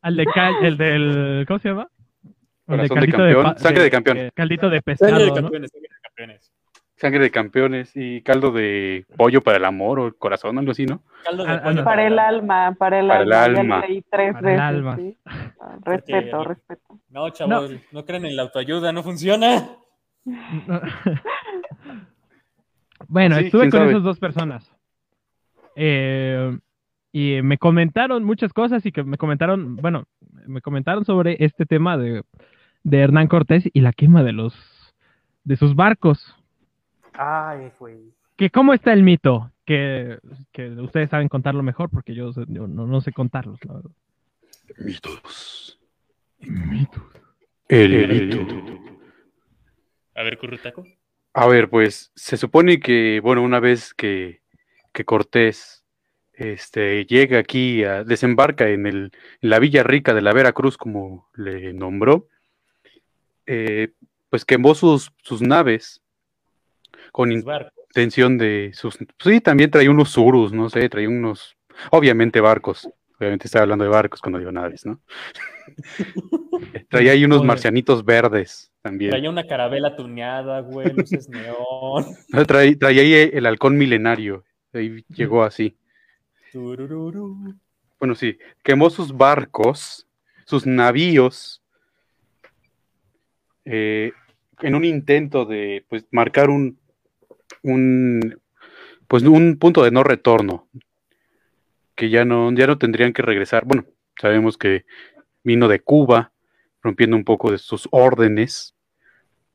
Al 0.00 0.16
de 0.16 0.26
cal- 0.26 0.54
el 0.64 0.76
del, 0.76 1.44
¿cómo 1.48 1.58
se 1.58 1.68
llama? 1.70 1.88
El 2.68 2.76
Corazón 2.88 3.00
de 3.00 3.08
campeón, 3.08 3.42
pa- 3.44 3.58
sangre 3.58 3.82
de 3.82 3.90
campeón. 3.90 4.30
caldito 4.34 4.70
de 4.70 4.80
Sangre 4.80 4.94
pescado, 4.94 5.18
de 5.18 5.26
¿no? 5.28 5.34
campeones, 5.34 5.70
sangre 5.72 5.88
de 5.90 6.00
campeones. 6.02 6.52
Sangre 7.02 7.18
de 7.20 7.30
campeones 7.32 7.90
y 7.96 8.22
caldo 8.22 8.52
de 8.52 9.04
pollo 9.16 9.40
para 9.42 9.56
el 9.58 9.64
amor 9.64 9.98
o 9.98 10.06
el 10.06 10.14
corazón, 10.14 10.56
algo 10.58 10.70
así, 10.70 10.86
¿no? 10.86 11.02
Caldo 11.24 11.42
de 11.44 11.50
Ah, 11.50 11.54
ah, 11.56 11.62
pollo 11.64 11.76
no. 11.76 11.84
Para 11.84 12.06
el 12.06 12.18
alma, 12.18 12.74
para 12.78 13.00
el 13.00 13.08
Para 13.08 13.22
el 13.24 13.32
alma. 13.32 13.54
Ya 13.54 13.60
alma. 13.60 13.80
lo 13.80 13.86
leí 13.88 14.04
tres 14.08 14.32
Para 14.34 14.54
el 14.54 14.60
alma. 14.60 14.96
¿sí? 14.96 15.18
Ah, 15.26 15.76
Respeto, 15.84 16.36
Porque- 16.38 16.48
respeto. 16.48 16.98
No, 17.10 17.28
chavos, 17.30 17.72
no. 17.90 18.04
creen 18.04 18.26
en 18.26 18.36
la 18.36 18.42
autoayuda, 18.42 18.92
no 18.92 19.02
funciona. 19.02 19.68
bueno, 23.08 23.36
Sí, 23.38 23.44
estuve 23.46 23.62
con 23.70 23.80
sabe. 23.80 23.90
esas 23.90 24.02
dos 24.04 24.18
personas. 24.18 24.72
Eh, 25.76 26.56
y 27.12 27.42
me 27.42 27.58
comentaron 27.58 28.24
muchas 28.24 28.52
cosas 28.52 28.86
y 28.86 28.92
que 28.92 29.02
me 29.02 29.16
comentaron, 29.18 29.76
bueno, 29.76 30.04
me 30.46 30.60
comentaron 30.60 31.04
sobre 31.04 31.36
este 31.44 31.66
tema 31.66 31.96
de, 31.98 32.22
de 32.84 32.98
Hernán 33.00 33.26
Cortés 33.26 33.68
y 33.72 33.80
la 33.80 33.92
quema 33.92 34.22
de 34.22 34.32
los 34.32 34.54
de 35.44 35.56
sus 35.56 35.74
barcos. 35.74 36.36
Ay, 37.14 37.70
güey. 37.78 38.12
Que 38.36 38.50
cómo 38.50 38.74
está 38.74 38.92
el 38.92 39.02
mito, 39.02 39.50
que, 39.64 40.18
que 40.52 40.68
ustedes 40.70 41.10
saben 41.10 41.28
contarlo 41.28 41.62
mejor 41.62 41.90
porque 41.90 42.14
yo, 42.14 42.32
yo 42.48 42.66
no, 42.66 42.86
no 42.86 43.00
sé 43.00 43.12
contarlos, 43.12 43.64
la 43.64 43.74
verdad. 43.74 43.90
Mitos. 44.78 45.78
El 47.68 48.08
mito. 48.08 48.46
A 50.14 50.22
ver, 50.22 50.38
Currutaco. 50.38 50.86
A 51.34 51.46
ver, 51.46 51.70
pues 51.70 52.12
se 52.14 52.36
supone 52.36 52.80
que, 52.80 53.20
bueno, 53.20 53.42
una 53.42 53.60
vez 53.60 53.94
que, 53.94 54.42
que 54.92 55.04
Cortés 55.04 55.84
este, 56.34 57.06
llega 57.06 57.38
aquí, 57.38 57.84
a, 57.84 58.04
desembarca 58.04 58.68
en, 58.68 58.86
el, 58.86 59.12
en 59.40 59.50
la 59.50 59.58
Villa 59.58 59.82
Rica 59.82 60.12
de 60.12 60.22
la 60.22 60.32
Veracruz, 60.34 60.76
como 60.76 61.30
le 61.34 61.72
nombró, 61.72 62.28
eh, 63.46 63.92
pues 64.28 64.44
quemó 64.44 64.74
sus, 64.74 65.12
sus 65.22 65.40
naves 65.40 66.01
con 67.12 67.30
intención 67.30 68.38
de 68.38 68.70
sus... 68.74 68.98
Sí, 69.20 69.40
también 69.40 69.70
traía 69.70 69.90
unos 69.90 70.10
surus, 70.10 70.52
no 70.52 70.68
sé, 70.68 70.88
traía 70.88 71.08
unos... 71.08 71.56
Obviamente 71.90 72.40
barcos. 72.40 72.88
Obviamente 73.18 73.46
estaba 73.46 73.62
hablando 73.62 73.84
de 73.84 73.90
barcos 73.90 74.20
cuando 74.20 74.38
digo 74.38 74.50
naves, 74.50 74.84
¿no? 74.84 75.00
traía 76.88 77.12
ahí 77.12 77.24
unos 77.24 77.44
marcianitos 77.44 78.04
verdes 78.04 78.72
también. 78.80 79.10
Traía 79.10 79.30
una 79.30 79.46
carabela 79.46 79.94
tuneada, 79.94 80.60
güey, 80.60 80.92
luces 80.92 81.28
neón. 81.28 82.06
No, 82.30 82.44
traí- 82.46 82.76
traía 82.76 83.02
ahí 83.02 83.30
el 83.32 83.46
halcón 83.46 83.78
milenario. 83.78 84.42
Ahí 84.72 85.04
llegó 85.10 85.44
así. 85.44 85.76
Turururu. 86.50 87.54
Bueno, 88.00 88.14
sí. 88.14 88.38
Quemó 88.64 88.90
sus 88.90 89.16
barcos, 89.16 90.06
sus 90.44 90.66
navíos, 90.66 91.62
eh, 93.64 94.12
en 94.60 94.74
un 94.74 94.84
intento 94.84 95.44
de 95.44 95.84
pues, 95.88 96.04
marcar 96.10 96.50
un, 96.50 96.78
un, 97.62 98.40
pues, 99.08 99.22
un 99.24 99.58
punto 99.58 99.82
de 99.84 99.90
no 99.90 100.02
retorno. 100.02 100.68
Que 101.94 102.10
ya 102.10 102.24
no, 102.24 102.52
ya 102.52 102.66
no 102.66 102.78
tendrían 102.78 103.12
que 103.12 103.22
regresar. 103.22 103.64
Bueno, 103.64 103.84
sabemos 104.20 104.56
que 104.56 104.84
vino 105.44 105.68
de 105.68 105.80
Cuba, 105.80 106.32
rompiendo 106.82 107.16
un 107.16 107.24
poco 107.24 107.50
de 107.50 107.58
sus 107.58 107.88
órdenes. 107.90 108.74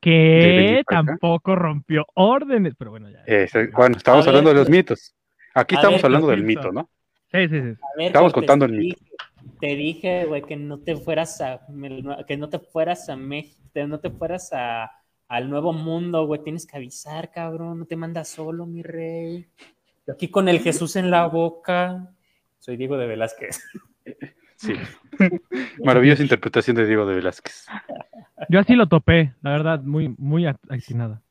Que 0.00 0.82
tampoco 0.86 1.56
rompió 1.56 2.06
órdenes, 2.14 2.74
pero 2.78 2.92
bueno, 2.92 3.10
ya. 3.10 3.24
Eh, 3.26 3.48
bueno, 3.72 3.96
estamos 3.96 4.24
ver, 4.24 4.28
hablando 4.30 4.50
de 4.50 4.56
los 4.56 4.66
pues, 4.66 4.76
mitos. 4.78 5.14
Aquí 5.54 5.74
estamos 5.74 5.96
ver, 5.96 6.04
hablando 6.06 6.28
del 6.28 6.44
mito, 6.44 6.70
¿no? 6.72 6.88
Sí, 7.32 7.48
sí, 7.48 7.48
sí. 7.48 7.56
Ver, 7.60 8.06
Estamos 8.06 8.32
Cortés, 8.32 8.48
contando 8.48 8.64
el 8.66 8.70
te 8.72 8.76
mito. 8.78 9.00
dije- 9.00 9.14
Te 9.60 9.74
dije, 9.74 10.24
güey, 10.26 10.42
que 10.42 10.56
no 10.56 10.78
te 10.78 10.96
fueras 10.96 11.40
a 11.40 11.60
que 12.28 12.36
no 12.36 12.48
te 12.48 12.60
fueras 12.60 13.08
a 13.08 13.16
México, 13.16 13.60
no 13.88 13.98
te 13.98 14.08
fueras 14.10 14.50
a 14.52 14.88
al 15.28 15.48
nuevo 15.48 15.72
mundo, 15.72 16.26
güey. 16.26 16.42
Tienes 16.42 16.66
que 16.66 16.76
avisar, 16.76 17.30
cabrón. 17.30 17.78
No 17.80 17.84
te 17.84 17.96
mandas 17.96 18.28
solo, 18.28 18.66
mi 18.66 18.82
rey. 18.82 19.46
Yo 20.06 20.14
aquí 20.14 20.28
con 20.28 20.48
el 20.48 20.60
Jesús 20.60 20.96
en 20.96 21.10
la 21.10 21.26
boca. 21.26 22.10
Soy 22.58 22.76
Diego 22.76 22.96
de 22.96 23.06
Velázquez. 23.06 23.62
Sí. 24.56 24.74
Maravillosa 25.84 26.22
interpretación 26.22 26.74
de 26.74 26.84
Diego 26.84 27.06
de 27.06 27.14
Velázquez. 27.14 27.66
Yo 28.48 28.58
así 28.58 28.74
lo 28.74 28.88
topé, 28.88 29.34
la 29.40 29.52
verdad, 29.52 29.82
muy, 29.82 30.14
muy 30.18 30.46
atinada. 30.46 31.22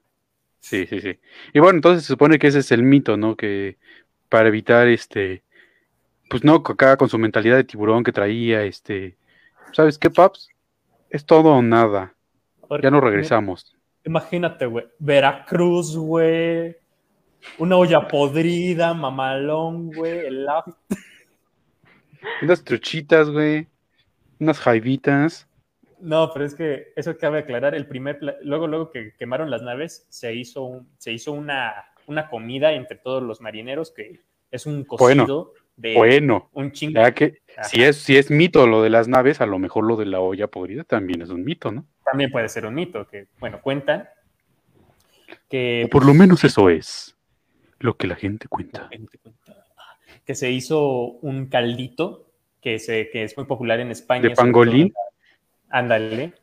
Sí, 0.62 0.86
sí, 0.86 1.02
sí. 1.02 1.20
Y 1.54 1.60
bueno, 1.60 1.78
entonces 1.78 2.04
se 2.04 2.14
supone 2.14 2.40
que 2.40 2.48
ese 2.48 2.60
es 2.60 2.72
el 2.72 2.84
mito, 2.84 3.18
¿no? 3.18 3.36
Que 3.36 3.78
para 4.30 4.48
evitar 4.48 4.88
este, 4.88 5.44
pues 6.30 6.44
no, 6.44 6.56
acá 6.56 6.98
con 6.98 7.10
su 7.10 7.18
mentalidad 7.18 7.56
de 7.56 7.64
tiburón 7.64 8.04
que 8.04 8.12
traía, 8.12 8.64
este, 8.64 9.18
¿sabes 9.74 9.98
qué, 9.98 10.10
Paps? 10.10 10.50
Es 11.10 11.26
todo 11.26 11.52
o 11.54 11.62
nada. 11.62 12.14
Ya 12.82 12.92
no 12.92 13.00
regresamos. 13.00 13.77
Imagínate, 14.08 14.66
güey. 14.66 14.86
Veracruz, 15.00 15.96
güey. 15.98 16.78
Una 17.60 17.76
olla 17.76 18.08
podrida, 18.08 18.94
mamalón, 18.94 19.92
güey. 19.92 20.26
El 20.28 20.48
Unas 22.42 22.64
truchitas, 22.64 23.30
güey. 23.30 23.68
Unas 24.40 24.60
jaivitas. 24.60 25.46
No, 26.00 26.32
pero 26.32 26.46
es 26.46 26.56
que 26.56 26.94
eso 26.96 27.18
cabe 27.18 27.40
aclarar. 27.40 27.76
El 27.76 27.86
primer, 27.88 28.18
luego, 28.44 28.68
luego 28.68 28.92
que 28.92 29.14
quemaron 29.18 29.50
las 29.52 29.62
naves, 29.62 30.06
se 30.10 30.34
hizo, 30.34 30.64
un- 30.64 30.88
se 30.98 31.12
hizo 31.12 31.34
una, 31.34 31.74
una 32.06 32.30
comida 32.30 32.72
entre 32.72 32.98
todos 32.98 33.22
los 33.22 33.42
marineros 33.42 33.92
que 33.92 34.22
es 34.52 34.66
un 34.66 34.86
Bueno, 34.98 35.24
cocido 35.26 35.54
de 35.78 35.94
Bueno, 35.96 36.50
un 36.54 36.72
chingo. 36.72 37.00
ya 37.00 37.14
que 37.14 37.40
Ajá. 37.56 37.64
si 37.70 37.84
es, 37.84 37.96
si 37.98 38.18
es 38.18 38.30
mito 38.30 38.68
lo 38.68 38.82
de 38.84 38.90
las 38.90 39.08
naves, 39.08 39.40
a 39.42 39.46
lo 39.46 39.58
mejor 39.60 39.86
lo 39.86 39.96
de 39.96 40.06
la 40.06 40.20
olla 40.20 40.48
podrida 40.48 40.84
también 40.84 41.22
es 41.22 41.30
un 41.30 41.44
mito, 41.44 41.72
¿no? 41.72 41.86
También 42.04 42.32
puede 42.32 42.50
ser 42.50 42.66
un 42.66 42.74
mito, 42.76 43.08
que, 43.08 43.28
bueno, 43.40 43.62
cuentan 43.62 44.08
que 45.50 45.84
O 45.86 45.90
por 45.90 46.06
lo 46.06 46.14
menos 46.14 46.44
eso 46.44 46.70
es 46.70 47.16
lo 47.80 47.96
que 47.96 48.08
la 48.08 48.16
gente 48.16 48.48
cuenta. 48.48 48.90
que 50.26 50.36
se 50.36 50.52
hizo 50.52 50.80
un 51.22 51.46
caldito 51.48 52.30
que, 52.62 52.80
se, 52.80 53.10
que 53.12 53.24
es 53.24 53.38
muy 53.38 53.46
popular 53.46 53.80
en 53.80 53.92
España. 53.92 54.24
¿De 54.30 54.36
pangolín? 54.36 54.94
Ándale. 55.70 56.34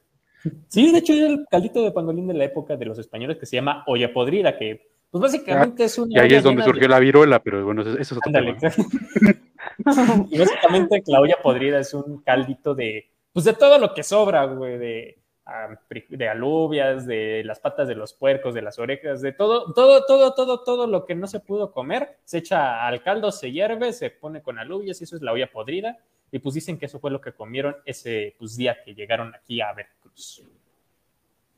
Sí, 0.68 0.92
de 0.92 0.98
hecho 0.98 1.12
era 1.14 1.26
el 1.28 1.46
caldito 1.50 1.82
de 1.82 1.90
pangolín 1.92 2.26
de 2.28 2.34
la 2.34 2.44
época 2.44 2.76
de 2.76 2.84
los 2.84 2.98
españoles 2.98 3.38
que 3.38 3.46
se 3.46 3.56
llama 3.56 3.82
olla 3.86 4.12
podrida, 4.12 4.56
que 4.58 4.88
pues 5.14 5.32
básicamente 5.32 5.84
es 5.84 5.96
una 5.96 6.12
Y 6.12 6.18
ahí 6.18 6.34
es 6.34 6.42
donde 6.42 6.64
surgió 6.64 6.82
de- 6.82 6.88
la 6.88 6.98
viruela, 6.98 7.38
pero 7.40 7.64
bueno, 7.64 7.82
eso, 7.82 7.96
es 7.96 8.10
otro 8.10 8.22
Ándale. 8.26 8.54
tema. 8.54 8.74
y 10.28 10.38
básicamente 10.38 11.04
la 11.06 11.20
olla 11.20 11.36
podrida 11.40 11.78
es 11.78 11.94
un 11.94 12.20
caldito 12.20 12.74
de, 12.74 13.12
pues 13.32 13.44
de 13.44 13.52
todo 13.52 13.78
lo 13.78 13.94
que 13.94 14.02
sobra, 14.02 14.44
güey, 14.46 14.76
de, 14.76 15.22
ah, 15.46 15.68
de 16.08 16.28
alubias, 16.28 17.06
de 17.06 17.44
las 17.44 17.60
patas 17.60 17.86
de 17.86 17.94
los 17.94 18.12
puercos, 18.12 18.54
de 18.54 18.62
las 18.62 18.80
orejas, 18.80 19.22
de 19.22 19.30
todo, 19.30 19.72
todo, 19.72 20.04
todo, 20.04 20.34
todo, 20.34 20.64
todo 20.64 20.88
lo 20.88 21.06
que 21.06 21.14
no 21.14 21.28
se 21.28 21.38
pudo 21.38 21.70
comer, 21.70 22.16
se 22.24 22.38
echa 22.38 22.84
al 22.84 23.00
caldo, 23.04 23.30
se 23.30 23.52
hierve, 23.52 23.92
se 23.92 24.10
pone 24.10 24.42
con 24.42 24.58
alubias 24.58 25.00
y 25.00 25.04
eso 25.04 25.14
es 25.14 25.22
la 25.22 25.30
olla 25.30 25.48
podrida. 25.48 25.96
Y 26.32 26.40
pues 26.40 26.56
dicen 26.56 26.76
que 26.76 26.86
eso 26.86 26.98
fue 26.98 27.12
lo 27.12 27.20
que 27.20 27.30
comieron 27.34 27.76
ese 27.84 28.34
pues, 28.36 28.56
día 28.56 28.82
que 28.84 28.96
llegaron 28.96 29.32
aquí 29.32 29.60
a 29.60 29.72
Veracruz. 29.74 30.42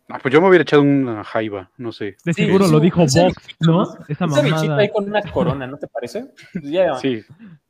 Ah, 0.08 0.18
pues 0.22 0.32
yo 0.32 0.40
me 0.40 0.48
hubiera 0.48 0.62
echado 0.62 0.82
una 0.82 1.24
jaiba, 1.24 1.70
no 1.78 1.90
sé. 1.90 2.16
De 2.24 2.32
seguro 2.32 2.68
lo 2.68 2.78
dijo 2.78 3.00
Vox, 3.00 3.34
¿no? 3.60 3.82
Esa 4.08 4.24
Ese 4.26 4.42
bichito 4.42 4.56
mamada. 4.62 4.76
ahí 4.78 4.88
con 4.90 5.04
una 5.04 5.20
corona, 5.22 5.66
¿no 5.66 5.78
te 5.78 5.88
parece? 5.88 6.26
Pues 6.52 6.64
ya, 6.64 6.94
Sí. 6.96 7.24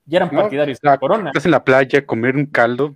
ya 0.05 0.19
eran 0.19 0.29
No, 0.33 0.41
partidarios 0.43 0.79
de 0.81 0.87
la- 0.87 0.93
la 0.93 0.99
corona. 0.99 1.31
Estás 1.31 1.47
en 1.47 1.51
la 1.53 1.65
playa, 1.65 2.05
comer 2.05 2.37
un 2.37 2.47
caldo, 2.47 2.95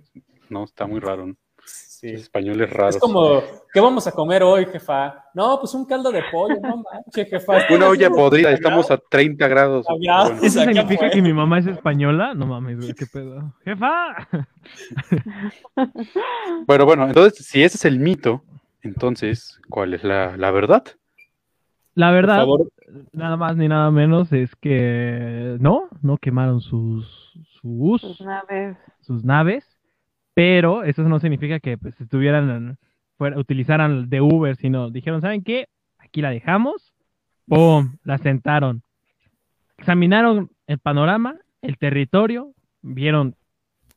no, 0.49 0.63
está 0.63 0.85
muy 0.85 0.99
raro, 0.99 1.25
¿no? 1.25 1.35
Sí. 1.65 2.11
Los 2.13 2.21
españoles 2.21 2.69
raros. 2.71 2.95
Es 2.95 3.01
como, 3.01 3.41
¿qué 3.71 3.79
vamos 3.79 4.07
a 4.07 4.11
comer 4.11 4.41
hoy, 4.41 4.65
jefa? 4.65 5.23
No, 5.35 5.59
pues 5.59 5.73
un 5.75 5.85
caldo 5.85 6.11
de 6.11 6.23
pollo, 6.31 6.55
no 6.61 6.77
manches, 6.83 7.29
jefa. 7.29 7.53
Una 7.69 7.89
olla 7.89 8.09
podrida, 8.09 8.51
estamos 8.51 8.89
a 8.91 8.97
30 8.97 9.47
grados. 9.47 9.87
A 9.89 9.93
grados. 10.01 10.29
Bueno, 10.31 10.43
¿Eso 10.47 10.61
significa 10.63 11.09
que 11.11 11.21
mi 11.21 11.31
mamá 11.33 11.59
es 11.59 11.67
española? 11.67 12.33
No 12.35 12.47
mames, 12.47 12.77
güey, 12.77 12.93
qué 12.93 13.05
pedo. 13.05 13.53
¡Jefa! 13.63 14.27
Bueno, 16.67 16.85
bueno, 16.85 17.05
entonces, 17.07 17.45
si 17.45 17.63
ese 17.63 17.77
es 17.77 17.85
el 17.85 17.99
mito, 17.99 18.43
entonces, 18.83 19.59
¿cuál 19.69 19.93
es 19.93 20.03
la, 20.03 20.37
la 20.37 20.51
verdad? 20.51 20.83
La 21.93 22.11
verdad, 22.11 22.45
nada 23.11 23.37
más 23.37 23.57
ni 23.57 23.67
nada 23.67 23.91
menos 23.91 24.31
es 24.31 24.55
que 24.55 25.57
no, 25.59 25.89
no 26.01 26.17
quemaron 26.17 26.61
sus, 26.61 27.33
sus, 27.61 28.21
naves. 28.21 28.77
sus 29.01 29.23
naves, 29.23 29.77
pero 30.33 30.83
eso 30.83 31.03
no 31.03 31.19
significa 31.19 31.59
que 31.59 31.77
pues, 31.77 31.99
estuvieran, 31.99 32.77
fuera, 33.17 33.37
utilizaran 33.37 34.09
de 34.09 34.21
Uber, 34.21 34.55
sino 34.55 34.89
dijeron, 34.89 35.21
¿saben 35.21 35.43
qué? 35.43 35.67
Aquí 35.99 36.21
la 36.21 36.29
dejamos, 36.29 36.93
¡pum! 37.47 37.97
La 38.03 38.17
sentaron. 38.17 38.83
Examinaron 39.77 40.49
el 40.67 40.79
panorama, 40.79 41.35
el 41.61 41.77
territorio, 41.77 42.53
vieron 42.81 43.35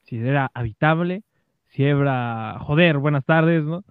si 0.02 0.18
era 0.18 0.50
habitable, 0.52 1.22
si 1.68 1.84
era, 1.84 2.58
joder, 2.60 2.98
buenas 2.98 3.24
tardes, 3.24 3.64
¿no? 3.64 3.84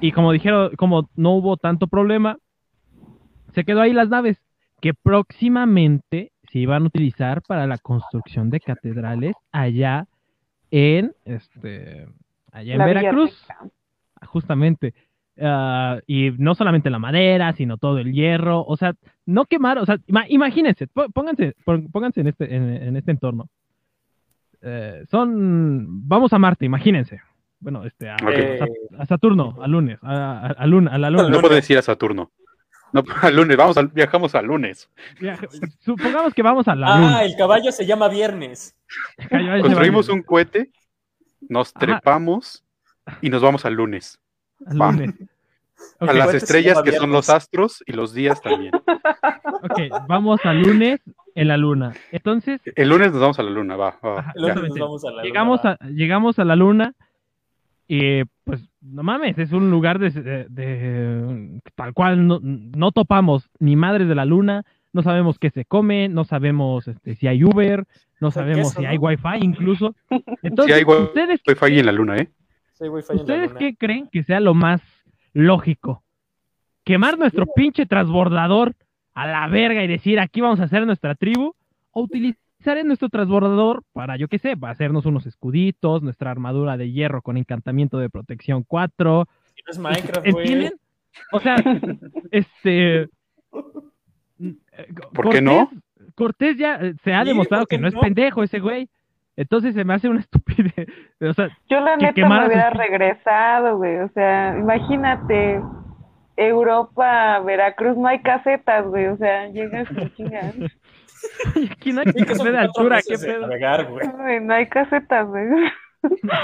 Y 0.00 0.12
como 0.12 0.32
dijeron, 0.32 0.70
como 0.76 1.08
no 1.16 1.32
hubo 1.32 1.56
tanto 1.56 1.86
problema, 1.86 2.36
se 3.52 3.64
quedó 3.64 3.80
ahí 3.80 3.92
las 3.92 4.08
naves 4.08 4.38
que 4.80 4.94
próximamente 4.94 6.32
se 6.50 6.58
iban 6.58 6.82
a 6.84 6.86
utilizar 6.86 7.42
para 7.42 7.66
la 7.66 7.78
construcción 7.78 8.50
de 8.50 8.60
catedrales 8.60 9.34
allá 9.52 10.06
en 10.70 11.12
este 11.24 12.06
allá 12.52 12.72
en 12.72 12.78
La 12.78 12.86
Veracruz, 12.86 13.46
justamente. 14.26 14.94
Ah, 15.42 16.00
y 16.06 16.30
no 16.38 16.54
solamente 16.54 16.90
la 16.90 16.98
madera, 16.98 17.52
sino 17.54 17.78
todo 17.78 17.98
el 17.98 18.12
hierro, 18.12 18.62
o 18.64 18.76
sea, 18.76 18.94
no 19.24 19.46
quemar, 19.46 19.78
o 19.78 19.86
sea, 19.86 19.96
ima- 20.06 20.26
imagínense, 20.28 20.86
pó- 20.86 21.08
pónganse, 21.12 21.54
pó- 21.64 21.82
pónganse 21.90 22.20
en 22.20 22.26
este, 22.28 22.54
en, 22.54 22.62
en 22.68 22.96
este 22.96 23.10
entorno. 23.12 23.48
Eh, 24.60 25.04
son, 25.10 26.06
vamos 26.08 26.32
a 26.34 26.38
Marte, 26.38 26.66
imagínense. 26.66 27.20
Bueno, 27.60 27.84
este, 27.84 28.08
a, 28.08 28.14
a 28.16 28.18
Sat- 28.58 28.68
a 28.98 29.06
Saturno, 29.06 29.56
a 29.62 29.68
lunes, 29.68 29.98
a, 30.02 30.46
a- 30.46 30.52
a 30.52 30.66
luna, 30.66 30.92
a 30.94 30.98
la 30.98 31.10
luna. 31.10 31.28
No 31.28 31.40
puedo 31.40 31.54
decir 31.54 31.76
a 31.78 31.82
Saturno. 31.82 32.30
No, 32.92 33.04
al 33.22 33.36
lunes, 33.36 33.56
vamos 33.56 33.76
al, 33.76 33.88
viajamos 33.88 34.34
al 34.34 34.46
lunes. 34.46 34.90
Viaje- 35.20 35.46
Supongamos 35.80 36.34
que 36.34 36.42
vamos 36.42 36.66
a 36.68 36.74
la 36.74 36.94
ah, 36.94 36.98
luna. 37.00 37.24
el 37.24 37.36
caballo 37.36 37.70
se 37.70 37.86
llama 37.86 38.08
Viernes. 38.08 38.74
Construimos 39.28 40.08
un 40.08 40.22
cohete, 40.22 40.70
nos 41.48 41.70
Ajá. 41.76 41.78
trepamos 41.86 42.64
y 43.20 43.30
nos 43.30 43.42
vamos 43.42 43.64
al 43.64 43.74
lunes. 43.74 44.18
Al 44.66 44.80
va. 44.80 44.92
lunes. 44.92 45.14
A 45.98 46.12
las 46.12 46.34
estrellas 46.34 46.82
que 46.82 46.92
son 46.92 47.10
los 47.10 47.30
astros 47.30 47.82
y 47.86 47.92
los 47.92 48.12
días 48.12 48.40
también. 48.42 48.72
ok, 48.74 50.06
vamos 50.08 50.40
al 50.44 50.60
lunes 50.60 51.00
en 51.34 51.48
la 51.48 51.56
luna. 51.56 51.92
Entonces, 52.10 52.60
El 52.74 52.88
lunes 52.88 53.12
nos 53.12 53.20
vamos 53.20 53.38
a 53.38 53.42
la 53.42 53.50
luna, 53.50 53.76
va. 53.76 53.98
ya. 54.02 54.32
Luego 54.34 54.60
nos 54.62 54.78
vamos 54.78 55.04
a 55.04 55.10
la 55.10 55.22
llegamos 55.22 55.60
luna, 55.64 55.76
a, 55.80 55.86
llegamos 55.88 56.38
a 56.38 56.44
la 56.44 56.56
luna 56.56 56.94
y 57.92 58.22
pues 58.44 58.70
no 58.80 59.02
mames, 59.02 59.36
es 59.36 59.50
un 59.50 59.68
lugar 59.68 59.98
de, 59.98 60.10
de- 60.10 60.44
de- 60.48 61.60
tal 61.74 61.92
cual 61.92 62.24
no, 62.24 62.38
no 62.40 62.92
topamos 62.92 63.50
ni 63.58 63.74
madres 63.74 64.06
de 64.06 64.14
la 64.14 64.24
luna, 64.24 64.62
no 64.92 65.02
sabemos 65.02 65.40
qué 65.40 65.50
se 65.50 65.64
come, 65.64 66.08
no 66.08 66.22
sabemos 66.22 66.86
este, 66.86 67.16
si 67.16 67.26
hay 67.26 67.42
Uber, 67.42 67.84
no 68.20 68.30
sabemos 68.30 68.74
si 68.74 68.82
¿no? 68.82 68.88
hay 68.90 68.96
Wi-Fi 68.96 69.38
incluso. 69.42 69.96
Entonces, 70.40 70.76
hay 70.76 70.84
wi- 70.84 71.02
¿ustedes, 71.02 71.40
Wi-Fi 71.48 71.80
en 71.80 71.86
la 71.86 71.92
luna, 71.92 72.16
¿eh? 72.18 72.30
Sí, 72.74 72.88
Wi-Fi 72.88 73.10
en 73.10 73.16
la 73.16 73.22
¿ustedes 73.22 73.48
luna. 73.48 73.58
qué 73.58 73.74
creen 73.76 74.08
que 74.12 74.22
sea 74.22 74.38
lo 74.38 74.54
más 74.54 74.80
lógico? 75.32 76.04
¿Quemar 76.84 77.18
nuestro 77.18 77.44
pinche 77.46 77.86
transbordador 77.86 78.74
a 79.14 79.26
la 79.26 79.48
verga 79.48 79.82
y 79.82 79.88
decir 79.88 80.20
aquí 80.20 80.40
vamos 80.40 80.60
a 80.60 80.64
hacer 80.64 80.86
nuestra 80.86 81.16
tribu? 81.16 81.54
¿O 81.90 82.02
utilizar 82.02 82.40
en 82.66 82.86
nuestro 82.86 83.08
transbordador 83.08 83.82
para, 83.92 84.16
yo 84.16 84.28
qué 84.28 84.38
sé, 84.38 84.56
para 84.56 84.72
hacernos 84.72 85.06
unos 85.06 85.26
escuditos, 85.26 86.02
nuestra 86.02 86.30
armadura 86.30 86.76
de 86.76 86.90
hierro 86.90 87.22
con 87.22 87.36
encantamiento 87.36 87.98
de 87.98 88.10
protección 88.10 88.64
4? 88.66 89.26
Si 89.54 89.62
no 89.66 89.70
es 89.70 89.78
Minecraft, 89.78 90.30
güey. 90.30 90.46
¿Entienden? 90.46 90.72
O 91.32 91.40
sea, 91.40 91.56
este... 92.30 93.08
¿Por 95.12 95.30
qué 95.30 95.42
no? 95.42 95.70
Cortés 96.14 96.56
ya 96.56 96.76
eh, 96.76 96.94
se 97.02 97.12
ha 97.12 97.22
Sí, 97.22 97.28
demostrado 97.28 97.62
¿por 97.62 97.68
qué 97.68 97.76
que 97.76 97.82
no 97.82 97.88
es 97.88 97.94
pendejo 97.94 98.42
ese 98.42 98.58
güey. 98.58 98.88
Entonces 99.36 99.74
se 99.74 99.84
me 99.84 99.94
hace 99.94 100.08
una 100.08 100.20
estupidez. 100.20 100.86
O 101.20 101.32
sea, 101.32 101.48
Yo 101.68 101.80
la 101.80 101.96
que 101.96 102.06
neta 102.06 102.28
me 102.28 102.46
hubiera 102.46 102.70
regresado, 102.70 103.76
güey. 103.76 103.98
O 103.98 104.08
sea, 104.10 104.56
imagínate, 104.58 105.60
Europa, 106.36 107.40
Veracruz, 107.40 107.96
no 107.96 108.08
hay 108.08 108.20
casetas, 108.22 108.86
güey. 108.86 109.06
O 109.06 109.16
sea, 109.16 109.48
llegas 109.48 109.88
y 109.90 110.10
chingas. 110.14 110.54
aquí 111.72 111.92
no 111.92 112.00
hay 112.00 112.12
que 112.12 112.24
café 112.24 112.50
de 112.50 112.58
altura, 112.58 113.00
qué 113.06 113.18
pedo. 113.18 113.42
navegar, 113.42 113.90
güey. 113.90 114.08
Güey, 114.08 114.40
No 114.40 114.54
hay 114.54 114.68
casetas, 114.68 115.26
güey. 115.26 115.46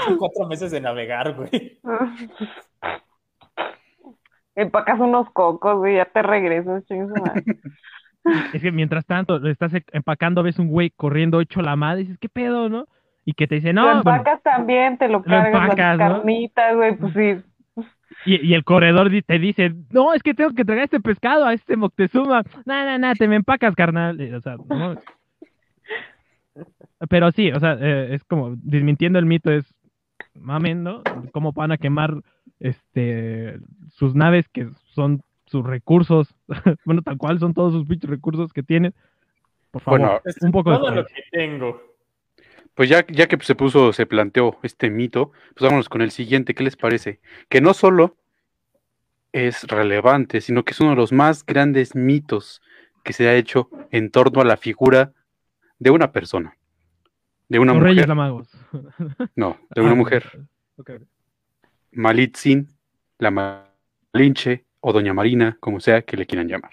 Son 0.05 0.17
cuatro 0.17 0.47
meses 0.47 0.71
de 0.71 0.81
navegar, 0.81 1.33
güey. 1.33 1.79
Empacas 4.55 4.99
unos 4.99 5.29
cocos, 5.31 5.77
güey, 5.77 5.97
ya 5.97 6.05
te 6.05 6.21
regresas, 6.21 6.83
madre. 6.89 7.43
Es 8.53 8.61
que 8.61 8.71
mientras 8.73 9.05
tanto 9.05 9.39
lo 9.39 9.49
estás 9.49 9.73
e- 9.73 9.85
empacando, 9.93 10.43
ves 10.43 10.59
un 10.59 10.67
güey 10.67 10.89
corriendo 10.89 11.39
hecho 11.39 11.61
la 11.61 11.77
madre, 11.77 12.01
y 12.01 12.03
dices, 12.03 12.17
¿qué 12.19 12.27
pedo, 12.27 12.67
no? 12.67 12.85
Y 13.23 13.31
que 13.33 13.47
te 13.47 13.55
dice, 13.55 13.71
lo 13.71 13.81
no, 13.81 13.83
bueno, 13.85 13.99
empacas 13.99 14.41
también, 14.43 14.97
te 14.97 15.07
lo 15.07 15.19
Lo 15.19 15.23
cargas, 15.23 15.47
empacas, 15.63 15.97
las 15.97 16.09
¿no? 16.09 16.15
carnitas, 16.17 16.75
güey, 16.75 16.97
pues 16.97 17.13
sí. 17.13 17.43
Y, 18.25 18.45
y 18.45 18.53
el 18.53 18.63
corredor 18.63 19.11
te 19.25 19.39
dice, 19.39 19.73
no, 19.91 20.13
es 20.13 20.23
que 20.23 20.33
tengo 20.33 20.53
que 20.53 20.65
traer 20.65 20.83
este 20.83 20.99
pescado 20.99 21.45
a 21.45 21.53
este 21.53 21.75
Moctezuma. 21.75 22.43
No, 22.65 22.85
no, 22.85 22.97
no, 22.97 23.13
te 23.13 23.27
me 23.27 23.35
empacas, 23.35 23.75
carnal. 23.75 24.19
O 24.35 24.41
sea, 24.41 24.57
no, 24.57 24.95
Pero 27.09 27.31
sí, 27.31 27.51
o 27.51 27.59
sea, 27.59 27.77
eh, 27.79 28.15
es 28.15 28.23
como 28.23 28.55
desmintiendo 28.57 29.19
el 29.19 29.25
mito, 29.25 29.51
es 29.51 29.73
mamen, 30.33 30.83
¿no? 30.83 31.03
¿Cómo 31.31 31.51
van 31.51 31.71
a 31.71 31.77
quemar 31.77 32.15
este 32.59 33.59
sus 33.93 34.15
naves 34.15 34.47
que 34.49 34.69
son 34.93 35.21
sus 35.45 35.65
recursos? 35.65 36.33
bueno, 36.85 37.01
tal 37.01 37.17
cual 37.17 37.39
son 37.39 37.53
todos 37.53 37.73
sus 37.73 37.87
recursos 38.01 38.51
que 38.53 38.63
tienen. 38.63 38.93
Por 39.71 39.81
favor, 39.81 39.99
Bueno, 39.99 40.21
un 40.41 40.51
poco 40.51 40.71
de 40.71 40.77
todo 40.77 40.95
lo 40.95 41.05
que 41.05 41.23
tengo. 41.31 41.81
Pues 42.77 42.89
ya, 42.89 43.03
ya 43.07 43.27
que 43.27 43.37
se 43.43 43.55
puso, 43.55 43.91
se 43.91 44.05
planteó 44.05 44.59
este 44.61 44.91
mito, 44.91 45.31
pues 45.55 45.63
vámonos 45.63 45.89
con 45.89 46.03
el 46.03 46.11
siguiente. 46.11 46.53
¿Qué 46.53 46.63
les 46.63 46.75
parece? 46.77 47.19
Que 47.49 47.59
no 47.59 47.73
solo 47.73 48.15
es 49.31 49.63
relevante, 49.63 50.41
sino 50.41 50.63
que 50.63 50.73
es 50.73 50.79
uno 50.79 50.91
de 50.91 50.95
los 50.95 51.11
más 51.11 51.43
grandes 51.43 51.95
mitos 51.95 52.61
que 53.03 53.13
se 53.13 53.27
ha 53.27 53.35
hecho 53.35 53.69
en 53.89 54.11
torno 54.11 54.41
a 54.41 54.45
la 54.45 54.57
figura 54.57 55.11
de 55.79 55.89
una 55.89 56.11
persona. 56.11 56.55
De 57.49 57.57
una 57.57 57.73
Los 57.73 57.81
Reyes 57.81 58.07
mujer. 58.07 58.45
No, 59.35 59.57
de 59.73 59.81
una 59.81 59.91
Ah, 59.93 59.95
mujer. 59.95 60.39
Malitzin, 61.93 62.67
la 63.17 63.31
Malinche 64.13 64.65
o 64.81 64.93
Doña 64.93 65.15
Marina, 65.15 65.57
como 65.59 65.79
sea 65.79 66.03
que 66.03 66.15
le 66.15 66.27
quieran 66.27 66.47
llamar. 66.47 66.71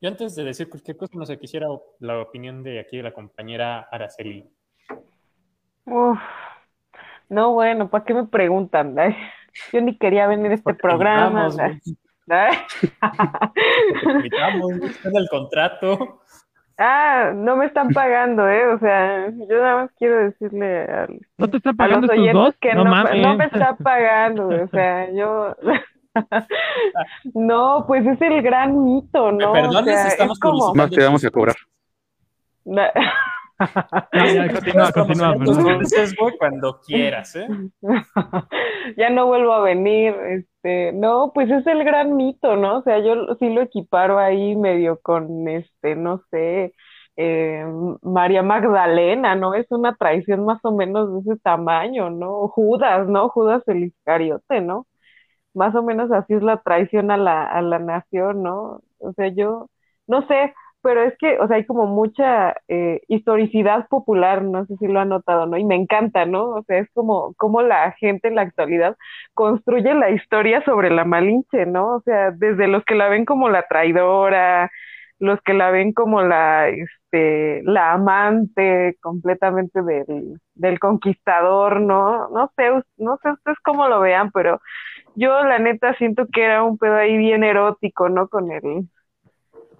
Yo 0.00 0.08
antes 0.08 0.34
de 0.34 0.44
decir 0.44 0.70
cualquier 0.70 0.96
cosa, 0.96 1.12
no 1.18 1.26
sé, 1.26 1.38
quisiera 1.38 1.66
la 2.00 2.20
opinión 2.20 2.62
de 2.62 2.80
aquí 2.80 2.96
de 2.96 3.02
la 3.02 3.12
compañera 3.12 3.80
Araceli. 3.90 4.48
Uf. 5.86 6.18
No, 7.28 7.52
bueno, 7.52 7.88
¿para 7.88 8.04
qué 8.04 8.14
me 8.14 8.24
preguntan? 8.24 8.94
Yo 9.72 9.80
ni 9.80 9.96
quería 9.96 10.26
venir 10.26 10.50
a 10.50 10.54
este 10.54 10.64
Porque 10.64 10.82
programa. 10.82 11.48
invitamos, 14.02 14.72
en 15.04 15.16
el 15.16 15.28
contrato. 15.28 16.20
Ah, 16.78 17.32
no 17.34 17.56
me 17.56 17.66
están 17.66 17.88
pagando, 17.88 18.46
¿eh? 18.48 18.66
O 18.66 18.78
sea, 18.78 19.30
yo 19.30 19.60
nada 19.62 19.76
más 19.82 19.90
quiero 19.98 20.18
decirle 20.18 20.84
al, 20.84 21.20
¿No 21.38 21.48
te 21.48 21.56
están 21.56 21.74
a 21.78 21.86
los 21.86 21.94
pagando 21.94 22.12
oyentes 22.12 22.34
dos? 22.34 22.54
que 22.60 22.74
no, 22.74 22.84
no, 22.84 23.36
me 23.36 23.44
está 23.46 23.76
pagando, 23.76 24.48
o 24.48 24.68
sea, 24.68 25.10
yo... 25.12 25.56
No, 27.34 27.84
pues 27.86 28.06
es 28.06 28.18
el 28.22 28.40
gran 28.40 28.82
mito, 28.82 29.32
¿no? 29.32 29.52
Me 29.52 29.60
perdonas, 29.60 29.82
O 29.82 29.84
sea, 29.84 30.08
estamos 30.08 30.38
es 30.38 30.40
como... 30.40 30.74
Más 30.74 30.90
te 30.90 31.04
vamos 31.04 31.22
a 31.22 31.30
cobrar. 31.30 31.56
Continúa, 34.52 34.92
continúa, 34.92 35.34
güey, 35.34 36.36
cuando 36.38 36.80
quieras, 36.80 37.36
¿eh? 37.36 37.48
ya 38.96 39.10
no 39.10 39.26
vuelvo 39.26 39.52
a 39.54 39.60
venir, 39.60 40.14
este, 40.28 40.92
no, 40.92 41.32
pues 41.34 41.50
es 41.50 41.66
el 41.66 41.82
gran 41.84 42.16
mito, 42.16 42.56
¿no? 42.56 42.78
O 42.78 42.82
sea, 42.82 42.98
yo 42.98 43.34
sí 43.38 43.48
lo 43.48 43.62
equiparo 43.62 44.18
ahí 44.18 44.56
medio 44.56 45.00
con, 45.00 45.48
este, 45.48 45.96
no 45.96 46.22
sé, 46.30 46.74
eh, 47.16 47.64
María 48.02 48.42
Magdalena, 48.42 49.34
¿no? 49.36 49.54
Es 49.54 49.66
una 49.70 49.94
traición 49.96 50.44
más 50.44 50.60
o 50.64 50.72
menos 50.72 51.12
de 51.24 51.32
ese 51.32 51.40
tamaño, 51.40 52.10
¿no? 52.10 52.48
Judas, 52.48 53.08
¿no? 53.08 53.28
Judas 53.30 53.62
el 53.68 53.84
Iscariote, 53.84 54.60
¿no? 54.60 54.86
Más 55.54 55.74
o 55.74 55.82
menos 55.82 56.12
así 56.12 56.34
es 56.34 56.42
la 56.42 56.62
traición 56.62 57.10
a 57.10 57.16
la, 57.16 57.44
a 57.46 57.62
la 57.62 57.78
nación, 57.78 58.42
¿no? 58.42 58.80
O 58.98 59.12
sea, 59.14 59.28
yo, 59.28 59.68
no 60.06 60.26
sé, 60.28 60.54
pero 60.86 61.02
es 61.02 61.18
que, 61.18 61.36
o 61.40 61.48
sea, 61.48 61.56
hay 61.56 61.66
como 61.66 61.88
mucha 61.88 62.54
eh, 62.68 63.00
historicidad 63.08 63.88
popular, 63.88 64.42
no 64.44 64.66
sé 64.66 64.76
si 64.76 64.86
lo 64.86 65.00
han 65.00 65.08
notado, 65.08 65.44
¿no? 65.46 65.56
Y 65.56 65.64
me 65.64 65.74
encanta, 65.74 66.26
¿no? 66.26 66.50
O 66.50 66.62
sea, 66.62 66.78
es 66.78 66.88
como, 66.94 67.34
como 67.34 67.60
la 67.60 67.90
gente 67.98 68.28
en 68.28 68.36
la 68.36 68.42
actualidad 68.42 68.96
construye 69.34 69.94
la 69.94 70.10
historia 70.10 70.62
sobre 70.64 70.90
la 70.90 71.04
Malinche, 71.04 71.66
¿no? 71.66 71.96
O 71.96 72.00
sea, 72.02 72.30
desde 72.30 72.68
los 72.68 72.84
que 72.84 72.94
la 72.94 73.08
ven 73.08 73.24
como 73.24 73.48
la 73.48 73.66
traidora, 73.66 74.70
los 75.18 75.40
que 75.42 75.54
la 75.54 75.72
ven 75.72 75.92
como 75.92 76.22
la, 76.22 76.68
este, 76.68 77.62
la 77.64 77.92
amante 77.94 78.96
completamente 79.02 79.82
del, 79.82 80.40
del 80.54 80.78
conquistador, 80.78 81.80
¿no? 81.80 82.28
No 82.28 82.52
sé, 82.56 82.70
no 82.98 83.18
sé 83.24 83.32
ustedes 83.32 83.58
cómo 83.64 83.88
lo 83.88 83.98
vean, 83.98 84.30
pero 84.30 84.60
yo 85.16 85.42
la 85.42 85.58
neta 85.58 85.94
siento 85.94 86.28
que 86.32 86.44
era 86.44 86.62
un 86.62 86.78
pedo 86.78 86.94
ahí 86.94 87.16
bien 87.16 87.42
erótico, 87.42 88.08
¿no? 88.08 88.28
Con 88.28 88.52
el, 88.52 88.88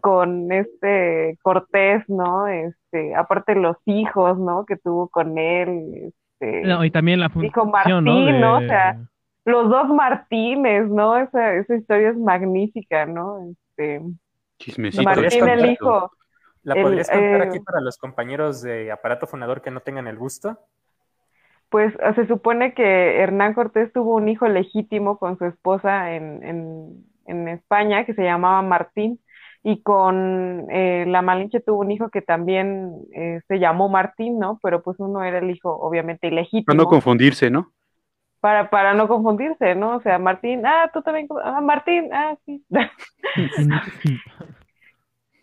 con 0.00 0.52
este 0.52 1.38
Cortés, 1.42 2.04
¿no? 2.08 2.46
Este, 2.46 3.14
aparte 3.14 3.54
los 3.54 3.76
hijos, 3.86 4.38
¿no? 4.38 4.64
Que 4.66 4.76
tuvo 4.76 5.08
con 5.08 5.38
él, 5.38 6.12
este, 6.40 6.62
No, 6.62 6.84
y 6.84 6.90
también 6.90 7.20
la 7.20 7.28
Dijo 7.28 7.62
función, 7.62 8.04
Martín, 8.04 8.40
¿no? 8.40 8.56
O 8.56 8.60
De- 8.60 8.68
sea, 8.68 8.96
los 9.44 9.68
dos 9.70 9.88
Martínez, 9.88 10.88
¿no? 10.88 11.16
Esa, 11.18 11.54
esa 11.54 11.74
historia 11.76 12.10
es 12.10 12.16
magnífica, 12.16 13.06
¿no? 13.06 13.38
Este, 13.50 14.00
Chismecito. 14.58 15.02
Martín 15.04 15.48
el 15.48 15.66
hijo. 15.70 16.10
¿La 16.62 16.74
El, 16.74 16.82
podrías 16.82 17.08
contar 17.08 17.40
eh, 17.42 17.44
aquí 17.48 17.60
para 17.60 17.80
los 17.80 17.96
compañeros 17.96 18.60
de 18.62 18.90
aparato 18.90 19.26
fonador 19.26 19.62
que 19.62 19.70
no 19.70 19.80
tengan 19.80 20.08
el 20.08 20.16
gusto? 20.16 20.58
Pues 21.68 21.94
eh, 21.94 22.14
se 22.14 22.26
supone 22.26 22.74
que 22.74 23.20
Hernán 23.20 23.54
Cortés 23.54 23.92
tuvo 23.92 24.16
un 24.16 24.28
hijo 24.28 24.48
legítimo 24.48 25.18
con 25.18 25.38
su 25.38 25.44
esposa 25.44 26.12
en, 26.12 26.42
en, 26.42 27.04
en 27.26 27.48
España 27.48 28.04
que 28.04 28.14
se 28.14 28.22
llamaba 28.24 28.62
Martín 28.62 29.20
y 29.68 29.82
con 29.82 30.66
eh, 30.70 31.04
la 31.08 31.22
Malinche 31.22 31.60
tuvo 31.60 31.80
un 31.80 31.90
hijo 31.90 32.08
que 32.10 32.22
también 32.22 32.92
eh, 33.12 33.40
se 33.48 33.58
llamó 33.58 33.88
Martín, 33.88 34.38
¿no? 34.38 34.60
Pero 34.62 34.80
pues 34.82 34.96
uno 35.00 35.24
era 35.24 35.38
el 35.38 35.50
hijo 35.50 35.70
obviamente 35.76 36.28
Para 36.64 36.76
ilegítimo 36.76 36.76
no 36.76 36.86
confundirse, 36.86 37.50
¿no? 37.50 37.72
para, 38.40 38.70
para 38.70 38.94
no 38.94 39.08
confundirse, 39.08 39.74
¿no? 39.74 39.96
O 39.96 40.00
sea, 40.02 40.18
Martín, 40.20 40.64
ah, 40.66 40.88
tú 40.94 41.02
también, 41.02 41.26
ah, 41.42 41.60
Martín, 41.60 42.10
ah, 42.12 42.36
sí. 42.46 42.64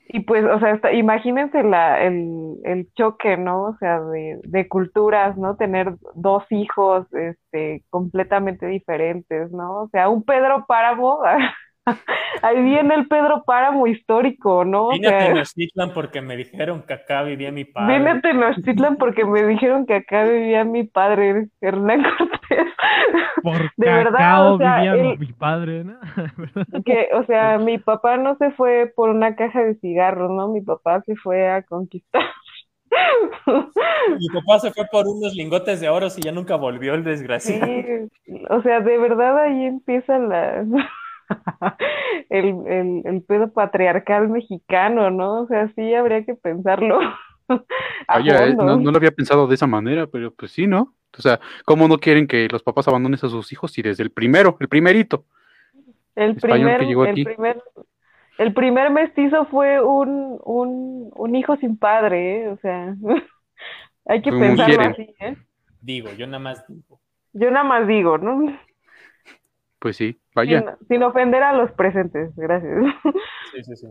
Y 0.07 0.19
pues, 0.21 0.45
o 0.45 0.59
sea, 0.59 0.73
está- 0.75 0.93
imagínense 0.93 1.63
la, 1.63 2.03
el, 2.03 2.57
el 2.65 2.87
choque, 2.93 3.35
¿no? 3.35 3.63
O 3.63 3.77
sea, 3.79 3.99
de, 4.01 4.39
de 4.43 4.67
culturas, 4.67 5.37
¿no? 5.37 5.55
Tener 5.57 5.95
dos 6.13 6.43
hijos, 6.51 7.07
este, 7.13 7.83
completamente 7.89 8.67
diferentes, 8.67 9.51
¿no? 9.51 9.83
O 9.83 9.89
sea, 9.89 10.09
un 10.09 10.23
Pedro 10.23 10.65
Páramo, 10.67 11.19
ahí 12.41 12.61
viene 12.63 12.95
el 12.95 13.07
Pedro 13.07 13.43
Páramo 13.45 13.87
histórico, 13.87 14.65
¿no? 14.65 14.87
O 14.87 14.91
Vine 14.91 15.07
a 15.07 15.09
sea, 15.09 15.19
Tenochtitlan 15.27 15.93
porque 15.93 16.21
me 16.21 16.35
dijeron 16.37 16.83
que 16.83 16.93
acá 16.93 17.23
vivía 17.23 17.51
mi 17.51 17.65
padre. 17.65 17.97
vine 17.97 18.09
a 18.11 18.21
Tenochtitlan 18.21 18.97
porque 18.97 19.25
me 19.25 19.43
dijeron 19.45 19.85
que 19.85 19.95
acá 19.95 20.23
vivía 20.23 20.63
mi 20.63 20.83
padre, 20.83 21.47
Hernán 21.61 22.03
Cortés. 22.17 22.67
Por 23.41 23.71
De 23.77 23.87
verdad, 23.89 24.51
o 24.53 24.57
sea, 24.57 24.77
vivía 24.77 24.93
él- 24.93 25.17
mi 25.19 25.33
padre, 25.33 25.83
¿no? 25.83 25.99
que, 26.85 27.09
o 27.13 27.23
sea, 27.25 27.57
mi 27.57 27.77
papá 27.77 28.17
no 28.17 28.35
se 28.37 28.51
fue 28.51 28.91
por 28.95 29.09
una 29.09 29.35
caja 29.35 29.63
de 29.63 29.75
cigarros, 29.75 30.31
¿no? 30.31 30.47
Mi 30.49 30.61
papá 30.61 31.01
se 31.05 31.15
fue 31.15 31.49
a 31.49 31.63
conquistar. 31.63 32.23
Mi 34.19 34.27
papá 34.29 34.59
se 34.59 34.71
fue 34.71 34.85
por 34.91 35.07
unos 35.07 35.33
lingotes 35.33 35.79
de 35.81 35.89
oro 35.89 36.07
y 36.15 36.21
ya 36.21 36.31
nunca 36.31 36.55
volvió 36.55 36.93
el 36.93 37.03
desgraciado. 37.03 37.65
Sí, 37.65 37.85
o 38.49 38.61
sea, 38.61 38.79
de 38.81 38.97
verdad 38.97 39.37
ahí 39.39 39.65
empieza 39.65 40.17
la 40.19 40.63
el, 42.29 42.47
el, 42.67 43.01
el 43.05 43.23
pedo 43.23 43.51
patriarcal 43.53 44.29
mexicano, 44.29 45.11
¿no? 45.11 45.41
O 45.43 45.47
sea, 45.47 45.69
sí 45.75 45.93
habría 45.93 46.25
que 46.25 46.35
pensarlo 46.35 46.99
a 48.07 48.21
Vaya, 48.21 48.45
eh, 48.47 48.57
fondo. 48.57 48.77
no, 48.77 48.77
no 48.77 48.91
lo 48.91 48.97
había 48.97 49.11
pensado 49.11 49.47
de 49.47 49.55
esa 49.55 49.67
manera, 49.67 50.07
pero 50.07 50.33
pues 50.33 50.51
sí, 50.51 50.67
¿no? 50.67 50.95
O 51.17 51.21
sea, 51.21 51.39
¿cómo 51.65 51.87
no 51.87 51.97
quieren 51.99 52.27
que 52.27 52.47
los 52.49 52.63
papás 52.63 52.87
abandonen 52.87 53.15
a 53.21 53.29
sus 53.29 53.51
hijos 53.51 53.71
si 53.71 53.81
desde 53.81 54.03
el 54.03 54.11
primero, 54.11 54.57
el 54.59 54.67
primerito? 54.67 55.25
El 56.15 56.35
español 56.35 56.39
primer, 56.39 56.77
que 56.77 56.85
llegó 56.85 57.03
el 57.03 57.05
aquí. 57.05 57.23
primer, 57.23 57.61
el 58.37 58.53
primer 58.53 58.91
mestizo 58.91 59.45
fue 59.47 59.81
un, 59.81 60.39
un, 60.43 61.11
un 61.15 61.35
hijo 61.35 61.57
sin 61.57 61.77
padre, 61.77 62.43
¿eh? 62.45 62.49
O 62.49 62.57
sea, 62.57 62.95
hay 64.05 64.21
que 64.21 64.31
Como 64.31 64.37
pensarlo 64.37 64.63
quieren. 64.65 64.83
así, 64.83 65.15
¿eh? 65.19 65.37
Digo, 65.81 66.11
yo 66.13 66.25
nada 66.27 66.39
más 66.39 66.65
digo. 66.67 67.01
Yo 67.33 67.51
nada 67.51 67.63
más 67.63 67.87
digo, 67.87 68.17
¿no? 68.17 68.57
Pues 69.83 69.97
sí, 69.97 70.17
vaya. 70.33 70.61
Sin, 70.79 70.87
sin 70.87 71.03
ofender 71.03 71.43
a 71.43 71.51
los 71.51 71.69
presentes, 71.73 72.33
gracias. 72.37 72.85
Sí, 73.53 73.63
sí, 73.65 73.75
sí. 73.75 73.87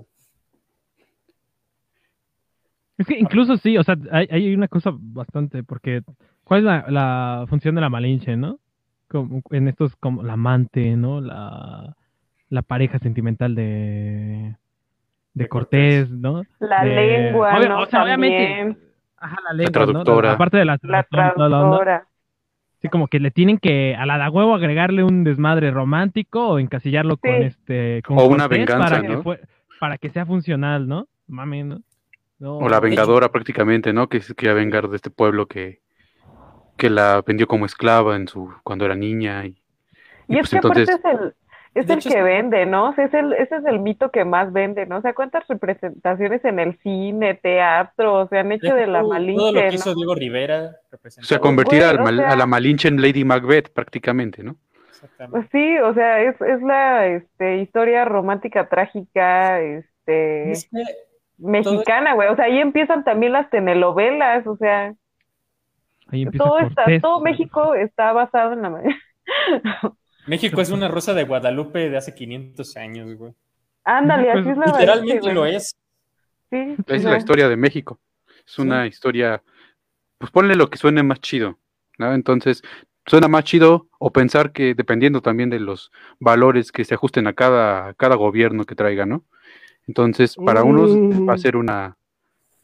Es 2.97 3.07
que 3.07 3.19
incluso 3.19 3.59
sí, 3.59 3.77
o 3.77 3.83
sea, 3.83 3.97
hay, 4.11 4.27
hay 4.31 4.55
una 4.55 4.69
cosa 4.69 4.91
bastante, 4.95 5.63
porque 5.63 6.01
¿cuál 6.45 6.61
es 6.61 6.65
la, 6.65 6.85
la 6.89 7.45
función 7.47 7.75
de 7.75 7.83
la 7.83 7.91
Malinche, 7.91 8.39
no? 8.39 8.59
Como 9.07 9.43
en 9.51 9.69
estos, 9.69 9.95
como 9.97 10.23
la 10.23 10.33
amante, 10.33 10.97
¿no? 10.97 11.21
La, 11.21 11.95
la 12.49 12.63
pareja 12.63 12.99
sentimental 12.99 13.55
de, 13.55 14.57
de 15.35 15.49
Cortés, 15.49 16.09
¿no? 16.11 16.43
La 16.59 16.85
De- 16.87 16.95
lengua, 16.95 17.55
Obvio- 17.59 17.69
¿no? 17.69 17.81
o 17.83 17.87
sea, 17.87 18.03
obviamente, 18.05 18.47
También, 18.47 18.79
ajá, 19.19 19.37
la 19.45 19.53
lengua, 19.53 19.69
¿no? 19.71 19.73
traductora. 19.87 20.33
Aparte 20.33 20.57
de 20.57 20.65
la 20.65 20.79
la 20.81 20.97
la 20.97 21.03
traductora. 21.05 22.07
Sí, 22.83 22.89
como 22.89 23.07
que 23.07 23.21
le 23.21 23.31
tienen 23.31 23.59
que 23.59 23.95
a 23.95 24.05
la 24.07 24.19
da 24.19 24.29
huevo 24.29 24.55
agregarle 24.57 25.05
un 25.05 25.23
desmadre 25.23 25.71
romántico 25.71 26.49
o 26.49 26.59
encasillarlo 26.59 27.17
con 27.17 27.31
este 27.45 28.03
con 28.05 28.19
O 28.19 28.27
una 28.27 28.49
venganza, 28.49 28.89
para 28.89 29.03
que 29.03 29.09
¿no? 29.09 29.23
fue- 29.23 29.41
para 29.79 29.99
que 29.99 30.11
sea 30.11 30.27
funcional, 30.27 30.89
¿no? 30.89 31.07
Mami, 31.29 31.63
¿no? 31.63 31.81
No, 32.41 32.57
O 32.59 32.69
la 32.69 32.81
de 32.81 32.89
hecho, 32.89 32.97
vengadora 32.97 33.31
prácticamente, 33.31 33.93
¿no? 33.93 34.09
Que 34.09 34.21
se 34.21 34.35
quería 34.35 34.55
vengar 34.55 34.89
de 34.89 34.97
este 34.97 35.11
pueblo 35.11 35.47
que, 35.47 35.81
que 36.77 36.91
la 36.91 37.23
vendió 37.25 37.47
como 37.47 37.67
esclava 37.67 38.17
en 38.17 38.27
su 38.27 38.53
cuando 38.65 38.85
era 38.85 38.97
niña. 38.97 39.47
Y, 39.47 39.51
Y 40.27 40.35
y 40.35 40.39
es 40.39 40.41
pues 40.41 40.51
que 40.51 40.57
entonces, 40.57 40.89
aparte 40.89 41.09
es 41.09 41.21
el, 41.21 41.35
Es 41.75 41.87
De 41.87 41.95
el 41.95 41.99
hecho, 42.01 42.11
que 42.11 42.23
vende, 42.23 42.67
¿no? 42.67 42.91
O 42.91 42.95
sea, 42.95 43.07
es 43.07 43.15
el, 43.15 43.33
ese 43.33 43.57
es 43.57 43.65
el 43.65 43.79
mito 43.79 44.11
que 44.11 44.25
más 44.27 44.53
vende, 44.53 44.85
¿no? 44.85 44.99
O 44.99 45.01
sea, 45.01 45.15
¿cuántas 45.15 45.47
representaciones 45.49 46.45
en 46.45 46.59
el 46.59 46.79
cine, 46.81 47.35
teatro, 47.35 48.29
se 48.29 48.39
han 48.39 48.53
hecho 48.53 48.75
de 48.75 48.87
la 48.87 49.01
Todo- 49.01 49.09
Todo 49.09 49.19
lo 49.19 49.21
Malinche, 49.55 49.69
que 49.71 49.75
hizo. 49.77 49.95
Diego 49.95 50.15
Rivera 50.15 50.73
O 50.93 51.23
sea, 51.23 51.39
convertir 51.39 51.79
Güey, 51.79 51.91
al 51.91 52.01
o 52.01 52.03
mal- 52.05 52.17
sea- 52.19 52.31
a 52.33 52.37
la 52.37 52.47
Malinche 52.47 52.89
en 52.89 53.01
Lady 53.01 53.25
Macbeth 53.25 53.73
prácticamente, 53.73 54.43
¿no? 54.43 54.57
Exactamente. 54.91 55.31
Pues 55.33 55.49
sí, 55.51 55.79
o 55.79 55.95
sea, 55.95 56.21
es, 56.21 56.39
es 56.43 56.63
la 56.63 57.07
este, 57.07 57.57
historia 57.59 58.05
romántica 58.05 58.69
trágica, 58.69 59.59
este, 59.61 60.51
Es 60.53 60.69
que 60.69 60.83
mexicana, 61.39 62.13
güey. 62.15 62.29
O 62.29 62.37
sea, 62.37 62.45
ahí 62.45 62.59
empiezan 62.59 63.03
también 63.03 63.33
las 63.33 63.49
telenovelas, 63.51 64.47
o 64.47 64.57
sea, 64.57 64.95
Ahí 66.09 66.23
empieza 66.23 66.45
todo 66.45 66.59
está, 66.59 66.85
todo 67.01 67.21
México 67.21 67.75
está 67.75 68.13
basado 68.13 68.53
en 68.53 68.63
la... 68.63 68.83
México 70.27 70.61
es 70.61 70.71
una 70.71 70.89
rosa 70.89 71.15
de 71.15 71.25
Guadalupe 71.25 71.91
de 71.91 71.97
hace 71.97 72.15
500 72.15 72.77
años, 72.77 73.15
güey. 73.17 73.33
Ándale, 73.85 74.31
así 74.31 74.49
es 74.51 74.57
la 74.57 74.67
Literalmente 74.67 75.15
Malinche, 75.15 75.35
lo 75.35 75.47
es. 75.47 75.77
Sí, 76.51 76.77
Es 76.87 77.05
la 77.05 77.17
historia 77.17 77.49
de 77.49 77.57
México. 77.57 77.99
Es 78.47 78.59
una 78.59 78.87
historia, 78.87 79.43
pues 80.19 80.31
ponle 80.31 80.55
lo 80.55 80.69
que 80.71 80.79
suene 80.79 81.03
más 81.03 81.21
chido, 81.21 81.59
¿no? 81.99 82.15
Entonces, 82.15 82.63
suena 83.07 83.27
más 83.29 83.45
chido 83.45 83.89
o 83.99 84.13
pensar 84.13 84.53
que 84.53 84.75
dependiendo 84.75 85.23
también 85.23 85.51
de 85.51 85.59
los 85.61 85.91
valores 86.21 86.71
que 86.71 86.85
se 86.85 86.95
ajusten 86.95 87.27
a 87.27 87.33
cada, 87.33 87.89
a 87.89 87.95
cada 87.95 88.15
gobierno 88.17 88.65
que 88.65 88.75
traiga, 88.75 89.07
¿no? 89.07 89.25
Entonces, 89.89 90.37
para 90.37 90.63
unos 90.63 90.91
va 90.93 91.33
a 91.33 91.37
Mm. 91.37 91.39
ser 91.39 91.57
una, 91.57 91.97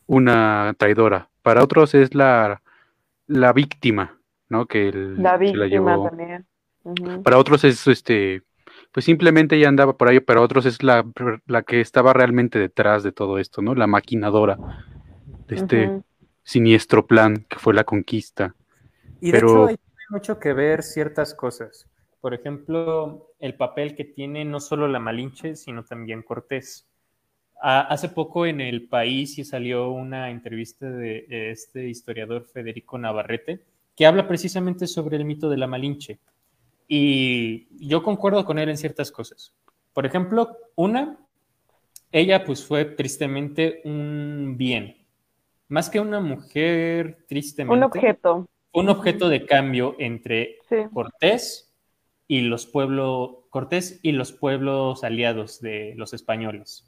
una 0.06 0.74
traidora, 0.78 1.28
para 1.42 1.62
otros 1.64 1.94
es 1.94 2.14
la, 2.14 2.62
la 3.26 3.52
víctima, 3.52 4.20
¿no? 4.48 4.66
Que 4.66 4.88
el- 4.88 5.20
la 5.22 5.36
se 5.38 5.44
la 5.56 5.64
víctima 5.64 5.66
llevó. 5.66 6.08
también. 6.08 6.46
Para 7.22 7.38
otros 7.38 7.64
es 7.64 7.86
este, 7.86 8.42
pues 8.92 9.04
simplemente 9.04 9.56
ella 9.56 9.68
andaba 9.68 9.96
por 9.96 10.08
ahí, 10.08 10.20
para 10.20 10.40
otros 10.40 10.66
es 10.66 10.82
la, 10.82 11.04
la 11.46 11.62
que 11.62 11.80
estaba 11.80 12.12
realmente 12.12 12.58
detrás 12.58 13.02
de 13.02 13.12
todo 13.12 13.38
esto, 13.38 13.62
¿no? 13.62 13.74
La 13.74 13.86
maquinadora 13.86 14.58
de 15.46 15.54
este 15.54 16.02
siniestro 16.42 17.06
plan 17.06 17.44
que 17.48 17.58
fue 17.58 17.74
la 17.74 17.84
conquista. 17.84 18.54
Y 19.20 19.32
Pero- 19.32 19.48
de 19.48 19.52
hecho, 19.52 19.66
ahí 19.66 19.76
tiene 19.76 20.04
mucho 20.10 20.38
que 20.38 20.52
ver 20.52 20.82
ciertas 20.82 21.34
cosas. 21.34 21.86
Por 22.20 22.34
ejemplo, 22.34 23.32
el 23.38 23.54
papel 23.54 23.94
que 23.94 24.04
tiene 24.04 24.44
no 24.44 24.60
solo 24.60 24.88
la 24.88 24.98
Malinche, 24.98 25.54
sino 25.54 25.84
también 25.84 26.22
Cortés. 26.22 26.86
Ah, 27.60 27.80
hace 27.90 28.08
poco 28.08 28.46
en 28.46 28.60
El 28.60 28.88
País 28.88 29.34
sí 29.34 29.44
salió 29.44 29.90
una 29.90 30.30
entrevista 30.30 30.88
de 30.88 31.26
este 31.50 31.88
historiador 31.88 32.46
Federico 32.46 32.98
Navarrete 32.98 33.60
que 33.96 34.06
habla 34.06 34.28
precisamente 34.28 34.86
sobre 34.86 35.16
el 35.16 35.24
mito 35.24 35.50
de 35.50 35.56
la 35.56 35.66
Malinche. 35.66 36.18
Y 36.88 37.68
yo 37.86 38.02
concuerdo 38.02 38.44
con 38.44 38.58
él 38.58 38.70
en 38.70 38.78
ciertas 38.78 39.12
cosas. 39.12 39.54
Por 39.92 40.06
ejemplo, 40.06 40.56
una, 40.74 41.18
ella 42.10 42.44
pues 42.44 42.64
fue 42.64 42.86
tristemente 42.86 43.82
un 43.84 44.56
bien. 44.56 44.96
Más 45.68 45.90
que 45.90 46.00
una 46.00 46.20
mujer, 46.20 47.24
tristemente. 47.28 47.76
Un 47.76 47.82
objeto, 47.84 48.48
Un 48.72 48.88
objeto 48.88 49.28
de 49.28 49.44
cambio 49.44 49.94
entre 49.98 50.56
sí. 50.68 50.76
Cortés 50.92 51.74
y 52.26 52.40
los 52.40 52.66
pueblos 52.66 53.38
Cortés 53.50 54.00
y 54.02 54.12
los 54.12 54.32
pueblos 54.32 55.04
aliados 55.04 55.60
de 55.60 55.94
los 55.96 56.12
españoles. 56.12 56.86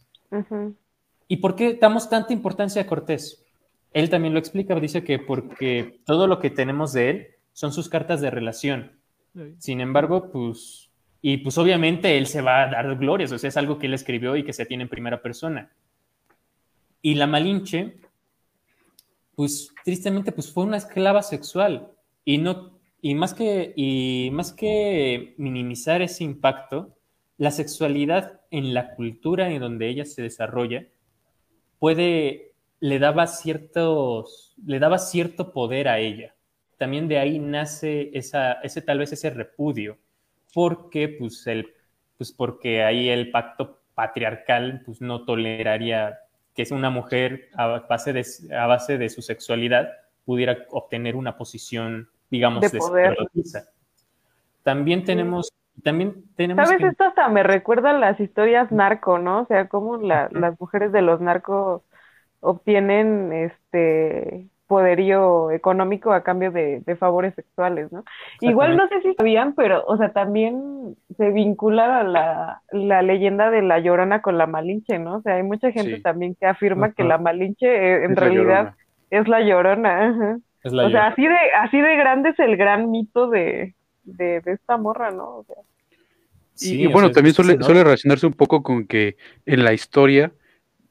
¿Y 1.27 1.37
por 1.39 1.57
qué 1.57 1.75
damos 1.75 2.11
tanta 2.11 2.33
importancia 2.33 2.83
a 2.83 2.87
Cortés? 2.87 3.45
Él 3.93 4.11
también 4.11 4.35
lo 4.35 4.39
explica, 4.39 4.75
dice 4.79 5.03
que 5.03 5.19
porque 5.19 6.01
todo 6.05 6.27
lo 6.27 6.39
que 6.39 6.51
tenemos 6.51 6.93
de 6.93 7.11
él 7.11 7.27
son 7.53 7.73
sus 7.73 7.89
cartas 7.89 8.21
de 8.21 8.31
relación. 8.31 9.00
Sin 9.59 9.81
embargo, 9.81 10.31
pues, 10.31 10.91
y 11.23 11.39
pues 11.39 11.57
obviamente 11.59 12.19
él 12.19 12.27
se 12.27 12.43
va 12.43 12.63
a 12.63 12.71
dar 12.71 12.97
glorias, 12.97 13.33
o 13.33 13.39
sea, 13.39 13.49
es 13.49 13.57
algo 13.57 13.79
que 13.79 13.87
él 13.87 13.95
escribió 13.95 14.37
y 14.37 14.45
que 14.45 14.53
se 14.53 14.67
tiene 14.67 14.85
en 14.85 14.89
primera 14.89 15.23
persona. 15.23 15.71
Y 17.03 17.15
la 17.15 17.27
Malinche, 17.27 17.97
pues 19.35 19.73
tristemente, 19.85 20.33
pues 20.33 20.53
fue 20.53 20.65
una 20.65 20.77
esclava 20.77 21.23
sexual 21.23 21.93
y 22.25 22.39
no, 22.39 22.79
y 23.01 23.15
más 23.15 23.35
que, 23.35 23.73
y 23.77 24.31
más 24.33 24.53
que 24.53 25.35
minimizar 25.39 26.03
ese 26.03 26.25
impacto, 26.25 26.97
la 27.39 27.51
sexualidad 27.51 28.41
en 28.51 28.75
la 28.75 28.95
cultura 28.95 29.51
en 29.51 29.61
donde 29.61 29.89
ella 29.89 30.05
se 30.05 30.23
desarrolla 30.23 30.87
puede, 31.79 32.53
le 32.79 32.99
daba 32.99 33.27
ciertos, 33.27 34.55
le 34.65 34.79
daba 34.79 34.99
cierto 34.99 35.53
poder 35.53 35.89
a 35.89 35.99
ella. 35.99 36.37
También 36.81 37.09
de 37.09 37.19
ahí 37.19 37.39
nace 37.39 38.11
esa, 38.17 38.55
ese 38.63 38.81
tal 38.81 38.99
vez 39.01 39.13
ese 39.13 39.29
repudio, 39.29 39.99
porque 40.55 41.09
pues 41.09 41.47
el, 41.47 41.75
pues 42.17 42.33
porque 42.33 42.83
ahí 42.83 43.11
el 43.11 43.31
pacto 43.31 43.81
patriarcal 43.95 44.81
pues 44.87 45.03
no 45.03 45.27
toleraría 45.27 46.19
que 46.55 46.65
una 46.71 46.89
mujer 46.89 47.51
a 47.55 47.67
base 47.81 48.15
de, 48.15 48.25
a 48.57 48.67
base 48.67 48.97
de 48.97 49.11
su 49.11 49.21
sexualidad 49.21 49.91
pudiera 50.25 50.57
obtener 50.71 51.17
una 51.17 51.37
posición, 51.37 52.09
digamos, 52.31 52.63
De 52.63 52.71
de 52.71 52.79
poder. 52.79 53.17
También 54.63 55.05
tenemos, 55.05 55.53
también 55.83 56.25
tenemos 56.35 56.65
¿Sabes? 56.67 56.81
que- 56.81 56.89
Esto 56.89 57.05
hasta 57.05 57.29
me 57.29 57.43
recuerda 57.43 57.91
a 57.91 57.99
las 57.99 58.21
historias 58.21 58.73
narco, 58.73 59.19
¿no? 59.19 59.43
O 59.43 59.47
sea, 59.47 59.69
cómo 59.69 59.99
la- 59.99 60.31
las 60.33 60.59
mujeres 60.59 60.93
de 60.93 61.03
los 61.03 61.21
narcos 61.21 61.83
obtienen 62.41 63.33
este 63.35 64.49
poderío 64.71 65.51
económico 65.51 66.13
a 66.13 66.23
cambio 66.23 66.53
de, 66.53 66.81
de 66.87 66.95
favores 66.97 67.35
sexuales, 67.35 67.91
¿no? 67.91 68.05
Igual 68.41 68.77
no 68.77 68.87
sé 68.87 69.03
si 69.03 69.15
sabían, 69.15 69.55
pero, 69.55 69.83
o 69.85 69.97
sea, 69.97 70.13
también 70.13 70.95
se 71.17 71.31
vincula 71.31 71.99
a 72.01 72.05
la, 72.05 72.63
la 72.71 73.03
leyenda 73.03 73.51
de 73.51 73.63
la 73.63 73.81
Llorona 73.81 74.23
con 74.23 74.39
la 74.39 74.47
Malinche, 74.47 75.01
¿no? 75.01 75.17
O 75.17 75.23
sea, 75.23 75.35
hay 75.35 75.43
mucha 75.43 75.73
gente 75.73 75.97
Sí. 75.97 76.03
también 76.03 76.37
que 76.39 76.47
afirma 76.47 76.93
que 76.93 77.03
la 77.03 77.19
Malinche 77.19 77.67
eh, 77.67 78.05
en 78.05 78.13
Es 78.13 78.19
realidad 78.19 78.75
es 79.11 79.27
la 79.27 79.41
Llorona. 79.41 80.09
ajá. 80.11 80.39
es 80.63 80.73
la 80.73 80.87
O 80.87 80.91
sea, 80.91 81.07
así 81.09 81.27
de, 81.27 81.37
así 81.61 81.81
de 81.81 81.97
grande 81.97 82.29
es 82.29 82.39
el 82.39 82.57
gran 82.57 82.93
mito 82.93 83.29
de, 83.29 83.75
de, 84.05 84.41
de 84.41 84.53
esta 84.53 84.77
morra, 84.77 85.11
¿no? 85.11 85.39
O 85.39 85.45
sea, 85.49 85.57
Y, 85.91 85.97
Sí, 86.55 86.83
y 86.83 86.87
bueno, 86.87 87.09
sea, 87.09 87.15
también 87.17 87.35
suele, 87.35 87.61
suele 87.61 87.83
relacionarse 87.83 88.27
un 88.27 88.35
poco 88.35 88.63
con 88.63 88.87
que 88.87 89.17
en 89.47 89.65
la 89.65 89.73
historia, 89.73 90.31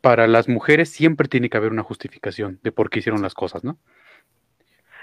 para 0.02 0.28
las 0.28 0.48
mujeres 0.50 0.90
siempre 0.90 1.28
tiene 1.28 1.50
que 1.50 1.58
haber 1.58 1.72
una 1.72 1.84
justificación 1.84 2.60
de 2.64 2.72
por 2.72 2.90
qué 2.90 3.00
hicieron 3.00 3.22
las 3.22 3.34
cosas, 3.34 3.64
¿no? 3.64 3.78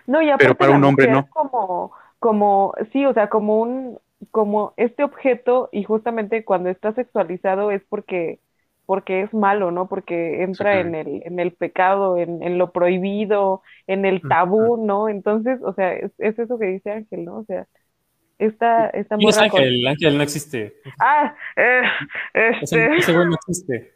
No, 0.07 0.23
y 0.23 0.31
Pero 0.39 0.55
para 0.57 0.73
un 0.73 0.85
hombre 0.85 1.09
no. 1.11 1.29
Como, 1.31 1.93
como, 2.19 2.75
sí, 2.93 3.05
o 3.07 3.13
sea, 3.15 3.29
como 3.29 3.61
un, 3.61 3.99
como 4.31 4.75
este 4.77 5.05
objeto, 5.05 5.69
y 5.73 5.85
justamente 5.85 6.45
cuando 6.45 6.71
está 6.71 6.93
sexualizado 6.95 7.71
es 7.71 7.83
porque, 7.89 8.41
porque 8.87 9.23
es 9.23 9.35
malo, 9.35 9.71
¿no? 9.73 9.89
Porque 9.89 10.43
entra 10.43 10.81
en 10.81 10.95
el, 10.95 11.23
en 11.25 11.41
el 11.41 11.53
pecado, 11.53 12.17
en, 12.17 12.43
en 12.43 12.59
lo 12.59 12.73
prohibido, 12.73 13.63
en 13.87 14.05
el 14.05 14.23
tabú, 14.27 14.77
¿no? 14.77 15.09
Entonces, 15.09 15.61
o 15.63 15.73
sea, 15.75 15.93
es, 15.95 16.13
es 16.19 16.39
eso 16.39 16.59
que 16.59 16.67
dice 16.67 16.91
Ángel, 16.93 17.25
¿no? 17.25 17.39
O 17.39 17.45
sea, 17.45 17.67
esta, 18.39 18.89
esta 18.91 19.17
¿Quién 19.17 19.29
es 19.31 19.37
con- 19.39 19.45
Ángel? 19.45 19.75
El 19.81 19.87
Ángel 19.87 20.17
no 20.17 20.23
existe. 20.23 20.77
Ah, 21.01 21.35
eh, 21.57 21.83
Ese, 22.61 22.77
este, 22.77 22.97
ese 22.99 23.13
güey 23.13 23.27
no 23.27 23.35
existe. 23.37 23.96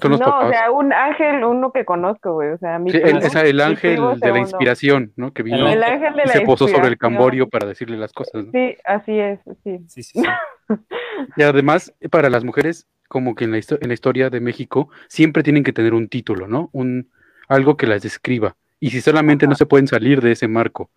Son 0.00 0.12
los 0.12 0.20
no, 0.20 0.38
o 0.38 0.48
sea, 0.48 0.70
un 0.70 0.92
ángel, 0.92 1.42
uno 1.42 1.72
que 1.72 1.84
conozco, 1.84 2.34
güey, 2.34 2.50
o 2.50 2.58
sea, 2.58 2.78
mi 2.78 2.92
Sí, 2.92 2.98
el, 2.98 3.20
el 3.20 3.60
ángel 3.60 4.00
de 4.20 4.30
la 4.30 4.38
inspiración, 4.38 5.12
¿no? 5.16 5.32
Que 5.32 5.42
vino 5.42 5.68
El 5.68 5.82
ángel 5.82 6.14
de 6.14 6.22
y 6.22 6.26
la 6.26 6.32
se 6.32 6.40
posó 6.42 6.68
sobre 6.68 6.86
el 6.86 6.98
camborio 6.98 7.48
para 7.48 7.66
decirle 7.66 7.96
las 7.96 8.12
cosas. 8.12 8.44
¿no? 8.44 8.52
Sí, 8.52 8.76
así 8.84 9.18
es, 9.18 9.40
sí. 9.64 9.78
Sí, 9.88 10.02
sí, 10.02 10.02
sí. 10.02 10.22
Y 11.36 11.42
además, 11.42 11.92
para 12.10 12.30
las 12.30 12.44
mujeres, 12.44 12.86
como 13.08 13.34
que 13.34 13.44
en 13.44 13.52
la, 13.52 13.58
en 13.58 13.88
la 13.88 13.94
historia 13.94 14.30
de 14.30 14.40
México, 14.40 14.88
siempre 15.08 15.42
tienen 15.42 15.64
que 15.64 15.72
tener 15.72 15.94
un 15.94 16.08
título, 16.08 16.46
¿no? 16.46 16.70
Un, 16.72 17.10
algo 17.48 17.76
que 17.76 17.86
las 17.86 18.02
describa. 18.02 18.56
Y 18.80 18.90
si 18.90 19.00
solamente 19.00 19.46
no 19.46 19.54
se 19.54 19.66
pueden 19.66 19.86
salir 19.86 20.20
de 20.20 20.32
ese 20.32 20.48
marco, 20.48 20.90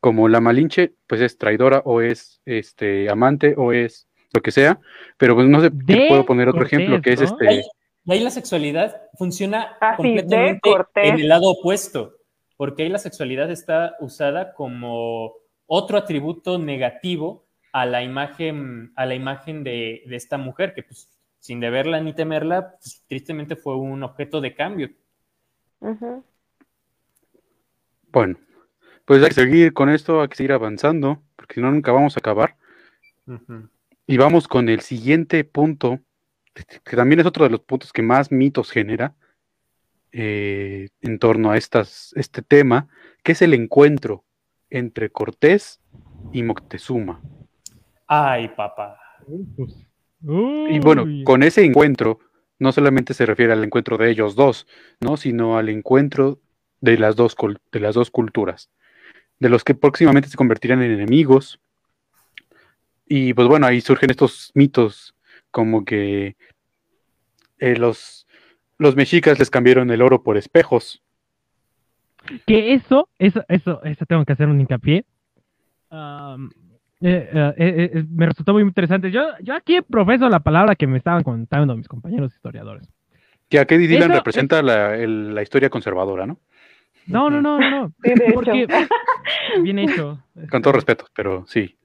como 0.00 0.28
la 0.28 0.40
Malinche, 0.40 0.92
pues 1.06 1.20
es 1.20 1.38
traidora 1.38 1.82
o 1.84 2.00
es 2.00 2.40
este 2.44 3.08
amante 3.10 3.54
o 3.56 3.72
es 3.72 4.06
lo 4.32 4.42
que 4.42 4.50
sea, 4.50 4.78
pero 5.16 5.34
pues 5.34 5.48
no 5.48 5.60
sé, 5.60 5.70
te 5.70 6.08
puedo 6.08 6.26
poner 6.26 6.48
otro 6.48 6.64
ejemplo 6.64 7.00
que 7.00 7.12
es 7.12 7.20
este... 7.20 7.62
Y 8.04 8.12
ahí 8.12 8.20
la 8.20 8.30
sexualidad 8.30 9.02
funciona 9.16 9.76
Ah, 9.80 9.96
completamente 9.96 10.70
en 10.96 11.20
el 11.20 11.28
lado 11.28 11.50
opuesto, 11.50 12.16
porque 12.56 12.82
ahí 12.82 12.88
la 12.88 12.98
sexualidad 12.98 13.50
está 13.50 13.96
usada 14.00 14.52
como 14.54 15.32
otro 15.66 15.98
atributo 15.98 16.58
negativo 16.58 17.46
a 17.72 17.86
la 17.86 18.02
imagen, 18.02 18.92
a 18.96 19.06
la 19.06 19.14
imagen 19.14 19.64
de, 19.64 20.02
de 20.06 20.16
esta 20.16 20.38
mujer, 20.38 20.74
que 20.74 20.82
pues 20.82 21.08
sin 21.44 21.60
deberla 21.60 22.00
ni 22.00 22.14
temerla, 22.14 22.70
pues, 22.80 23.04
tristemente 23.06 23.54
fue 23.54 23.76
un 23.76 24.02
objeto 24.02 24.40
de 24.40 24.54
cambio. 24.54 24.88
Bueno, 28.10 28.38
pues 29.04 29.22
hay 29.22 29.28
que 29.28 29.34
seguir 29.34 29.74
con 29.74 29.90
esto, 29.90 30.22
hay 30.22 30.28
que 30.28 30.36
seguir 30.36 30.52
avanzando, 30.52 31.22
porque 31.36 31.56
si 31.56 31.60
no 31.60 31.70
nunca 31.70 31.92
vamos 31.92 32.16
a 32.16 32.20
acabar. 32.20 32.56
Y 34.06 34.16
vamos 34.16 34.48
con 34.48 34.70
el 34.70 34.80
siguiente 34.80 35.44
punto, 35.44 36.00
que 36.54 36.96
también 36.96 37.20
es 37.20 37.26
otro 37.26 37.44
de 37.44 37.50
los 37.50 37.60
puntos 37.60 37.92
que 37.92 38.02
más 38.02 38.30
mitos 38.30 38.70
genera 38.70 39.14
eh, 40.12 40.88
en 41.00 41.18
torno 41.18 41.50
a 41.50 41.56
estas, 41.56 42.12
este 42.14 42.42
tema, 42.42 42.88
que 43.22 43.32
es 43.32 43.42
el 43.42 43.52
encuentro 43.54 44.24
entre 44.70 45.10
Cortés 45.10 45.80
y 46.32 46.42
Moctezuma. 46.42 47.20
Ay, 48.06 48.48
papá. 48.48 48.98
Pues, 49.56 49.74
Y 50.22 50.78
bueno, 50.78 51.04
con 51.24 51.42
ese 51.42 51.64
encuentro, 51.64 52.20
no 52.58 52.70
solamente 52.70 53.14
se 53.14 53.26
refiere 53.26 53.52
al 53.52 53.64
encuentro 53.64 53.98
de 53.98 54.10
ellos 54.10 54.36
dos, 54.36 54.66
¿no? 55.00 55.16
Sino 55.16 55.58
al 55.58 55.68
encuentro 55.68 56.40
de 56.80 56.98
las 56.98 57.16
dos, 57.16 57.34
de 57.72 57.80
las 57.80 57.94
dos 57.94 58.10
culturas, 58.10 58.70
de 59.40 59.48
los 59.48 59.64
que 59.64 59.74
próximamente 59.74 60.28
se 60.28 60.36
convertirán 60.36 60.82
en 60.82 60.92
enemigos. 60.92 61.60
Y 63.06 63.34
pues 63.34 63.48
bueno, 63.48 63.66
ahí 63.66 63.80
surgen 63.80 64.10
estos 64.10 64.52
mitos 64.54 65.13
como 65.54 65.84
que 65.84 66.34
eh, 67.60 67.76
los, 67.76 68.26
los 68.76 68.96
mexicas 68.96 69.38
les 69.38 69.50
cambiaron 69.50 69.88
el 69.92 70.02
oro 70.02 70.24
por 70.24 70.36
espejos. 70.36 71.00
Que 72.44 72.74
eso, 72.74 73.08
eso, 73.20 73.44
eso, 73.48 73.80
eso 73.84 74.04
tengo 74.06 74.24
que 74.24 74.32
hacer 74.32 74.48
un 74.48 74.60
hincapié. 74.60 75.04
Eh, 75.92 76.36
eh, 77.02 77.28
eh, 77.56 77.90
eh, 77.94 78.04
me 78.10 78.26
resultó 78.26 78.52
muy 78.52 78.62
interesante. 78.62 79.12
Yo, 79.12 79.22
yo 79.42 79.54
aquí 79.54 79.80
profeso 79.82 80.28
la 80.28 80.40
palabra 80.40 80.74
que 80.74 80.88
me 80.88 80.98
estaban 80.98 81.22
contando 81.22 81.76
mis 81.76 81.86
compañeros 81.86 82.34
historiadores. 82.34 82.88
Que 83.48 83.60
a 83.60 83.64
Katie 83.64 83.86
Dylan 83.86 84.10
Eso- 84.10 84.18
representa 84.18 84.60
la, 84.60 84.96
el- 84.96 85.36
la 85.36 85.42
historia 85.42 85.70
conservadora, 85.70 86.26
¿no? 86.26 86.40
No, 87.06 87.30
no, 87.30 87.40
no, 87.40 87.60
no, 87.60 87.70
no. 87.70 87.92
Sí, 88.02 88.12
de 88.14 88.24
hecho. 88.24 88.34
Porque, 88.34 88.66
bien 89.62 89.78
hecho. 89.78 90.18
Con 90.50 90.62
todo 90.62 90.72
respeto, 90.72 91.06
pero 91.14 91.44
sí. 91.46 91.76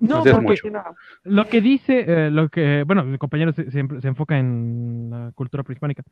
No, 0.00 0.22
porque 0.22 0.70
no. 0.70 0.82
lo 1.24 1.46
que 1.48 1.60
dice, 1.60 2.04
eh, 2.06 2.30
lo 2.30 2.48
que, 2.50 2.84
bueno, 2.86 3.04
mi 3.04 3.16
compañero 3.16 3.52
se, 3.52 3.70
siempre 3.70 4.00
se 4.00 4.08
enfoca 4.08 4.38
en 4.38 5.08
la 5.10 5.32
cultura 5.34 5.62
prehispánica. 5.62 6.02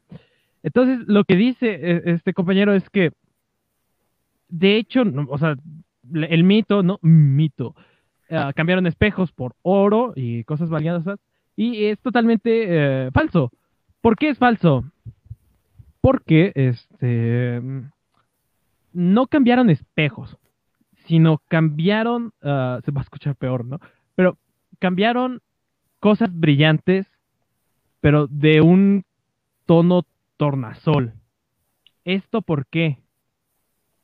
Entonces, 0.63 1.07
lo 1.07 1.25
que 1.25 1.37
dice 1.37 1.79
eh, 1.81 2.03
este 2.07 2.33
compañero 2.33 2.73
es 2.75 2.89
que, 2.91 3.13
de 4.49 4.77
hecho, 4.77 5.05
no, 5.05 5.27
o 5.29 5.39
sea, 5.39 5.57
el 6.13 6.45
mito, 6.45 6.83
¿no? 6.83 6.99
Mito. 7.03 7.75
eh, 8.29 8.51
cambiaron 8.55 8.87
espejos 8.87 9.33
por 9.33 9.55
oro 9.63 10.13
y 10.17 10.45
cosas 10.45 10.71
valiosas. 10.71 11.19
Y 11.55 11.85
es 11.87 11.99
totalmente 12.01 12.67
eh, 13.07 13.11
falso. 13.13 13.51
¿Por 14.01 14.17
qué 14.17 14.31
es 14.31 14.39
falso? 14.39 14.85
Porque, 16.01 16.53
este, 16.55 17.61
no 18.93 19.27
cambiaron 19.27 19.71
espejos, 19.71 20.37
sino 21.07 21.41
cambiaron, 21.49 22.33
ah, 22.43 22.81
se 22.85 22.91
va 22.91 23.01
a 23.01 23.05
escuchar 23.05 23.37
peor, 23.37 23.65
¿no? 23.65 23.81
Pero 24.15 24.39
cambiaron 24.79 25.41
cosas 26.01 26.31
brillantes, 26.33 27.07
pero 28.01 28.27
de 28.27 28.61
un 28.61 29.05
tono 29.65 30.05
tornasol. 30.37 31.15
¿Esto 32.05 32.43
por 32.43 32.67
qué? 32.67 32.99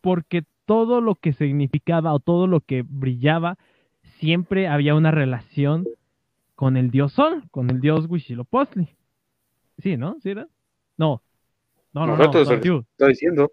Porque 0.01 0.45
todo 0.65 1.01
lo 1.01 1.15
que 1.15 1.33
significaba 1.33 2.13
o 2.15 2.21
todo 2.21 2.47
lo 2.47 2.61
que 2.61 2.83
brillaba, 2.83 3.59
siempre 4.19 4.69
había 4.69 4.95
una 4.95 5.11
relación 5.11 5.87
con 6.55 6.77
el 6.77 6.91
dios 6.91 7.13
sol, 7.13 7.45
con 7.51 7.71
el 7.71 7.81
dios 7.81 8.07
Huitzilopochtli. 8.09 8.97
Sí, 9.79 9.97
¿no? 9.97 10.17
¿Sí 10.23 10.31
era? 10.31 10.49
No. 10.97 11.23
No, 11.93 12.07
no, 12.07 12.13
no. 12.13 12.17
Nosotros 12.19 12.49
con 12.49 12.61
Tiu. 12.61 12.79
está 12.93 13.09
diciendo. 13.09 13.53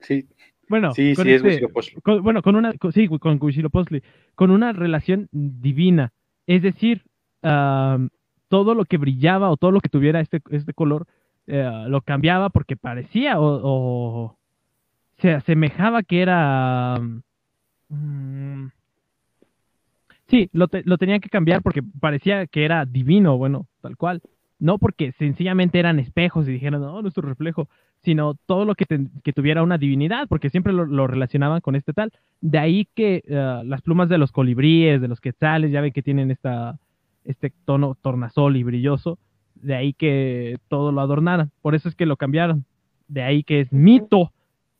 Sí, 0.00 0.28
Bueno, 0.70 0.94
sí, 0.94 1.14
con 1.14 1.24
sí, 1.26 1.30
es 1.32 1.36
este- 1.36 1.48
Huitzilopochtli. 1.48 2.00
con- 2.00 2.22
bueno, 2.22 2.40
con 2.42 2.54
una, 2.56 2.72
con- 2.74 2.92
sí, 2.92 3.06
con 3.08 3.38
Huitzilopochtli, 3.42 4.02
con 4.34 4.50
una 4.50 4.72
relación 4.72 5.28
divina. 5.32 6.12
Es 6.46 6.62
decir, 6.62 7.02
todo 7.42 8.74
lo 8.74 8.84
que 8.84 8.96
brillaba 8.96 9.50
o 9.50 9.56
todo 9.56 9.72
lo 9.72 9.80
que 9.80 9.88
tuviera 9.88 10.20
este, 10.20 10.40
este 10.50 10.72
color 10.72 11.06
eh, 11.46 11.84
lo 11.88 12.00
cambiaba 12.02 12.50
porque 12.50 12.76
parecía 12.76 13.40
o, 13.40 13.60
o 13.62 14.38
se 15.18 15.32
asemejaba 15.32 16.02
que 16.04 16.22
era... 16.22 16.98
mm, 17.88 18.66
sí, 20.28 20.48
lo, 20.52 20.68
te- 20.68 20.82
lo 20.84 20.96
tenían 20.98 21.20
que 21.20 21.28
cambiar 21.28 21.62
porque 21.62 21.82
parecía 21.82 22.46
que 22.46 22.64
era 22.64 22.84
divino, 22.86 23.36
bueno, 23.36 23.66
tal 23.80 23.96
cual. 23.96 24.22
No 24.58 24.78
porque 24.78 25.12
sencillamente 25.12 25.78
eran 25.78 25.98
espejos 25.98 26.46
y 26.46 26.52
dijeron, 26.52 26.82
no, 26.82 27.00
nuestro 27.02 27.22
reflejo, 27.26 27.68
sino 28.02 28.34
todo 28.46 28.64
lo 28.64 28.74
que, 28.74 28.86
tuviera 29.32 29.62
una 29.62 29.78
divinidad, 29.78 30.26
porque 30.28 30.50
siempre 30.50 30.72
lo, 30.72 30.86
lo 30.86 31.06
relacionaban 31.06 31.60
con 31.60 31.76
este 31.76 31.92
tal. 31.92 32.12
De 32.40 32.58
ahí 32.58 32.88
que 32.94 33.22
eh, 33.26 33.62
las 33.64 33.82
plumas 33.82 34.08
de 34.08 34.18
los 34.18 34.32
colibríes, 34.32 35.00
de 35.00 35.08
los 35.08 35.20
quetzales, 35.20 35.70
ya 35.70 35.80
ven 35.80 35.92
que 35.92 36.02
tienen 36.02 36.30
esta, 36.30 36.78
este 37.24 37.52
tono 37.64 37.96
tornasol 38.00 38.56
y 38.56 38.62
brilloso, 38.62 39.18
de 39.54 39.74
ahí 39.74 39.92
que 39.92 40.58
todo 40.68 40.92
lo 40.92 41.00
adornaran. 41.00 41.50
Por 41.60 41.74
eso 41.74 41.88
es 41.88 41.94
que 41.94 42.06
lo 42.06 42.16
cambiaron. 42.16 42.64
De 43.08 43.22
ahí 43.22 43.42
que 43.42 43.60
es 43.60 43.72
mito 43.72 44.32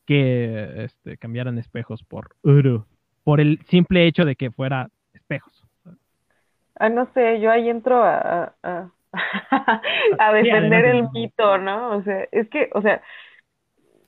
que 0.07 0.85
este, 0.85 1.17
cambiaran 1.19 1.59
espejos 1.59 2.03
por 2.03 2.31
oro, 2.43 2.87
por 3.23 3.41
el 3.41 3.61
simple 3.69 4.07
hecho 4.07 4.25
de 4.25 4.35
que 4.37 4.51
fuera 4.51 4.89
espejos. 5.13 5.63
Ah, 6.77 6.89
no 6.89 7.07
sé, 7.13 7.41
yo 7.41 7.51
ahí 7.51 7.69
entro 7.69 8.03
a, 8.03 8.17
a, 8.19 8.55
a- 8.63 8.91
a 10.19 10.33
defender 10.33 10.85
el 10.85 11.09
mito, 11.13 11.59
¿no? 11.59 11.97
O 11.97 12.03
sea, 12.03 12.27
es 12.33 12.49
que, 12.51 12.71
o 12.75 12.83
sea, 12.83 13.03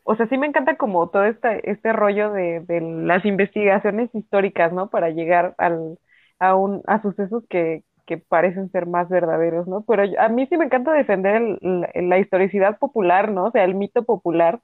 o 0.04 0.16
sea, 0.16 0.26
sí 0.28 0.36
me 0.38 0.46
encanta 0.46 0.76
como 0.76 1.08
todo 1.10 1.24
este, 1.24 1.70
este 1.70 1.92
rollo 1.92 2.32
de, 2.32 2.60
de 2.60 2.80
las 2.80 3.24
investigaciones 3.24 4.10
históricas, 4.14 4.72
¿no? 4.72 4.90
Para 4.90 5.10
llegar 5.10 5.54
al, 5.58 5.98
a 6.40 6.56
un, 6.56 6.82
a 6.86 7.00
sucesos 7.02 7.44
que, 7.48 7.84
que 8.06 8.18
parecen 8.18 8.70
ser 8.72 8.86
más 8.86 9.08
verdaderos, 9.08 9.68
¿no? 9.68 9.84
Pero 9.86 10.04
yo- 10.04 10.20
a 10.20 10.28
mí 10.28 10.46
sí 10.48 10.56
me 10.56 10.64
encanta 10.66 10.92
defender 10.92 11.36
el- 11.36 11.58
la, 11.62 11.90
la 11.94 12.18
historicidad 12.18 12.78
popular, 12.78 13.30
¿no? 13.32 13.46
O 13.46 13.50
sea, 13.52 13.64
el 13.64 13.74
mito 13.76 14.04
popular, 14.04 14.60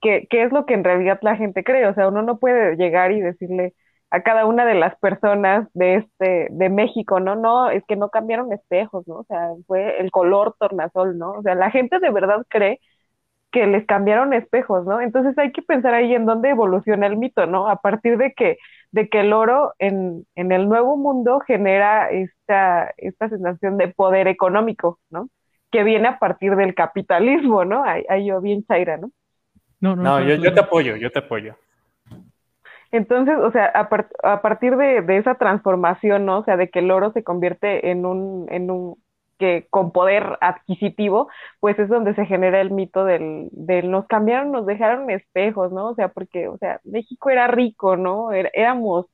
que, 0.00 0.26
que 0.30 0.44
es 0.44 0.52
lo 0.52 0.66
que 0.66 0.74
en 0.74 0.84
realidad 0.84 1.18
la 1.22 1.36
gente 1.36 1.64
cree. 1.64 1.86
O 1.86 1.94
sea, 1.94 2.08
uno 2.08 2.22
no 2.22 2.38
puede 2.38 2.76
llegar 2.76 3.12
y 3.12 3.20
decirle 3.20 3.74
a 4.10 4.22
cada 4.22 4.46
una 4.46 4.64
de 4.64 4.74
las 4.74 4.98
personas 4.98 5.68
de 5.74 5.96
este, 5.96 6.48
de 6.50 6.68
México, 6.70 7.20
¿no? 7.20 7.36
No, 7.36 7.70
es 7.70 7.84
que 7.86 7.96
no 7.96 8.10
cambiaron 8.10 8.52
espejos, 8.52 9.06
¿no? 9.06 9.16
O 9.16 9.24
sea, 9.24 9.50
fue 9.66 10.00
el 10.00 10.10
color 10.10 10.54
tornasol, 10.58 11.18
¿no? 11.18 11.32
O 11.32 11.42
sea, 11.42 11.54
la 11.54 11.70
gente 11.70 11.98
de 11.98 12.10
verdad 12.10 12.44
cree 12.48 12.80
que 13.52 13.66
les 13.66 13.86
cambiaron 13.86 14.34
espejos, 14.34 14.86
¿no? 14.86 15.00
Entonces 15.00 15.36
hay 15.38 15.52
que 15.52 15.62
pensar 15.62 15.94
ahí 15.94 16.14
en 16.14 16.26
dónde 16.26 16.50
evoluciona 16.50 17.06
el 17.06 17.16
mito, 17.16 17.46
¿no? 17.46 17.68
A 17.68 17.76
partir 17.76 18.18
de 18.18 18.32
que, 18.34 18.58
de 18.92 19.08
que 19.08 19.20
el 19.20 19.32
oro 19.32 19.74
en, 19.78 20.26
en 20.36 20.52
el 20.52 20.68
nuevo 20.68 20.96
mundo 20.96 21.40
genera 21.46 22.10
esta, 22.10 22.92
esta 22.98 23.28
sensación 23.28 23.78
de 23.78 23.88
poder 23.88 24.28
económico, 24.28 25.00
¿no? 25.10 25.28
Que 25.70 25.82
viene 25.84 26.08
a 26.08 26.18
partir 26.18 26.56
del 26.56 26.74
capitalismo, 26.74 27.64
¿no? 27.64 27.84
Ahí, 27.84 28.04
ahí 28.08 28.26
yo 28.26 28.40
bien 28.40 28.64
chaira, 28.64 28.98
¿no? 28.98 29.10
No, 29.80 29.96
no, 29.96 30.02
No, 30.02 30.16
claro, 30.16 30.26
yo, 30.26 30.36
yo 30.36 30.54
te 30.54 30.60
apoyo, 30.60 30.96
yo 30.96 31.10
te 31.10 31.20
apoyo. 31.20 31.56
Entonces, 32.90 33.36
o 33.38 33.50
sea, 33.52 33.66
a, 33.66 33.88
par- 33.88 34.08
a 34.22 34.40
partir 34.42 34.76
de, 34.76 35.02
de 35.02 35.18
esa 35.18 35.34
transformación, 35.36 36.24
¿no? 36.26 36.38
O 36.40 36.44
sea, 36.44 36.56
de 36.56 36.70
que 36.70 36.78
el 36.80 36.90
oro 36.90 37.12
se 37.12 37.22
convierte 37.24 37.90
en 37.90 38.06
un, 38.06 38.46
en 38.50 38.70
un, 38.70 38.96
que 39.38 39.66
con 39.70 39.92
poder 39.92 40.38
adquisitivo, 40.40 41.28
pues 41.60 41.78
es 41.78 41.88
donde 41.88 42.14
se 42.14 42.26
genera 42.26 42.60
el 42.60 42.70
mito 42.70 43.04
del, 43.04 43.48
del 43.52 43.90
nos 43.90 44.06
cambiaron, 44.06 44.52
nos 44.52 44.66
dejaron 44.66 45.10
espejos, 45.10 45.70
¿no? 45.72 45.90
O 45.90 45.94
sea, 45.94 46.08
porque, 46.08 46.48
o 46.48 46.56
sea, 46.58 46.80
México 46.84 47.30
era 47.30 47.46
rico, 47.46 47.96
¿no? 47.96 48.32
Era- 48.32 48.50
éramos, 48.54 49.06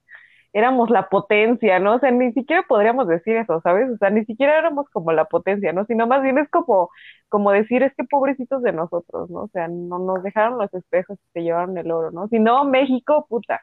éramos 0.54 0.90
la 0.90 1.10
potencia, 1.10 1.80
¿no? 1.80 1.96
O 1.96 2.00
sea, 2.00 2.12
ni 2.12 2.32
siquiera 2.32 2.64
podríamos 2.68 3.08
decir 3.08 3.36
eso, 3.36 3.60
¿sabes? 3.62 3.90
O 3.90 3.98
sea, 3.98 4.10
ni 4.10 4.24
siquiera 4.26 4.58
éramos 4.58 4.88
como 4.90 5.12
la 5.12 5.26
potencia, 5.26 5.72
¿no? 5.74 5.86
Sino 5.86 6.06
más 6.08 6.22
bien 6.22 6.38
es 6.38 6.48
como, 6.50 6.90
como 7.30 7.52
decir, 7.52 7.82
es 7.84 7.94
que 7.96 8.04
pobrecitos 8.04 8.62
de 8.62 8.72
nosotros, 8.72 9.30
¿no? 9.30 9.42
O 9.44 9.48
sea, 9.48 9.68
no 9.68 10.00
nos 10.00 10.22
dejaron 10.24 10.58
los 10.58 10.74
espejos 10.74 11.18
y 11.20 11.28
se 11.34 11.42
llevaron 11.44 11.78
el 11.78 11.90
oro, 11.92 12.12
¿no? 12.12 12.28
Si 12.28 12.40
no, 12.40 12.64
México, 12.66 13.26
puta, 13.28 13.62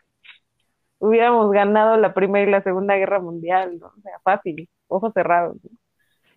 hubiéramos 1.00 1.52
ganado 1.52 1.98
la 1.98 2.14
Primera 2.14 2.48
y 2.48 2.52
la 2.52 2.64
Segunda 2.64 2.96
Guerra 2.96 3.20
Mundial, 3.20 3.80
¿no? 3.80 3.88
O 3.88 4.02
sea, 4.02 4.20
fácil, 4.24 4.70
ojos 4.88 5.14
cerrados. 5.14 5.58
¿no? 5.64 5.72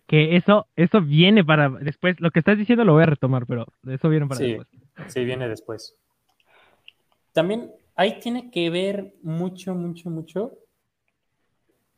Que 0.07 0.35
eso, 0.35 0.67
eso 0.75 1.01
viene 1.01 1.43
para 1.43 1.69
después. 1.69 2.19
Lo 2.19 2.31
que 2.31 2.39
estás 2.39 2.57
diciendo 2.57 2.85
lo 2.85 2.93
voy 2.93 3.03
a 3.03 3.07
retomar, 3.07 3.45
pero 3.47 3.65
eso 3.87 4.09
viene 4.09 4.27
para 4.27 4.39
Sí, 4.39 4.45
después. 4.45 4.67
sí, 5.07 5.25
viene 5.25 5.47
después. 5.49 5.95
También 7.33 7.71
ahí 7.95 8.19
tiene 8.19 8.51
que 8.51 8.69
ver 8.69 9.15
mucho, 9.21 9.75
mucho, 9.75 10.09
mucho 10.09 10.53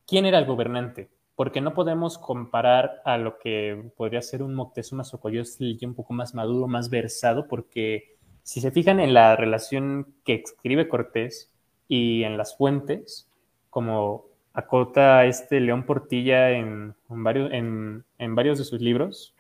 quién 0.06 0.26
era 0.26 0.40
el 0.40 0.46
gobernante, 0.46 1.10
porque 1.36 1.62
no 1.62 1.74
podemos 1.74 2.18
comparar 2.18 3.02
a 3.06 3.18
lo 3.18 3.38
que 3.38 3.92
podría 3.96 4.22
ser 4.22 4.42
un 4.42 4.56
Moctezuma 4.56 5.04
Xocoyotl 5.04 5.86
un 5.86 5.94
poco 5.94 6.14
más 6.14 6.34
maduro, 6.34 6.68
más 6.68 6.90
versado, 6.90 7.48
porque 7.48 8.16
si 8.44 8.62
se 8.62 8.72
fijan 8.72 9.00
en 9.00 9.14
la 9.14 9.36
relación 9.36 10.16
que 10.24 10.36
escribe 10.36 10.88
Cortés 10.88 11.52
y 11.88 12.24
en 12.24 12.38
las 12.38 12.56
fuentes, 12.56 13.30
como 13.70 14.26
acota 14.54 15.26
este 15.26 15.60
León 15.60 15.86
Portilla 15.86 16.52
en, 16.52 16.96
en 17.10 17.24
varios, 17.24 17.52
en, 17.52 18.06
en 18.18 18.36
varios 18.36 18.58
de 18.58 18.64
sus 18.64 18.82
libros, 18.82 19.36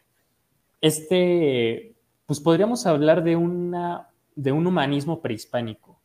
este, 0.81 1.95
pues 2.25 2.39
podríamos 2.39 2.85
hablar 2.85 3.23
de, 3.23 3.35
una, 3.35 4.09
de 4.35 4.51
un 4.51 4.67
humanismo 4.67 5.21
prehispánico, 5.21 5.96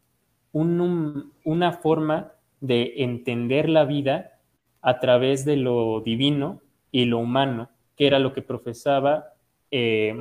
una 0.53 1.72
forma 1.72 2.32
de 2.61 2.94
entender 2.98 3.68
la 3.68 3.84
vida 3.84 4.38
a 4.80 5.00
través 5.00 5.44
de 5.44 5.57
lo 5.57 6.00
divino 6.00 6.61
y 6.90 7.07
lo 7.07 7.18
humano, 7.18 7.70
que 7.96 8.07
era 8.07 8.18
lo 8.18 8.32
que 8.32 8.42
profesaba 8.42 9.34
eh, 9.70 10.14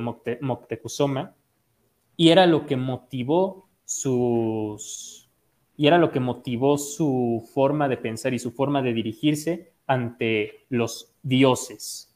y 2.16 2.28
era 2.28 2.46
lo 2.46 2.66
que 2.66 2.76
motivó 2.76 3.68
sus 3.84 5.28
y 5.76 5.86
era 5.86 5.98
lo 5.98 6.12
que 6.12 6.20
motivó 6.20 6.78
su 6.78 7.48
forma 7.52 7.88
de 7.88 7.96
pensar 7.96 8.34
y 8.34 8.38
su 8.38 8.52
forma 8.52 8.82
de 8.82 8.92
dirigirse 8.92 9.72
ante 9.86 10.66
los 10.68 11.14
dioses 11.22 12.14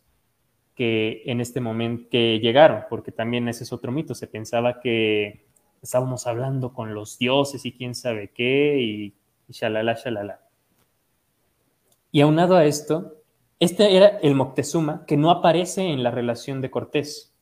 que 0.75 1.23
en 1.25 1.41
este 1.41 1.61
momento 1.61 2.09
que 2.11 2.39
llegaron, 2.39 2.85
porque 2.91 3.11
también 3.11 3.49
ese 3.49 3.65
es 3.65 3.73
otro 3.73 3.91
mito, 3.91 4.15
se 4.15 4.27
pensaba 4.27 4.79
que 4.79 5.46
estábamos 5.87 6.27
hablando 6.27 6.73
con 6.73 6.95
los 6.95 7.19
dioses 7.19 7.65
y 7.65 7.73
quién 7.73 7.95
sabe 7.95 8.31
qué 8.35 8.79
y, 8.81 9.15
y 9.49 9.53
shalala, 9.53 9.95
shalala. 9.95 10.41
Y 12.13 12.21
aunado 12.21 12.57
a 12.57 12.65
esto, 12.65 13.17
este 13.59 13.97
era 13.97 14.19
el 14.23 14.35
Moctezuma 14.35 15.05
que 15.07 15.17
no 15.17 15.31
aparece 15.31 15.83
en 15.83 16.03
la 16.03 16.11
relación 16.11 16.61
de 16.61 16.71
Cortés. 16.71 17.33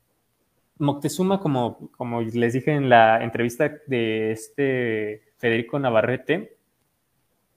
Moctezuma, 0.78 1.40
como, 1.40 1.90
como 1.96 2.20
les 2.20 2.52
dije 2.52 2.72
en 2.72 2.88
la 2.88 3.22
entrevista 3.22 3.70
de 3.86 4.32
este 4.32 5.22
Federico 5.38 5.78
Navarrete, 5.78 6.56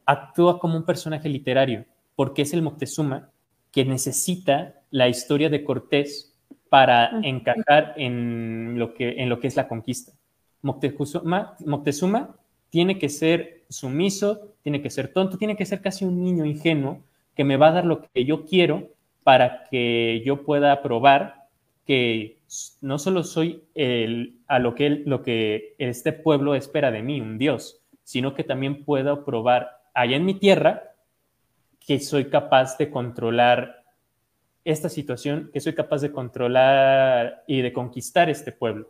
actúa 0.06 0.60
como 0.60 0.78
un 0.78 0.86
personaje 0.86 1.30
literario, 1.30 1.86
porque 2.16 2.44
es 2.44 2.54
el 2.54 2.62
Moctezuma 2.62 3.30
que 3.72 3.86
necesita 3.86 4.82
la 4.92 5.10
historia 5.10 5.50
de 5.50 5.64
Cortés 5.64 6.34
para 6.70 7.20
encajar 7.24 7.94
en 7.98 8.78
lo 8.78 8.94
que, 8.94 9.22
en 9.22 9.30
lo 9.30 9.40
que 9.40 9.48
es 9.48 9.56
la 9.56 9.68
conquista. 9.68 10.14
Moctezuma, 10.62 12.36
tiene 12.70 13.00
que 13.00 13.10
ser 13.10 13.64
sumiso, 13.70 14.54
tiene 14.62 14.82
que 14.82 14.90
ser 14.90 15.14
tonto, 15.14 15.38
tiene 15.38 15.56
que 15.56 15.66
ser 15.66 15.82
casi 15.82 16.06
un 16.06 16.22
niño 16.24 16.46
ingenuo 16.46 17.02
que 17.36 17.44
me 17.44 17.58
va 17.58 17.70
a 17.70 17.74
dar 17.74 17.86
lo 17.86 18.02
que 18.02 18.26
yo 18.26 18.46
quiero 18.46 18.90
para 19.24 19.66
que 19.70 20.22
yo 20.26 20.44
pueda 20.44 20.82
probar 20.82 21.48
que 21.86 22.40
no 22.82 23.00
solo 23.00 23.24
soy 23.24 23.64
el, 23.76 24.40
a 24.48 24.60
lo 24.60 24.76
que, 24.76 24.90
lo 24.90 25.22
que 25.22 25.76
este 25.78 26.12
pueblo 26.14 26.56
espera 26.56 26.92
de 26.92 27.02
mí, 27.02 27.22
un 27.22 27.38
Dios, 27.38 27.82
sino 28.04 28.34
que 28.34 28.44
también 28.44 28.84
puedo 28.84 29.24
probar 29.24 29.82
allá 29.94 30.18
en 30.18 30.26
mi 30.26 30.34
tierra 30.34 30.94
que 31.80 32.00
soy 32.00 32.26
capaz 32.26 32.78
de 32.78 32.90
controlar 32.90 33.86
esta 34.66 34.90
situación, 34.90 35.50
que 35.54 35.62
soy 35.62 35.74
capaz 35.74 36.02
de 36.02 36.12
controlar 36.12 37.44
y 37.48 37.62
de 37.62 37.72
conquistar 37.72 38.30
este 38.30 38.52
pueblo, 38.52 38.90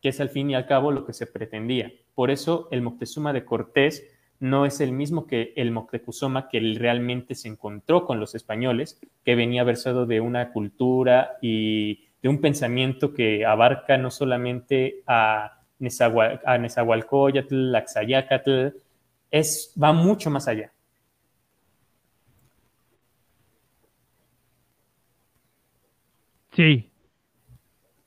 que 0.00 0.08
es 0.10 0.20
al 0.20 0.30
fin 0.30 0.50
y 0.50 0.54
al 0.54 0.66
cabo 0.66 0.92
lo 0.92 1.04
que 1.04 1.12
se 1.12 1.26
pretendía. 1.26 1.92
Por 2.14 2.30
eso 2.30 2.68
el 2.70 2.82
Moctezuma 2.82 3.32
de 3.32 3.44
Cortés 3.44 4.06
no 4.38 4.64
es 4.64 4.80
el 4.80 4.92
mismo 4.92 5.26
que 5.26 5.52
el 5.56 5.70
Moctezuma 5.70 6.48
que 6.48 6.60
realmente 6.78 7.34
se 7.34 7.48
encontró 7.48 8.06
con 8.06 8.18
los 8.18 8.34
españoles, 8.34 8.98
que 9.24 9.34
venía 9.34 9.64
versado 9.64 10.06
de 10.06 10.20
una 10.20 10.52
cultura 10.52 11.36
y 11.42 12.06
de 12.22 12.28
un 12.28 12.40
pensamiento 12.40 13.12
que 13.14 13.44
abarca 13.44 13.98
no 13.98 14.10
solamente 14.10 15.02
a, 15.06 15.60
Nezahual, 15.78 16.40
a 16.44 16.58
Nezahualcóyotl, 16.58 17.74
a 17.74 17.84
Xayacatl, 17.86 18.68
es, 19.30 19.74
va 19.82 19.92
mucho 19.92 20.30
más 20.30 20.48
allá. 20.48 20.72
Sí. 26.52 26.90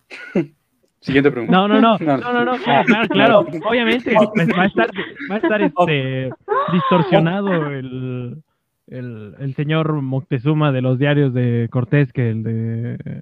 Siguiente 1.03 1.31
pregunta. 1.31 1.51
No, 1.53 1.67
no, 1.67 1.81
no, 1.81 1.97
no, 1.99 2.17
no, 2.17 2.45
no, 2.45 2.57
claro, 2.57 2.85
claro, 2.87 3.07
claro. 3.09 3.39
obviamente 3.69 4.13
va 4.15 4.63
a 4.63 4.65
estar, 4.65 4.89
va 5.29 5.35
a 5.35 5.37
estar 5.37 5.61
este, 5.61 6.29
distorsionado 6.71 7.53
el, 7.71 8.41
el, 8.87 9.35
el 9.37 9.55
señor 9.55 10.01
Moctezuma 10.01 10.71
de 10.71 10.81
los 10.81 10.97
diarios 10.97 11.33
de 11.33 11.67
Cortés 11.69 12.11
que 12.13 12.29
el 12.29 12.43
de... 12.43 13.21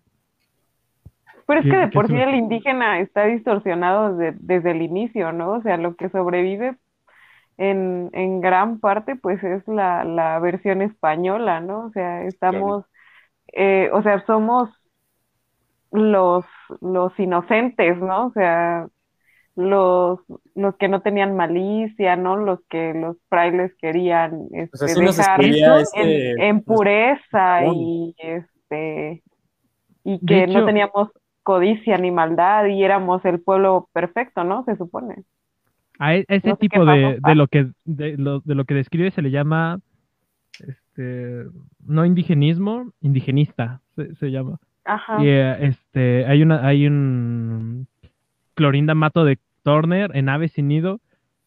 Pero 1.48 1.60
es 1.60 1.66
que- 1.66 1.76
de 1.76 1.88
por 1.90 2.08
sí 2.08 2.16
el 2.16 2.36
indígena 2.36 3.00
está 3.00 3.26
distorsionado 3.26 4.16
desde, 4.16 4.38
desde 4.40 4.72
el 4.72 4.84
inicio, 4.84 5.32
¿no? 5.34 5.54
O 5.54 5.62
sea, 5.62 5.78
lo 5.78 5.96
que 5.96 6.10
sobrevive 6.10 6.76
en, 7.58 8.10
en 8.14 8.42
gran 8.42 8.80
parte, 8.80 9.16
pues 9.16 9.44
es 9.44 9.68
la, 9.68 10.04
la 10.04 10.40
versión 10.40 10.82
española, 10.82 11.60
¿no? 11.60 11.86
O 11.88 11.92
sea, 11.92 12.24
estamos, 12.24 12.86
eh, 13.54 13.90
o 13.92 14.02
sea, 14.04 14.24
somos 14.26 14.70
los, 15.92 16.46
los 16.82 17.18
inocentes, 17.20 17.98
¿no? 18.00 18.28
O 18.28 18.32
sea, 18.32 18.88
los, 19.56 20.20
los 20.56 20.76
que 20.78 20.88
no 20.88 21.02
tenían 21.02 21.36
malicia, 21.36 22.16
¿no? 22.16 22.38
Los 22.38 22.60
que 22.70 22.94
los 22.94 23.18
frailes 23.30 23.74
querían 23.76 24.48
este, 24.54 24.78
dejar 24.96 25.44
en, 25.44 25.54
este- 25.82 26.48
en 26.48 26.62
pureza 26.64 27.66
y 27.66 28.16
este 28.18 29.24
y 30.04 30.26
que 30.26 30.44
hecho- 30.46 30.60
no 30.60 30.66
teníamos 30.66 31.10
codicia 31.44 31.98
ni 31.98 32.12
maldad 32.12 32.66
y 32.68 32.84
éramos 32.84 33.24
el 33.26 33.42
pueblo 33.42 33.90
perfecto, 33.94 34.44
¿no? 34.44 34.64
Se 34.64 34.76
supone. 34.78 35.24
A 36.00 36.16
e- 36.16 36.26
ese 36.28 36.50
No 36.50 36.56
sé 36.56 36.60
qué 36.62 36.70
tipo 36.70 36.86
de, 36.86 37.20
de 37.22 37.36
lo 37.36 37.48
que 37.48 37.68
de 37.86 38.18
lo, 38.18 38.40
de 38.40 38.56
lo 38.56 38.66
que 38.66 38.74
describe 38.74 39.12
se 39.12 39.22
le 39.22 39.32
llama 39.32 39.80
este 40.60 41.46
no 41.86 42.06
indigenismo, 42.06 42.92
indigenista 43.02 43.82
se, 43.96 44.16
se 44.16 44.32
llama. 44.32 44.58
Ajá. 44.86 45.24
Y 45.24 45.28
eh, 45.28 45.66
este 45.68 46.26
hay 46.26 46.42
una 46.42 46.66
hay 46.66 46.88
un 46.88 47.88
Clorinda 48.56 48.96
Mato 48.96 49.24
de 49.26 49.40
Turner 49.64 50.12
en 50.16 50.30
Ave 50.30 50.48
sin 50.50 50.68
nido 50.68 51.00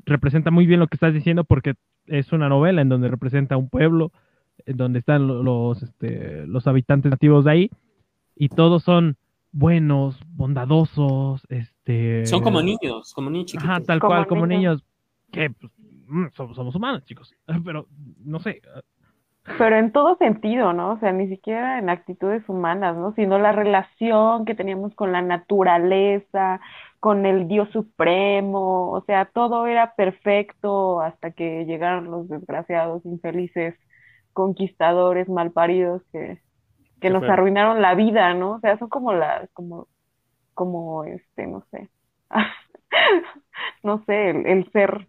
representa 0.07 0.51
muy 0.51 0.67
bien 0.67 0.81
lo 0.81 0.87
que 0.87 0.97
estás 0.97 1.15
diciendo 1.15 1.45
porque 1.45 1.75
es 2.07 2.33
una 2.33 2.49
novela 2.49 2.83
en 2.83 2.89
donde 2.89 3.09
representa 3.09 3.57
un 3.57 3.69
pueblo 3.69 4.13
en 4.67 4.77
donde 4.77 4.99
están 5.01 5.27
lo- 5.27 5.43
los 5.43 5.83
este, 5.83 6.47
los 6.47 6.67
habitantes 6.67 7.11
nativos 7.11 7.45
de 7.45 7.51
ahí 7.51 7.71
y 8.37 8.49
todos 8.51 8.83
son 8.83 9.17
buenos, 9.53 10.19
bondadosos, 10.29 11.47
este 11.49 12.27
Son 12.27 12.41
como 12.43 12.61
niños, 12.63 13.13
como 13.15 13.31
niños 13.31 13.47
chiquitos. 13.47 13.69
Ajá, 13.71 13.81
tal 13.81 14.01
Como 14.01 14.11
cual, 14.11 14.27
como 14.27 14.47
niños. 14.47 14.83
Que 15.31 15.51
pues, 15.51 15.73
mm, 16.09 16.27
somos, 16.35 16.57
somos 16.57 16.75
humanos, 16.75 17.05
chicos. 17.05 17.33
Pero, 17.65 17.87
no 18.25 18.41
sé. 18.41 18.61
Pero 19.59 19.77
en 19.77 19.93
todo 19.93 20.17
sentido, 20.17 20.73
¿no? 20.73 20.93
O 20.93 20.99
sea, 20.99 21.13
ni 21.13 21.29
siquiera 21.29 21.79
en 21.79 21.91
actitudes 21.91 22.49
humanas, 22.49 22.97
¿no? 22.97 23.13
Sino 23.13 23.39
la 23.39 23.53
relación 23.53 24.47
que 24.47 24.55
teníamos 24.55 24.95
con 24.95 25.13
la 25.13 25.21
naturaleza, 25.21 26.61
con 26.99 27.27
el 27.27 27.47
Dios 27.47 27.69
Supremo, 27.71 28.91
o 28.91 29.03
sea, 29.05 29.27
todo 29.27 29.67
era 29.67 29.95
perfecto 29.95 31.03
hasta 31.03 31.33
que 31.33 31.67
llegaron 31.67 32.11
los 32.11 32.29
desgraciados, 32.29 33.05
infelices, 33.05 33.75
conquistadores, 34.33 35.29
malparidos 35.29 36.03
que, 36.11 36.41
que 37.03 37.11
nos 37.11 37.25
arruinaron 37.25 37.83
la 37.83 37.95
vida, 37.95 38.33
¿no? 38.33 38.53
O 38.53 38.61
sea, 38.61 38.79
son 38.79 38.89
como 38.89 39.13
la, 39.13 39.47
como, 39.53 39.89
como 40.55 41.05
este, 41.05 41.47
no 41.47 41.63
sé, 41.71 41.91
no 43.83 44.03
sé, 44.07 44.31
el, 44.31 44.47
el 44.47 44.73
ser 44.73 45.07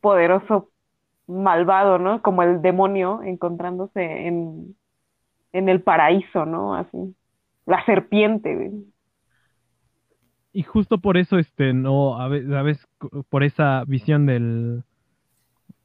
poderoso 0.00 0.70
malvado, 1.28 1.98
¿no? 1.98 2.22
Como 2.22 2.42
el 2.42 2.60
demonio 2.62 3.22
encontrándose 3.22 4.26
en, 4.26 4.74
en 5.52 5.68
el 5.68 5.82
paraíso, 5.82 6.44
¿no? 6.46 6.74
Así. 6.74 7.14
La 7.66 7.84
serpiente, 7.84 8.54
güey. 8.54 8.70
Y 10.52 10.62
justo 10.62 10.98
por 10.98 11.16
eso, 11.18 11.38
este, 11.38 11.72
no, 11.74 12.18
a 12.20 12.28
veces, 12.28 12.50
a 12.52 12.62
veces 12.62 12.86
co- 12.98 13.22
por 13.28 13.44
esa 13.44 13.84
visión 13.86 14.26
del, 14.26 14.82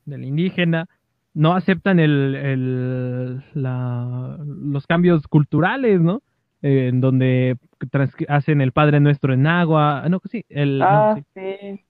del 0.06 0.24
indígena, 0.24 0.88
no 1.34 1.53
aceptan 1.53 1.99
el, 1.99 2.36
el, 2.36 3.44
la, 3.53 4.38
los 4.48 4.88
cambios 4.88 5.28
culturales, 5.28 5.99
¿no? 5.99 6.22
Eh, 6.61 6.88
en 6.88 7.02
donde 7.02 7.57
trans- 7.91 8.15
hacen 8.30 8.61
el 8.61 8.72
Padre 8.72 8.99
Nuestro 9.02 9.34
en 9.34 9.45
agua. 9.48 10.06
No, 10.10 10.22
sí, 10.32 10.45
el, 10.48 10.80
no, 10.80 10.86
Ah, 10.86 11.15
sí. 11.15 11.24
sí. 11.34 11.82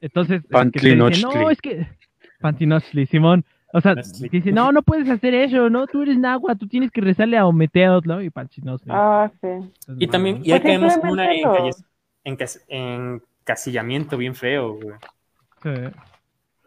Entonces, 0.00 0.42
es 0.42 0.48
que 0.48 0.48
te 0.48 0.88
dicen, 0.88 0.98
Pantinochtli. 0.98 1.22
no, 1.22 1.50
es 1.50 1.60
que 1.60 1.86
Pantinochtli, 2.40 3.06
Simón. 3.06 3.44
O 3.72 3.80
sea, 3.80 3.94
dice, 4.30 4.52
no, 4.52 4.72
no 4.72 4.82
puedes 4.82 5.08
hacer 5.10 5.34
eso, 5.34 5.68
no, 5.68 5.86
tú 5.86 6.02
eres 6.02 6.16
Nahua, 6.18 6.54
tú 6.54 6.66
tienes 6.66 6.90
que 6.90 7.00
rezarle 7.00 7.36
a 7.36 7.46
Ometeotl, 7.46 8.08
¿no? 8.08 8.22
Y 8.22 8.30
Pantinochtli. 8.30 8.90
Ah, 8.94 9.30
sí. 9.40 9.48
Y 9.98 10.06
también, 10.06 10.36
y 10.36 10.50
Pues 10.50 10.54
ahí 10.54 10.60
caemos 10.60 10.96
en 10.96 11.08
una 11.08 11.28
encasillamiento 12.24 14.16
bien 14.16 14.34
feo, 14.34 14.74
güey. 14.74 14.96
Sí. 15.62 15.70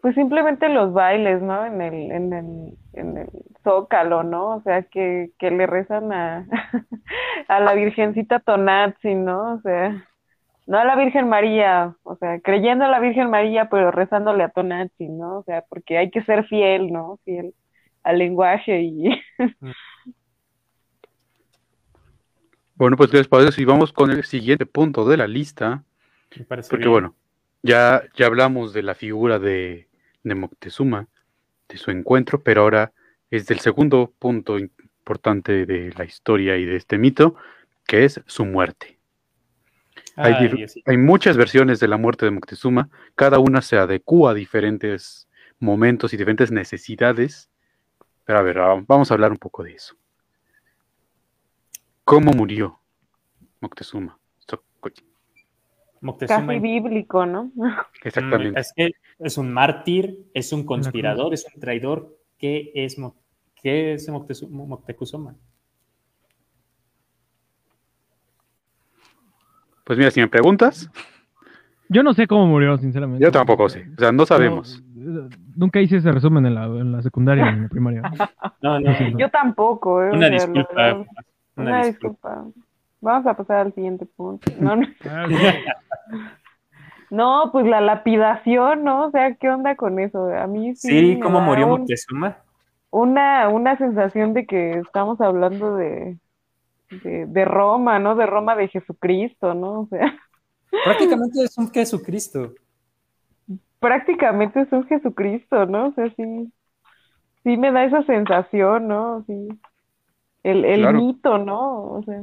Pues 0.00 0.14
simplemente 0.14 0.68
los 0.68 0.92
bailes, 0.92 1.42
¿no? 1.42 1.64
En 1.66 1.80
el, 1.80 2.10
en 2.10 2.32
el, 2.32 2.78
en 2.94 3.18
el 3.18 3.28
Zócalo, 3.62 4.22
¿no? 4.22 4.56
O 4.56 4.62
sea, 4.62 4.82
que, 4.82 5.30
que 5.38 5.50
le 5.50 5.66
rezan 5.66 6.12
a, 6.12 6.46
a 7.48 7.60
la 7.60 7.74
Virgencita 7.74 8.40
Tonazzi, 8.40 9.14
¿no? 9.14 9.54
O 9.54 9.60
sea, 9.60 10.06
no 10.70 10.78
a 10.78 10.84
la 10.84 10.94
Virgen 10.94 11.28
María, 11.28 11.96
o 12.04 12.14
sea, 12.14 12.38
creyendo 12.38 12.84
a 12.84 12.88
la 12.88 13.00
Virgen 13.00 13.28
María, 13.28 13.68
pero 13.68 13.90
rezándole 13.90 14.44
a 14.44 14.50
Tonazzi, 14.50 15.08
¿no? 15.08 15.38
O 15.38 15.42
sea, 15.42 15.64
porque 15.68 15.98
hay 15.98 16.12
que 16.12 16.22
ser 16.22 16.46
fiel, 16.46 16.92
¿no? 16.92 17.18
Fiel 17.24 17.54
al 18.04 18.18
lenguaje 18.18 18.80
y... 18.80 19.20
Bueno, 22.76 22.96
pues, 22.96 23.10
¿qué 23.10 23.18
les 23.18 23.28
parece 23.28 23.52
si 23.52 23.64
vamos 23.66 23.92
con 23.92 24.10
el 24.10 24.24
siguiente 24.24 24.64
punto 24.64 25.04
de 25.04 25.18
la 25.18 25.26
lista? 25.26 25.84
Me 26.34 26.44
parece 26.46 26.70
Porque, 26.70 26.84
bien. 26.84 26.92
bueno, 26.92 27.14
ya, 27.62 28.04
ya 28.14 28.24
hablamos 28.24 28.72
de 28.72 28.82
la 28.82 28.94
figura 28.94 29.38
de, 29.38 29.88
de 30.22 30.34
Moctezuma, 30.34 31.06
de 31.68 31.76
su 31.76 31.90
encuentro, 31.90 32.42
pero 32.42 32.62
ahora 32.62 32.92
es 33.30 33.46
del 33.46 33.58
segundo 33.58 34.14
punto 34.18 34.56
importante 34.58 35.66
de 35.66 35.92
la 35.98 36.04
historia 36.04 36.56
y 36.56 36.64
de 36.64 36.76
este 36.76 36.96
mito, 36.96 37.34
que 37.86 38.04
es 38.06 38.22
su 38.26 38.46
muerte. 38.46 38.99
Hay, 40.22 40.96
muchas 40.98 41.36
versiones 41.36 41.80
de 41.80 41.88
la 41.88 41.96
muerte 41.96 42.24
de 42.26 42.30
Moctezuma, 42.30 42.88
cada 43.14 43.38
una 43.38 43.62
se 43.62 43.76
adecua 43.78 44.32
a 44.32 44.34
diferentes 44.34 45.28
momentos 45.58 46.12
y 46.12 46.16
diferentes 46.16 46.50
necesidades, 46.50 47.48
Pero 48.24 48.38
a 48.38 48.42
ver, 48.42 48.58
va- 48.58 48.84
vamos 48.86 49.10
a 49.10 49.14
hablar 49.14 49.32
un 49.32 49.38
poco 49.38 49.62
de 49.64 49.72
eso. 49.72 49.96
¿Cómo 52.04 52.32
murió 52.32 52.80
Moctezuma? 53.60 54.18
Moctezuma 56.02 56.46
Casi 56.46 56.58
bíblico, 56.60 57.26
¿no? 57.26 57.44
Mm, 57.54 57.70
Exactamente. 58.04 58.60
Es 58.60 58.72
que 58.74 58.90
es 59.18 59.36
un 59.36 59.52
mártir, 59.52 60.30
es 60.32 60.52
un 60.52 60.64
conspirador, 60.64 61.34
es 61.34 61.44
un 61.54 61.60
traidor. 61.60 62.16
¿Qué 62.38 62.72
es, 62.74 62.98
Mo- 62.98 63.16
qué 63.62 63.94
es 63.94 64.08
Moctezuma? 64.08 65.36
Pues 69.90 69.98
mira, 69.98 70.12
si 70.12 70.20
me 70.20 70.28
preguntas, 70.28 70.88
Yo 71.88 72.04
no 72.04 72.14
sé 72.14 72.28
cómo 72.28 72.46
murió, 72.46 72.78
sinceramente. 72.78 73.24
yo 73.24 73.32
tampoco 73.32 73.68
sé. 73.68 73.88
O 73.96 73.98
sea, 74.00 74.12
no 74.12 74.24
sabemos. 74.24 74.80
No, 74.94 75.26
eh, 75.26 75.28
nunca 75.56 75.80
hice 75.80 75.96
ese 75.96 76.12
resumen 76.12 76.46
en 76.46 76.54
la, 76.54 76.66
en 76.66 76.92
la 76.92 77.02
secundaria 77.02 77.46
ni 77.50 77.56
en 77.56 77.62
la 77.64 77.68
primaria. 77.68 78.02
No, 78.62 78.78
no. 78.78 78.92
Yo 79.18 79.28
tampoco, 79.30 80.00
¿eh? 80.00 80.10
O 80.10 80.14
Una 80.14 80.28
sea, 80.28 80.36
disculpa. 80.46 80.72
Una, 80.72 81.06
Una 81.56 81.84
disculpa. 81.84 82.34
disculpa. 82.44 82.60
Vamos 83.00 83.26
a 83.26 83.34
pasar 83.34 83.56
al 83.66 83.74
siguiente 83.74 84.06
punto. 84.06 84.48
No, 84.60 84.76
no. 84.76 84.86
Ah. 85.10 85.26
No, 87.10 87.48
pues 87.50 87.66
la 87.66 87.80
lapidación, 87.80 88.84
¿no? 88.84 89.06
O 89.06 89.10
sea, 89.10 89.34
¿qué 89.34 89.50
onda 89.50 89.74
con 89.74 89.98
eso? 89.98 90.26
A 90.32 90.46
mí 90.46 90.76
sí, 90.76 90.88
Sí, 91.16 91.20
¿cómo 91.20 91.40
murió 91.40 91.64
un- 91.66 91.80
Moctezuma? 91.80 92.36
una, 92.90 93.48
una 93.48 93.76
sensación 93.76 94.32
de 94.34 94.46
que 94.46 94.78
estamos 94.78 95.20
hablando 95.20 95.74
de, 95.74 96.16
de, 96.90 97.26
de 97.26 97.44
Roma, 97.44 97.98
¿no? 97.98 98.14
De 98.16 98.26
Roma 98.26 98.56
de 98.56 98.68
Jesucristo, 98.68 99.54
¿no? 99.54 99.80
O 99.82 99.86
sea, 99.88 100.18
Prácticamente 100.84 101.42
es 101.44 101.56
un 101.58 101.70
Jesucristo. 101.70 102.54
prácticamente 103.78 104.60
es 104.62 104.72
un 104.72 104.86
Jesucristo, 104.86 105.66
¿no? 105.66 105.88
O 105.88 105.92
sea, 105.94 106.12
sí, 106.16 106.52
sí 107.42 107.56
me 107.56 107.72
da 107.72 107.84
esa 107.84 108.02
sensación, 108.04 108.88
¿no? 108.88 109.24
Sí. 109.26 109.48
El, 110.42 110.64
el 110.64 110.80
Claro. 110.80 110.98
mito, 110.98 111.38
¿no? 111.38 111.82
O 111.94 112.02
sea, 112.04 112.22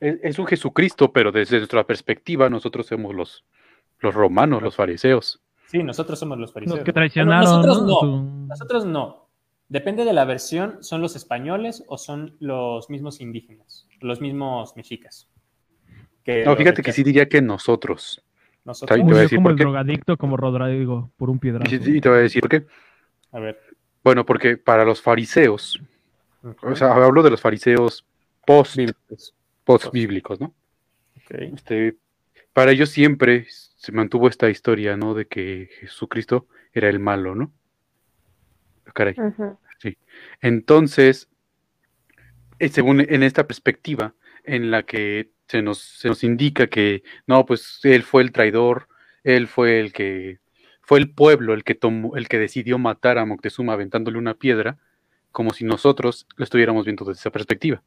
Es, 0.00 0.18
es 0.22 0.38
un 0.38 0.46
Jesucristo, 0.46 1.12
pero 1.12 1.32
desde 1.32 1.58
nuestra 1.58 1.84
perspectiva, 1.84 2.50
nosotros 2.50 2.86
somos 2.86 3.14
los, 3.14 3.44
los 4.00 4.14
romanos, 4.14 4.62
los 4.62 4.76
fariseos. 4.76 5.40
Sí, 5.66 5.82
nosotros 5.82 6.18
somos 6.18 6.38
los 6.38 6.52
fariseos. 6.52 6.78
Los 6.78 6.84
que 6.84 6.92
traicionaron. 6.92 7.60
Bueno, 7.60 7.66
nosotros 7.66 8.02
¿no? 8.02 8.46
Nosotros 8.48 8.86
no. 8.86 9.23
Depende 9.74 10.04
de 10.04 10.12
la 10.12 10.24
versión, 10.24 10.84
¿son 10.84 11.00
los 11.00 11.16
españoles 11.16 11.82
o 11.88 11.98
son 11.98 12.36
los 12.38 12.88
mismos 12.90 13.20
indígenas? 13.20 13.88
Los 13.98 14.20
mismos 14.20 14.76
mexicas. 14.76 15.28
Que 16.22 16.44
No, 16.44 16.54
fíjate 16.54 16.80
que 16.80 16.92
sí 16.92 17.02
diría 17.02 17.28
que 17.28 17.42
nosotros. 17.42 18.24
Nosotros. 18.64 18.96
Ahí 18.96 19.00
te 19.00 19.02
voy 19.02 19.10
a 19.10 19.14
Murió 19.14 19.22
decir 19.22 19.36
como 19.38 19.42
por 19.46 19.50
el 19.50 19.58
qué. 19.58 19.64
drogadicto, 19.64 20.16
como 20.16 20.36
Rodrigo, 20.36 21.10
por 21.16 21.28
un 21.28 21.40
piedrazo. 21.40 21.74
Y, 21.74 22.00
te 22.00 22.08
voy 22.08 22.18
a 22.18 22.20
decir 22.20 22.40
por 22.40 22.50
qué. 22.50 22.66
A 23.32 23.40
ver. 23.40 23.60
Bueno, 24.04 24.24
porque 24.24 24.56
para 24.56 24.84
los 24.84 25.02
fariseos, 25.02 25.82
o 26.62 26.76
sea, 26.76 26.94
hablo 26.94 27.24
de 27.24 27.30
los 27.30 27.40
fariseos 27.40 28.06
post, 28.46 28.76
Bíblicos. 28.76 29.34
post 29.64 29.90
bíblicos, 29.92 30.40
¿no? 30.40 30.54
Ok. 31.16 31.34
Este, 31.52 31.96
para 32.52 32.70
ellos 32.70 32.90
siempre 32.90 33.46
se 33.48 33.90
mantuvo 33.90 34.28
esta 34.28 34.48
historia, 34.48 34.96
¿no? 34.96 35.14
De 35.14 35.26
que 35.26 35.68
Jesucristo 35.80 36.46
era 36.72 36.88
el 36.88 37.00
malo, 37.00 37.34
¿no? 37.34 37.50
Caray. 38.92 39.16
Ujú. 39.84 39.94
Entonces, 40.40 41.28
eh, 42.58 42.68
según 42.68 43.00
en 43.00 43.22
esta 43.22 43.46
perspectiva 43.46 44.14
en 44.44 44.70
la 44.70 44.84
que 44.84 45.30
se 45.48 45.62
nos, 45.62 45.78
se 45.78 46.08
nos 46.08 46.24
indica 46.24 46.66
que 46.68 47.02
no, 47.26 47.44
pues 47.46 47.80
él 47.82 48.02
fue 48.02 48.22
el 48.22 48.32
traidor, 48.32 48.88
él 49.22 49.46
fue 49.48 49.80
el 49.80 49.92
que 49.92 50.38
fue 50.82 50.98
el 50.98 51.10
pueblo 51.10 51.54
el 51.54 51.64
que 51.64 51.74
tomó, 51.74 52.16
el 52.16 52.28
que 52.28 52.38
decidió 52.38 52.78
matar 52.78 53.18
a 53.18 53.24
Moctezuma 53.24 53.72
aventándole 53.72 54.18
una 54.18 54.34
piedra, 54.34 54.78
como 55.32 55.50
si 55.50 55.64
nosotros 55.64 56.26
lo 56.36 56.44
estuviéramos 56.44 56.84
viendo 56.84 57.04
desde 57.04 57.20
esa 57.20 57.30
perspectiva. 57.30 57.82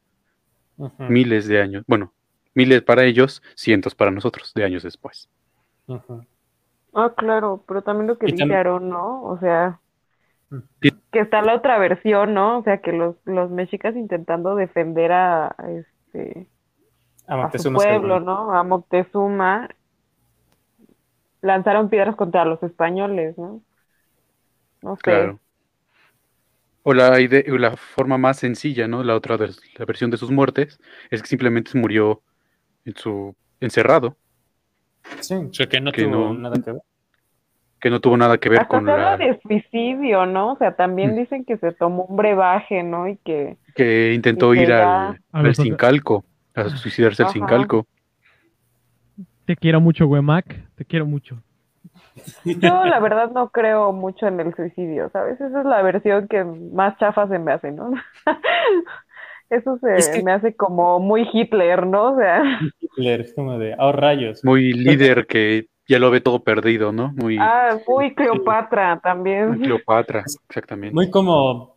Miles 0.98 1.48
de 1.48 1.60
años, 1.60 1.84
bueno, 1.88 2.12
miles 2.54 2.82
para 2.82 3.04
ellos, 3.04 3.42
cientos 3.56 3.94
para 3.94 4.10
nosotros, 4.10 4.52
de 4.54 4.64
años 4.64 4.82
después. 4.82 5.28
Ah, 6.94 7.12
claro, 7.16 7.64
pero 7.66 7.82
también 7.82 8.06
lo 8.06 8.18
que 8.18 8.26
Aarón, 8.52 8.88
¿no? 8.88 9.22
O 9.24 9.38
sea, 9.38 9.80
Sí. 9.80 9.87
Que 11.10 11.20
está 11.20 11.42
la 11.42 11.54
otra 11.54 11.78
versión, 11.78 12.34
¿no? 12.34 12.58
O 12.58 12.62
sea, 12.62 12.78
que 12.78 12.92
los, 12.92 13.16
los 13.24 13.50
mexicas 13.50 13.94
intentando 13.96 14.54
defender 14.56 15.12
a, 15.12 15.54
este, 15.68 16.46
A 17.26 17.34
a 17.34 17.36
su 17.36 17.42
Moctezuma 17.70 17.78
pueblo. 17.78 18.20
¿no? 18.20 18.52
A 18.54 18.62
Moctezuma, 18.62 19.68
lanzaron 21.40 21.88
piedras 21.88 22.16
contra 22.16 22.44
los 22.44 22.62
españoles, 22.62 23.36
¿no? 23.38 23.60
No 24.82 24.96
sé. 24.96 25.02
Claro. 25.02 25.38
O 26.82 26.94
la, 26.94 27.20
ide- 27.20 27.44
o 27.52 27.58
la 27.58 27.76
forma 27.76 28.16
más 28.16 28.38
sencilla, 28.38 28.88
¿no? 28.88 29.02
La 29.04 29.14
otra, 29.14 29.36
de 29.36 29.48
la 29.78 29.84
versión 29.84 30.10
de 30.10 30.16
sus 30.16 30.30
muertes, 30.30 30.80
es 31.10 31.20
que 31.20 31.28
simplemente 31.28 31.76
murió 31.78 32.22
en 32.84 32.94
su 32.96 33.34
encerrado, 33.60 34.16
Sí, 35.20 35.34
o 35.34 35.52
sea 35.54 35.66
que 35.66 35.80
no 35.80 35.90
Que 35.92 36.04
tuvo 36.04 36.32
no- 36.32 36.34
nada 36.34 36.56
que 36.62 36.72
ver. 36.72 36.82
Que 37.80 37.90
no 37.90 38.00
tuvo 38.00 38.16
nada 38.16 38.38
que 38.38 38.48
ver 38.48 38.60
Hasta 38.62 38.68
con 38.76 38.86
la 38.86 39.16
de 39.16 39.38
suicidio, 39.40 40.26
¿no? 40.26 40.52
O 40.52 40.56
sea, 40.56 40.74
también 40.74 41.12
Mm. 41.12 41.16
dicen 41.16 41.44
que 41.44 41.56
se 41.58 41.72
tomó 41.72 42.04
un 42.04 42.16
brebaje, 42.16 42.82
¿no? 42.82 43.06
Y 43.08 43.16
que, 43.18 43.56
que 43.74 44.12
intentó 44.14 44.54
Y 44.54 44.60
ir 44.60 44.72
al, 44.72 45.18
A 45.32 45.38
al 45.38 45.46
a 45.46 45.54
suicidarse 46.70 47.22
al 47.22 47.26
Ajá. 47.28 47.32
Sincalco. 47.34 47.86
Te 49.44 49.56
quiero 49.56 49.80
mucho, 49.80 50.06
Wemac. 50.06 50.46
Te 50.74 50.84
quiero 50.84 51.06
mucho. 51.06 51.40
yo 52.44 52.84
la 52.84 52.98
verdad 52.98 53.30
no 53.30 53.50
creo 53.50 53.92
mucho 53.92 54.26
en 54.26 54.40
el 54.40 54.54
suicidio, 54.54 55.08
¿sabes? 55.10 55.40
Esa 55.40 55.60
es 55.60 55.66
la 55.66 55.80
versión 55.82 56.26
que 56.28 56.42
más 56.44 56.98
chafa 56.98 57.28
se 57.28 57.38
me 57.38 57.52
hace, 57.52 57.70
¿no? 57.70 57.92
Eso 59.50 59.78
se 59.78 59.96
Es 59.96 60.08
que- 60.10 60.22
me 60.22 60.32
hace 60.32 60.54
como 60.54 61.00
muy 61.00 61.26
Hitler, 61.32 61.86
¿no? 61.86 62.12
O 62.12 62.16
sea, 62.18 62.42
Hitler, 62.80 63.20
es 63.22 63.32
como 63.34 63.58
de, 63.58 63.74
oh 63.78 63.92
rayos. 63.92 64.44
Muy 64.44 64.72
líder 64.74 65.26
que 65.26 65.66
ya 65.88 65.98
lo 65.98 66.10
ve 66.10 66.20
todo 66.20 66.44
perdido, 66.44 66.92
¿no? 66.92 67.12
Muy, 67.16 67.38
ah, 67.40 67.78
muy 67.88 68.14
Cleopatra 68.14 68.94
muy 68.94 69.00
también. 69.00 69.58
Cleopatra, 69.58 70.22
exactamente. 70.48 70.94
Muy 70.94 71.10
como. 71.10 71.76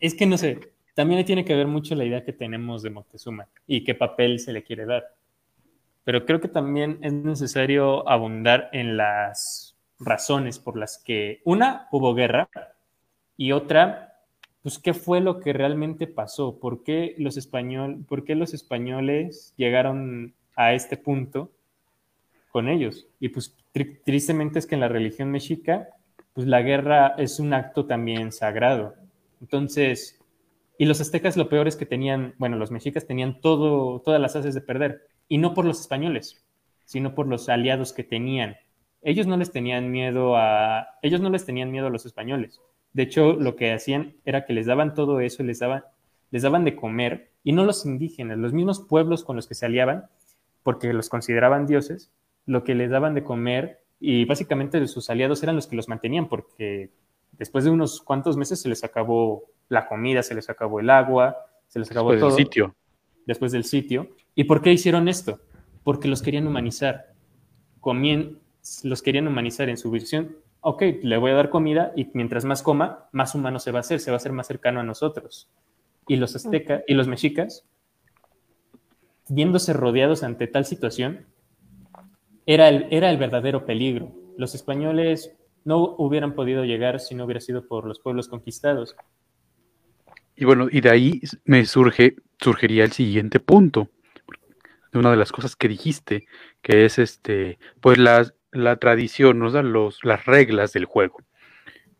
Es 0.00 0.14
que 0.14 0.26
no 0.26 0.38
sé. 0.38 0.58
También 0.94 1.24
tiene 1.24 1.44
que 1.44 1.54
ver 1.54 1.68
mucho 1.68 1.94
la 1.94 2.04
idea 2.04 2.24
que 2.24 2.32
tenemos 2.32 2.82
de 2.82 2.90
Moctezuma 2.90 3.46
y 3.68 3.84
qué 3.84 3.94
papel 3.94 4.40
se 4.40 4.52
le 4.52 4.64
quiere 4.64 4.84
dar. 4.84 5.04
Pero 6.02 6.24
creo 6.24 6.40
que 6.40 6.48
también 6.48 6.98
es 7.02 7.12
necesario 7.12 8.08
abundar 8.08 8.68
en 8.72 8.96
las 8.96 9.76
razones 10.00 10.58
por 10.58 10.76
las 10.76 10.98
que, 10.98 11.40
una, 11.44 11.86
hubo 11.92 12.14
guerra 12.14 12.48
y 13.36 13.52
otra, 13.52 14.14
pues 14.62 14.78
qué 14.78 14.94
fue 14.94 15.20
lo 15.20 15.38
que 15.38 15.52
realmente 15.52 16.08
pasó, 16.08 16.58
por 16.58 16.82
qué 16.82 17.14
los, 17.18 17.36
español, 17.36 18.04
por 18.08 18.24
qué 18.24 18.34
los 18.34 18.54
españoles 18.54 19.54
llegaron 19.56 20.34
a 20.56 20.72
este 20.72 20.96
punto 20.96 21.52
con 22.48 22.68
ellos. 22.68 23.06
Y 23.20 23.28
pues 23.30 23.56
tri- 23.74 24.00
tristemente 24.04 24.58
es 24.58 24.66
que 24.66 24.74
en 24.74 24.80
la 24.80 24.88
religión 24.88 25.30
mexica, 25.30 25.88
pues 26.32 26.46
la 26.46 26.62
guerra 26.62 27.14
es 27.18 27.40
un 27.40 27.52
acto 27.52 27.86
también 27.86 28.32
sagrado. 28.32 28.94
Entonces, 29.40 30.20
y 30.78 30.84
los 30.84 31.00
aztecas 31.00 31.36
lo 31.36 31.48
peor 31.48 31.66
es 31.68 31.76
que 31.76 31.86
tenían, 31.86 32.34
bueno, 32.38 32.56
los 32.56 32.70
mexicas 32.70 33.06
tenían 33.06 33.40
todo, 33.40 34.00
todas 34.00 34.20
las 34.20 34.36
haces 34.36 34.54
de 34.54 34.60
perder, 34.60 35.08
y 35.28 35.38
no 35.38 35.52
por 35.54 35.64
los 35.64 35.80
españoles, 35.80 36.44
sino 36.84 37.14
por 37.14 37.26
los 37.26 37.48
aliados 37.48 37.92
que 37.92 38.04
tenían. 38.04 38.56
Ellos 39.02 39.26
no 39.26 39.36
les 39.36 39.50
tenían 39.50 39.90
miedo 39.90 40.36
a, 40.36 40.88
ellos 41.02 41.20
no 41.20 41.30
les 41.30 41.44
tenían 41.44 41.70
miedo 41.70 41.88
a 41.88 41.90
los 41.90 42.06
españoles. 42.06 42.60
De 42.92 43.02
hecho, 43.02 43.34
lo 43.34 43.56
que 43.56 43.72
hacían 43.72 44.16
era 44.24 44.44
que 44.44 44.52
les 44.52 44.66
daban 44.66 44.94
todo 44.94 45.20
eso, 45.20 45.42
les 45.42 45.58
daban, 45.58 45.84
les 46.30 46.42
daban 46.42 46.64
de 46.64 46.76
comer, 46.76 47.30
y 47.44 47.52
no 47.52 47.64
los 47.64 47.84
indígenas, 47.84 48.38
los 48.38 48.52
mismos 48.52 48.80
pueblos 48.80 49.24
con 49.24 49.36
los 49.36 49.46
que 49.46 49.54
se 49.54 49.66
aliaban, 49.66 50.06
porque 50.62 50.92
los 50.92 51.08
consideraban 51.08 51.66
dioses, 51.66 52.12
lo 52.48 52.64
que 52.64 52.74
les 52.74 52.90
daban 52.90 53.14
de 53.14 53.22
comer, 53.22 53.82
y 54.00 54.24
básicamente 54.24 54.84
sus 54.88 55.10
aliados 55.10 55.42
eran 55.42 55.54
los 55.54 55.66
que 55.66 55.76
los 55.76 55.88
mantenían, 55.88 56.28
porque 56.28 56.90
después 57.32 57.64
de 57.64 57.70
unos 57.70 58.00
cuantos 58.00 58.38
meses 58.38 58.60
se 58.60 58.68
les 58.70 58.82
acabó 58.84 59.44
la 59.68 59.86
comida, 59.86 60.22
se 60.22 60.34
les 60.34 60.48
acabó 60.48 60.80
el 60.80 60.88
agua, 60.88 61.36
se 61.66 61.78
les 61.78 61.90
acabó 61.90 62.12
Después 62.12 62.34
del 62.34 62.44
sitio. 62.46 62.74
después 63.26 63.52
del 63.52 63.64
sitio. 63.64 64.08
¿Y 64.34 64.44
por 64.44 64.62
qué 64.62 64.72
hicieron 64.72 65.08
esto? 65.08 65.40
Porque 65.84 66.08
los 66.08 66.22
querían 66.22 66.46
humanizar. 66.46 67.12
Comían, 67.80 68.38
los 68.82 69.02
querían 69.02 69.28
humanizar 69.28 69.68
en 69.68 69.76
su 69.76 69.90
visión. 69.90 70.36
Ok, 70.60 70.82
le 71.02 71.18
voy 71.18 71.32
a 71.32 71.34
dar 71.34 71.50
comida 71.50 71.92
y 71.94 72.08
mientras 72.14 72.46
más 72.46 72.62
coma, 72.62 73.08
más 73.12 73.34
humano 73.34 73.58
se 73.58 73.72
va 73.72 73.78
a 73.78 73.80
hacer, 73.80 74.00
se 74.00 74.10
va 74.10 74.16
a 74.16 74.18
hacer 74.18 74.32
más 74.32 74.46
cercano 74.46 74.80
a 74.80 74.84
nosotros. 74.84 75.50
Y 76.06 76.16
los 76.16 76.34
aztecas 76.34 76.82
y 76.86 76.94
los 76.94 77.08
mexicas, 77.08 77.66
viéndose 79.28 79.74
rodeados 79.74 80.22
ante 80.22 80.46
tal 80.46 80.64
situación, 80.64 81.26
era 82.48 82.70
el, 82.70 82.86
era 82.90 83.10
el 83.10 83.18
verdadero 83.18 83.66
peligro. 83.66 84.10
Los 84.38 84.54
españoles 84.54 85.36
no 85.64 85.96
hubieran 85.98 86.34
podido 86.34 86.64
llegar 86.64 86.98
si 86.98 87.14
no 87.14 87.26
hubiera 87.26 87.42
sido 87.42 87.68
por 87.68 87.84
los 87.84 88.00
pueblos 88.00 88.26
conquistados. 88.26 88.96
Y 90.34 90.46
bueno, 90.46 90.66
y 90.70 90.80
de 90.80 90.88
ahí 90.88 91.20
me 91.44 91.66
surge, 91.66 92.16
surgiría 92.40 92.84
el 92.84 92.92
siguiente 92.92 93.38
punto. 93.38 93.90
De 94.92 94.98
una 94.98 95.10
de 95.10 95.18
las 95.18 95.30
cosas 95.30 95.56
que 95.56 95.68
dijiste, 95.68 96.26
que 96.62 96.86
es 96.86 96.98
este, 96.98 97.58
pues 97.82 97.98
la, 97.98 98.32
la 98.50 98.76
tradición, 98.76 99.38
¿no? 99.40 99.48
O 99.48 99.50
sea, 99.50 99.62
los, 99.62 100.02
las 100.02 100.24
reglas 100.24 100.72
del 100.72 100.86
juego. 100.86 101.18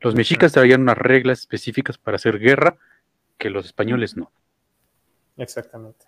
Los 0.00 0.14
mexicas 0.14 0.52
traían 0.52 0.80
unas 0.80 0.96
reglas 0.96 1.40
específicas 1.40 1.98
para 1.98 2.14
hacer 2.14 2.38
guerra 2.38 2.78
que 3.36 3.50
los 3.50 3.66
españoles 3.66 4.16
no. 4.16 4.32
Exactamente. 5.36 6.06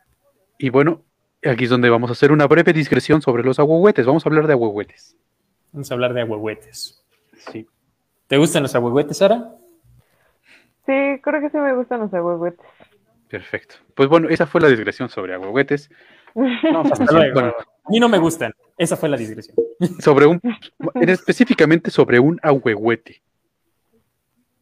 Y 0.56 0.70
bueno, 0.70 1.04
aquí 1.44 1.64
es 1.64 1.70
donde 1.70 1.90
vamos 1.90 2.10
a 2.10 2.12
hacer 2.12 2.32
una 2.32 2.46
breve 2.46 2.72
discreción 2.72 3.22
sobre 3.22 3.42
los 3.42 3.58
ahuehuetes. 3.58 4.06
Vamos 4.06 4.24
a 4.24 4.28
hablar 4.28 4.46
de 4.46 4.52
ahuehuetes. 4.54 5.16
Vamos 5.72 5.90
a 5.90 5.94
hablar 5.94 6.14
de 6.14 6.20
ahuehuetes. 6.22 7.04
Sí. 7.52 7.66
¿Te 8.26 8.36
gustan 8.36 8.62
los 8.62 8.74
ahuehuetes, 8.74 9.16
Sara? 9.18 9.54
Sí, 10.86 11.20
creo 11.22 11.40
que 11.40 11.50
sí 11.50 11.56
me 11.58 11.74
gustan 11.74 12.00
los 12.00 12.12
ahuehuetes. 12.14 12.66
Perfecto. 13.28 13.76
Pues 13.94 14.08
bueno, 14.08 14.28
esa 14.28 14.46
fue 14.46 14.60
la 14.60 14.68
digresión 14.68 15.08
sobre 15.08 15.34
ahuehuetes. 15.34 15.90
Vamos 16.34 16.52
a 16.64 16.78
Hasta 16.92 17.04
pasar, 17.06 17.14
luego. 17.14 17.34
bueno, 17.34 17.54
A 17.84 17.90
mí 17.90 18.00
no 18.00 18.08
me 18.08 18.18
gustan. 18.18 18.52
Esa 18.76 18.96
fue 18.96 19.08
la 19.08 19.16
digresión. 19.16 19.56
sobre 20.00 20.26
un, 20.26 20.40
específicamente 21.00 21.90
sobre 21.90 22.18
un 22.18 22.38
ahuehuete 22.42 23.22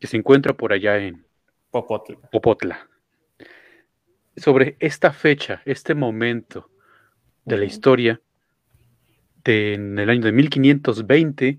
que 0.00 0.06
se 0.06 0.16
encuentra 0.16 0.52
por 0.52 0.72
allá 0.72 0.96
en 0.98 1.24
Popotla. 1.70 2.16
Popotla. 2.30 2.88
Sobre 4.38 4.76
esta 4.78 5.12
fecha, 5.12 5.62
este 5.64 5.94
momento 5.94 6.70
de 7.44 7.58
la 7.58 7.64
historia, 7.64 8.20
de, 9.44 9.74
en 9.74 9.98
el 9.98 10.10
año 10.10 10.22
de 10.22 10.32
1520, 10.32 11.58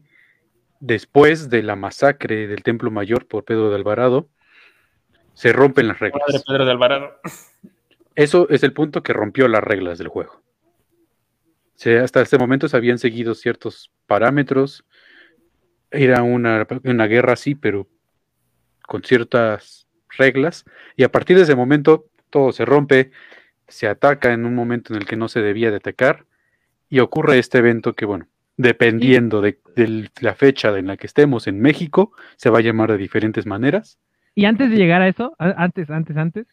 después 0.79 1.49
de 1.49 1.63
la 1.63 1.75
masacre 1.75 2.47
del 2.47 2.63
Templo 2.63 2.91
Mayor 2.91 3.27
por 3.27 3.43
Pedro 3.43 3.69
de 3.69 3.75
Alvarado, 3.75 4.29
se 5.33 5.51
rompen 5.53 5.87
las 5.87 5.99
reglas. 5.99 6.21
Padre 6.25 6.41
Pedro 6.45 6.65
de 6.65 6.71
Alvarado. 6.71 7.19
Eso 8.15 8.49
es 8.49 8.63
el 8.63 8.73
punto 8.73 9.01
que 9.03 9.13
rompió 9.13 9.47
las 9.47 9.63
reglas 9.63 9.97
del 9.97 10.09
juego. 10.09 10.41
Se- 11.75 11.99
hasta 11.99 12.21
este 12.21 12.37
momento 12.37 12.67
se 12.67 12.75
habían 12.75 12.97
seguido 12.97 13.33
ciertos 13.35 13.91
parámetros. 14.05 14.85
Era 15.91 16.23
una, 16.23 16.67
una 16.83 17.07
guerra 17.07 17.33
así, 17.33 17.55
pero 17.55 17.87
con 18.85 19.03
ciertas 19.03 19.87
reglas. 20.17 20.65
Y 20.97 21.03
a 21.03 21.11
partir 21.11 21.37
de 21.37 21.43
ese 21.43 21.55
momento 21.55 22.08
todo 22.29 22.51
se 22.51 22.65
rompe, 22.65 23.11
se 23.67 23.87
ataca 23.87 24.33
en 24.33 24.45
un 24.45 24.55
momento 24.55 24.93
en 24.93 24.99
el 25.01 25.07
que 25.07 25.15
no 25.15 25.27
se 25.27 25.41
debía 25.41 25.71
de 25.71 25.77
atacar. 25.77 26.25
Y 26.89 26.99
ocurre 26.99 27.37
este 27.37 27.59
evento 27.59 27.93
que, 27.93 28.05
bueno, 28.05 28.27
dependiendo 28.57 29.41
de, 29.41 29.59
de 29.75 30.09
la 30.21 30.35
fecha 30.35 30.77
en 30.77 30.87
la 30.87 30.97
que 30.97 31.07
estemos 31.07 31.47
en 31.47 31.61
México, 31.61 32.11
se 32.35 32.49
va 32.49 32.59
a 32.59 32.61
llamar 32.61 32.91
de 32.91 32.97
diferentes 32.97 33.45
maneras. 33.45 33.99
Y 34.35 34.45
antes 34.45 34.69
de 34.69 34.77
llegar 34.77 35.01
a 35.01 35.07
eso, 35.07 35.35
antes, 35.37 35.89
antes, 35.89 36.17
antes, 36.17 36.47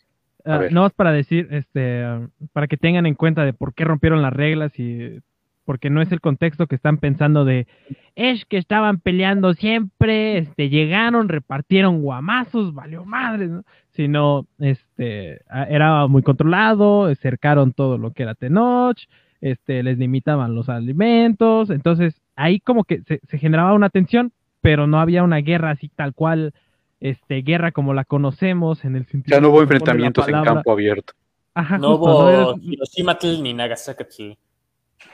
ah, 0.44 0.62
no 0.70 0.86
es 0.86 0.92
para 0.92 1.12
decir, 1.12 1.48
este, 1.52 2.02
ah, 2.04 2.28
para 2.52 2.66
que 2.66 2.76
tengan 2.76 3.06
en 3.06 3.14
cuenta 3.14 3.44
de 3.44 3.52
por 3.52 3.74
qué 3.74 3.84
rompieron 3.84 4.22
las 4.22 4.32
reglas 4.32 4.78
y 4.78 5.20
porque 5.64 5.90
no 5.90 6.00
es 6.00 6.10
el 6.12 6.20
contexto 6.20 6.66
que 6.66 6.76
están 6.76 6.98
pensando 6.98 7.44
de 7.44 7.66
es 8.14 8.44
que 8.44 8.56
estaban 8.56 8.98
peleando 8.98 9.52
siempre, 9.54 10.38
este, 10.38 10.68
llegaron, 10.68 11.28
repartieron 11.28 12.02
guamazos, 12.02 12.72
valió 12.72 13.04
madre, 13.04 13.48
¿no? 13.48 13.64
Sino, 13.96 14.46
este, 14.58 15.40
era 15.68 16.06
muy 16.06 16.22
controlado, 16.22 17.12
cercaron 17.16 17.72
todo 17.72 17.98
lo 17.98 18.12
que 18.12 18.22
era 18.24 18.34
Tenoch, 18.34 18.98
este, 19.40 19.82
les 19.82 19.98
limitaban 19.98 20.54
los 20.54 20.68
alimentos, 20.68 21.70
entonces 21.70 22.20
ahí 22.36 22.60
como 22.60 22.84
que 22.84 23.02
se, 23.02 23.20
se 23.28 23.38
generaba 23.38 23.74
una 23.74 23.90
tensión, 23.90 24.32
pero 24.60 24.86
no 24.86 25.00
había 25.00 25.22
una 25.22 25.38
guerra 25.38 25.70
así 25.70 25.88
tal 25.88 26.14
cual, 26.14 26.52
este, 27.00 27.42
guerra 27.42 27.72
como 27.72 27.94
la 27.94 28.04
conocemos 28.04 28.84
en 28.84 28.96
el 28.96 29.06
sentido. 29.06 29.36
Ya 29.36 29.40
no 29.40 29.50
hubo 29.50 29.62
enfrentamientos 29.62 30.26
en 30.28 30.42
campo 30.42 30.72
abierto. 30.72 31.12
Ajá, 31.54 31.78
No 31.78 31.96
justo, 31.96 32.08
no, 32.12 32.18
hubo 32.18 32.28
era- 32.30 32.60
Hiroshima 32.62 33.18
ni 33.42 33.54
Nagasaki. 33.54 34.36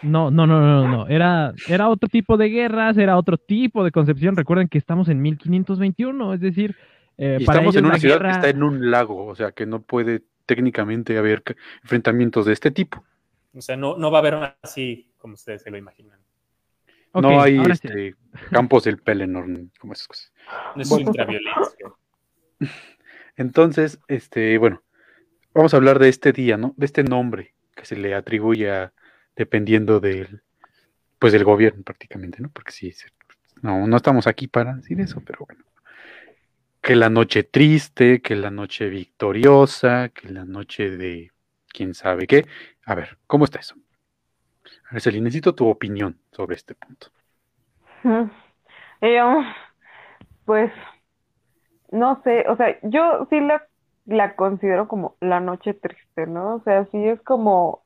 no, 0.02 0.30
no, 0.30 0.46
no, 0.46 0.60
no, 0.60 0.88
no, 0.88 1.06
era, 1.09 1.52
era 1.68 1.88
otro 1.88 2.09
tipo 2.09 2.36
de 2.36 2.48
guerras, 2.48 2.96
era 2.96 3.16
otro 3.18 3.36
tipo 3.36 3.84
de 3.84 3.90
concepción. 3.92 4.36
Recuerden 4.36 4.68
que 4.68 4.78
estamos 4.78 5.09
en 5.09 5.20
1521, 5.22 6.34
es 6.34 6.40
decir, 6.40 6.74
eh, 7.18 7.39
Y 7.40 7.44
para 7.44 7.59
estamos 7.59 7.76
en 7.76 7.84
una 7.86 7.98
ciudad 7.98 8.16
guerra- 8.16 8.28
que 8.30 8.34
está 8.36 8.48
en 8.51 8.62
un 8.62 8.90
lago, 8.90 9.26
o 9.26 9.34
sea 9.34 9.52
que 9.52 9.66
no 9.66 9.82
puede 9.82 10.22
técnicamente 10.47 11.16
haber 11.18 11.43
enfrentamientos 11.82 12.47
de 12.47 12.52
este 12.52 12.70
tipo. 12.70 13.05
O 13.55 13.60
sea, 13.60 13.76
no, 13.76 13.97
no 13.97 14.10
va 14.10 14.18
a 14.18 14.20
haber 14.20 14.56
así 14.62 15.10
como 15.18 15.34
ustedes 15.34 15.62
se 15.62 15.70
lo 15.70 15.76
imaginan. 15.76 16.18
No 17.14 17.43
hay 17.43 17.62
sí. 17.64 17.70
este, 17.70 18.14
campos 18.51 18.84
del 18.84 18.97
Pelennor, 18.98 19.47
ni 19.47 19.68
como 19.78 19.93
esas 19.93 20.09
cosas. 20.09 20.32
No 20.74 20.82
es 20.82 20.89
Bueno. 20.89 21.09
ultraviolencia. 21.10 21.93
Entonces, 23.36 23.98
este, 24.09 24.56
bueno, 24.59 24.82
vamos 25.55 25.74
a 25.74 25.76
hablar 25.76 25.98
de 25.98 26.09
este 26.09 26.32
día, 26.32 26.56
¿no? 26.56 26.74
De 26.76 26.86
este 26.86 27.02
nombre 27.05 27.55
que 27.74 27.84
se 27.84 27.97
le 27.97 28.14
atribuye 28.14 28.70
a, 28.70 28.93
dependiendo 29.36 30.01
del, 30.01 30.43
pues 31.18 31.32
del 31.32 31.44
gobierno 31.44 31.82
prácticamente, 31.82 32.40
¿no? 32.43 32.51
Porque 32.51 32.72
sí, 32.72 32.93
se- 32.93 33.09
no, 33.62 33.86
no 33.86 33.97
estamos 33.97 34.26
aquí 34.26 34.48
para 34.48 34.74
decir 34.74 35.01
eso, 35.01 35.22
pero 35.24 35.44
bueno. 35.47 35.64
Que 36.82 36.96
la 36.96 37.09
noche 37.09 37.44
triste, 37.44 38.20
que 38.20 38.34
la 38.34 38.50
noche 38.50 38.88
victoriosa, 38.88 40.09
que 40.09 40.28
la 40.28 40.44
noche 40.44 40.90
de 40.90 41.30
quién 41.72 41.94
sabe 41.94 42.26
qué. 42.26 42.44
A 42.84 42.94
ver, 42.94 43.18
¿cómo 43.26 43.44
está 43.44 43.60
eso? 43.60 43.76
Araceli, 44.90 45.20
necesito 45.20 45.54
tu 45.54 45.68
opinión 45.68 46.18
sobre 46.32 46.56
este 46.56 46.74
punto. 46.74 47.06
Eh, 49.00 49.22
um, 49.22 49.44
pues, 50.44 50.72
no 51.92 52.20
sé, 52.24 52.44
o 52.48 52.56
sea, 52.56 52.78
yo 52.82 53.26
sí 53.30 53.40
la, 53.40 53.66
la 54.04 54.34
considero 54.34 54.88
como 54.88 55.16
la 55.20 55.40
noche 55.40 55.74
triste, 55.74 56.26
¿no? 56.26 56.56
O 56.56 56.62
sea, 56.64 56.86
sí 56.90 56.98
es 57.09 57.20
como 57.22 57.84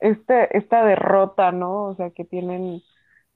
este, 0.00 0.56
esta 0.56 0.84
derrota, 0.84 1.52
¿no? 1.52 1.84
O 1.84 1.94
sea, 1.96 2.10
que 2.10 2.24
tienen 2.24 2.82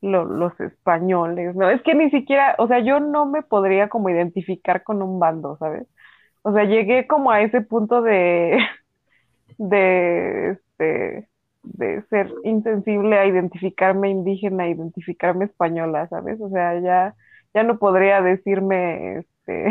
lo- 0.03 0.25
los 0.27 0.59
españoles, 0.61 1.57
¿no? 1.57 1.71
Es 1.71 1.83
que 1.83 1.95
ni 1.97 2.11
siquiera, 2.11 2.57
o 2.59 2.69
sea, 2.69 2.81
yo 2.81 3.01
no 3.01 3.27
me 3.27 3.43
podría 3.43 3.89
como 3.91 4.11
identificar 4.11 4.85
con 4.85 5.03
un 5.03 5.21
bando, 5.21 5.57
¿sabes? 5.59 5.89
O 6.43 6.53
sea, 6.55 6.65
llegué 6.65 7.07
como 7.09 7.31
a 7.33 7.43
ese 7.43 7.63
punto 7.63 8.03
de, 8.03 8.59
de, 9.59 10.51
este, 10.53 11.29
de 11.65 12.03
ser 12.11 12.33
insensible 12.45 13.19
a 13.19 13.27
identificarme 13.27 14.11
indígena, 14.11 14.65
a 14.65 14.69
identificarme 14.69 15.47
española, 15.47 16.09
¿sabes? 16.09 16.41
O 16.41 16.51
sea, 16.51 16.81
ya, 16.81 17.15
ya 17.55 17.63
no 17.65 17.79
podría 17.79 18.23
decirme, 18.23 19.19
este, 19.21 19.69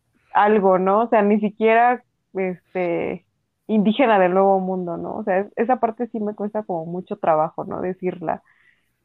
algo, 0.34 0.78
¿no? 0.78 1.02
O 1.02 1.08
sea, 1.08 1.22
ni 1.22 1.40
siquiera, 1.40 2.02
este, 2.34 3.26
indígena 3.66 4.18
del 4.18 4.34
Nuevo 4.34 4.60
Mundo, 4.60 4.96
¿no? 4.96 5.16
O 5.16 5.24
sea, 5.24 5.40
es- 5.40 5.52
esa 5.56 5.80
parte 5.80 6.08
sí 6.08 6.20
me 6.20 6.34
cuesta 6.34 6.62
como 6.64 6.86
mucho 6.86 7.16
trabajo, 7.18 7.64
¿no? 7.64 7.80
Decirla. 7.80 8.42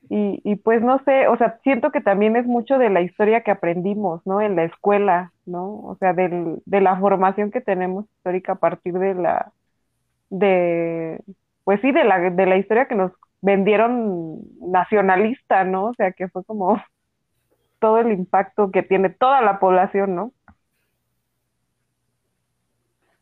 Y, 0.09 0.41
y 0.43 0.55
pues 0.55 0.81
no 0.81 1.03
sé, 1.03 1.27
o 1.27 1.38
sea, 1.38 1.59
siento 1.63 1.91
que 1.91 2.01
también 2.01 2.35
es 2.35 2.45
mucho 2.45 2.77
de 2.77 2.89
la 2.89 3.01
historia 3.01 3.41
que 3.41 3.51
aprendimos, 3.51 4.26
¿no? 4.26 4.41
En 4.41 4.55
la 4.55 4.63
escuela, 4.63 5.34
¿no? 5.45 5.65
O 5.81 5.97
sea, 5.99 6.13
del, 6.13 6.61
de 6.65 6.81
la 6.81 6.97
formación 6.97 7.51
que 7.51 7.61
tenemos 7.61 8.05
histórica 8.17 8.53
a 8.53 8.59
partir 8.59 8.93
de 8.93 9.13
la, 9.13 9.51
de, 10.30 11.21
pues 11.63 11.81
sí, 11.81 11.91
de 11.91 12.03
la, 12.03 12.19
de 12.30 12.45
la 12.45 12.57
historia 12.57 12.88
que 12.88 12.95
nos 12.95 13.11
vendieron 13.41 14.41
nacionalista, 14.61 15.63
¿no? 15.63 15.85
O 15.85 15.93
sea, 15.93 16.11
que 16.11 16.27
fue 16.30 16.43
como 16.43 16.81
todo 17.80 17.99
el 17.99 18.11
impacto 18.11 18.71
que 18.71 18.84
tiene 18.84 19.09
toda 19.09 19.41
la 19.41 19.59
población, 19.59 20.15
¿no? 20.15 20.34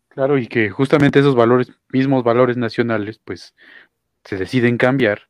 Claro, 0.09 0.37
y 0.37 0.47
que 0.47 0.69
justamente 0.71 1.19
esos 1.19 1.35
valores, 1.35 1.71
mismos 1.91 2.23
valores 2.23 2.57
nacionales, 2.57 3.19
pues 3.19 3.55
se 4.23 4.37
deciden 4.37 4.77
cambiar 4.77 5.27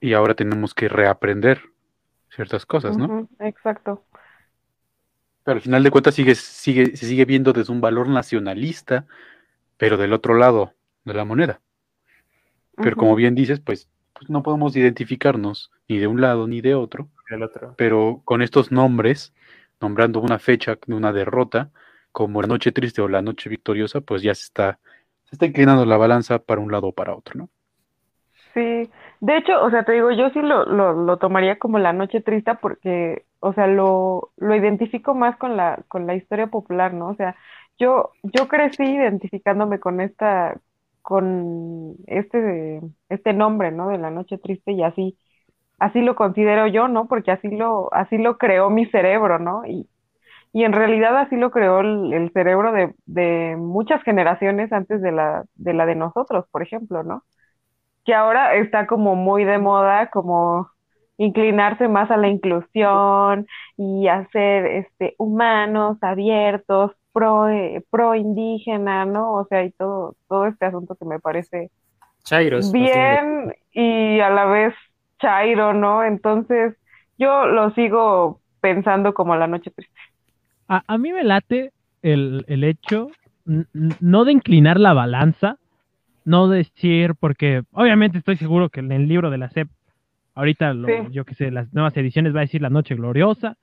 y 0.00 0.14
ahora 0.14 0.34
tenemos 0.34 0.74
que 0.74 0.88
reaprender 0.88 1.62
ciertas 2.30 2.64
cosas, 2.64 2.96
¿no? 2.96 3.28
Exacto. 3.38 4.04
Pero 5.44 5.56
al 5.56 5.62
final 5.62 5.82
de 5.82 5.90
cuentas 5.90 6.14
sigue, 6.14 6.34
sigue, 6.34 6.96
se 6.96 7.06
sigue 7.06 7.24
viendo 7.24 7.52
desde 7.52 7.72
un 7.72 7.80
valor 7.80 8.08
nacionalista, 8.08 9.06
pero 9.76 9.96
del 9.96 10.12
otro 10.12 10.34
lado 10.34 10.74
de 11.04 11.14
la 11.14 11.24
moneda. 11.24 11.60
Pero 12.76 12.96
como 12.96 13.14
bien 13.14 13.34
dices, 13.34 13.60
pues, 13.60 13.88
pues 14.14 14.30
no 14.30 14.42
podemos 14.42 14.74
identificarnos 14.76 15.70
ni 15.88 15.98
de 15.98 16.06
un 16.06 16.20
lado 16.20 16.46
ni 16.46 16.60
de 16.60 16.74
otro, 16.74 17.08
El 17.28 17.42
otro. 17.42 17.74
pero 17.76 18.22
con 18.24 18.42
estos 18.42 18.72
nombres, 18.72 19.34
nombrando 19.80 20.20
una 20.20 20.38
fecha 20.38 20.78
de 20.86 20.94
una 20.94 21.12
derrota, 21.12 21.70
como 22.12 22.40
la 22.40 22.48
noche 22.48 22.72
triste 22.72 23.02
o 23.02 23.08
la 23.08 23.22
noche 23.22 23.50
victoriosa, 23.50 24.00
pues 24.00 24.22
ya 24.22 24.34
se 24.34 24.44
está, 24.44 24.78
se 25.24 25.34
está 25.36 25.46
inclinando 25.46 25.84
la 25.84 25.96
balanza 25.96 26.38
para 26.38 26.60
un 26.60 26.72
lado 26.72 26.88
o 26.88 26.92
para 26.92 27.14
otro, 27.14 27.38
¿no? 27.38 27.50
Sí, 28.54 28.90
de 29.20 29.36
hecho, 29.36 29.62
o 29.62 29.70
sea, 29.70 29.84
te 29.84 29.92
digo, 29.92 30.10
yo 30.12 30.30
sí 30.30 30.40
lo, 30.40 30.64
lo, 30.64 30.92
lo 30.94 31.18
tomaría 31.18 31.58
como 31.58 31.78
la 31.78 31.92
noche 31.92 32.20
triste 32.22 32.54
porque, 32.56 33.24
o 33.40 33.52
sea, 33.52 33.66
lo, 33.66 34.32
lo 34.36 34.54
identifico 34.56 35.14
más 35.14 35.36
con 35.36 35.56
la, 35.56 35.82
con 35.88 36.06
la 36.06 36.14
historia 36.14 36.46
popular, 36.48 36.94
¿no? 36.94 37.08
O 37.10 37.14
sea, 37.16 37.36
yo, 37.78 38.12
yo 38.22 38.48
crecí 38.48 38.82
identificándome 38.84 39.78
con 39.80 40.00
esta, 40.00 40.58
con 41.02 41.96
este, 42.06 42.80
este 43.10 43.32
nombre, 43.34 43.70
¿no? 43.72 43.88
De 43.88 43.98
la 43.98 44.10
noche 44.10 44.38
triste 44.38 44.72
y 44.72 44.82
así, 44.82 45.18
así 45.78 46.00
lo 46.02 46.16
considero 46.16 46.66
yo, 46.68 46.88
¿no? 46.88 47.08
Porque 47.08 47.32
así 47.32 47.48
lo, 47.50 47.92
así 47.94 48.18
lo 48.18 48.38
creó 48.38 48.70
mi 48.70 48.86
cerebro, 48.86 49.38
¿no? 49.38 49.64
Y, 49.66 49.88
y 50.52 50.64
en 50.64 50.72
realidad 50.74 51.16
así 51.18 51.36
lo 51.36 51.50
creó 51.52 51.80
el, 51.80 52.12
el 52.14 52.32
cerebro 52.32 52.72
de, 52.72 52.94
de 53.06 53.56
muchas 53.58 54.02
generaciones 54.04 54.72
antes 54.72 55.02
de 55.02 55.12
la, 55.12 55.44
de 55.56 55.74
la 55.74 55.86
de 55.86 55.96
nosotros, 55.96 56.46
por 56.52 56.62
ejemplo, 56.62 57.02
¿no? 57.04 57.24
Que 58.04 58.14
ahora 58.14 58.54
está 58.56 58.86
como 58.86 59.14
muy 59.16 59.44
de 59.44 59.58
moda, 59.58 60.10
como 60.10 60.70
inclinarse 61.18 61.88
más 61.88 62.10
a 62.10 62.16
la 62.16 62.28
inclusión 62.28 63.46
y 63.76 64.08
a 64.08 64.26
ser 64.30 64.66
este, 64.66 65.14
humanos, 65.18 65.98
abiertos, 66.00 66.92
pro, 67.12 67.48
eh, 67.48 67.84
pro 67.90 68.14
indígena, 68.14 69.04
¿no? 69.04 69.34
O 69.34 69.44
sea, 69.46 69.64
y 69.64 69.70
todo, 69.72 70.16
todo 70.28 70.46
este 70.46 70.66
asunto 70.66 70.94
que 70.94 71.04
me 71.04 71.18
parece 71.20 71.70
Chairos. 72.24 72.72
bien 72.72 73.54
y 73.72 74.20
a 74.20 74.30
la 74.30 74.46
vez 74.46 74.74
chairo, 75.20 75.74
¿no? 75.74 76.04
Entonces, 76.04 76.74
yo 77.18 77.46
lo 77.46 77.70
sigo 77.72 78.40
pensando 78.60 79.12
como 79.14 79.36
la 79.36 79.46
noche 79.46 79.70
triste. 79.70 80.00
A, 80.68 80.82
a 80.86 80.98
mí 80.98 81.12
me 81.12 81.24
late 81.24 81.72
el, 82.02 82.44
el 82.48 82.64
hecho, 82.64 83.08
no 83.44 84.24
de 84.24 84.32
inclinar 84.32 84.78
la 84.78 84.94
balanza, 84.94 85.56
no 86.24 86.48
decir, 86.48 87.14
porque 87.18 87.62
obviamente 87.72 88.18
estoy 88.18 88.36
seguro 88.36 88.68
que 88.68 88.80
en 88.80 88.92
el 88.92 89.08
libro 89.08 89.30
de 89.30 89.38
la 89.38 89.50
SEP, 89.50 89.68
ahorita, 90.34 90.74
lo- 90.74 90.88
Sí. 90.88 90.94
yo 91.10 91.24
que 91.24 91.34
sé, 91.34 91.50
las 91.50 91.72
nuevas 91.72 91.96
ediciones 91.96 92.34
va 92.34 92.38
a 92.40 92.42
decir 92.42 92.62
La 92.62 92.70
Noche 92.70 92.94
Gloriosa, 92.94 93.56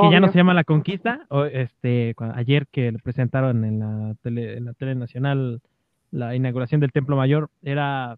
que 0.00 0.10
ya 0.10 0.20
no 0.20 0.28
se 0.28 0.38
llama 0.38 0.54
La 0.54 0.64
Conquista. 0.64 1.26
o, 1.28 1.44
este, 1.44 2.14
ayer 2.34 2.66
que 2.70 2.92
lo 2.92 2.98
presentaron 2.98 3.64
en 3.64 3.78
la, 3.80 4.14
tele, 4.22 4.56
en 4.56 4.64
la 4.64 4.72
tele 4.72 4.94
nacional 4.94 5.60
la 6.10 6.34
inauguración 6.34 6.80
del 6.80 6.92
Templo 6.92 7.16
Mayor, 7.16 7.48
era 7.62 8.16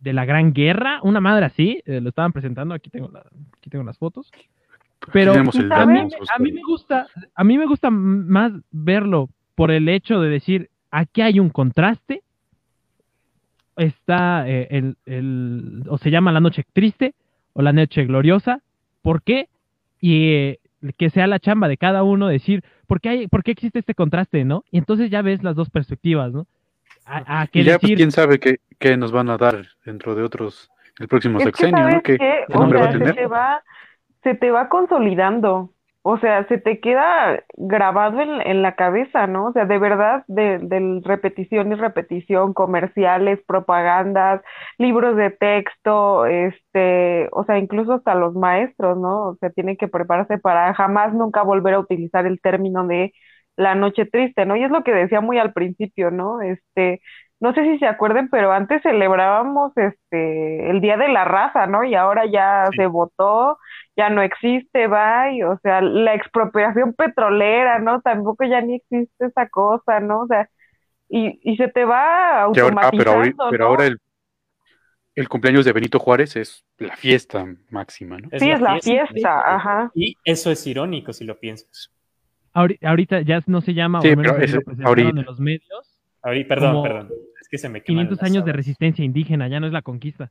de 0.00 0.12
la 0.12 0.24
Gran 0.24 0.52
Guerra, 0.52 1.00
una 1.02 1.20
madre 1.20 1.46
así, 1.46 1.82
eh, 1.86 2.00
lo 2.00 2.10
estaban 2.10 2.32
presentando, 2.32 2.74
aquí 2.74 2.90
tengo, 2.90 3.08
la- 3.12 3.24
aquí 3.58 3.70
tengo 3.70 3.84
las 3.84 3.98
fotos. 3.98 4.30
Pero 5.12 5.32
a, 5.32 5.86
mí, 5.86 5.98
a 6.34 6.38
mí 6.38 6.52
me 6.52 6.62
gusta, 6.62 7.06
a 7.34 7.44
mí 7.44 7.58
me 7.58 7.66
gusta 7.66 7.90
más 7.90 8.52
verlo 8.70 9.28
por 9.54 9.70
el 9.70 9.88
hecho 9.88 10.20
de 10.20 10.28
decir, 10.28 10.70
aquí 10.90 11.20
hay 11.22 11.38
un 11.40 11.50
contraste, 11.50 12.22
está 13.76 14.48
eh, 14.48 14.68
el, 14.70 14.96
el- 15.06 15.82
o 15.88 15.98
se 15.98 16.10
llama 16.10 16.32
la 16.32 16.40
noche 16.40 16.64
triste 16.72 17.14
o 17.52 17.62
la 17.62 17.72
noche 17.72 18.04
gloriosa, 18.04 18.60
¿por 19.02 19.22
qué? 19.22 19.48
Y 20.00 20.32
eh, 20.32 20.58
que 20.98 21.10
sea 21.10 21.26
la 21.26 21.38
chamba 21.40 21.68
de 21.68 21.76
cada 21.76 22.02
uno 22.02 22.28
decir, 22.28 22.62
¿por 22.86 23.00
qué, 23.00 23.08
hay, 23.10 23.26
¿por 23.28 23.42
qué 23.42 23.52
existe 23.52 23.78
este 23.78 23.94
contraste, 23.94 24.44
no? 24.44 24.64
Y 24.70 24.78
entonces 24.78 25.10
ya 25.10 25.22
ves 25.22 25.42
las 25.42 25.56
dos 25.56 25.70
perspectivas, 25.70 26.32
¿no? 26.32 26.46
A, 27.06 27.42
a 27.42 27.46
que 27.46 27.60
Y 27.60 27.64
ya, 27.64 27.78
pues, 27.78 27.92
quién 27.94 28.10
sabe 28.12 28.38
qué, 28.38 28.56
qué 28.78 28.96
nos 28.96 29.12
van 29.12 29.30
a 29.30 29.36
dar 29.38 29.64
dentro 29.84 30.14
de 30.14 30.22
otros, 30.22 30.70
el 30.98 31.08
próximo 31.08 31.40
sexenio, 31.40 31.84
¿sabes 31.84 31.96
¿no? 31.96 32.02
¿Qué, 32.02 32.18
qué? 32.18 32.44
qué 32.48 32.54
O 32.54 32.58
nombre 32.58 32.78
va 32.78 32.86
a 32.86 32.92
se 32.92 32.98
tener? 32.98 33.14
te 33.14 33.26
va, 33.26 33.62
se 34.22 34.34
te 34.34 34.50
va 34.50 34.68
consolidando. 34.68 35.72
O 36.08 36.18
sea, 36.18 36.46
se 36.46 36.58
te 36.58 36.78
queda 36.80 37.42
grabado 37.56 38.20
en, 38.20 38.40
en 38.42 38.62
la 38.62 38.76
cabeza, 38.76 39.26
¿no? 39.26 39.46
O 39.48 39.52
sea, 39.52 39.64
de 39.64 39.76
verdad, 39.78 40.22
de, 40.28 41.00
repetición 41.04 41.72
y 41.72 41.74
repetición, 41.74 42.54
comerciales, 42.54 43.40
propagandas, 43.44 44.40
libros 44.78 45.16
de 45.16 45.30
texto, 45.30 46.24
este, 46.26 47.28
o 47.32 47.42
sea, 47.44 47.58
incluso 47.58 47.94
hasta 47.94 48.14
los 48.14 48.34
maestros, 48.34 48.96
¿no? 48.98 49.30
O 49.30 49.36
sea, 49.40 49.50
tienen 49.50 49.76
que 49.76 49.88
prepararse 49.88 50.38
para 50.38 50.72
jamás 50.74 51.12
nunca 51.12 51.42
volver 51.42 51.74
a 51.74 51.80
utilizar 51.80 52.24
el 52.24 52.40
término 52.40 52.86
de 52.86 53.12
la 53.56 53.74
noche 53.74 54.06
triste, 54.06 54.46
¿no? 54.46 54.54
Y 54.56 54.62
es 54.64 54.70
lo 54.70 54.84
que 54.84 54.92
decía 54.92 55.20
muy 55.20 55.38
al 55.38 55.52
principio, 55.52 56.10
¿no? 56.12 56.40
Este, 56.40 57.00
no 57.40 57.52
sé 57.54 57.64
si 57.64 57.78
se 57.78 57.86
acuerden, 57.86 58.28
pero 58.30 58.52
antes 58.52 58.82
celebrábamos 58.82 59.72
este 59.76 60.70
el 60.70 60.80
Día 60.80 60.96
de 60.96 61.08
la 61.08 61.24
Raza, 61.24 61.66
¿no? 61.66 61.84
Y 61.84 61.94
ahora 61.94 62.24
ya 62.26 62.64
se 62.76 62.86
votó, 62.86 63.58
ya 63.96 64.08
no 64.10 64.22
existe, 64.22 64.86
bye, 64.88 65.44
o 65.44 65.58
sea, 65.62 65.80
la 65.82 66.14
expropiación 66.14 66.94
petrolera, 66.94 67.78
¿no? 67.78 68.00
Tampoco 68.00 68.44
ya 68.44 68.60
ni 68.62 68.76
existe 68.76 69.26
esa 69.26 69.48
cosa, 69.48 70.00
¿no? 70.00 70.20
O 70.22 70.26
sea, 70.26 70.48
y, 71.08 71.38
y 71.42 71.56
se 71.56 71.68
te 71.68 71.84
va 71.84 72.42
ahora- 72.42 72.74
ah, 72.82 72.90
pero, 72.96 73.10
ahora, 73.12 73.26
automatizando, 73.28 73.50
pero 73.50 73.64
¿no? 73.64 73.70
ahora 73.70 73.86
el, 73.86 73.98
el 75.14 75.28
cumpleaños 75.28 75.64
de 75.64 75.72
Benito 75.72 75.98
Juárez 75.98 76.36
es 76.36 76.64
la 76.78 76.96
fiesta 76.96 77.46
máxima, 77.70 78.18
¿no? 78.18 78.28
Sí, 78.38 78.50
es 78.50 78.60
la 78.60 78.78
fiesta, 78.80 79.54
ajá. 79.56 79.90
Y 79.94 80.14
eso 80.24 80.50
es 80.50 80.66
irónico 80.66 81.12
si 81.12 81.24
lo 81.24 81.38
piensas. 81.38 81.90
ahori- 82.54 82.78
ahorita 82.84 83.20
ya 83.22 83.40
no 83.46 83.60
se 83.60 83.72
llama, 83.74 84.00
Sí, 84.02 84.08
o 84.12 84.16
menos 84.16 84.32
pero 84.32 84.44
ese- 84.44 84.58
lo 84.76 84.88
ahorita. 84.88 85.08
en 85.20 85.24
los 85.24 85.40
medios, 85.40 85.95
Ahorita, 86.26 86.48
perdón, 86.48 86.70
Como 86.72 86.82
perdón. 86.82 87.08
Es 87.40 87.48
que 87.48 87.58
se 87.58 87.68
me 87.68 87.82
queman 87.82 88.06
500 88.08 88.18
las 88.22 88.30
años 88.30 88.44
de 88.44 88.52
resistencia 88.52 89.04
indígena, 89.04 89.48
ya 89.48 89.60
no 89.60 89.66
es 89.66 89.72
la 89.72 89.82
conquista. 89.82 90.30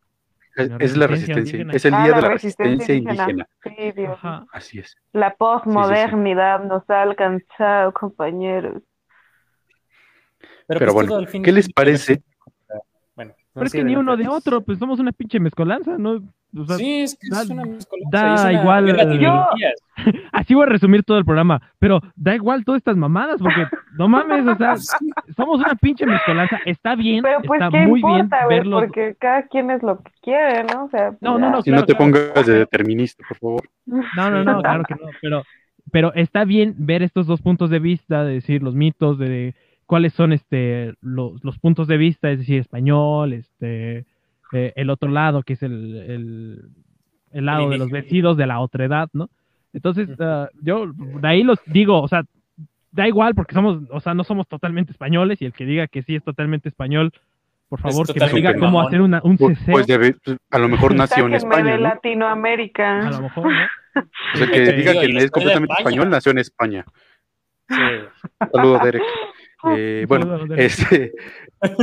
Es, 0.56 0.70
es 0.80 0.98
la 0.98 1.08
resistencia 1.08 1.08
resistencia, 1.08 1.40
indígena. 1.62 1.74
es 1.74 1.86
el 1.86 1.94
Ah, 1.94 2.04
día 2.04 2.12
la 2.12 2.16
de 2.16 2.22
la 2.22 2.30
resistencia 2.30 2.76
resistencia 2.88 2.96
indígena. 3.26 3.48
indígena. 3.64 3.86
Sí, 3.94 4.02
Dios. 4.02 4.14
Ajá. 4.14 4.46
Así 4.52 4.80
es. 4.80 4.96
La 5.14 5.36
posmodernidad 5.36 6.64
nos 6.66 6.90
ha 6.90 7.02
alcanzado, 7.02 7.94
compañeros. 7.94 8.82
Pero 10.68 10.80
pues 10.80 10.94
bueno, 11.08 11.26
¿qué 11.44 11.50
es 11.50 11.56
les 11.56 11.72
parece? 11.74 12.24
Pero 13.56 13.66
es 13.66 13.72
que 13.72 13.84
ni 13.84 13.96
uno 13.96 14.16
de 14.18 14.28
otro, 14.28 14.62
pues 14.62 14.78
somos 14.78 15.00
una 15.00 15.12
pinche 15.12 15.40
mezcolanza, 15.40 15.98
¿no? 15.98 16.22
O 16.58 16.66
sea, 16.66 16.76
Sí, 16.78 17.02
es 17.02 17.18
que 17.20 17.28
da- 17.32 17.42
es 17.42 17.50
una 17.50 17.64
mezcolanza, 17.66 18.10
da 18.12 18.42
una 18.42 18.54
igual- 18.54 19.20
Yo-. 19.20 19.48
Así 20.32 20.54
voy 20.54 20.64
a 20.64 20.68
resumir 20.68 21.04
todo 21.04 21.18
el 21.18 21.26
programa, 21.26 21.62
pero 21.80 22.02
da 22.16 22.36
igual 22.36 22.64
todas 22.66 22.80
estas 22.80 22.98
mamadas, 22.98 23.42
porque 23.42 23.66
no 23.98 24.08
mames, 24.08 24.46
o 24.46 24.56
sea, 24.56 24.76
somos 25.36 25.60
una 25.60 25.76
pinche 25.76 26.06
mezcolanza, 26.06 26.60
está 26.66 26.96
bien, 26.96 27.24
Pero 27.24 27.40
pues, 27.46 27.60
está 27.62 27.72
¿qué 27.72 27.88
muy 27.88 28.02
bien 28.02 28.20
importa, 28.20 28.46
güey? 28.46 28.58
verlos. 28.60 28.82
Porque 28.84 29.16
cada 29.20 29.44
quien 29.48 29.72
es 29.72 29.82
lo 29.84 30.00
que 30.02 30.12
quiere, 30.22 30.64
¿no? 30.66 30.86
O 30.86 30.90
sea, 30.90 31.12
No, 31.22 31.40
no, 31.40 31.50
no, 31.50 31.62
Si 31.62 31.70
claro, 31.72 31.82
no 31.82 31.86
te 31.86 31.96
claro. 31.96 32.12
pongas 32.34 32.46
de 32.46 32.54
determinista, 32.60 33.24
por 33.28 33.38
favor. 33.38 33.62
No, 33.86 34.30
no, 34.32 34.44
no, 34.44 34.62
claro 34.62 34.84
que 34.84 34.96
no, 34.96 35.08
pero, 35.22 35.44
pero 35.92 36.14
está 36.14 36.44
bien 36.46 36.76
ver 36.78 37.04
estos 37.04 37.26
dos 37.28 37.42
puntos 37.42 37.70
de 37.70 37.80
vista, 37.80 38.24
de 38.26 38.34
decir 38.34 38.62
los 38.64 38.76
mitos, 38.76 39.18
de 39.18 39.56
cuáles 39.86 40.14
son 40.14 40.34
este 40.34 40.94
los, 41.02 41.44
los 41.44 41.58
puntos 41.60 41.88
de 41.88 41.98
vista, 41.98 42.30
es 42.32 42.40
decir, 42.40 42.60
español, 42.60 43.34
este 43.34 44.06
eh, 44.54 44.74
el 44.76 44.90
otro 44.90 45.10
lado, 45.10 45.44
que 45.44 45.54
es 45.54 45.64
el, 45.64 45.96
el, 46.08 46.62
el 47.32 47.46
lado 47.46 47.70
de 47.70 47.78
los 47.78 47.90
vestidos 47.90 48.38
de 48.38 48.48
la 48.48 48.60
otra 48.60 48.86
edad, 48.86 49.10
¿no? 49.14 49.30
Entonces, 49.74 50.10
ah, 50.20 50.48
yo 50.62 50.86
de 50.96 51.28
ahí 51.28 51.44
los 51.44 51.60
digo, 51.66 52.02
o 52.02 52.08
sea, 52.08 52.24
da 52.92 53.08
igual 53.08 53.36
porque 53.36 53.54
somos, 53.56 53.80
o 53.90 54.00
sea, 54.00 54.14
no 54.14 54.24
somos 54.24 54.48
totalmente 54.48 54.92
españoles 54.92 55.42
y 55.42 55.46
el 55.46 55.52
que 55.54 55.66
diga 55.66 55.88
que 55.88 56.02
sí 56.04 56.16
es 56.16 56.24
totalmente 56.24 56.70
español, 56.70 57.12
por 57.68 57.82
favor, 57.82 58.06
que 58.08 58.20
me 58.20 58.30
diga 58.32 58.54
cómo 58.54 58.66
mamón. 58.68 58.86
hacer 58.88 59.02
una, 59.02 59.20
un 59.24 59.38
Pues, 59.38 59.58
ceseo, 59.60 59.74
pues 59.74 59.88
debe- 59.88 60.16
a 60.52 60.60
lo 60.60 60.70
mejor 60.70 60.96
nació 60.96 61.26
en 61.26 61.34
España, 61.34 61.72
de 61.74 61.78
¿no? 61.78 61.84
Latinoamérica. 61.90 63.08
a 63.08 63.12
lo 63.12 63.22
mejor, 63.24 63.52
¿no? 63.52 64.02
O 64.34 64.38
sea, 64.38 64.48
que 64.48 64.60
diga 64.74 64.94
que 64.94 65.06
es 65.18 65.32
completamente 65.32 65.74
español, 65.78 66.10
nació 66.10 66.32
en 66.32 66.38
España. 66.38 66.86
Sí. 67.68 67.76
Saludos, 68.54 68.84
Derek. 68.84 69.02
Eh, 69.78 70.06
bueno, 70.08 70.26
Saludos, 70.26 70.50
Derek. 70.50 70.66
este, 70.66 71.14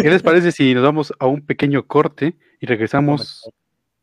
¿qué 0.03 0.11
les 0.11 0.23
parece 0.23 0.53
si 0.53 0.75
nos 0.75 0.83
vamos 0.83 1.13
a 1.19 1.27
un 1.27 1.45
pequeño 1.45 1.87
corte 1.87 2.37
y 2.61 2.67
regresamos 2.67 3.49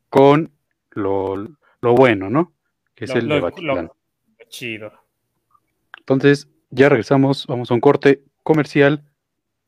con 0.08 0.50
lo, 0.90 1.36
lo 1.80 1.94
bueno, 1.94 2.28
¿no? 2.30 2.52
Que 2.94 3.04
es 3.04 3.10
Lo- 3.14 3.20
el 3.20 3.26
lo- 3.28 3.34
de 3.50 3.62
lo- 3.62 3.96
chido. 4.48 4.92
Entonces, 5.98 6.48
ya 6.70 6.88
regresamos, 6.88 7.46
vamos 7.46 7.70
a 7.70 7.74
un 7.74 7.80
corte 7.80 8.22
comercial, 8.42 9.04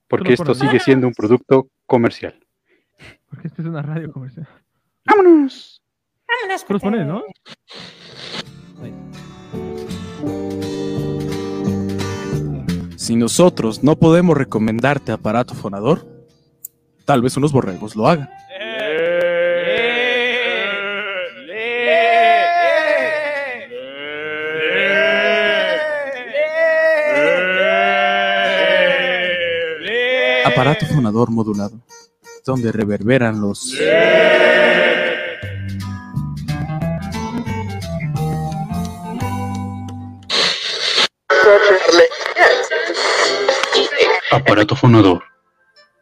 porque 0.09 0.37
por 0.37 0.49
esto 0.49 0.55
sigue 0.55 0.81
siendo 0.81 1.07
un 1.07 1.15
producto 1.15 1.69
comercial. 1.87 2.39
Porque 3.31 3.49
esta 3.49 3.63
es 3.63 3.69
una 3.69 3.83
radio 3.83 4.11
comercial. 4.13 4.49
¡Vámonos! 5.05 5.81
Pones, 6.81 7.07
¿no? 7.07 7.23
Si 13.03 13.17
nosotros 13.17 13.83
no 13.83 13.97
podemos 13.97 14.37
recomendarte 14.37 15.11
aparato 15.11 15.55
fonador, 15.55 16.07
tal 17.05 17.21
vez 17.21 17.37
unos 17.37 17.51
borregos 17.51 17.97
lo 17.97 18.07
hagan. 18.07 18.31
Aparato 30.45 30.87
fonador 30.87 31.33
modulado, 31.33 31.81
donde 32.47 32.71
reverberan 32.71 33.41
los... 33.41 33.77
Aparato 44.43 44.75
fonador. 44.75 45.23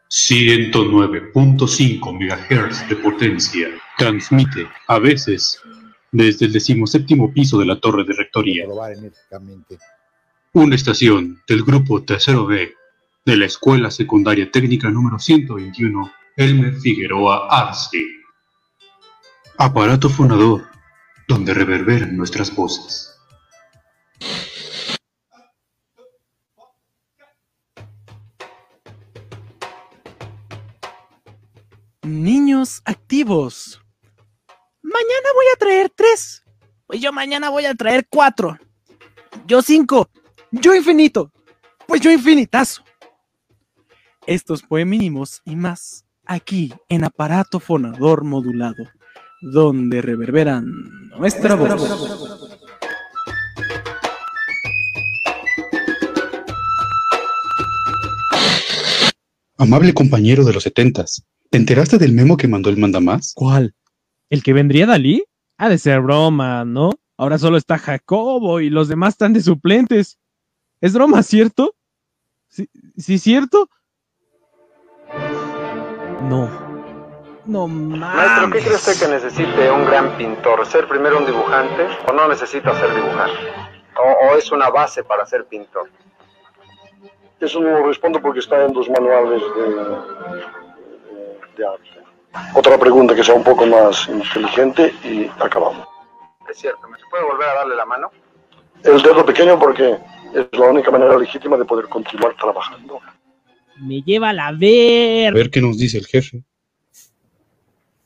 109.5 0.09 2.11
MHz 2.11 2.89
de 2.89 2.95
potencia. 2.95 3.67
Transmite, 3.99 4.67
a 4.87 4.97
veces, 4.97 5.61
desde 6.11 6.47
el 6.47 6.53
decimoséptimo 6.53 7.31
piso 7.31 7.59
de 7.59 7.67
la 7.67 7.79
torre 7.79 8.03
de 8.03 8.13
rectoría. 8.13 8.65
Una 10.53 10.75
estación 10.75 11.39
del 11.47 11.63
grupo 11.63 12.03
Tercero 12.03 12.47
B 12.47 12.73
de 13.25 13.37
la 13.37 13.45
Escuela 13.45 13.91
Secundaria 13.91 14.49
Técnica 14.49 14.89
número 14.89 15.19
121, 15.19 16.11
Elmer 16.35 16.79
Figueroa 16.79 17.47
Arce. 17.47 18.03
Aparato 19.59 20.09
fonador, 20.09 20.67
donde 21.27 21.53
reverberan 21.53 22.17
nuestras 22.17 22.55
voces. 22.55 23.15
Activos. 32.83 33.81
mañana 34.81 35.29
voy 35.33 35.45
a 35.53 35.57
traer 35.57 35.89
tres. 35.95 36.43
Pues 36.85 36.99
yo 36.99 37.13
mañana 37.13 37.49
voy 37.49 37.65
a 37.65 37.73
traer 37.73 38.05
cuatro. 38.09 38.57
Yo 39.47 39.61
cinco. 39.61 40.09
Yo 40.51 40.75
infinito. 40.75 41.31
Pues 41.87 42.01
yo 42.01 42.11
infinitazo. 42.11 42.83
Estos 44.25 44.63
fue 44.63 44.83
mínimos 44.83 45.41
y 45.45 45.55
más 45.55 46.03
aquí 46.25 46.73
en 46.89 47.05
aparato 47.05 47.61
fonador 47.61 48.25
modulado, 48.25 48.83
donde 49.41 50.01
reverberan 50.01 50.65
nuestra 51.17 51.55
voz. 51.55 51.71
Amable 59.57 59.93
compañero 59.93 60.43
de 60.43 60.53
los 60.53 60.63
setentas, 60.63 61.23
¿te 61.51 61.57
enteraste 61.57 61.97
del 61.97 62.13
memo 62.13 62.37
que 62.37 62.47
mandó 62.47 62.69
el 62.69 62.77
mandamás? 62.77 63.33
¿Cuál? 63.35 63.75
¿El 64.29 64.41
que 64.41 64.53
vendría 64.53 64.87
Dalí? 64.87 65.23
Ha 65.57 65.69
de 65.69 65.77
ser 65.77 65.99
broma, 65.99 66.63
¿no? 66.65 66.91
Ahora 67.17 67.37
solo 67.37 67.57
está 67.57 67.77
Jacobo 67.77 68.61
y 68.61 68.69
los 68.69 68.87
demás 68.87 69.15
están 69.15 69.33
de 69.33 69.41
suplentes. 69.41 70.17
¿Es 70.79 70.93
broma, 70.93 71.21
cierto? 71.21 71.75
¿Sí, 72.47 72.69
sí 72.97 73.19
cierto? 73.19 73.69
No. 76.23 76.49
No 77.45 77.67
Maestro, 77.67 78.51
¿qué 78.51 78.59
cree 78.59 78.75
usted 78.75 78.99
que 78.99 79.11
necesite 79.11 79.71
un 79.71 79.85
gran 79.85 80.17
pintor? 80.17 80.65
¿Ser 80.65 80.87
primero 80.87 81.17
un 81.17 81.25
dibujante 81.25 81.85
o 82.07 82.13
no 82.13 82.29
necesita 82.29 82.79
ser 82.79 82.95
dibujante? 82.95 83.39
¿O, 83.97 84.27
o 84.27 84.37
es 84.37 84.51
una 84.51 84.69
base 84.69 85.03
para 85.03 85.25
ser 85.25 85.45
pintor? 85.45 85.89
Eso 87.41 87.59
no 87.59 87.71
lo 87.71 87.87
respondo 87.87 88.21
porque 88.21 88.39
está 88.39 88.63
en 88.63 88.73
los 88.73 88.89
manuales 88.89 89.41
de, 89.41 90.70
de- 91.57 91.65
arte. 91.65 91.89
Otra 92.55 92.77
pregunta 92.79 93.13
que 93.13 93.23
sea 93.23 93.35
un 93.35 93.43
poco 93.43 93.65
más 93.65 94.07
inteligente 94.07 94.93
y 95.03 95.25
acabamos. 95.39 95.85
Es 96.49 96.57
cierto, 96.59 96.87
¿me 96.87 96.97
puede 97.09 97.23
volver 97.25 97.49
a 97.49 97.53
darle 97.55 97.75
la 97.75 97.85
mano? 97.85 98.09
El 98.83 99.01
dedo 99.01 99.25
pequeño 99.25 99.59
porque 99.59 99.97
es 100.33 100.47
la 100.57 100.69
única 100.69 100.91
manera 100.91 101.17
legítima 101.17 101.57
de 101.57 101.65
poder 101.65 101.87
continuar 101.89 102.35
trabajando. 102.35 102.99
Me 103.77 104.01
lleva 104.01 104.31
la 104.33 104.51
ver. 104.51 105.33
A 105.33 105.35
ver 105.35 105.49
qué 105.49 105.61
nos 105.61 105.77
dice 105.77 105.97
el 105.97 106.05
jefe. 106.07 106.43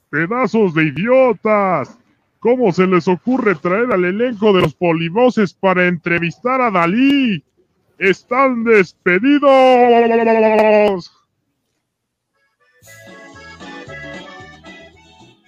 ¡Pedazos 0.10 0.74
de 0.74 0.86
idiotas! 0.86 1.98
¿Cómo 2.40 2.72
se 2.72 2.86
les 2.88 3.08
ocurre 3.08 3.56
traer 3.56 3.92
al 3.92 4.06
elenco 4.06 4.54
de 4.54 4.62
los 4.62 4.74
polivoces 4.76 5.54
para 5.54 5.88
entrevistar 5.88 6.62
a 6.62 6.72
Dalí? 6.72 7.44
¡Están 7.98 8.64
despedidos! 8.64 9.50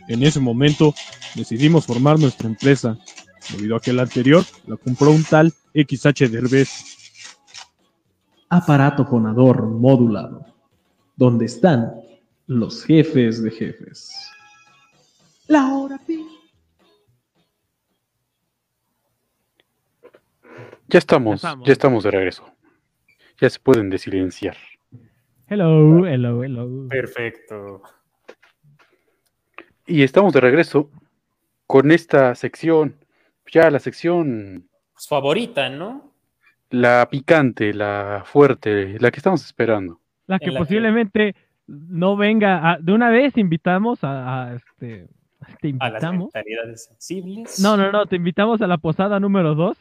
En 0.07 0.23
ese 0.23 0.39
momento 0.39 0.93
decidimos 1.35 1.85
formar 1.85 2.19
nuestra 2.19 2.47
empresa, 2.47 2.97
debido 3.51 3.75
a 3.75 3.79
que 3.81 3.93
la 3.93 4.03
anterior 4.03 4.43
la 4.65 4.77
compró 4.77 5.11
un 5.11 5.23
tal 5.23 5.53
XH 5.73 6.29
Derbez. 6.29 6.69
Aparato 8.49 9.05
fonador 9.05 9.65
modulado, 9.67 10.45
donde 11.15 11.45
están 11.45 11.93
los 12.47 12.83
jefes 12.85 13.43
de 13.43 13.51
jefes. 13.51 14.11
La 15.47 15.73
hora 15.75 15.99
pi. 16.05 16.25
Ya 20.87 20.99
estamos, 20.99 21.41
Ya 21.41 21.47
estamos. 21.49 21.67
ya 21.67 21.73
estamos 21.73 22.03
de 22.05 22.11
regreso. 22.11 22.45
Ya 23.41 23.49
se 23.49 23.59
pueden 23.59 23.89
desilenciar. 23.89 24.55
Hello, 25.47 26.05
hello, 26.05 26.43
hello. 26.43 26.87
Perfecto. 26.89 27.81
Y 29.87 30.03
estamos 30.03 30.33
de 30.33 30.41
regreso 30.41 30.89
con 31.65 31.91
esta 31.91 32.35
sección, 32.35 32.95
ya 33.51 33.69
la 33.71 33.79
sección, 33.79 34.67
Pues 34.93 35.07
favorita, 35.07 35.69
¿no? 35.69 36.13
la 36.69 37.07
picante, 37.09 37.73
la 37.73 38.23
fuerte, 38.25 38.97
la 38.99 39.11
que 39.11 39.17
estamos 39.17 39.45
esperando. 39.45 39.99
La 40.27 40.39
que 40.39 40.51
posiblemente 40.51 41.35
no 41.67 42.17
venga 42.17 42.71
a- 42.73 42.77
de 42.79 42.91
una 42.93 43.09
vez 43.09 43.37
invitamos 43.37 44.03
a, 44.03 44.49
a, 44.51 44.55
este 44.55 45.07
te 45.61 45.73
A 45.79 45.89
las 45.89 46.03
invitamos. 46.03 46.31
sensibles. 46.75 47.59
No, 47.61 47.77
no, 47.77 47.91
no, 47.91 48.05
te 48.05 48.17
invitamos 48.17 48.61
a 48.61 48.67
la 48.67 48.77
posada 48.77 49.19
número 49.19 49.55
2 49.55 49.77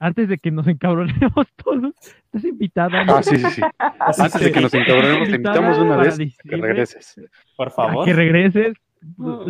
antes 0.00 0.28
de 0.28 0.38
que 0.38 0.50
nos 0.50 0.66
encabronemos 0.66 1.46
todos. 1.64 1.94
Estás 2.24 2.44
invitada. 2.44 3.04
Ah, 3.06 3.22
sí, 3.22 3.36
sí, 3.36 3.46
sí. 3.50 3.62
Antes 3.78 4.40
de 4.40 4.50
que 4.52 4.60
nos 4.60 4.74
encabronemos, 4.74 5.28
te 5.28 5.36
invitamos 5.36 5.76
de 5.76 5.82
una 5.84 5.96
vez 5.98 6.14
a 6.14 6.48
que 6.48 6.56
regreses. 6.56 7.20
Por 7.56 7.68
a 7.68 7.70
favor. 7.70 8.04
que 8.04 8.12
regreses. 8.12 8.74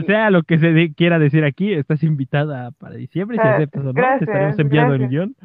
Sea 0.06 0.30
lo 0.30 0.42
que 0.42 0.58
se 0.58 0.72
de- 0.72 0.94
quiera 0.94 1.18
decir 1.18 1.44
aquí, 1.44 1.72
estás 1.72 2.02
invitada 2.02 2.70
para 2.72 2.94
diciembre. 2.96 3.38
Si 3.40 3.46
Ah, 3.46 3.54
aceptas 3.54 3.82
o 3.82 3.84
no, 3.86 3.92
te 3.94 4.00
gracias, 4.00 4.22
estaremos 4.28 4.58
enviando 4.58 4.94
el 4.94 5.00
gracias. 5.08 5.10
guion. 5.10 5.36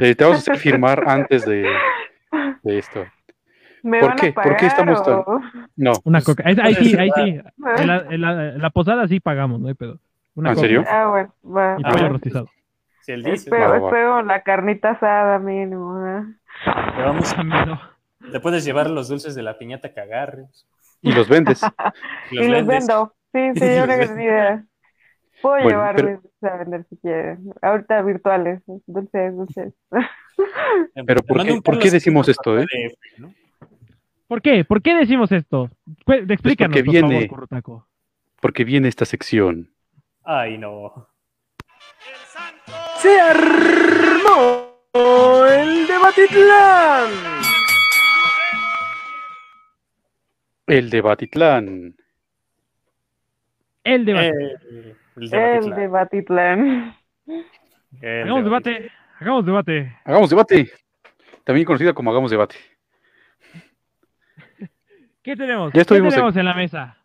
Eh, 0.00 0.14
te 0.14 0.24
vamos 0.24 0.38
a 0.38 0.40
hacer 0.52 0.56
firmar 0.58 1.04
antes 1.08 1.44
de, 1.46 1.66
de 2.62 2.78
esto. 2.78 3.04
¿Me 3.82 4.00
¿Por 4.00 4.08
van 4.10 4.18
qué? 4.18 4.26
a 4.28 4.32
¿Por 4.34 4.42
pagar 4.44 4.56
qué 4.58 4.66
estamos 4.66 5.02
tan- 5.02 5.22
No. 5.76 5.92
Una 6.04 6.20
coca. 6.20 6.42
Ahí 6.46 6.74
sí, 6.74 6.96
ahí 6.98 7.10
sí. 7.14 7.40
Ah. 7.64 7.74
En 7.78 7.86
la, 7.86 7.96
en 8.10 8.20
la- 8.20 8.48
en 8.54 8.62
la 8.62 8.70
posada 8.70 9.06
sí 9.08 9.20
pagamos, 9.20 9.60
no 9.60 9.68
hay 9.68 9.74
pedo. 9.74 9.98
Una 10.34 10.50
¿En 10.50 10.54
coca 10.56 10.66
serio? 10.66 10.84
Ah, 10.88 11.06
bueno, 11.08 11.34
va. 11.56 11.76
Y 11.78 11.82
Ah, 11.84 11.88
pollo 11.90 11.92
bueno. 12.02 12.08
rostizado. 12.14 12.48
Si 13.00 13.12
él 13.12 13.22
dice, 13.22 13.34
Espero, 13.48 13.62
Va, 13.62 13.68
va, 13.68 13.78
va. 13.78 13.86
espero 13.86 14.22
la 14.22 14.42
carnita 14.42 14.90
asada 14.90 15.38
mínimo. 15.38 16.04
¿eh? 16.06 16.22
te, 16.96 17.02
vamos 17.02 17.32
a- 17.32 17.40
Ameno. 17.40 17.80
te 18.32 18.40
puedes 18.40 18.64
llevar 18.64 18.90
los 18.90 19.08
dulces 19.08 19.34
de 19.34 19.42
la 19.42 19.56
piñata 19.56 19.94
que 19.94 20.00
agarres. 20.00 20.66
Y 21.02 21.12
los 21.12 21.28
vendes. 21.28 21.60
Y 22.30 22.38
Y 22.44 22.48
los 22.48 22.66
vendo. 22.66 23.14
Sí, 23.32 23.38
los 23.54 23.62
una 23.84 23.86
vendes. 23.86 24.08
gran 24.10 24.20
idea. 24.20 24.64
Puedo 25.42 25.54
Bueno, 25.56 25.68
llevar 25.68 25.96
pero- 25.96 26.08
dulces 26.12 26.42
a 26.44 26.56
vender 26.56 26.86
si 26.88 26.96
quieren. 26.96 27.52
Ahorita 27.62 28.02
virtuales. 28.02 28.62
Dulces, 28.86 29.36
dulces. 29.36 29.74
Pero 31.06 31.22
¿por 31.22 31.36
Te 31.38 31.44
mando 31.44 31.54
qué, 31.54 31.62
por 31.62 31.78
qué 31.78 31.90
decimos 31.90 32.28
esto, 32.28 32.58
eh? 32.58 32.66
¿Por 34.28 34.42
qué? 34.42 34.64
¿Por 34.64 34.82
qué 34.82 34.94
decimos 34.94 35.30
esto? 35.32 35.70
Explícanos, 36.06 36.76
porque 36.76 36.84
por 36.84 36.92
viene- 37.08 37.28
favor. 37.28 37.84
Porque 38.40 38.64
viene 38.64 38.88
esta 38.88 39.04
sección. 39.04 39.70
Ay, 40.24 40.58
no. 40.58 41.08
Se 42.98 43.20
armó 43.20 44.74
el 45.48 45.86
debatitlán. 45.86 47.35
El 50.66 50.90
de 50.90 51.00
Batitlán. 51.00 51.96
El 53.84 54.04
debate. 54.04 54.28
Eh, 54.28 54.96
el 55.16 55.22
El 55.22 55.30
debatitlán. 55.30 55.76
de 55.76 55.86
Batitlán. 55.88 56.96
El 58.00 58.22
hagamos 58.22 58.44
debate. 58.44 58.70
debate. 58.70 58.92
Hagamos 59.18 59.46
debate. 59.46 59.96
Hagamos 60.04 60.30
debate. 60.30 60.72
También 61.44 61.64
conocida 61.64 61.92
como 61.92 62.10
Hagamos 62.10 62.30
debate. 62.30 62.56
¿Qué 65.22 65.36
tenemos? 65.36 65.72
Ya 65.72 65.82
estuvimos 65.82 66.12
¿Qué 66.12 66.16
tenemos 66.16 66.36
en 66.36 66.44
la 66.44 66.54
mesa? 66.54 66.98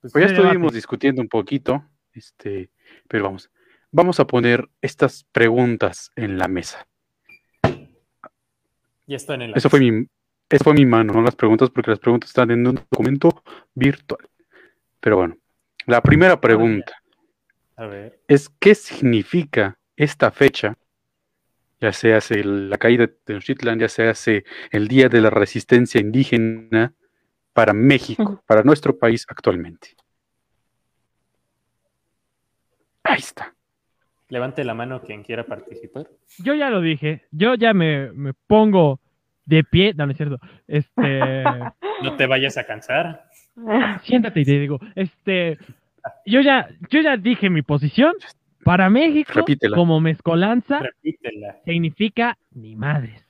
Pues 0.00 0.12
ya 0.12 0.20
debate. 0.20 0.34
estuvimos 0.34 0.72
discutiendo 0.74 1.22
un 1.22 1.28
poquito, 1.28 1.84
este, 2.12 2.70
pero 3.08 3.24
vamos, 3.24 3.50
vamos 3.90 4.20
a 4.20 4.26
poner 4.26 4.68
estas 4.80 5.24
preguntas 5.32 6.12
en 6.14 6.38
la 6.38 6.48
mesa. 6.48 6.86
Ya 9.06 9.16
están 9.16 9.42
en 9.42 9.50
la 9.50 9.56
Eso 9.56 9.68
fue 9.70 9.80
mi, 9.80 10.06
eso 10.50 10.64
fue 10.64 10.74
mi 10.74 10.86
mano, 10.86 11.12
no 11.12 11.22
las 11.22 11.36
preguntas, 11.36 11.70
porque 11.70 11.90
las 11.90 12.00
preguntas 12.00 12.30
están 12.30 12.50
en 12.50 12.66
un 12.66 12.74
documento 12.76 13.42
virtual. 13.74 14.28
Pero 15.00 15.16
bueno, 15.16 15.36
la 15.86 16.00
primera 16.00 16.40
pregunta 16.40 16.92
A 17.76 17.86
ver. 17.86 18.20
es 18.26 18.48
¿qué 18.58 18.74
significa 18.74 19.78
esta 19.96 20.30
fecha? 20.30 20.76
Ya 21.80 21.92
se 21.92 22.14
hace 22.14 22.42
la 22.42 22.76
caída 22.78 23.06
de 23.06 23.14
Tenochtitlan, 23.24 23.78
ya 23.78 23.88
se 23.88 24.08
hace 24.08 24.44
el 24.70 24.88
Día 24.88 25.08
de 25.08 25.20
la 25.20 25.30
Resistencia 25.30 26.00
Indígena 26.00 26.92
para 27.52 27.72
México, 27.72 28.42
para 28.46 28.62
nuestro 28.62 28.98
país 28.98 29.24
actualmente. 29.28 29.94
Ahí 33.04 33.18
está. 33.18 33.54
Levante 34.28 34.64
la 34.64 34.74
mano 34.74 35.00
quien 35.02 35.22
quiera 35.22 35.44
participar. 35.44 36.08
Yo 36.38 36.54
ya 36.54 36.68
lo 36.68 36.80
dije. 36.80 37.26
Yo 37.30 37.54
ya 37.54 37.72
me, 37.72 38.12
me 38.12 38.34
pongo 38.34 39.00
de 39.48 39.64
pie. 39.64 39.94
No, 39.96 40.06
no 40.06 40.12
es 40.12 40.16
cierto. 40.16 40.38
Este. 40.66 41.44
No 42.00 42.14
te 42.14 42.26
vayas 42.26 42.56
a 42.56 42.64
cansar. 42.64 43.24
siéntate 44.04 44.42
y 44.42 44.44
te 44.44 44.60
digo. 44.60 44.78
Este. 44.94 45.58
Yo 46.24 46.40
ya, 46.40 46.68
yo 46.90 47.00
ya 47.00 47.16
dije 47.16 47.50
mi 47.50 47.62
posición. 47.62 48.12
Para 48.62 48.88
México, 48.88 49.32
Repítela. 49.34 49.76
como 49.76 49.98
mezcolanza, 50.00 50.78
Repítela. 50.78 51.56
significa 51.64 52.38
ni 52.52 52.76
madres. 52.76 53.26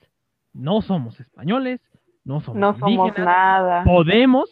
No 0.52 0.82
somos 0.82 1.18
españoles, 1.20 1.80
no 2.24 2.40
somos 2.40 2.60
No 2.60 2.78
somos 2.78 3.16
nada. 3.16 3.84
Podemos, 3.84 4.50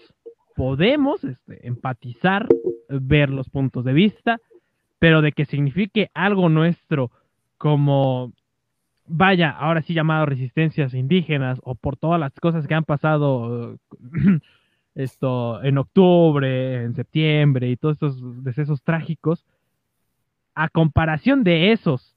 podemos 0.54 1.24
este, 1.24 1.66
empatizar, 1.66 2.46
ver 2.88 3.28
los 3.30 3.50
puntos 3.50 3.84
de 3.84 3.92
vista, 3.92 4.38
pero 4.98 5.20
de 5.22 5.32
que 5.32 5.44
signifique 5.44 6.08
algo 6.14 6.48
nuestro 6.48 7.10
como, 7.58 8.32
vaya, 9.08 9.50
ahora 9.50 9.82
sí 9.82 9.94
llamado 9.94 10.26
resistencias 10.26 10.94
indígenas 10.94 11.58
o 11.62 11.74
por 11.74 11.96
todas 11.96 12.20
las 12.20 12.32
cosas 12.34 12.66
que 12.66 12.74
han 12.74 12.84
pasado 12.84 13.74
eh, 13.74 14.38
esto 14.94 15.62
en 15.62 15.78
octubre, 15.78 16.84
en 16.84 16.94
septiembre 16.94 17.70
y 17.70 17.76
todos 17.76 17.94
estos 17.94 18.44
decesos 18.44 18.82
trágicos, 18.82 19.44
a 20.54 20.68
comparación 20.68 21.44
de 21.44 21.72
esos, 21.72 22.14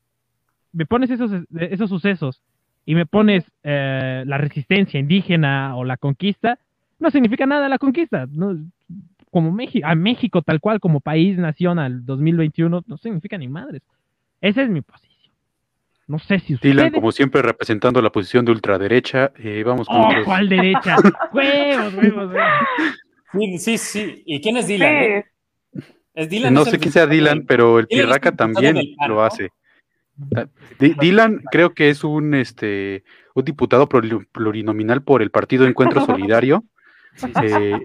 me 0.71 0.85
pones 0.85 1.09
esos, 1.09 1.31
de 1.31 1.65
esos 1.71 1.89
sucesos 1.89 2.41
y 2.85 2.95
me 2.95 3.05
pones 3.05 3.45
eh, 3.63 4.23
la 4.25 4.37
resistencia 4.37 4.99
indígena 4.99 5.75
o 5.75 5.83
la 5.83 5.97
conquista, 5.97 6.57
no 6.99 7.11
significa 7.11 7.45
nada 7.45 7.69
la 7.69 7.77
conquista. 7.77 8.27
Como 9.31 9.51
México, 9.51 9.85
a 9.87 9.95
México 9.95 10.41
tal 10.41 10.59
cual 10.59 10.79
como 10.79 11.01
país, 11.01 11.37
nación 11.37 11.79
al 11.79 12.05
2021, 12.05 12.83
no 12.87 12.97
significa 12.97 13.37
ni 13.37 13.47
madres. 13.47 13.83
Esa 14.41 14.63
es 14.63 14.69
mi 14.69 14.81
posición. 14.81 15.08
No 16.09 16.19
sé 16.19 16.39
si 16.39 16.55
ustedes... 16.55 16.75
Dylan, 16.75 16.91
como 16.91 17.11
siempre, 17.11 17.41
representando 17.41 18.01
la 18.01 18.11
posición 18.11 18.43
de 18.43 18.51
ultraderecha. 18.51 19.31
eh, 19.37 19.63
vamos 19.65 19.87
con 19.87 19.97
Oh, 19.97 20.09
¿cuál 20.25 20.49
derecha? 20.49 20.95
huevos, 21.33 21.93
huevos, 21.93 22.33
huevos. 22.33 22.49
Sí, 23.31 23.57
sí, 23.59 23.77
sí. 23.77 24.23
¿Y 24.25 24.41
quién 24.41 24.57
es 24.57 24.67
Dylan? 24.67 24.91
eh? 24.91 25.25
Es 26.15 26.27
Dylan. 26.29 26.53
no 26.53 26.63
es 26.63 26.69
sé 26.71 26.79
quién 26.79 26.91
sea 26.91 27.05
Dylan, 27.05 27.45
pero 27.45 27.77
el 27.79 27.85
Dylan 27.85 28.05
Pirraca 28.07 28.31
también 28.35 28.75
lo 29.07 29.23
hace. 29.23 29.49
Ah, 30.35 30.47
Dylan 30.79 31.43
creo 31.51 31.73
que 31.73 31.89
es 31.89 32.03
un 32.03 32.33
este 32.33 33.03
un 33.35 33.45
diputado 33.45 33.87
pluri- 33.87 34.27
plurinominal 34.33 35.01
por 35.03 35.21
el 35.21 35.29
Partido 35.31 35.65
Encuentro 35.65 36.03
Solidario 36.05 36.65
eh, 37.43 37.77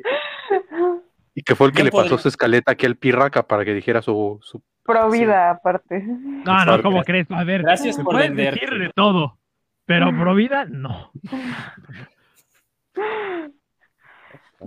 y 1.34 1.42
que 1.42 1.54
fue 1.54 1.68
el 1.68 1.72
que 1.74 1.84
le 1.84 1.90
pasó 1.92 2.02
podría- 2.08 2.18
su 2.22 2.28
escaleta 2.28 2.72
aquí 2.72 2.86
al 2.86 2.96
Pirraca 2.96 3.46
para 3.46 3.64
que 3.64 3.72
dijera 3.74 4.02
su, 4.02 4.40
su 4.42 4.62
Pro 4.84 5.10
vida, 5.10 5.50
aparte. 5.50 6.02
No, 6.02 6.64
no, 6.64 6.82
¿cómo 6.82 7.02
crees? 7.04 7.30
A 7.30 7.44
ver, 7.44 7.62
Gracias 7.62 7.96
por 7.96 8.14
puedes 8.14 8.28
venderte. 8.28 8.60
decir 8.60 8.78
de 8.78 8.90
todo, 8.94 9.38
pero 9.86 10.10
pro 10.16 10.34
vida, 10.34 10.64
no. 10.66 11.10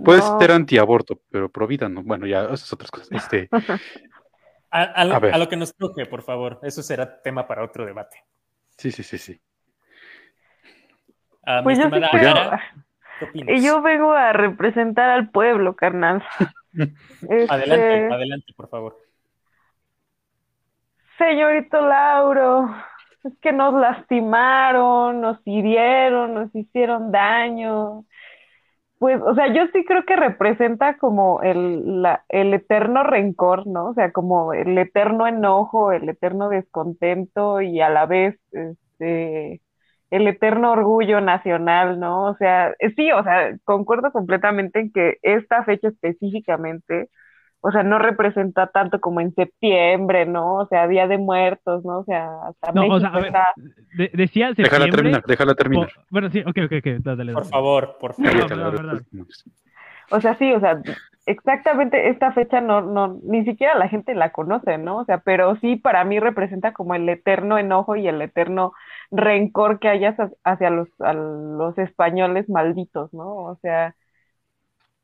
puede 0.04 0.18
No. 0.20 0.38
ser 0.38 0.52
antiaborto, 0.52 1.20
pero 1.30 1.48
pro 1.48 1.66
vida 1.66 1.88
no. 1.88 2.02
Bueno, 2.02 2.26
ya 2.26 2.44
esas 2.44 2.72
otras 2.72 2.90
cosas. 2.90 3.08
Este, 3.12 3.48
A, 4.70 4.82
a 4.82 5.04
lo- 5.06 5.14
A 5.14 5.18
ver. 5.18 5.34
a 5.34 5.38
lo 5.38 5.48
que 5.48 5.56
nos 5.56 5.74
truje, 5.74 6.04
por 6.04 6.22
favor. 6.22 6.60
Eso 6.62 6.82
será 6.82 7.22
tema 7.22 7.48
para 7.48 7.64
otro 7.64 7.86
debate. 7.86 8.18
sí, 8.76 8.92
sí, 8.92 9.02
sí, 9.02 9.16
sí. 9.16 9.40
Ah, 11.46 11.60
mi 11.60 11.64
Pues 11.64 11.78
yo 11.78 11.88
sí. 11.88 12.26
Ara, 12.26 12.60
¿qué 13.32 13.62
yo 13.62 13.80
vengo 13.80 14.12
a 14.12 14.34
representar 14.34 15.08
al 15.08 15.30
pueblo, 15.30 15.74
carnal. 15.74 16.22
Adelante, 17.48 18.02
Este, 18.04 18.12
adelante, 18.12 18.52
por 18.54 18.68
favor. 18.68 18.98
Señorito 21.18 21.80
Lauro, 21.80 22.68
es 23.24 23.32
que 23.40 23.52
nos 23.52 23.74
lastimaron, 23.74 25.20
nos 25.20 25.38
hirieron, 25.44 26.34
nos 26.34 26.54
hicieron 26.54 27.10
daño. 27.12 28.04
Pues, 28.98 29.20
o 29.22 29.34
sea, 29.34 29.52
yo 29.54 29.62
sí 29.72 29.84
creo 29.84 30.04
que 30.04 30.16
representa 30.16 30.98
como 30.98 31.40
el, 31.42 32.04
el 32.28 32.54
eterno 32.54 33.04
rencor, 33.04 33.66
¿no? 33.66 33.90
O 33.90 33.94
sea, 33.94 34.12
como 34.12 34.52
el 34.54 34.76
eterno 34.78 35.26
enojo, 35.28 35.92
el 35.92 36.08
eterno 36.08 36.48
descontento 36.48 37.60
y 37.60 37.80
a 37.80 37.90
la 37.90 38.06
vez, 38.06 38.36
este, 38.52 39.62
el 40.10 40.26
eterno 40.28 40.72
orgullo 40.72 41.20
nacional, 41.20 42.00
¿no? 42.00 42.24
O 42.26 42.36
sea, 42.36 42.74
sí, 42.96 43.12
o 43.12 43.22
sea, 43.22 43.56
concuerdo 43.64 44.10
completamente 44.12 44.80
en 44.80 44.92
que 44.92 45.18
esta 45.22 45.64
fecha 45.64 45.88
específicamente, 45.88 47.08
o 47.60 47.70
sea, 47.72 47.82
no 47.82 47.98
representa 47.98 48.68
tanto 48.68 49.00
como 49.00 49.20
en 49.20 49.34
septiembre, 49.34 50.26
¿no? 50.26 50.56
O 50.56 50.66
sea, 50.68 50.88
Día 50.88 51.06
de 51.08 51.18
Muertos, 51.18 51.84
¿no? 51.84 52.00
O 52.00 52.04
sea, 52.04 52.28
hasta 52.48 52.72
No, 52.72 52.82
o 52.86 53.00
México 53.00 53.00
sea, 53.00 53.08
a 53.10 53.20
ver, 53.20 53.34
está... 53.34 53.44
de- 53.98 54.10
decía 54.14 54.54
Déjala 54.56 54.88
septiembre, 54.88 54.88
terminar, 54.88 55.22
déjala 55.26 55.54
terminar. 55.54 55.90
bueno, 56.10 56.30
sí, 56.30 56.40
ok, 56.40 56.58
ok, 56.66 56.72
ok, 56.80 56.86
dale, 57.02 57.16
dale, 57.24 57.32
Por 57.32 57.44
favor, 57.46 57.96
por 58.00 58.14
favor. 58.14 58.48
Déjala, 58.48 58.48
perdón, 58.48 58.76
perdón. 58.76 59.06
O 60.10 60.20
sea, 60.20 60.36
sí, 60.38 60.52
o 60.52 60.60
sea, 60.60 60.80
exactamente 61.26 62.08
esta 62.08 62.32
fecha 62.32 62.60
no, 62.60 62.80
no, 62.80 63.20
ni 63.24 63.44
siquiera 63.44 63.74
la 63.76 63.88
gente 63.88 64.14
la 64.14 64.32
conoce, 64.32 64.78
¿no? 64.78 64.98
O 64.98 65.04
sea, 65.04 65.18
pero 65.18 65.56
sí 65.56 65.76
para 65.76 66.04
mí 66.04 66.18
representa 66.20 66.72
como 66.72 66.94
el 66.94 67.08
eterno 67.08 67.58
enojo 67.58 67.96
y 67.96 68.08
el 68.08 68.22
eterno 68.22 68.72
rencor 69.10 69.78
que 69.80 69.88
hay 69.88 70.04
hacia, 70.06 70.30
hacia 70.44 70.70
los, 70.70 70.88
a 71.00 71.12
los 71.12 71.76
españoles 71.78 72.48
malditos, 72.48 73.12
¿no? 73.12 73.28
O 73.36 73.56
sea, 73.62 73.94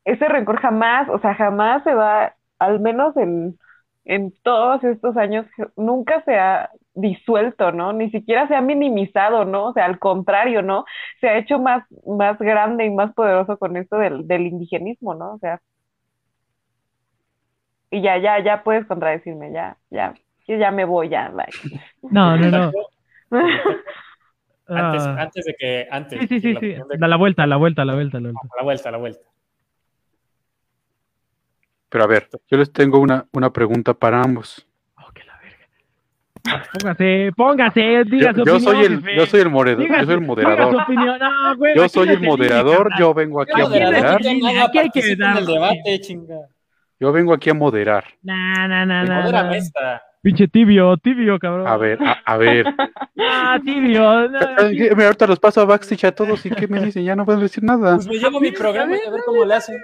ese 0.05 0.27
rencor 0.27 0.59
jamás, 0.61 1.09
o 1.09 1.19
sea, 1.19 1.33
jamás 1.35 1.83
se 1.83 1.93
va, 1.93 2.35
al 2.59 2.79
menos 2.79 3.15
en, 3.17 3.57
en 4.05 4.33
todos 4.43 4.83
estos 4.83 5.17
años, 5.17 5.45
nunca 5.75 6.23
se 6.23 6.37
ha 6.37 6.69
disuelto, 6.93 7.71
¿no? 7.71 7.91
Ni 7.93 8.09
siquiera 8.09 8.47
se 8.47 8.55
ha 8.55 8.61
minimizado, 8.61 9.45
¿no? 9.45 9.65
O 9.67 9.73
sea, 9.73 9.85
al 9.85 9.99
contrario, 9.99 10.61
¿no? 10.61 10.85
Se 11.19 11.27
ha 11.27 11.37
hecho 11.37 11.59
más, 11.59 11.83
más 12.05 12.37
grande 12.39 12.85
y 12.85 12.89
más 12.89 13.13
poderoso 13.13 13.57
con 13.57 13.75
esto 13.77 13.97
del, 13.97 14.27
del 14.27 14.47
indigenismo, 14.47 15.13
¿no? 15.15 15.33
O 15.33 15.39
sea, 15.39 15.59
y 17.91 18.01
ya, 18.01 18.17
ya, 18.17 18.39
ya 18.43 18.63
puedes 18.63 18.85
contradecirme, 18.87 19.51
ya, 19.51 19.77
ya, 19.89 20.13
yo 20.47 20.57
ya 20.57 20.71
me 20.71 20.85
voy, 20.85 21.09
ya, 21.09 21.29
like. 21.29 21.57
No, 22.01 22.35
no, 22.37 22.49
no. 22.51 22.71
Antes, 24.67 25.03
Ah. 25.05 25.15
antes 25.19 25.45
de 25.45 25.53
que. 25.59 25.87
Antes 25.91 26.19
Sí, 26.21 26.27
sí, 26.27 26.39
sí, 26.41 26.53
la 26.53 26.59
sí. 26.59 26.75
Da 26.97 27.07
la 27.07 27.17
vuelta, 27.17 27.45
la 27.45 27.57
vuelta, 27.57 27.85
la 27.85 27.93
vuelta, 27.93 28.19
la 28.19 28.31
vuelta. 28.31 28.47
A 28.51 28.57
la 28.57 28.63
vuelta, 28.63 28.89
a 28.89 28.91
la 28.93 28.97
vuelta. 28.97 29.21
Pero 31.95 32.03
a 32.03 32.07
ver, 32.07 32.27
yo 32.51 32.57
les 32.57 32.73
tengo 32.73 32.99
una, 32.99 33.25
una 33.31 33.53
pregunta 33.53 33.93
para 33.93 34.21
ambos. 34.21 34.67
Póngase, 36.73 37.31
póngase, 37.37 38.03
diga 38.03 38.33
Yo, 38.33 38.43
su 38.43 38.43
yo 38.43 38.55
opinión, 38.55 38.61
soy 38.61 38.85
el, 38.85 38.99
jefe. 38.99 39.15
yo 39.15 39.25
soy 39.25 39.39
el 39.39 39.49
moderador, 39.49 39.87
Diga 39.87 39.99
yo 40.01 40.05
soy 40.05 40.15
el 40.15 40.21
moderador. 40.21 40.75
No, 40.89 41.55
güey, 41.55 41.73
Yo 41.77 41.87
soy 41.87 42.09
el 42.09 42.19
moderador, 42.19 42.91
yo 42.99 43.13
vengo 43.13 43.41
aquí 43.41 43.61
a 43.61 43.63
moderar. 43.63 44.15
aquí 44.17 44.77
hay 44.77 44.89
que 44.89 45.15
dar- 45.15 45.37
el 45.37 45.45
debate, 45.45 46.01
chinga. 46.01 46.49
Yo 46.99 47.13
vengo 47.13 47.33
aquí 47.33 47.49
a 47.49 47.53
moderar. 47.53 48.03
Nah, 48.23 48.67
nah, 48.67 48.83
nah. 48.83 49.99
Pinche 50.25 50.47
tibio, 50.47 50.97
tibio, 50.97 51.37
cabrón. 51.37 51.67
A 51.67 51.77
ver, 51.77 51.99
a, 52.03 52.17
a 52.25 52.37
ver. 52.37 52.65
Ah, 53.27 53.59
tibio. 53.63 54.27
no, 54.29 54.39
mira, 54.71 55.05
ahorita 55.05 55.27
los 55.27 55.39
paso 55.39 55.61
a 55.61 55.65
backstage 55.65 56.03
a 56.05 56.11
todos 56.13 56.45
y 56.45 56.49
¿qué 56.49 56.67
me 56.67 56.79
dicen? 56.81 57.03
Ya 57.05 57.15
no 57.15 57.25
puedo 57.25 57.39
decir 57.39 57.63
nada. 57.63 57.95
Pues 57.95 58.07
me 58.07 58.15
llevo 58.17 58.39
mi 58.39 58.51
programa 58.51 58.95
y 58.95 59.07
a 59.07 59.11
ver 59.11 59.21
cómo 59.25 59.45
le 59.45 59.53
hacen. 59.55 59.81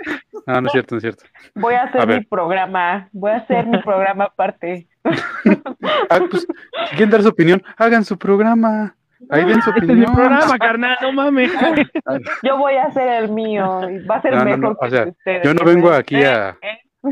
Ah, 0.47 0.59
no 0.61 0.67
es 0.67 0.71
cierto, 0.73 0.95
no 0.95 0.97
es 0.97 1.01
cierto. 1.03 1.23
Voy 1.55 1.75
a 1.75 1.83
hacer 1.83 2.01
A 2.01 2.05
mi 2.05 2.13
ver. 2.15 2.27
programa, 2.27 3.07
voy 3.11 3.31
a 3.31 3.37
hacer 3.37 3.65
mi 3.67 3.77
programa 3.81 4.25
aparte. 4.25 4.87
Ah, 6.09 6.19
pues, 6.29 6.41
si 6.89 6.95
quieren 6.95 7.09
dar 7.09 7.21
su 7.23 7.29
opinión, 7.29 7.61
hagan 7.77 8.03
su 8.03 8.17
programa. 8.17 8.95
Ahí 9.29 9.45
den 9.45 9.61
su 9.61 9.69
Este 9.69 9.81
es 9.81 9.87
mi 9.87 10.03
opinión. 10.03 10.15
programa, 10.15 10.57
carnal, 10.57 10.97
no 11.01 11.13
mames. 11.13 11.51
Yo 12.43 12.57
voy 12.57 12.73
a 12.75 12.83
hacer 12.85 13.07
el 13.23 13.29
mío 13.31 13.89
y 13.89 14.05
va 14.05 14.15
a 14.17 14.21
ser 14.21 14.31
No, 14.33 14.39
no, 14.39 14.45
mejor 14.45 14.59
no, 14.59 14.77
o 14.79 14.89
sea, 14.89 15.05
ustedes. 15.07 15.43
yo 15.43 15.53
no 15.53 15.63
vengo 15.63 15.91
aquí 15.91 16.23
a, 16.23 16.57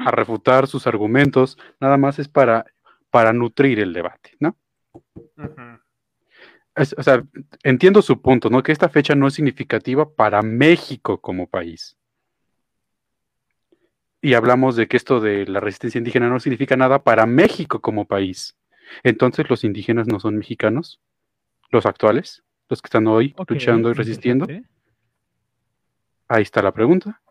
a 0.05 0.11
refutar 0.11 0.67
sus 0.67 0.85
argumentos, 0.87 1.57
nada 1.79 1.97
más 1.97 2.19
es 2.19 2.27
para, 2.27 2.65
para 3.09 3.33
nutrir 3.33 3.79
el 3.79 3.93
debate, 3.93 4.35
¿no? 4.39 4.57
Es- 6.75 6.95
o 6.97 7.03
sea, 7.03 7.23
entiendo 7.63 8.01
su 8.01 8.21
punto, 8.21 8.49
¿no? 8.49 8.63
Que 8.63 8.71
esta 8.71 8.89
fecha 8.89 9.15
no 9.15 9.27
es 9.27 9.33
significativa 9.33 10.09
para 10.09 10.41
México 10.41 11.19
como 11.19 11.47
país. 11.47 11.97
Y 14.21 14.33
hablamos 14.33 14.75
de 14.75 14.87
que 14.87 14.97
esto 14.97 15.19
de 15.21 15.45
la 15.47 15.59
resistencia 15.61 15.97
indígena 15.97 16.29
no 16.29 16.39
significa 16.39 16.75
nada 16.75 17.03
para 17.03 17.25
México 17.25 17.79
como 17.79 18.05
país. 18.05 18.57
Entonces, 19.03 19.49
¿los 19.49 19.63
indígenas 19.63 20.07
no 20.07 20.19
son 20.19 20.37
mexicanos? 20.37 20.99
¿Los 21.71 21.85
actuales? 21.85 22.43
¿Los 22.67 22.81
que 22.81 22.87
están 22.87 23.07
hoy 23.07 23.33
luchando 23.55 23.89
y 23.89 23.93
resistiendo? 23.93 24.45
Ahí 26.27 26.43
está 26.43 26.61
la 26.61 26.73
pregunta. 26.73 27.21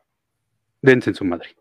Dense 0.83 1.11
en 1.11 1.17
su 1.17 1.25
madre. 1.25 1.55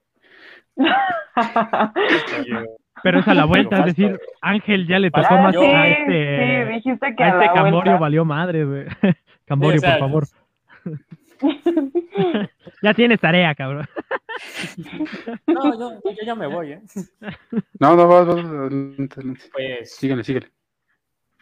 Pero 3.07 3.19
es 3.21 3.27
a 3.29 3.33
la 3.33 3.45
vuelta, 3.45 3.79
es 3.79 3.85
decir, 3.95 4.19
Ángel 4.41 4.85
ya 4.85 4.99
le 4.99 5.09
tocó 5.11 5.27
Ah, 5.29 5.41
más 5.43 5.55
sí, 5.55 5.65
a 5.65 5.83
sí, 5.85 5.91
este. 6.01 6.65
dijiste 6.65 7.15
que 7.15 7.23
a 7.23 7.25
a 7.25 7.29
este 7.29 7.45
la 7.45 7.53
Camborio 7.53 7.71
vuelta. 7.81 7.97
valió 7.97 8.25
madre, 8.25 8.65
güey. 8.65 8.85
Camborio, 9.45 9.79
Sí, 9.79 9.85
o 9.85 9.89
sea, 9.89 9.99
por 9.99 10.25
favor. 10.25 10.27
ya 12.83 12.93
tienes 12.93 13.19
tarea, 13.19 13.55
cabrón. 13.55 13.87
No, 15.47 15.79
yo, 15.79 15.99
yo 16.03 16.25
ya 16.25 16.35
me 16.35 16.45
voy, 16.47 16.73
¿eh? 16.73 16.81
No, 17.79 17.95
no, 17.95 18.07
va, 18.07 18.23
va, 18.23 18.35
va, 18.35 18.41
adelante, 18.65 19.15
adelante. 19.15 19.41
Pues 19.51 19.95
Síganle, 19.95 20.23
síganle. 20.23 20.51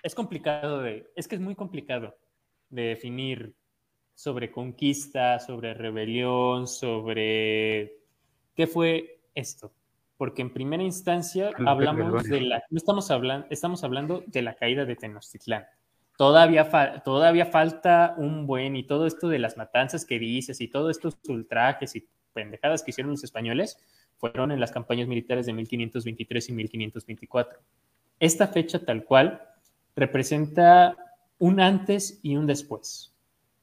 es 0.02 0.16
complicado 0.16 0.82
de. 0.82 1.12
Es 1.16 1.28
que 1.28 1.36
es 1.36 1.42
muy 1.42 1.56
complicado 1.56 2.16
de 2.70 2.84
definir 2.84 3.54
sobre 4.14 4.50
conquista, 4.52 5.40
sobre 5.40 5.74
rebelión, 5.74 6.68
sobre 6.68 7.98
qué 8.56 8.66
fue 8.68 9.20
esto. 9.34 9.74
Porque 10.18 10.42
en 10.42 10.54
primera 10.54 10.82
instancia 10.84 11.52
La 11.58 11.72
hablamos 11.72 12.24
de 12.24 12.42
la. 12.42 12.64
No 12.70 12.78
estamos 12.78 13.12
hablando, 13.12 13.48
estamos 13.50 13.84
hablando 13.84 14.24
de 14.28 14.42
la 14.42 14.56
caída 14.56 14.86
de 14.86 14.96
Tenochtitlán. 14.96 15.66
Todavía, 16.18 16.64
fa- 16.64 17.04
todavía 17.04 17.46
falta 17.48 18.16
un 18.18 18.48
buen 18.48 18.78
y 18.78 18.84
todo 18.84 19.06
esto 19.06 19.28
de 19.28 19.40
las 19.40 19.58
matanzas 19.58 20.06
que 20.06 20.18
dices 20.18 20.62
y 20.62 20.70
todos 20.70 20.92
estos 20.96 21.18
ultrajes 21.28 21.96
y 21.98 22.08
pendejadas 22.34 22.84
que 22.84 22.92
hicieron 22.92 23.12
los 23.12 23.24
españoles 23.26 23.78
fueron 24.18 24.52
en 24.54 24.62
las 24.62 24.72
campañas 24.72 25.10
militares 25.10 25.46
de 25.46 25.52
1523 25.54 26.50
y 26.50 26.54
1524. 26.54 27.60
Esta 28.20 28.48
fecha 28.48 28.80
tal 28.86 29.04
cual 29.04 29.42
representa 29.98 30.96
un 31.40 31.60
antes 31.60 32.20
y 32.24 32.38
un 32.38 32.48
después, 32.48 33.14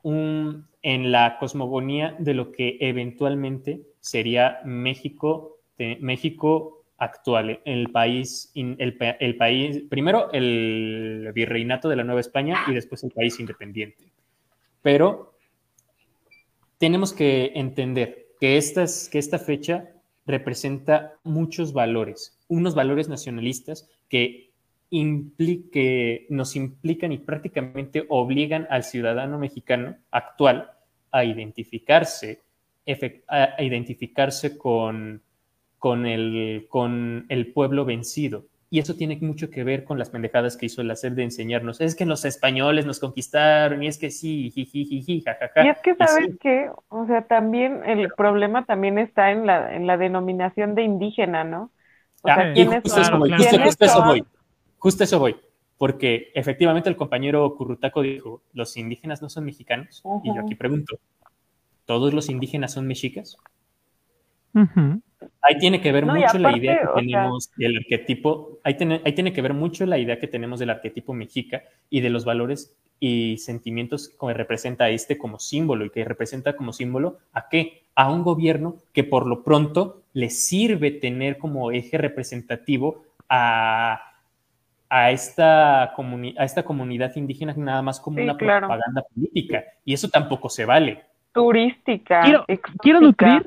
un, 0.02 0.68
en 0.82 1.10
la 1.10 1.38
cosmogonía 1.38 2.16
de 2.18 2.34
lo 2.34 2.52
que 2.52 2.76
eventualmente 2.80 3.82
sería 4.00 4.60
México, 4.64 5.58
de- 5.78 5.98
México 6.00 6.84
actual, 6.98 7.60
el 7.64 7.90
país, 7.90 8.52
el, 8.54 8.96
el 9.18 9.36
país, 9.36 9.82
primero 9.90 10.30
el 10.32 11.30
virreinato 11.34 11.88
de 11.88 11.96
la 11.96 12.04
Nueva 12.04 12.20
España 12.20 12.56
y 12.68 12.74
después 12.74 13.02
el 13.02 13.10
país 13.10 13.40
independiente. 13.40 14.04
Pero 14.82 15.34
tenemos 16.78 17.12
que 17.12 17.52
entender 17.54 18.28
que, 18.40 18.56
estas, 18.56 19.08
que 19.08 19.18
esta 19.18 19.38
fecha 19.38 19.90
representa 20.26 21.14
muchos 21.24 21.72
valores, 21.72 22.38
unos 22.48 22.74
valores 22.74 23.08
nacionalistas 23.08 23.88
que, 24.08 24.50
impli- 24.90 25.70
que 25.70 26.26
nos 26.28 26.54
implican 26.54 27.10
y 27.12 27.18
prácticamente 27.18 28.04
obligan 28.08 28.66
al 28.70 28.84
ciudadano 28.84 29.38
mexicano 29.38 29.96
actual 30.12 30.70
a 31.10 31.24
identificarse, 31.24 32.40
a 33.28 33.62
identificarse 33.62 34.56
con, 34.56 35.22
con, 35.82 36.06
el, 36.06 36.66
con 36.68 37.26
el 37.28 37.52
pueblo 37.52 37.84
vencido. 37.84 38.44
Y 38.70 38.78
eso 38.78 38.94
tiene 38.94 39.18
mucho 39.20 39.50
que 39.50 39.64
ver 39.64 39.82
con 39.82 39.98
las 39.98 40.10
pendejadas 40.10 40.56
que 40.56 40.66
hizo 40.66 40.80
el 40.80 40.92
hacer 40.92 41.12
de 41.16 41.24
enseñarnos. 41.24 41.80
Es 41.80 41.96
que 41.96 42.06
los 42.06 42.24
españoles 42.24 42.86
nos 42.86 43.00
conquistaron 43.00 43.82
y 43.82 43.88
es 43.88 43.98
que 43.98 44.12
sí, 44.12 44.50
jiji, 44.52 45.22
jajaja. 45.26 45.62
Y 45.64 45.68
es 45.68 45.78
que, 45.80 45.94
sí, 45.94 45.98
¿sabes 45.98 46.30
qué? 46.40 46.70
O 46.88 47.04
sea, 47.06 47.26
también 47.26 47.82
el 47.84 48.10
problema 48.14 48.64
también 48.64 48.98
está 48.98 49.32
en 49.32 49.44
la, 49.44 49.74
en 49.74 49.88
la 49.88 49.96
denominación 49.96 50.74
de 50.76 50.84
indígena, 50.84 51.44
¿no? 51.44 51.72
O 52.22 52.28
Ah, 52.30 52.34
sea, 52.36 52.52
y 52.54 52.54
¿quiénes 52.54 52.82
justo, 52.84 53.00
eso 53.00 53.10
son? 53.10 53.18
voy, 53.18 53.30
justo- 53.30 53.50
¿Quiénes 53.50 53.66
justo 53.66 53.84
eso 53.84 54.02
voy. 54.04 54.24
Justo 54.78 55.04
eso 55.04 55.18
voy. 55.18 55.36
Porque 55.78 56.30
efectivamente 56.34 56.88
el 56.88 56.96
compañero 56.96 57.54
Currutaco 57.56 58.02
dijo, 58.02 58.42
los 58.52 58.76
indígenas 58.76 59.20
no 59.22 59.28
son 59.28 59.44
mexicanos. 59.44 60.02
Y 60.22 60.32
yo 60.34 60.40
aquí 60.40 60.54
pregunto, 60.54 60.98
¿todos 61.86 62.14
los 62.14 62.28
indígenas 62.30 62.72
son 62.72 62.86
mexicas? 62.86 63.36
Ahí 64.54 65.58
tiene 65.58 65.80
que 65.80 65.92
ver 65.92 66.06
No, 66.06 66.14
mucho 66.14 66.38
la 66.38 66.56
idea 66.56 66.74
que 66.78 66.84
sea- 66.84 66.94
tenemos 66.94 67.50
del 67.56 67.76
arquetipo, 67.78 68.58
ahí 68.64 68.76
tiene, 68.76 69.00
ahí 69.04 69.12
tiene 69.12 69.32
que 69.32 69.42
ver 69.42 69.54
mucho 69.54 69.86
la 69.86 69.98
idea 69.98 70.18
que 70.18 70.26
tenemos 70.28 70.58
del 70.60 70.70
arquetipo 70.70 71.14
mexica 71.14 71.62
y 71.90 72.00
de 72.00 72.10
los 72.10 72.24
valores 72.24 72.76
y 73.00 73.38
sentimientos 73.38 74.08
que 74.08 74.34
representa 74.34 74.88
este 74.88 75.18
como 75.18 75.38
símbolo 75.38 75.84
y 75.84 75.90
que 75.90 76.04
representa 76.04 76.54
como 76.54 76.72
símbolo 76.72 77.18
a 77.32 77.48
qué? 77.48 77.84
A 77.96 78.10
un 78.10 78.22
gobierno 78.22 78.76
que 78.92 79.04
por 79.04 79.26
lo 79.26 79.42
pronto 79.42 80.02
le 80.12 80.30
sirve 80.30 80.90
tener 80.92 81.38
como 81.38 81.72
eje 81.72 81.98
representativo 81.98 83.02
a, 83.28 84.00
a, 84.88 85.10
esta, 85.10 85.92
comuni- 85.96 86.34
a 86.38 86.44
esta 86.44 86.62
comunidad 86.64 87.14
indígena 87.16 87.54
nada 87.56 87.82
más 87.82 87.98
como 87.98 88.18
Sí, 88.18 88.22
una 88.24 88.36
claro. 88.36 88.68
propaganda 88.68 89.02
política 89.14 89.64
y 89.84 89.94
eso 89.94 90.08
tampoco 90.08 90.48
se 90.48 90.64
vale. 90.64 91.02
Turística. 91.32 92.20
Quiero, 92.22 92.44
quiero 92.82 93.00
nutrir, 93.00 93.46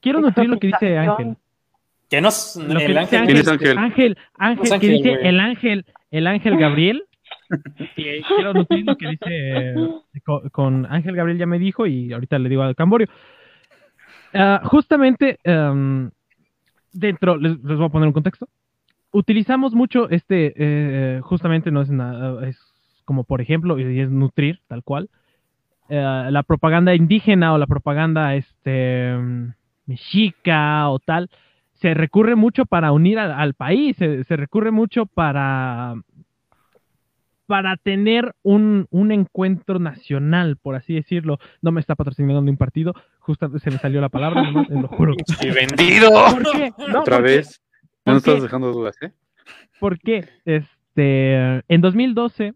quiero 0.00 0.20
nutrir 0.20 0.48
lo 0.48 0.58
que 0.58 0.68
dice. 0.68 0.98
Ángel. 0.98 1.36
Que 2.08 2.20
nos, 2.22 2.56
Lo 2.56 2.78
que 2.78 2.86
el 2.86 2.98
dice 2.98 3.16
ángel, 3.18 3.26
¿Quién 3.26 3.36
es 3.36 3.48
Ángel, 3.48 3.78
Ángel? 3.78 4.16
Ángel, 4.38 4.62
Ángel, 4.62 4.80
que 4.80 4.88
dice 4.88 5.10
güey. 5.10 5.26
el 5.28 5.40
ángel, 5.40 5.86
el 6.10 6.26
ángel 6.26 6.56
Gabriel. 6.56 7.02
Y 7.96 8.22
quiero 8.22 8.54
nutrir 8.54 8.86
lo 8.86 8.96
que 8.96 9.08
dice 9.08 9.26
eh, 9.28 9.74
co- 10.24 10.42
con, 10.50 10.86
Ángel 10.86 11.14
Gabriel 11.16 11.38
ya 11.38 11.46
me 11.46 11.58
dijo 11.58 11.86
y 11.86 12.12
ahorita 12.12 12.38
le 12.38 12.48
digo 12.48 12.62
al 12.62 12.74
Camborio. 12.74 13.08
Ah, 14.32 14.60
justamente 14.64 15.38
em, 15.44 16.10
dentro, 16.92 17.36
les, 17.36 17.62
les 17.62 17.76
voy 17.76 17.86
a 17.86 17.90
poner 17.90 18.06
un 18.06 18.12
contexto. 18.12 18.48
Utilizamos 19.10 19.74
mucho 19.74 20.08
este, 20.10 20.52
eh, 20.56 21.20
justamente 21.22 21.70
no 21.70 21.80
es 21.82 21.90
nada, 21.90 22.46
es 22.46 22.58
como 23.04 23.24
por 23.24 23.40
ejemplo, 23.40 23.78
y 23.78 24.00
es 24.00 24.10
nutrir, 24.10 24.60
tal 24.66 24.82
cual, 24.82 25.08
eh, 25.88 26.26
la 26.30 26.42
propaganda 26.42 26.94
indígena 26.94 27.54
o 27.54 27.58
la 27.58 27.66
propaganda 27.66 28.34
este, 28.34 29.14
mm, 29.16 29.48
mexica 29.88 30.88
o 30.88 30.98
tal, 30.98 31.30
se 31.74 31.94
recurre 31.94 32.36
mucho 32.36 32.66
para 32.66 32.92
unir 32.92 33.18
al, 33.18 33.32
al 33.32 33.54
país, 33.54 33.96
se, 33.96 34.24
se 34.24 34.36
recurre 34.36 34.70
mucho 34.70 35.06
para, 35.06 35.94
para 37.46 37.76
tener 37.76 38.34
un, 38.42 38.86
un 38.90 39.10
encuentro 39.10 39.78
nacional, 39.78 40.56
por 40.56 40.74
así 40.74 40.94
decirlo. 40.94 41.38
No 41.62 41.72
me 41.72 41.80
está 41.80 41.94
patrocinando 41.94 42.38
un 42.38 42.56
partido, 42.56 42.94
justo 43.20 43.48
se 43.58 43.70
me 43.70 43.78
salió 43.78 44.00
la 44.00 44.10
palabra, 44.10 44.42
nomás, 44.42 44.68
te 44.68 44.74
lo 44.74 44.88
juro. 44.88 45.14
¡Y 45.42 45.50
vendido! 45.50 46.10
¿Por 46.10 46.52
qué? 46.52 46.72
No, 46.88 47.00
Otra 47.00 47.16
¿por 47.16 47.26
qué? 47.26 47.36
vez. 47.36 47.62
No 48.04 48.16
estás 48.16 48.42
dejando 48.42 48.72
dudas, 48.72 48.96
¿eh? 49.02 49.12
¿Por 49.80 49.98
qué? 49.98 50.26
Este, 50.44 51.62
en 51.68 51.80
2012 51.80 52.54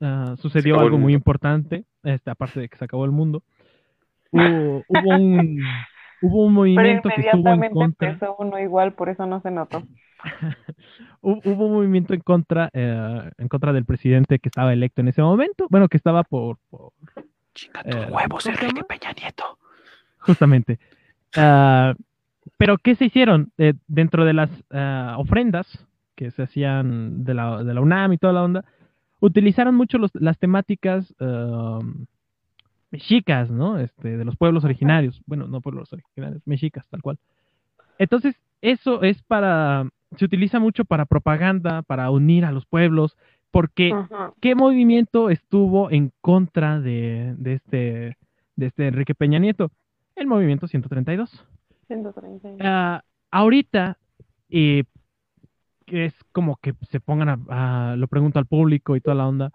ah, 0.00 0.34
sucedió 0.38 0.78
algo 0.78 0.98
muy 0.98 1.14
importante, 1.14 1.84
este, 2.02 2.30
aparte 2.30 2.60
de 2.60 2.68
que 2.68 2.76
se 2.76 2.84
acabó 2.84 3.04
el 3.04 3.10
mundo. 3.10 3.42
Hubo, 4.32 4.84
hubo 4.86 5.10
un, 5.16 5.60
hubo 6.22 6.44
un 6.44 6.52
Pero 6.52 6.54
movimiento 6.54 7.08
que 7.08 7.20
estuvo 7.20 7.48
en 7.48 7.64
inmediatamente 7.64 7.74
contra. 7.74 8.08
empezó 8.08 8.36
uno 8.38 8.58
igual, 8.58 8.92
por 8.94 9.08
eso 9.08 9.26
no 9.26 9.40
se 9.40 9.50
notó. 9.50 9.82
Hu- 11.22 11.40
Hubo 11.44 11.66
un 11.66 11.72
movimiento 11.74 12.14
en 12.14 12.20
contra, 12.20 12.70
eh, 12.72 13.30
en 13.38 13.48
contra 13.48 13.72
del 13.72 13.84
presidente 13.84 14.38
que 14.38 14.48
estaba 14.48 14.72
electo 14.72 15.00
en 15.00 15.08
ese 15.08 15.22
momento. 15.22 15.66
Bueno, 15.70 15.88
que 15.88 15.96
estaba 15.96 16.24
por. 16.24 16.58
por 16.70 16.92
eh, 17.84 18.06
Huevos, 18.10 18.28
¿cómo 18.28 18.40
se 18.40 18.50
Enrique? 18.50 18.84
Peña 18.84 19.12
Nieto. 19.12 19.58
Justamente. 20.18 20.78
Ah, 21.36 21.94
pero, 22.56 22.78
¿qué 22.78 22.94
se 22.94 23.06
hicieron? 23.06 23.52
Eh, 23.58 23.74
dentro 23.86 24.24
de 24.24 24.32
las 24.34 24.50
ah, 24.70 25.16
ofrendas 25.18 25.86
que 26.16 26.30
se 26.30 26.42
hacían 26.42 27.24
de 27.24 27.34
la, 27.34 27.62
de 27.64 27.74
la 27.74 27.80
UNAM 27.80 28.12
y 28.12 28.18
toda 28.18 28.32
la 28.34 28.42
onda, 28.42 28.64
utilizaron 29.20 29.74
mucho 29.74 29.98
los- 29.98 30.14
las 30.14 30.38
temáticas 30.38 31.14
mexicas, 32.90 33.50
¿no? 33.50 33.78
Este, 33.78 34.16
de 34.16 34.24
los 34.24 34.36
pueblos 34.36 34.64
originarios. 34.64 35.20
Bueno, 35.26 35.46
no 35.46 35.60
pueblos 35.60 35.92
originarios, 35.92 36.42
mexicas, 36.46 36.86
tal 36.88 37.02
cual. 37.02 37.18
Entonces, 37.98 38.34
eso 38.62 39.02
es 39.02 39.22
para, 39.22 39.88
se 40.16 40.24
utiliza 40.24 40.58
mucho 40.58 40.84
para 40.84 41.04
propaganda, 41.06 41.82
para 41.82 42.10
unir 42.10 42.44
a 42.44 42.52
los 42.52 42.66
pueblos, 42.66 43.16
porque 43.50 43.92
Ajá. 43.92 44.32
¿qué 44.40 44.54
movimiento 44.54 45.30
estuvo 45.30 45.90
en 45.90 46.12
contra 46.20 46.80
de, 46.80 47.34
de 47.38 47.54
este, 47.54 48.16
de 48.56 48.66
este 48.66 48.88
Enrique 48.88 49.14
Peña 49.14 49.38
Nieto? 49.38 49.70
El 50.16 50.26
movimiento 50.26 50.66
132. 50.68 51.46
130. 51.86 52.48
Ah, 52.60 53.02
ahorita, 53.30 53.98
eh, 54.50 54.84
que 55.86 56.04
es 56.06 56.14
como 56.32 56.56
que 56.56 56.74
se 56.90 57.00
pongan 57.00 57.28
a, 57.28 57.38
a- 57.92 57.96
lo 57.96 58.06
pregunto 58.08 58.38
al 58.38 58.46
público 58.46 58.94
y 58.96 59.00
toda 59.00 59.16
la 59.16 59.26
onda, 59.26 59.52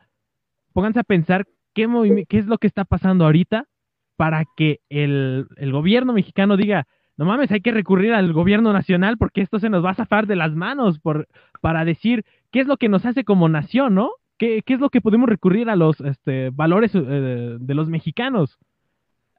pónganse 0.74 1.00
a 1.00 1.04
pensar 1.04 1.48
qué, 1.76 2.26
es 2.30 2.48
lo 2.48 2.58
que 2.58 2.68
está 2.68 2.86
pasando 2.86 3.26
ahorita 3.26 3.68
para 4.16 4.46
que 4.58 4.80
el, 4.90 5.48
el 5.58 5.72
gobierno 5.72 6.14
mexicano 6.14 6.58
diga, 6.58 6.88
no 7.18 7.26
mames, 7.26 7.52
hay 7.52 7.62
que 7.62 7.72
recurrir 7.72 8.14
al 8.14 8.34
gobierno 8.34 8.74
nacional 8.74 9.18
porque 9.18 9.42
esto 9.42 9.60
se 9.60 9.70
nos 9.70 9.84
va 9.84 9.92
a 9.92 9.96
zafar 9.96 10.26
de 10.26 10.36
las 10.36 10.56
manos 10.56 11.00
por, 11.00 11.28
para 11.62 11.86
decir 11.86 12.26
qué 12.52 12.62
es 12.62 12.68
lo 12.68 12.78
que 12.78 12.90
nos 12.90 13.06
hace 13.06 13.24
como 13.24 13.48
nación, 13.50 13.94
¿no? 13.94 14.12
¿Qué, 14.38 14.64
qué 14.66 14.74
es 14.74 14.80
lo 14.80 14.90
que 14.90 15.02
podemos 15.02 15.30
recurrir 15.30 15.70
a 15.70 15.76
los 15.76 16.02
este, 16.02 16.50
valores 16.50 16.94
eh, 16.96 17.58
de 17.60 17.74
los 17.74 17.90
mexicanos? 17.90 18.58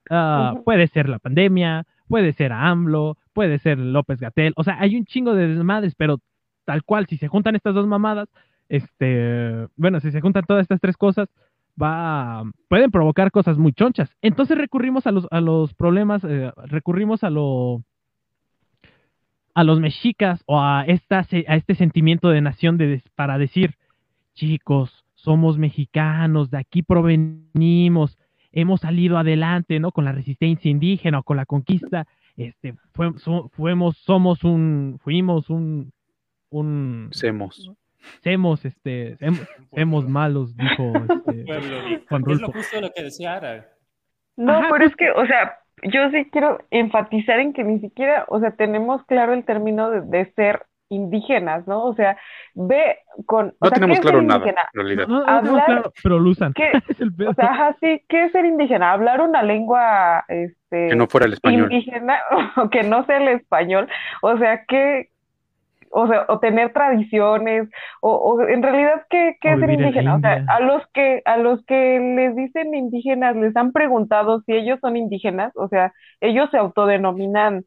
Ah. 0.09 0.55
Puede 0.65 0.87
ser 0.87 1.09
la 1.09 1.19
pandemia, 1.19 1.85
puede 2.09 2.33
ser 2.33 2.53
a 2.53 2.69
AMLO, 2.69 3.19
puede 3.33 3.59
ser 3.59 3.79
López 3.79 4.21
Gatel, 4.21 4.53
o 4.57 4.65
sea, 4.65 4.79
hay 4.81 4.97
un 4.97 5.05
chingo 5.05 5.35
de 5.35 5.49
desmadres, 5.49 5.95
pero 5.97 6.19
tal 6.65 6.83
cual, 6.83 7.07
si 7.07 7.17
se 7.17 7.29
juntan 7.29 7.57
estas 7.57 7.75
dos 7.75 7.87
mamadas, 7.87 8.29
este, 8.69 9.67
bueno, 9.77 10.01
si 10.01 10.11
se 10.11 10.21
juntan 10.21 10.45
todas 10.45 10.63
estas 10.63 10.81
tres 10.81 10.97
cosas, 10.97 11.29
va, 11.81 12.45
pueden 12.69 12.91
provocar 12.91 13.31
cosas 13.31 13.59
muy 13.59 13.73
chonchas. 13.73 14.11
Entonces 14.23 14.57
recurrimos 14.57 15.07
a 15.07 15.13
los, 15.13 15.27
a 15.31 15.41
los 15.41 15.75
problemas, 15.75 16.23
eh, 16.25 16.53
recurrimos 16.57 17.25
a 17.25 17.31
lo, 17.31 17.83
a 19.55 19.65
los 19.65 19.81
mexicas 19.81 20.43
o 20.47 20.61
a, 20.61 20.85
esta, 20.87 21.19
a 21.19 21.57
este 21.57 21.75
sentimiento 21.75 22.29
de 22.29 22.41
nación 22.41 22.79
de, 22.79 23.03
para 23.15 23.39
decir, 23.39 23.75
chicos, 24.35 25.05
somos 25.15 25.59
mexicanos, 25.59 26.51
de 26.51 26.59
aquí 26.59 26.83
provenimos, 26.83 28.19
hemos 28.53 28.81
salido 28.81 29.19
adelante, 29.19 29.81
¿no? 29.81 29.93
Con 29.93 30.05
la 30.05 30.13
resistencia 30.13 30.71
indígena 30.71 31.21
o 31.21 31.23
con 31.23 31.37
la 31.37 31.47
conquista, 31.47 32.07
este, 32.37 32.75
fuimos, 32.93 33.97
somos 33.97 34.45
un, 34.45 34.99
fuimos 35.03 35.49
un, 35.51 35.93
un, 36.51 37.09
Semos. 37.13 37.73
Semos, 38.23 38.65
este, 38.65 39.17
sem- 39.19 39.47
semos 39.75 40.09
malos, 40.09 40.57
dijo 40.57 40.93
este. 41.29 42.05
Juan 42.09 42.25
Es 42.29 42.41
lo 42.41 42.53
justo 42.53 42.81
lo 42.81 42.91
que 42.93 43.03
decía 43.03 43.35
Ara. 43.35 43.67
No, 44.37 44.53
Ajá, 44.53 44.69
pero 44.73 44.85
es 44.85 44.95
que, 44.97 45.11
o 45.11 45.27
sea, 45.27 45.59
yo 45.83 46.11
sí 46.11 46.29
quiero 46.31 46.59
enfatizar 46.71 47.39
en 47.41 47.53
que 47.53 47.65
ni 47.65 47.81
siquiera, 47.81 48.25
o 48.29 48.39
sea, 48.41 48.51
tenemos 48.53 49.05
claro 49.07 49.33
el 49.33 49.45
término 49.45 49.91
de, 49.91 50.03
de 50.03 50.31
ser 50.35 50.67
indígenas, 50.89 51.67
¿no? 51.67 51.83
O 51.85 51.95
sea, 51.95 52.17
ve 52.55 52.99
con, 53.27 53.49
o 53.49 53.53
No 53.61 53.69
sea, 53.69 53.75
tenemos 53.75 53.97
¿qué 53.99 54.03
claro 54.03 54.23
nada, 54.23 54.39
indígena? 54.41 54.63
en 54.73 54.81
realidad. 54.81 55.07
No, 55.09 55.43
no, 55.43 55.65
claro, 55.65 55.93
pero 56.03 56.19
lo 56.21 56.31
usan. 56.31 56.53
¿Qué? 56.53 56.71
Es 56.89 57.01
el 57.01 57.13
pedo. 57.15 57.31
O 57.31 57.35
sea, 57.35 57.47
ajá, 57.47 57.77
sí, 57.81 58.03
¿qué 58.09 58.25
es 58.27 58.33
ser 58.33 58.45
indígena? 58.45 58.93
Hablar 58.93 59.21
una 59.21 59.43
lengua, 59.43 60.25
este, 60.29 60.89
Que 60.89 60.97
no 60.97 61.07
fuera 61.09 61.27
el 61.27 61.33
español. 61.33 61.73
indígena, 61.73 62.19
o 62.57 62.71
que 62.71 62.83
no 62.85 63.05
sea 63.07 63.17
el 63.17 63.29
español, 63.29 63.89
o 64.23 64.39
sea, 64.39 64.65
que, 64.67 65.09
o 65.91 66.07
sea, 66.07 66.27
o 66.29 66.39
tener 66.41 66.73
tradiciones, 66.73 67.69
o, 68.01 68.13
o 68.17 68.43
en 68.49 68.63
realidad, 68.63 69.07
¿qué, 69.11 69.37
qué 69.41 69.53
es 69.53 69.61
ser 69.61 69.71
indígena? 69.71 70.17
O 70.17 70.21
sea, 70.21 70.45
a 70.47 70.61
los 70.61 70.83
que, 70.93 71.23
a 71.25 71.37
los 71.37 71.65
que 71.67 71.99
les 72.17 72.37
dicen 72.37 72.75
indígenas, 72.75 73.37
les 73.37 73.57
han 73.57 73.73
preguntado 73.73 74.41
si 74.43 74.53
ellos 74.53 74.79
son 74.81 74.97
indígenas, 74.97 75.53
o 75.57 75.69
sea, 75.69 75.93
ellos 76.21 76.51
se 76.51 76.59
autodenominan 76.59 77.65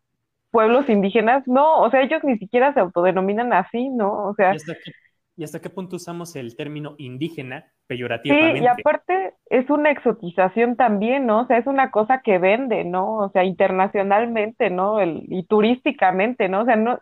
pueblos 0.51 0.89
indígenas, 0.89 1.43
no, 1.47 1.81
o 1.81 1.89
sea, 1.91 2.01
ellos 2.01 2.23
ni 2.23 2.37
siquiera 2.37 2.73
se 2.73 2.79
autodenominan 2.79 3.53
así, 3.53 3.89
¿no? 3.89 4.29
O 4.29 4.33
sea, 4.35 4.53
¿Y 4.53 4.55
hasta, 4.57 4.73
qué, 4.75 4.91
y 5.37 5.43
hasta 5.43 5.61
qué 5.61 5.69
punto 5.69 5.95
usamos 5.95 6.35
el 6.35 6.55
término 6.55 6.95
indígena 6.97 7.61
sí, 7.61 7.87
peyorativamente? 7.87 8.59
y 8.59 8.67
aparte 8.67 9.33
es 9.49 9.69
una 9.69 9.91
exotización 9.91 10.75
también, 10.75 11.25
¿no? 11.25 11.41
O 11.41 11.47
sea, 11.47 11.57
es 11.57 11.67
una 11.67 11.91
cosa 11.91 12.21
que 12.23 12.37
vende, 12.37 12.83
¿no? 12.83 13.17
O 13.17 13.29
sea, 13.31 13.43
internacionalmente, 13.43 14.69
¿no? 14.69 14.99
El, 14.99 15.23
y 15.29 15.43
turísticamente, 15.45 16.49
¿no? 16.49 16.61
O 16.61 16.65
sea, 16.65 16.75
no, 16.75 16.99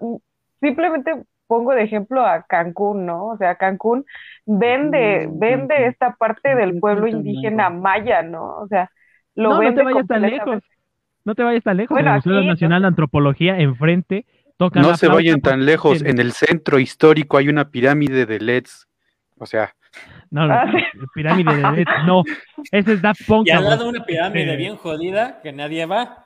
simplemente 0.59 1.23
pongo 1.47 1.73
de 1.73 1.83
ejemplo 1.83 2.25
a 2.25 2.43
Cancún, 2.43 3.05
¿no? 3.05 3.27
O 3.27 3.37
sea, 3.37 3.55
Cancún 3.55 4.05
vende, 4.45 5.29
vende 5.31 5.87
esta 5.87 6.15
parte 6.15 6.55
del 6.55 6.79
pueblo 6.79 7.07
indígena 7.07 7.69
maya, 7.69 8.21
¿no? 8.21 8.57
O 8.57 8.67
sea, 8.67 8.91
lo 9.35 9.49
no, 9.49 9.55
no 9.55 9.59
vende 9.59 9.81
te 9.81 9.83
vayas 9.83 10.07
tan 10.07 10.21
lejos. 10.21 10.63
No 11.23 11.35
te 11.35 11.43
vayas 11.43 11.63
tan 11.63 11.77
lejos. 11.77 11.95
Bueno, 11.95 12.09
el 12.09 12.15
Museo 12.17 12.37
aquí, 12.37 12.47
Nacional 12.47 12.81
de 12.81 12.87
Antropología 12.87 13.59
enfrente 13.59 14.25
toca 14.57 14.81
No 14.81 14.89
la 14.89 14.97
se 14.97 15.07
vayan 15.07 15.41
tan 15.41 15.65
lejos. 15.65 16.01
En 16.01 16.19
el 16.19 16.31
centro 16.31 16.79
histórico 16.79 17.37
hay 17.37 17.49
una 17.49 17.69
pirámide 17.69 18.25
de 18.25 18.39
LEDs. 18.39 18.87
O 19.37 19.45
sea, 19.45 19.73
No, 20.29 20.47
no, 20.47 20.53
Ah, 20.53 20.65
pirámide 21.13 21.55
de 21.55 21.71
Led, 21.71 21.85
no. 22.05 22.23
Ese 22.71 22.93
es 22.93 23.01
Daft 23.01 23.21
Punk. 23.27 23.47
Y 23.47 23.51
al 23.51 23.63
lado 23.63 23.87
una 23.87 24.03
pirámide 24.03 24.53
Eh, 24.53 24.57
bien 24.57 24.75
jodida 24.75 25.41
que 25.41 25.53
nadie 25.53 25.85
va. 25.85 26.25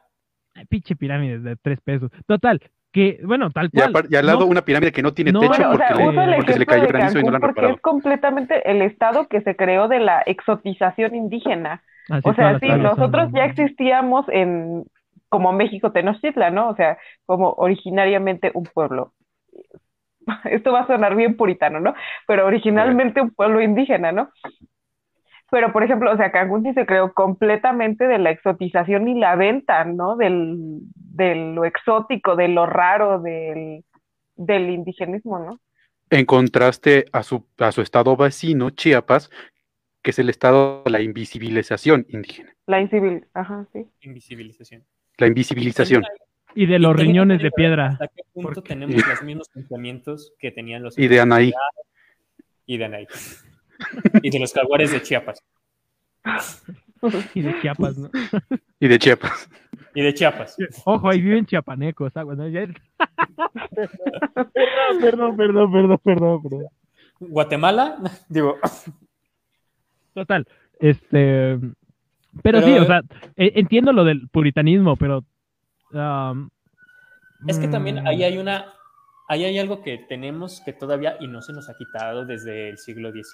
Pinche 0.69 0.95
pirámide 0.95 1.39
de 1.39 1.55
tres 1.55 1.79
pesos. 1.81 2.11
Total, 2.25 2.59
que, 2.91 3.19
bueno, 3.23 3.49
tal 3.51 3.69
y, 3.71 3.81
cual. 3.91 4.07
y 4.09 4.15
al 4.15 4.25
lado 4.25 4.45
no- 4.45 4.47
una 4.47 4.63
pirámide 4.65 4.91
que 4.91 5.01
no 5.03 5.13
tiene 5.13 5.31
no, 5.31 5.39
techo 5.39 5.49
Bueno, 5.49 5.69
o 5.69 5.71
porque, 5.71 5.77
sea, 5.77 5.95
le, 5.95 6.07
uso 6.07 6.21
el 6.21 6.33
porque 6.33 6.53
se 6.53 6.59
le 6.59 6.65
ejemplo 6.65 6.67
cayó 6.67 6.87
de 6.87 6.87
granizo 6.87 7.19
y 7.19 7.23
no 7.23 7.23
Cancún 7.23 7.31
lo 7.31 7.37
han 7.37 7.41
porque 7.41 7.43
reparado. 7.43 7.75
es 7.75 7.81
completamente 7.81 8.69
el 8.69 8.81
estado 8.81 9.27
que 9.27 9.41
se 9.41 9.55
creó 9.55 9.87
de 9.87 9.99
la 9.99 10.21
exotización 10.21 11.15
indígena. 11.15 11.83
Así 12.09 12.29
O 12.29 12.33
sea, 12.33 12.59
sí, 12.59 12.67
nosotros 12.77 13.31
ya 13.33 13.45
existíamos 13.45 14.25
en 14.29 14.85
como 15.29 15.53
México 15.53 15.91
Tenochtitlan, 15.91 16.53
¿no? 16.55 16.69
O 16.69 16.75
sea, 16.75 16.97
como 17.25 17.51
originariamente 17.53 18.51
un 18.53 18.65
pueblo. 18.65 19.13
Esto 20.45 20.71
va 20.71 20.81
a 20.81 20.87
sonar 20.87 21.15
bien 21.15 21.35
puritano, 21.37 21.79
¿no? 21.79 21.93
Pero 22.27 22.45
originalmente 22.45 23.21
un 23.21 23.31
pueblo 23.33 23.61
indígena, 23.61 24.11
¿no? 24.11 24.29
Pero, 25.51 25.73
por 25.73 25.83
ejemplo, 25.83 26.11
o 26.11 26.17
sea, 26.17 26.31
Cancún 26.31 26.63
sí 26.63 26.73
se 26.73 26.85
creó 26.85 27.13
completamente 27.13 28.07
de 28.07 28.19
la 28.19 28.31
exotización 28.31 29.07
y 29.09 29.19
la 29.19 29.35
venta, 29.35 29.83
¿no? 29.83 30.15
Del, 30.15 30.79
de 31.13 31.35
lo 31.35 31.65
exótico, 31.65 32.35
de 32.35 32.47
lo 32.47 32.65
raro, 32.65 33.19
del, 33.21 33.83
del 34.35 34.69
indigenismo, 34.69 35.39
¿no? 35.39 35.59
En 36.09 36.25
contraste 36.25 37.05
a 37.11 37.23
su, 37.23 37.45
a 37.57 37.71
su 37.71 37.81
estado 37.81 38.15
vecino, 38.17 38.69
Chiapas, 38.69 39.29
que 40.01 40.11
es 40.11 40.19
el 40.19 40.29
estado 40.29 40.83
de 40.83 40.91
la 40.91 41.01
invisibilización 41.01 42.05
indígena. 42.09 42.53
La 42.67 42.81
incivil, 42.81 43.25
ajá, 43.33 43.65
sí. 43.73 43.85
Invisibilización. 44.01 44.83
La 45.17 45.27
invisibilización. 45.27 46.03
Y 46.55 46.65
de 46.65 46.79
los 46.79 46.93
Y 46.99 47.03
riñones 47.03 47.41
de 47.41 47.51
piedra. 47.51 47.87
¿Hasta 47.93 48.07
qué 48.09 48.23
punto 48.33 48.61
tenemos 48.61 48.95
los 49.07 49.23
mismos 49.23 49.49
pensamientos 49.49 50.33
que 50.39 50.51
tenían 50.51 50.83
los 50.83 50.97
Y 50.97 51.07
de 51.07 51.19
Anaí. 51.21 51.53
y 52.65 52.77
de 52.77 52.85
Anaí? 52.85 53.07
y 54.21 54.29
de 54.29 54.39
los 54.39 54.53
jaguares 54.53 54.91
de 54.91 55.01
Chiapas. 55.01 55.41
Y 57.33 57.41
de 57.41 57.59
Chiapas, 57.61 57.97
¿no? 57.97 58.09
Y 58.79 58.87
de 58.87 58.99
Chiapas. 58.99 59.49
Y 59.93 60.01
de 60.01 60.13
Chiapas. 60.13 60.55
Ojo, 60.85 61.09
ahí 61.09 61.21
viven 61.21 61.45
chiapanecos. 61.45 62.15
ah, 62.15 62.23
bueno, 62.23 62.47
ya- 62.47 62.67
perdón, 65.01 65.35
perdón, 65.37 65.71
perdón, 65.71 65.99
perdón, 66.03 66.43
perdón. 66.43 66.65
Guatemala, 67.19 67.97
digo, 68.29 68.57
Total, 70.13 70.47
este, 70.79 71.57
pero, 72.41 72.59
Pero- 72.59 72.61
sí, 72.65 72.73
o 72.73 72.85
sea, 72.85 73.01
e- 73.35 73.53
entiendo 73.55 73.93
lo 73.93 74.03
del 74.03 74.27
puritanismo, 74.29 74.95
pero 74.95 75.23
um, 75.93 76.49
es 77.47 77.59
que 77.59 77.67
también 77.67 78.03
mm, 78.03 78.07
ahí 78.07 78.23
hay 78.23 78.37
una, 78.37 78.65
ahí 79.29 79.45
hay 79.45 79.57
algo 79.59 79.81
que 79.83 79.99
tenemos 80.09 80.61
que 80.65 80.73
todavía 80.73 81.15
y 81.19 81.27
no 81.27 81.41
se 81.41 81.53
nos 81.53 81.69
ha 81.69 81.75
quitado 81.77 82.25
desde 82.25 82.69
el 82.69 82.77
siglo 82.77 83.09
X, 83.09 83.33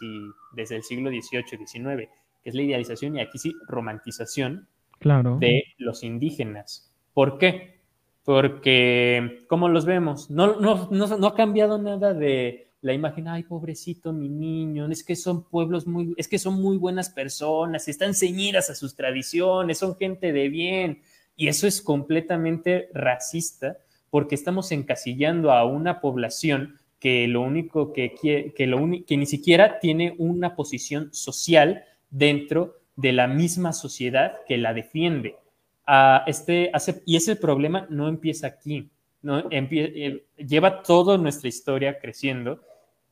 desde 0.53 0.75
el 0.75 0.83
siglo 0.83 1.09
XVIII, 1.09 1.43
XIX, 1.65 2.09
que 2.43 2.49
es 2.49 2.53
la 2.55 2.61
idealización 2.61 3.15
y 3.15 3.21
aquí 3.21 3.37
sí 3.39 3.55
romantización 3.67 4.67
claro, 4.99 5.37
de 5.39 5.63
los 5.77 6.03
indígenas. 6.03 6.93
¿Por 7.13 7.37
qué? 7.37 7.79
Porque, 8.23 9.45
¿cómo 9.47 9.69
los 9.69 9.85
vemos? 9.85 10.29
No, 10.29 10.59
no, 10.59 10.89
no, 10.91 11.27
ha 11.27 11.35
cambiado 11.35 11.77
nada 11.77 12.13
de 12.13 12.71
la 12.81 12.93
imagen, 12.93 13.27
ay, 13.27 13.43
pobrecito 13.43 14.13
mi 14.13 14.29
niño, 14.29 14.87
es 14.91 15.03
que 15.03 15.15
son 15.15 15.43
pueblos 15.49 15.87
muy, 15.87 16.13
es 16.17 16.27
que 16.27 16.37
son 16.37 16.61
muy 16.61 16.77
buenas 16.77 17.09
personas, 17.09 17.87
están 17.87 18.13
ceñidas 18.13 18.69
a 18.69 18.75
sus 18.75 18.95
tradiciones, 18.95 19.77
son 19.79 19.95
gente 19.97 20.31
de 20.33 20.49
bien. 20.49 21.01
Y 21.35 21.47
eso 21.47 21.67
es 21.67 21.81
completamente 21.81 22.89
racista 22.93 23.77
porque 24.09 24.35
estamos 24.35 24.71
encasillando 24.71 25.51
a 25.51 25.65
una 25.65 26.01
población 26.01 26.77
que 26.99 27.27
lo 27.27 27.41
único 27.41 27.93
que 27.93 28.13
quiere, 28.13 28.53
que, 28.53 28.67
lo 28.67 28.79
que 29.05 29.17
ni 29.17 29.25
siquiera 29.25 29.79
tiene 29.79 30.15
una 30.17 30.55
posición 30.55 31.13
social 31.13 31.83
dentro 32.09 32.77
de 32.97 33.13
la 33.13 33.27
misma 33.27 33.71
sociedad 33.71 34.39
que 34.45 34.57
la 34.57 34.73
defiende. 34.73 35.37
Ah, 35.85 36.23
este, 36.27 36.69
hace, 36.73 37.01
y 37.05 37.15
ese 37.15 37.37
problema 37.37 37.87
no 37.89 38.09
empieza 38.09 38.47
aquí, 38.47 38.89
¿no? 39.21 39.49
Empie- 39.49 39.93
eh, 39.95 40.25
lleva 40.45 40.81
toda 40.83 41.17
nuestra 41.17 41.47
historia 41.47 41.97
creciendo 41.99 42.59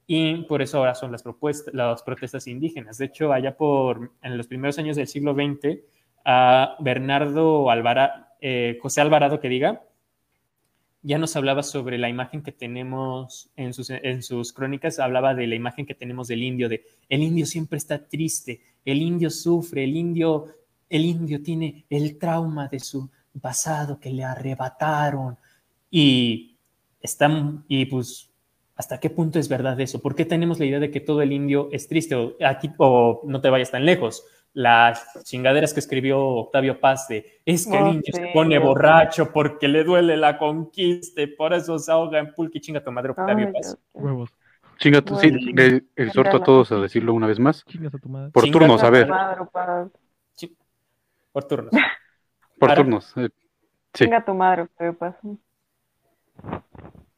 y 0.08 0.44
por 0.44 0.62
eso 0.62 0.80
ahora 0.80 0.94
son 0.94 1.12
las, 1.12 1.24
propuestas, 1.24 1.74
las 1.74 2.04
protestas 2.04 2.48
indígenas. 2.48 2.98
De 2.98 3.06
hecho, 3.06 3.32
allá 3.32 3.56
por 3.56 4.12
en 4.22 4.38
los 4.38 4.48
primeros 4.48 4.78
años 4.78 4.98
del 4.98 5.08
siglo 5.08 5.34
XX, 5.34 5.80
a 6.26 6.76
Bernardo 6.80 7.70
Alvara, 7.72 8.36
eh, 8.42 8.78
José 8.82 9.00
Alvarado, 9.02 9.40
que 9.40 9.48
diga, 9.50 9.84
ya 11.06 11.20
nos 11.20 11.36
hablaba 11.36 11.62
sobre 11.62 12.00
la 12.00 12.10
imagen 12.10 12.42
que 12.42 12.52
tenemos 12.52 13.52
en 13.56 13.74
sus, 13.74 13.92
en 13.92 14.24
sus 14.24 14.52
crónicas, 14.54 14.98
hablaba 14.98 15.36
de 15.36 15.46
la 15.46 15.54
imagen 15.54 15.86
que 15.86 15.94
tenemos 15.94 16.28
del 16.28 16.42
indio, 16.42 16.68
de 16.68 16.84
el 17.10 17.22
indio 17.22 17.46
siempre 17.46 17.78
está 17.78 18.08
triste, 18.08 18.62
el 18.84 19.04
indio 19.04 19.30
sufre, 19.30 19.84
el 19.84 19.96
indio, 19.96 20.48
el 20.90 21.06
indio 21.06 21.44
tiene 21.44 21.86
el 21.92 22.18
trauma 22.18 22.68
de 22.70 22.80
su 22.80 23.08
pasado 23.40 24.00
que 24.00 24.10
le 24.10 24.24
arrebataron 24.24 25.38
y 25.92 26.58
están, 27.02 27.66
y 27.68 27.86
pues, 27.86 28.32
¿hasta 28.76 29.00
qué 29.00 29.12
punto 29.12 29.38
es 29.38 29.48
verdad 29.48 29.80
eso? 29.80 30.02
¿Por 30.02 30.16
qué 30.16 30.26
tenemos 30.26 30.58
la 30.58 30.66
idea 30.66 30.80
de 30.80 30.90
que 30.90 31.02
todo 31.02 31.22
el 31.22 31.34
indio 31.34 31.70
es 31.72 31.88
triste? 31.88 32.16
O, 32.16 32.36
aquí, 32.44 32.72
o 32.80 33.22
no 33.26 33.42
te 33.42 33.52
vayas 33.52 33.70
tan 33.70 33.86
lejos. 33.86 34.24
Las 34.58 35.06
chingaderas 35.26 35.74
que 35.74 35.82
escribió 35.82 36.18
Octavio 36.20 36.80
Paz 36.80 37.10
de 37.10 37.42
es 37.46 37.68
que 37.68 37.76
el 37.78 37.84
Oh, 37.84 37.88
indio 37.90 38.14
se 38.14 38.28
pone 38.34 38.58
borracho 38.58 39.32
porque 39.34 39.68
le 39.68 39.84
duele 39.84 40.16
la 40.16 40.38
conquista 40.38 41.22
y 41.22 41.28
por 41.28 41.54
eso 41.54 41.78
se 41.78 41.92
ahoga 41.92 42.20
en 42.20 42.34
pulque 42.34 42.62
chinga 42.62 42.82
tu 42.82 42.90
madre 42.90 43.12
Octavio 43.12 43.48
Ay, 43.48 43.54
Paz. 43.54 43.78
Huevos, 43.94 44.30
Chinga, 44.78 45.02
tú, 45.02 45.16
sí, 45.18 45.30
le 45.32 45.84
exhorto 45.96 46.38
a 46.38 46.44
todos 46.44 46.72
a 46.72 46.78
decirlo 46.78 47.14
una 47.14 47.28
vez 47.28 47.38
más. 47.40 47.66
chingas 47.66 47.94
a 47.96 47.98
tu 47.98 48.08
madre. 48.10 48.32
Por 48.32 48.44
Chinga 48.46 48.60
turnos, 48.60 48.80
tu 48.82 48.88
a 48.88 48.90
ver. 48.90 49.08
Por 51.34 51.44
turnos. 51.44 51.72
Por 52.60 52.70
Ahora- 52.70 52.76
turnos. 52.82 53.14
eh, 53.18 53.30
Sí. 53.94 54.04
Chinga 54.06 54.24
tu 54.26 54.34
madre, 54.34 54.62
Octavio 54.64 54.98
Paz. 54.98 55.16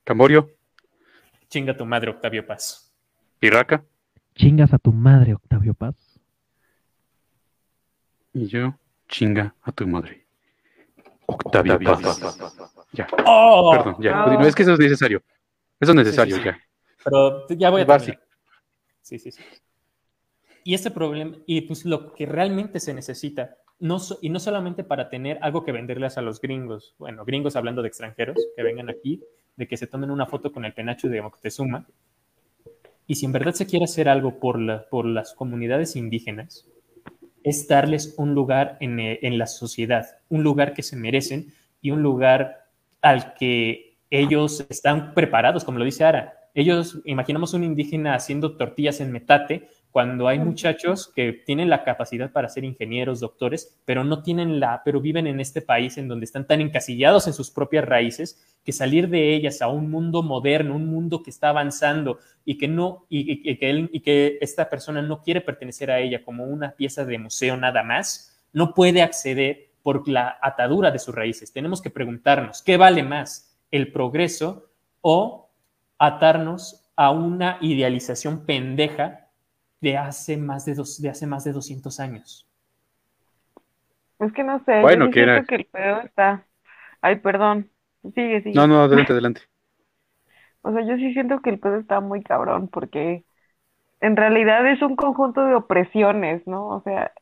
Camborio, 0.04 0.50
Chinga 1.50 1.76
tu 1.76 1.86
madre 1.86 2.12
Octavio 2.12 2.46
Paz. 2.46 2.94
Pirraca 3.40 3.84
Chingas 4.36 4.74
a 4.74 4.78
tu 4.78 4.92
madre, 4.94 5.34
Octavio 5.34 5.74
Paz. 5.74 5.96
Y 8.38 8.48
yo, 8.48 8.76
chinga 9.08 9.54
a 9.64 9.72
tu 9.72 9.88
madre. 9.88 10.26
Octavio 11.26 11.80
Paz. 11.80 12.20
Ya, 12.94 13.08
¡Oh! 13.26 13.72
perdón, 13.76 13.96
ya. 14.02 14.26
Oh. 14.26 14.34
No, 14.34 14.46
es 14.48 14.56
que 14.56 14.64
eso 14.64 14.74
es 14.74 14.80
necesario. 14.80 15.22
Eso 15.80 15.92
es 15.92 15.96
necesario, 15.96 16.36
Sí, 16.38 16.42
sí, 16.42 16.50
sí. 16.50 16.56
ya. 16.56 16.64
Pero 17.04 17.48
ya 17.50 17.70
voy 17.70 17.80
a 17.80 17.82
Es 17.84 17.88
básico. 17.88 18.18
terminar. 18.18 18.28
Sí, 19.02 19.20
sí, 19.20 19.32
sí. 19.32 19.42
Y 20.64 20.74
este 20.74 20.92
problema, 20.92 21.36
y 21.46 21.62
pues 21.62 21.86
lo 21.86 22.14
que 22.14 22.26
realmente 22.26 22.80
se 22.80 22.94
necesita, 22.94 23.56
no, 23.80 24.00
so- 24.00 24.20
y 24.22 24.30
no 24.30 24.40
solamente 24.40 24.84
para 24.84 25.10
tener 25.10 25.38
algo 25.42 25.64
que 25.64 25.72
venderles 25.72 26.18
a 26.18 26.22
los 26.22 26.42
gringos, 26.42 26.96
bueno, 26.98 27.24
gringos 27.26 27.56
hablando 27.56 27.82
de 27.82 27.88
extranjeros, 27.90 28.38
que 28.56 28.64
vengan 28.64 28.90
aquí, 28.90 29.22
de 29.56 29.68
que 29.68 29.78
se 29.78 29.88
tomen 29.88 30.12
una 30.12 30.26
foto 30.26 30.52
con 30.52 30.66
el 30.66 30.74
penacho 30.74 31.08
de 31.10 31.22
Moctezuma, 31.22 31.86
y 33.06 33.16
si 33.16 33.26
en 33.26 33.32
verdad 33.32 33.54
se 33.54 33.66
quiere 33.68 33.86
hacer 33.86 34.10
algo 34.10 34.40
por, 34.40 34.60
la- 34.60 34.88
por 34.90 35.06
las 35.06 35.34
comunidades 35.34 35.96
indígenas, 35.96 36.68
es 37.48 37.66
darles 37.66 38.14
un 38.18 38.36
lugar 38.36 38.76
en, 38.82 39.00
eh, 39.00 39.20
en 39.22 39.38
la 39.38 39.48
sociedad, 39.48 40.06
un 40.28 40.44
lugar 40.44 40.74
que 40.74 40.84
se 40.84 40.98
merecen 40.98 41.54
y 41.82 41.92
un 41.92 42.04
lugar 42.04 42.66
al 43.02 43.36
que 43.36 43.96
ellos 44.10 44.66
están 44.70 45.14
preparados, 45.14 45.64
como 45.64 45.80
lo 45.80 45.86
dice 45.86 46.04
Ara. 46.04 46.34
Ellos, 46.54 47.00
imaginamos 47.06 47.54
un 47.54 47.64
indígena 47.64 48.16
haciendo 48.16 48.58
tortillas 48.58 49.00
en 49.00 49.14
metate, 49.14 49.70
cuando 49.98 50.28
hay 50.28 50.38
muchachos 50.38 51.12
que 51.16 51.34
tienen 51.34 51.72
la 51.72 51.84
capacidad 51.84 52.32
para 52.32 52.50
ser 52.50 52.64
ingenieros, 52.64 53.20
doctores, 53.20 53.80
pero 53.84 54.04
no 54.04 54.22
tienen 54.22 54.60
la, 54.60 54.84
pero 54.86 55.02
viven 55.02 55.26
en 55.26 55.40
este 55.40 55.60
país 55.64 55.98
en 55.98 56.08
donde 56.08 56.26
están 56.26 56.46
tan 56.46 56.62
encasillados 56.62 57.26
en 57.26 57.34
sus 57.34 57.50
propias 57.50 57.84
raíces 57.84 58.40
que 58.64 58.72
salir 58.74 59.10
de 59.10 59.34
ellas 59.34 59.60
a 59.64 59.70
un 59.70 59.90
mundo 59.90 60.22
moderno, 60.22 60.76
un 60.76 60.86
mundo 60.86 61.24
que 61.24 61.32
está 61.32 61.50
avanzando 61.50 62.20
y 62.46 62.60
que 62.60 62.68
no, 62.68 63.08
y, 63.10 63.50
y- 63.50 63.58
que 63.58 63.70
él, 63.72 63.90
y 63.92 64.02
que 64.02 64.38
esta 64.40 64.70
persona 64.70 65.02
no 65.02 65.24
quiere 65.24 65.42
pertenecer 65.42 65.90
a 65.90 66.00
ella 66.00 66.24
como 66.24 66.44
una 66.46 66.74
pieza 66.74 67.04
de 67.04 67.18
museo 67.18 67.58
nada 67.58 67.82
más, 67.82 68.38
no 68.54 68.76
puede 68.76 69.02
acceder 69.02 69.72
por 69.82 70.08
la 70.08 70.38
atadura 70.44 70.92
de 70.92 71.00
sus 71.00 71.16
raíces. 71.16 71.52
Tenemos 71.52 71.82
que 71.82 71.90
preguntarnos, 71.90 72.62
¿qué 72.62 72.78
vale 72.78 73.02
más? 73.02 73.56
el 73.72 73.92
progreso 73.92 74.70
o 75.02 75.50
atarnos 75.98 76.86
a 76.96 77.10
una 77.12 77.58
idealización 77.62 78.46
pendeja 78.46 79.27
de 79.82 79.98
hace 79.98 80.38
más 80.38 80.66
de, 80.66 80.76
dos, 80.76 81.02
de, 81.02 81.10
hace 81.10 81.28
más 81.28 81.44
de 81.44 81.54
200 81.54 82.00
años. 82.00 82.48
Es 84.20 84.32
que 84.34 84.44
no 84.44 84.64
sé, 84.66 84.90
Bueno, 84.90 85.00
yo 85.00 85.10
sí 85.10 85.12
que 85.12 85.22
era- 85.24 85.42
siento 85.42 85.46
que 85.46 85.56
el 85.56 85.66
pedo 85.66 86.02
está... 86.02 86.48
Ay, 87.02 87.18
perdón. 87.18 87.72
Sigue, 88.16 88.42
sigue. 88.44 88.60
No, 88.60 88.68
no, 88.68 88.82
adelante, 88.84 89.14
adelante. 89.14 89.42
O 90.62 90.72
sea, 90.72 90.82
yo 90.86 90.96
sí 90.98 91.14
siento 91.14 91.42
que 91.42 91.50
el 91.50 91.60
pedo 91.60 91.78
está 91.78 92.00
muy 92.02 92.24
cabrón 92.24 92.68
porque 92.68 93.24
en 94.02 94.16
realidad 94.18 94.68
es 94.72 94.82
un 94.82 94.96
conjunto 94.96 95.46
de 95.46 95.56
opresiones, 95.56 96.46
¿no? 96.48 96.68
O 96.70 96.82
sea, 96.84 97.14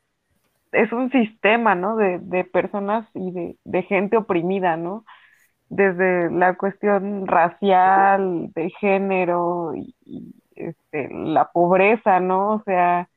es 0.73 0.91
un 0.93 1.11
sistema, 1.11 1.75
¿no? 1.75 1.97
De, 1.97 2.19
de 2.19 2.43
personas 2.45 3.07
y 3.15 3.31
de, 3.31 3.57
de 3.65 3.83
gente 3.83 4.17
oprimida, 4.17 4.77
¿no? 4.77 5.05
Desde 5.69 6.31
la 6.31 6.55
cuestión 6.57 7.27
racial, 7.27 8.51
de 8.55 8.71
género 8.81 9.73
y, 9.75 9.95
este, 10.55 11.09
la 11.11 11.51
pobreza, 11.51 12.19
¿no? 12.19 12.53
O 12.55 12.63
sea, 12.63 13.09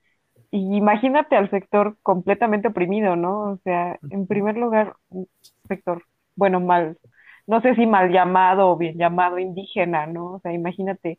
y 0.51 0.77
imagínate 0.77 1.37
al 1.37 1.51
sector 1.51 1.97
completamente 2.03 2.69
oprimido, 2.69 3.17
¿no? 3.17 3.53
O 3.53 3.57
sea, 3.65 3.99
en 4.11 4.27
primer 4.27 4.57
lugar, 4.57 4.97
un 5.11 5.29
sector, 5.69 6.05
bueno, 6.37 6.61
mal, 6.61 6.99
no 7.47 7.61
sé 7.63 7.75
si 7.75 7.87
mal 7.87 8.11
llamado 8.13 8.71
o 8.71 8.77
bien 8.77 8.99
llamado 8.99 9.39
indígena, 9.39 10.07
¿no? 10.07 10.35
O 10.35 10.41
sea, 10.41 10.53
imagínate, 10.53 11.19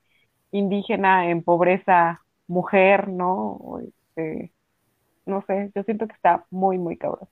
indígena 0.51 1.29
en 1.29 1.43
pobreza, 1.43 2.21
mujer, 2.47 3.07
¿no? 3.09 3.79
Este, 3.83 4.51
no 5.25 5.43
sé, 5.47 5.71
yo 5.75 5.83
siento 5.83 6.07
que 6.07 6.13
está 6.15 6.45
muy, 6.51 6.77
muy 6.77 6.97
cabrón. 6.97 7.29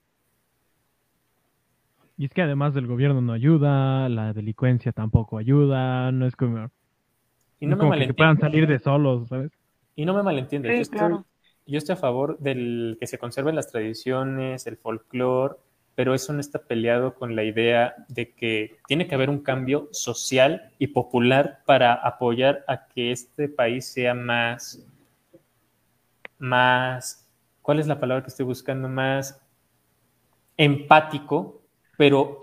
Y 2.18 2.26
es 2.26 2.34
que 2.34 2.42
además 2.42 2.74
del 2.74 2.88
gobierno 2.88 3.22
no 3.22 3.34
ayuda, 3.34 4.10
la 4.10 4.34
delincuencia 4.34 4.92
tampoco 4.92 5.38
ayuda, 5.38 6.12
no 6.12 6.26
es 6.26 6.36
como, 6.36 6.70
Y 7.60 7.68
no 7.68 7.78
me 7.78 7.86
como 7.86 7.94
que, 7.96 8.08
que 8.08 8.14
puedan 8.16 8.40
salir 8.40 8.66
de 8.68 8.80
solos, 8.80 9.28
¿sabes? 9.28 9.52
Y 9.96 10.06
no 10.06 10.14
me 10.14 10.24
malentiendes, 10.24 10.76
Sí, 10.76 10.78
yo, 10.78 10.82
estoy, 10.82 11.00
claro. 11.00 11.26
yo 11.66 11.78
estoy 11.78 11.94
a 11.94 11.98
favor 11.98 12.38
del 12.40 12.98
que 13.00 13.08
se 13.08 13.18
conserven 13.18 13.56
las 13.56 13.72
tradiciones, 13.72 14.68
el 14.68 14.78
folclore, 14.78 15.56
pero 15.96 16.14
eso 16.14 16.32
no 16.34 16.40
está 16.40 16.60
peleado 16.66 17.16
con 17.16 17.36
la 17.36 17.44
idea 17.44 17.96
de 18.08 18.34
que 18.34 18.78
tiene 18.88 19.08
que 19.08 19.16
haber 19.16 19.30
un 19.30 19.40
cambio 19.40 19.90
social 19.92 20.72
y 20.78 20.88
popular 20.88 21.64
para 21.66 21.94
apoyar 21.94 22.64
a 22.68 22.88
que 22.88 23.12
este 23.12 23.50
país 23.50 23.86
sea 23.92 24.14
más, 24.14 24.86
más, 26.40 27.28
¿cuál 27.62 27.80
es 27.80 27.88
la 27.88 28.00
palabra 28.00 28.24
que 28.24 28.30
estoy 28.30 28.46
buscando? 28.46 28.88
Más 28.90 29.40
empático, 30.58 31.62
pero, 31.98 32.40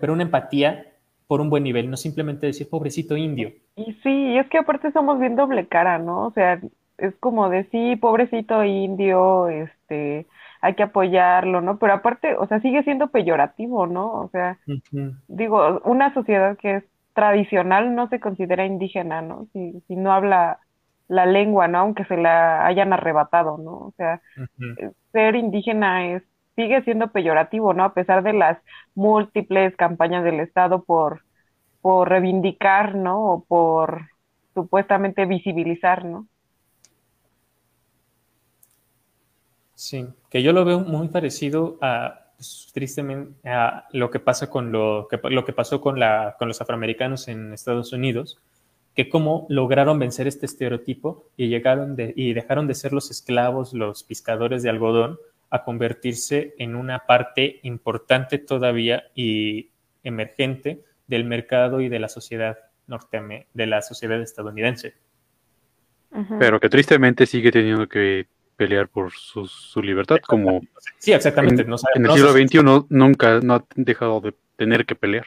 pero 0.00 0.12
una 0.12 0.22
empatía 0.22 0.95
por 1.26 1.40
un 1.40 1.50
buen 1.50 1.64
nivel, 1.64 1.90
no 1.90 1.96
simplemente 1.96 2.46
decir 2.46 2.68
pobrecito 2.68 3.16
indio. 3.16 3.52
Y 3.76 3.92
sí, 4.02 4.10
y 4.10 4.38
es 4.38 4.48
que 4.48 4.58
aparte 4.58 4.92
somos 4.92 5.18
bien 5.18 5.36
doble 5.36 5.66
cara, 5.68 5.98
¿no? 5.98 6.26
O 6.26 6.30
sea, 6.32 6.60
es 6.98 7.14
como 7.16 7.48
de 7.48 7.64
sí, 7.70 7.96
pobrecito 7.96 8.64
indio, 8.64 9.48
este, 9.48 10.26
hay 10.60 10.74
que 10.74 10.84
apoyarlo, 10.84 11.60
¿no? 11.60 11.78
Pero 11.78 11.94
aparte, 11.94 12.36
o 12.36 12.46
sea, 12.46 12.60
sigue 12.60 12.82
siendo 12.84 13.08
peyorativo, 13.08 13.86
¿no? 13.86 14.12
O 14.12 14.28
sea, 14.30 14.58
digo, 15.28 15.80
una 15.84 16.14
sociedad 16.14 16.56
que 16.56 16.76
es 16.76 16.84
tradicional 17.14 17.94
no 17.94 18.08
se 18.08 18.20
considera 18.20 18.66
indígena, 18.66 19.22
¿no? 19.22 19.46
Si, 19.52 19.82
si 19.88 19.96
no 19.96 20.12
habla 20.12 20.60
la 21.08 21.26
lengua, 21.26 21.68
¿no? 21.68 21.78
Aunque 21.78 22.04
se 22.04 22.16
la 22.16 22.66
hayan 22.66 22.92
arrebatado, 22.92 23.58
¿no? 23.58 23.72
O 23.72 23.94
sea, 23.96 24.20
ser 25.12 25.36
indígena 25.36 26.14
es, 26.14 26.22
sigue 26.56 26.82
siendo 26.82 27.12
peyorativo, 27.12 27.74
¿no? 27.74 27.84
A 27.84 27.94
pesar 27.94 28.22
de 28.24 28.32
las 28.32 28.58
múltiples 28.94 29.76
campañas 29.76 30.24
del 30.24 30.40
Estado 30.40 30.82
por, 30.82 31.22
por 31.80 32.08
reivindicar, 32.08 32.96
¿no? 32.96 33.24
O 33.24 33.44
por 33.44 34.08
supuestamente 34.54 35.26
visibilizar, 35.26 36.04
¿no? 36.04 36.26
Sí, 39.74 40.06
que 40.30 40.42
yo 40.42 40.52
lo 40.54 40.64
veo 40.64 40.80
muy 40.80 41.08
parecido 41.08 41.78
a, 41.82 42.32
pues, 42.36 42.70
tristemente, 42.72 43.48
a 43.48 43.86
lo 43.92 44.10
que 44.10 44.20
pasa 44.20 44.48
con 44.48 44.72
lo 44.72 45.06
que, 45.10 45.20
lo 45.30 45.44
que 45.44 45.52
pasó 45.52 45.80
con, 45.82 46.00
la, 46.00 46.36
con 46.38 46.48
los 46.48 46.60
afroamericanos 46.60 47.28
en 47.28 47.52
Estados 47.52 47.92
Unidos, 47.92 48.38
que 48.94 49.10
cómo 49.10 49.46
lograron 49.50 49.98
vencer 49.98 50.26
este 50.26 50.46
estereotipo 50.46 51.26
y 51.36 51.48
llegaron 51.48 51.96
de, 51.96 52.14
y 52.16 52.32
dejaron 52.32 52.66
de 52.66 52.74
ser 52.74 52.94
los 52.94 53.10
esclavos, 53.10 53.74
los 53.74 54.02
pescadores 54.02 54.62
de 54.62 54.70
algodón, 54.70 55.18
a 55.50 55.64
convertirse 55.64 56.54
en 56.58 56.74
una 56.74 57.06
parte 57.06 57.60
importante 57.62 58.38
todavía 58.38 59.04
y 59.14 59.70
emergente 60.02 60.84
del 61.06 61.24
mercado 61.24 61.80
y 61.80 61.88
de 61.88 61.98
la 62.00 62.08
sociedad 62.08 62.58
norteamericana, 62.86 63.50
de 63.54 63.66
la 63.66 63.82
sociedad 63.82 64.20
estadounidense. 64.20 64.94
Pero 66.38 66.60
que 66.60 66.68
tristemente 66.68 67.26
sigue 67.26 67.50
teniendo 67.52 67.86
que 67.88 68.26
pelear 68.56 68.88
por 68.88 69.12
su, 69.12 69.46
su 69.46 69.82
libertad, 69.82 70.16
como 70.26 70.60
Sí, 70.98 71.12
exactamente. 71.12 71.62
en, 71.62 71.68
no 71.68 71.76
sabe- 71.78 71.92
en 71.96 72.02
el 72.02 72.08
no 72.08 72.14
siglo 72.14 72.32
XXI 72.32 72.86
nunca 72.88 73.40
no 73.40 73.54
ha 73.54 73.64
dejado 73.74 74.20
de 74.20 74.34
tener 74.56 74.86
que 74.86 74.94
pelear. 74.94 75.26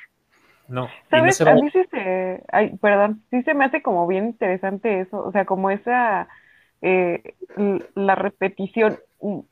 No, 0.68 0.88
¿Sabes? 1.10 1.36
se 1.38 1.44
va- 1.44 1.52
A 1.52 1.56
mí 1.56 1.70
sí 1.72 1.80
se, 1.92 2.44
ay, 2.52 2.78
perdón, 2.82 3.24
sí 3.32 3.42
se 3.44 3.54
me 3.54 3.66
hace 3.66 3.82
como 3.82 4.08
bien 4.08 4.26
interesante 4.26 5.02
eso, 5.02 5.24
o 5.24 5.32
sea, 5.32 5.46
como 5.46 5.70
esa, 5.72 6.28
eh, 6.82 7.36
la 7.96 8.16
repetición 8.16 9.00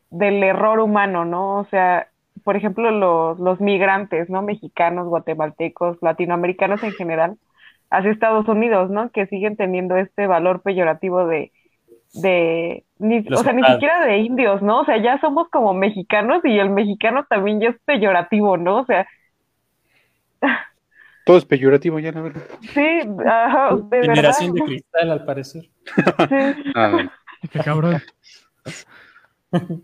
del 0.10 0.44
error 0.44 0.80
humano, 0.80 1.26
¿no? 1.26 1.60
O 1.60 1.65
sea, 1.65 2.07
por 2.44 2.56
ejemplo, 2.56 2.91
los, 2.91 3.39
los 3.39 3.60
migrantes, 3.60 4.30
¿no? 4.30 4.41
Mexicanos, 4.41 5.07
guatemaltecos, 5.07 5.98
latinoamericanos 6.02 6.84
en 6.84 6.94
general, 6.94 7.38
hacia 7.89 8.11
Estados 8.11 8.48
Unidos, 8.48 8.89
¿no? 8.89 9.11
Que 9.11 9.27
siguen 9.27 9.57
teniendo 9.57 9.98
este 9.98 10.27
valor 10.27 10.61
peyorativo 10.61 11.27
de, 11.27 11.52
de, 12.14 12.85
ni, 12.99 13.26
o 13.31 13.44
sea, 13.44 13.53
ni 13.53 13.64
siquiera 13.65 14.06
de 14.06 14.18
indios, 14.19 14.61
¿no? 14.61 14.81
O 14.81 14.85
sea, 14.85 14.98
ya 15.02 15.19
somos 15.19 15.49
como 15.49 15.73
mexicanos 15.73 16.44
y 16.45 16.57
el 16.60 16.69
mexicano 16.69 17.26
también 17.30 17.60
ya 17.60 17.69
es 17.69 17.77
peyorativo, 17.85 18.57
¿no? 18.57 18.80
O 18.80 18.85
sea, 18.85 19.07
Todo 21.23 21.38
es 21.38 21.45
peyorativo 21.45 21.99
ya, 21.99 22.11
la 22.11 22.22
verdad. 22.22 22.44
sí, 22.73 22.88
ajá, 23.26 23.76
de 23.76 24.02
verdad. 24.07 24.15
Generación 24.15 24.53
de 24.53 24.64
cristal, 24.64 25.11
al 25.11 25.26
parecer. 25.26 25.69
Sí. 26.30 26.35
Ah, 26.76 27.10
cabrón. 27.64 28.02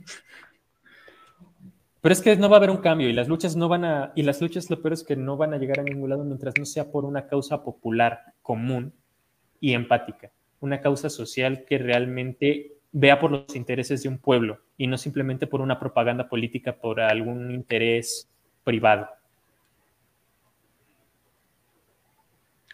Pero 2.01 2.11
es 2.11 2.21
que 2.21 2.35
no 2.35 2.49
va 2.49 2.57
a 2.57 2.59
haber 2.59 2.69
un 2.69 2.77
cambio 2.77 3.07
y 3.07 3.13
las 3.13 3.29
luchas 3.29 3.55
no 3.55 3.69
van 3.69 3.85
a, 3.85 4.11
y 4.13 4.23
las 4.23 4.41
luchas 4.41 4.69
lo 4.69 4.81
peor 4.81 4.91
es 4.91 5.05
que 5.05 5.15
no 5.15 5.37
van 5.37 5.53
a 5.53 5.57
llegar 5.57 5.79
a 5.79 5.83
ningún 5.83 6.09
lado 6.09 6.25
mientras 6.25 6.53
no 6.57 6.65
sea 6.65 6.91
por 6.91 7.05
una 7.05 7.27
causa 7.27 7.63
popular 7.63 8.19
común 8.41 8.93
y 9.61 9.73
empática, 9.73 10.29
una 10.59 10.81
causa 10.81 11.09
social 11.09 11.63
que 11.63 11.77
realmente 11.77 12.73
vea 12.91 13.19
por 13.19 13.31
los 13.31 13.55
intereses 13.55 14.03
de 14.03 14.09
un 14.09 14.17
pueblo 14.17 14.59
y 14.77 14.87
no 14.87 14.97
simplemente 14.97 15.47
por 15.47 15.61
una 15.61 15.79
propaganda 15.79 16.27
política 16.27 16.75
por 16.75 16.99
algún 16.99 17.51
interés 17.51 18.29
privado. 18.65 19.07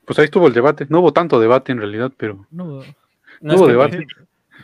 Pues 0.05 0.17
ahí 0.17 0.25
estuvo 0.25 0.47
el 0.47 0.53
debate. 0.53 0.87
No 0.89 1.01
hubo 1.01 1.13
tanto 1.13 1.39
debate 1.39 1.71
en 1.71 1.77
realidad, 1.77 2.11
pero 2.17 2.47
No, 2.49 2.81
No, 3.41 3.53
hubo 3.53 3.53
es, 3.53 3.61
que, 3.61 3.67
debate. 3.67 4.07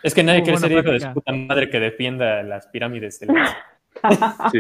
Es 0.06 0.14
que 0.14 0.24
nadie 0.24 0.44
quiere 0.44 0.58
ser 0.60 0.72
hijo 0.72 0.92
de 0.92 1.00
su 1.00 1.14
puta 1.14 1.32
madre 1.34 1.70
que 1.70 1.80
defienda 1.80 2.42
las 2.44 2.68
pirámides 2.68 3.20
del 3.20 3.30
Sí. 4.52 4.60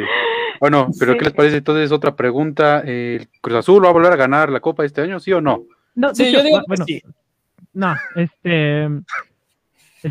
Bueno, 0.59 0.89
pero 0.99 1.11
Sí. 1.13 1.17
¿qué 1.19 1.25
les 1.25 1.33
parece? 1.33 1.57
Entonces, 1.57 1.91
otra 1.91 2.15
pregunta. 2.15 2.79
¿El 2.81 3.27
Cruz 3.41 3.57
Azul 3.57 3.83
va 3.83 3.89
a 3.89 3.93
volver 3.93 4.11
a 4.13 4.15
ganar 4.15 4.49
la 4.49 4.59
Copa 4.61 4.85
este 4.85 5.01
año, 5.01 5.19
sí 5.19 5.31
o 5.33 5.41
no? 5.41 5.63
No, 5.95 6.09
de 6.09 6.15
Sí, 6.15 6.23
hecho, 6.23 6.37
yo 6.39 6.43
digo 6.43 6.61
bueno, 6.67 6.85
sí. 6.85 7.01
no, 7.73 7.95
este, 8.15 8.83
el 8.83 9.03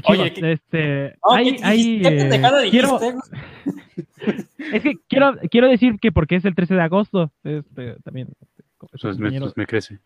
Oye, 0.05 0.33
Chivas, 0.33 0.33
¿qué- 0.33 0.53
este, 0.53 1.17
No, 1.25 1.33
hay, 1.35 1.57
¿qué- 1.57 1.65
hay, 1.65 2.03
qué 2.03 2.09
eh, 2.09 2.17
pendejada 2.19 2.63
quiero, 2.71 3.01
es 4.73 4.83
que 4.83 4.95
quiero, 5.09 5.35
quiero 5.51 5.69
decir 5.69 5.99
que 6.01 6.13
porque 6.13 6.37
es 6.37 6.45
el 6.45 6.55
13 6.55 6.75
de 6.75 6.83
agosto, 6.83 7.31
este, 7.45 7.97
también, 8.05 8.29
este, 8.41 8.63
Pues 9.01 9.19
me, 9.19 9.39
pues 9.41 9.57
me 9.57 9.67
crece. 9.67 9.99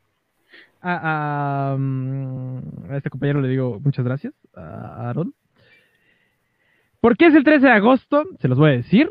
A, 0.80 1.72
a, 1.72 1.76
mm, 1.76 2.90
a 2.90 2.96
este 2.96 3.10
compañero 3.10 3.40
le 3.40 3.48
digo 3.48 3.80
muchas 3.82 4.04
gracias, 4.04 4.34
a 4.54 5.08
Aaron. 5.08 5.34
¿Por 7.00 7.16
qué 7.16 7.26
es 7.26 7.34
el 7.34 7.44
13 7.44 7.66
de 7.66 7.72
agosto? 7.72 8.24
Se 8.40 8.48
los 8.48 8.58
voy 8.58 8.70
a 8.70 8.74
decir. 8.74 9.08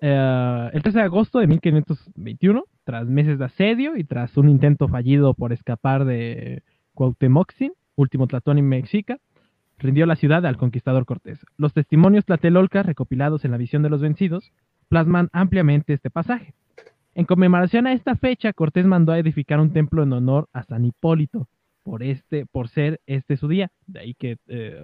Eh, 0.00 0.70
el 0.72 0.82
13 0.82 0.98
de 0.98 1.04
agosto 1.04 1.38
de 1.38 1.46
1521, 1.46 2.64
tras 2.84 3.06
meses 3.06 3.38
de 3.38 3.44
asedio 3.44 3.96
y 3.96 4.02
tras 4.02 4.36
un 4.36 4.48
intento 4.48 4.88
fallido 4.88 5.34
por 5.34 5.52
escapar 5.52 6.04
de 6.04 6.64
Cuauhtémoc, 6.94 7.52
último 7.94 8.26
Tlatoani 8.26 8.62
mexica, 8.62 9.18
rindió 9.78 10.06
la 10.06 10.16
ciudad 10.16 10.44
al 10.44 10.56
conquistador 10.56 11.06
Cortés. 11.06 11.38
Los 11.56 11.72
testimonios 11.72 12.24
tlatelolcas 12.24 12.86
recopilados 12.86 13.44
en 13.44 13.52
la 13.52 13.56
visión 13.56 13.82
de 13.82 13.90
los 13.90 14.00
vencidos 14.00 14.52
plasman 14.88 15.28
ampliamente 15.32 15.92
este 15.92 16.10
pasaje. 16.10 16.54
En 17.14 17.26
conmemoración 17.26 17.86
a 17.86 17.92
esta 17.92 18.16
fecha, 18.16 18.52
Cortés 18.52 18.86
mandó 18.86 19.12
a 19.12 19.18
edificar 19.18 19.60
un 19.60 19.72
templo 19.72 20.02
en 20.02 20.12
honor 20.12 20.48
a 20.52 20.62
San 20.62 20.84
Hipólito, 20.84 21.46
por, 21.82 22.02
este, 22.02 22.46
por 22.46 22.68
ser 22.68 23.00
este 23.06 23.36
su 23.36 23.48
día. 23.48 23.70
De 23.86 24.00
ahí 24.00 24.14
que 24.14 24.38
eh, 24.48 24.82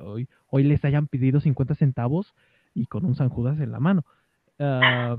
hoy, 0.51 0.65
les 0.65 0.85
hayan 0.85 1.07
pedido 1.07 1.41
50 1.41 1.75
centavos 1.75 2.35
y 2.75 2.87
con 2.87 3.05
un 3.05 3.15
San 3.15 3.29
Judas 3.29 3.59
en 3.61 3.73
la 3.73 3.81
mano. 3.81 4.05
ah, 4.59 5.17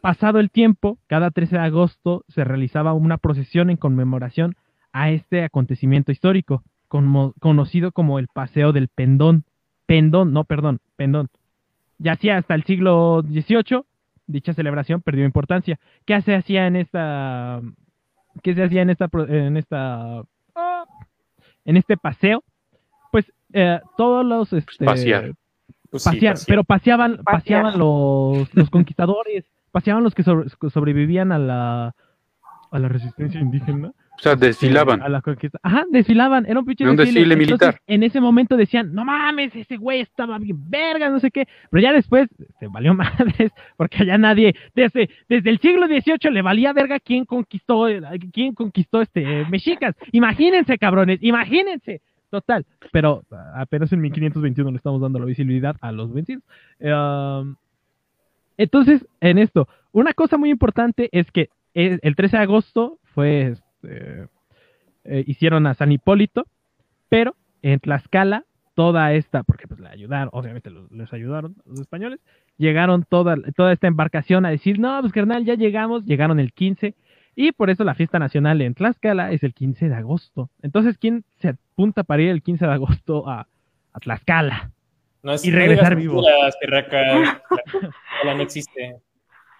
pasado 0.00 0.38
el 0.40 0.50
tiempo, 0.50 0.98
cada 1.06 1.30
13 1.30 1.56
de 1.56 1.62
agosto 1.62 2.24
se 2.28 2.44
realizaba 2.44 2.92
una 2.92 3.18
procesión 3.18 3.70
en 3.70 3.76
conmemoración 3.76 4.56
a 4.92 5.10
este 5.10 5.44
acontecimiento 5.44 6.12
histórico, 6.12 6.62
conocido 6.88 7.92
como 7.92 8.18
el 8.18 8.28
Paseo 8.28 8.72
del 8.72 8.88
Pendón. 8.88 9.44
Pendón, 9.86 10.32
no, 10.32 10.44
perdón, 10.44 10.80
Pendón. 10.96 11.28
Ya 11.98 12.12
hacía 12.12 12.38
hasta 12.38 12.54
el 12.54 12.64
siglo 12.64 13.22
XVIII, 13.22 13.82
dicha 14.28 14.52
celebración 14.54 15.02
perdió 15.02 15.24
importancia. 15.24 15.80
¿Qué 16.04 16.20
se 16.22 16.36
hacía 16.36 16.66
en 16.68 16.76
esta, 16.76 17.60
qué 18.44 18.54
se 18.54 18.62
hacía 18.62 18.82
en 18.82 18.90
esta, 18.90 19.08
pro- 19.08 19.26
en 19.28 19.56
esta, 19.56 20.22
en 21.64 21.76
este 21.76 21.96
paseo? 21.96 22.44
Pues 23.10 23.32
eh, 23.52 23.80
todos 23.96 24.24
los, 24.24 24.52
este, 24.52 24.84
pasear. 24.84 25.32
Pues 25.90 26.02
sí, 26.04 26.08
pasear, 26.10 26.32
pasear. 26.34 26.46
pero 26.46 26.64
paseaban, 26.64 27.10
Pasear. 27.24 27.24
paseaban 27.24 27.78
los, 27.78 28.54
los 28.54 28.70
conquistadores, 28.70 29.44
paseaban 29.72 30.04
los 30.04 30.14
que 30.14 30.22
sobre- 30.22 30.48
sobrevivían 30.70 31.32
a 31.32 31.38
la, 31.38 31.94
a 32.70 32.78
la 32.78 32.88
resistencia 32.88 33.40
indígena. 33.40 33.92
O 34.18 34.20
sea, 34.20 34.34
desfilaban. 34.34 35.00
A 35.00 35.08
la 35.08 35.22
conquista. 35.22 35.60
Ajá, 35.62 35.84
desfilaban, 35.90 36.44
era 36.46 36.58
un 36.58 36.66
pinche 36.66 36.88
un 36.88 36.96
desfile 36.96 37.20
Entonces, 37.20 37.48
militar. 37.48 37.80
en 37.86 38.02
ese 38.02 38.20
momento 38.20 38.56
decían, 38.56 38.92
no 38.92 39.04
mames, 39.04 39.54
ese 39.54 39.76
güey 39.76 40.00
estaba 40.00 40.38
bien 40.38 40.68
verga, 40.68 41.08
no 41.08 41.20
sé 41.20 41.30
qué. 41.30 41.46
Pero 41.70 41.80
ya 41.80 41.92
después 41.92 42.28
se 42.58 42.66
valió 42.66 42.94
madres, 42.94 43.52
porque 43.76 44.04
ya 44.04 44.18
nadie, 44.18 44.56
desde, 44.74 45.08
desde 45.28 45.50
el 45.50 45.60
siglo 45.60 45.86
XVIII 45.86 46.32
le 46.32 46.42
valía 46.42 46.72
verga 46.72 46.98
quién 46.98 47.24
conquistó, 47.24 47.86
quién 48.32 48.54
conquistó 48.54 49.02
este 49.02 49.46
mexicas. 49.48 49.94
Imagínense, 50.12 50.78
cabrones, 50.78 51.18
imagínense. 51.22 52.00
Total, 52.30 52.66
pero 52.92 53.22
apenas 53.54 53.90
en 53.92 54.02
1521 54.02 54.70
le 54.70 54.76
estamos 54.76 55.00
dando 55.00 55.18
la 55.18 55.24
visibilidad 55.24 55.76
a 55.80 55.92
los 55.92 56.12
vencidos. 56.12 56.42
Um, 56.80 57.56
entonces, 58.58 59.06
en 59.20 59.38
esto, 59.38 59.66
una 59.92 60.12
cosa 60.12 60.36
muy 60.36 60.50
importante 60.50 61.08
es 61.12 61.30
que 61.30 61.48
el, 61.72 62.00
el 62.02 62.16
13 62.16 62.36
de 62.36 62.42
agosto 62.42 62.98
fue, 63.14 63.54
este, 63.82 64.28
eh, 65.04 65.24
hicieron 65.26 65.66
a 65.66 65.74
San 65.74 65.92
Hipólito, 65.92 66.46
pero 67.08 67.34
en 67.62 67.80
Tlaxcala, 67.80 68.44
toda 68.74 69.12
esta, 69.12 69.42
porque 69.42 69.66
pues 69.66 69.80
le 69.80 69.88
ayudaron, 69.88 70.28
obviamente 70.32 70.70
los- 70.70 70.90
les 70.92 71.12
ayudaron 71.12 71.56
los 71.66 71.80
españoles, 71.80 72.20
llegaron 72.58 73.04
toda, 73.08 73.36
toda 73.56 73.72
esta 73.72 73.88
embarcación 73.88 74.46
a 74.46 74.50
decir, 74.50 74.78
no, 74.78 75.00
pues 75.00 75.12
carnal, 75.12 75.44
ya 75.44 75.54
llegamos, 75.54 76.04
llegaron 76.04 76.38
el 76.38 76.52
15, 76.52 76.94
y 77.34 77.52
por 77.52 77.70
eso 77.70 77.82
la 77.84 77.94
fiesta 77.94 78.18
nacional 78.18 78.60
en 78.62 78.74
Tlaxcala 78.74 79.32
es 79.32 79.42
el 79.42 79.54
15 79.54 79.88
de 79.88 79.94
agosto. 79.94 80.50
Entonces, 80.62 80.96
¿quién 80.98 81.24
se 81.40 81.48
apunta 81.50 82.04
para 82.04 82.22
ir 82.22 82.28
el 82.30 82.42
15 82.42 82.66
de 82.66 82.72
agosto 82.72 83.28
a, 83.28 83.48
a 83.92 84.00
Tlaxcala? 84.00 84.70
No 85.22 85.32
es- 85.32 85.44
y 85.44 85.50
regresar 85.50 85.96
vivo. 85.96 86.22
Tlaxcala 86.60 87.42
no 88.36 88.42
existe. 88.42 88.96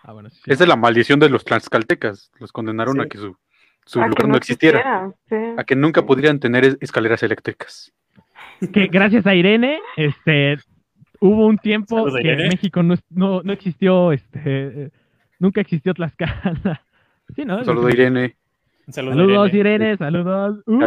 Ah, 0.05 0.13
bueno, 0.13 0.31
sí. 0.31 0.41
Esa 0.47 0.65
es 0.65 0.69
la 0.69 0.77
maldición 0.77 1.19
de 1.21 1.29
los 1.29 1.45
tlaxcaltecas. 1.45 2.31
Los 2.39 2.53
condenaron 2.53 3.01
a 3.01 3.05
Sí. 3.05 3.09
que 3.11 3.19
su, 3.19 3.37
su 3.89 4.01
A 4.01 4.05
que 4.05 4.09
lugar 4.11 4.29
no 4.29 4.37
existiera. 4.37 5.11
sí. 5.29 5.35
A 5.57 5.65
que 5.65 5.75
nunca 5.75 6.05
pudieran 6.05 6.39
tener 6.39 6.65
es- 6.65 6.77
escaleras 6.81 7.23
eléctricas. 7.23 7.93
que 8.73 8.87
gracias 8.89 9.27
a 9.27 9.35
Irene, 9.35 9.81
este, 9.97 10.59
hubo 11.21 11.47
un 11.47 11.59
tiempo 11.59 11.97
Saludos, 11.97 12.21
que 12.23 12.33
en. 12.33 12.49
México 12.49 12.83
no, 12.83 12.95
no, 13.11 13.43
no 13.43 13.53
existió, 13.53 14.13
este, 14.13 14.91
nunca 15.39 15.61
existió 15.61 15.95
Tlaxcala. 15.95 16.83
Sí, 17.37 17.45
¿no? 17.45 17.59
Un 17.59 17.65
saludo 17.67 17.89
a 17.89 17.91
Irene. 17.93 18.37
Un 18.87 18.93
saludo, 18.95 19.15
Saludos, 19.15 19.49
Irene. 19.55 19.75
Irene, 19.85 19.97
saludos. 19.99 20.63
Uh, 20.67 20.81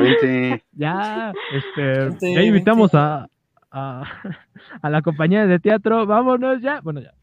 Ya 0.73 1.31
este, 1.53 2.33
ya 2.33 2.41
invitamos 2.41 2.95
a, 2.95 3.27
a, 3.71 4.03
a 4.81 4.89
la 4.89 5.01
compañía 5.03 5.45
de 5.45 5.59
teatro, 5.59 6.05
vámonos 6.07 6.59
ya. 6.61 6.81
Bueno, 6.81 6.99
ya. 7.01 7.13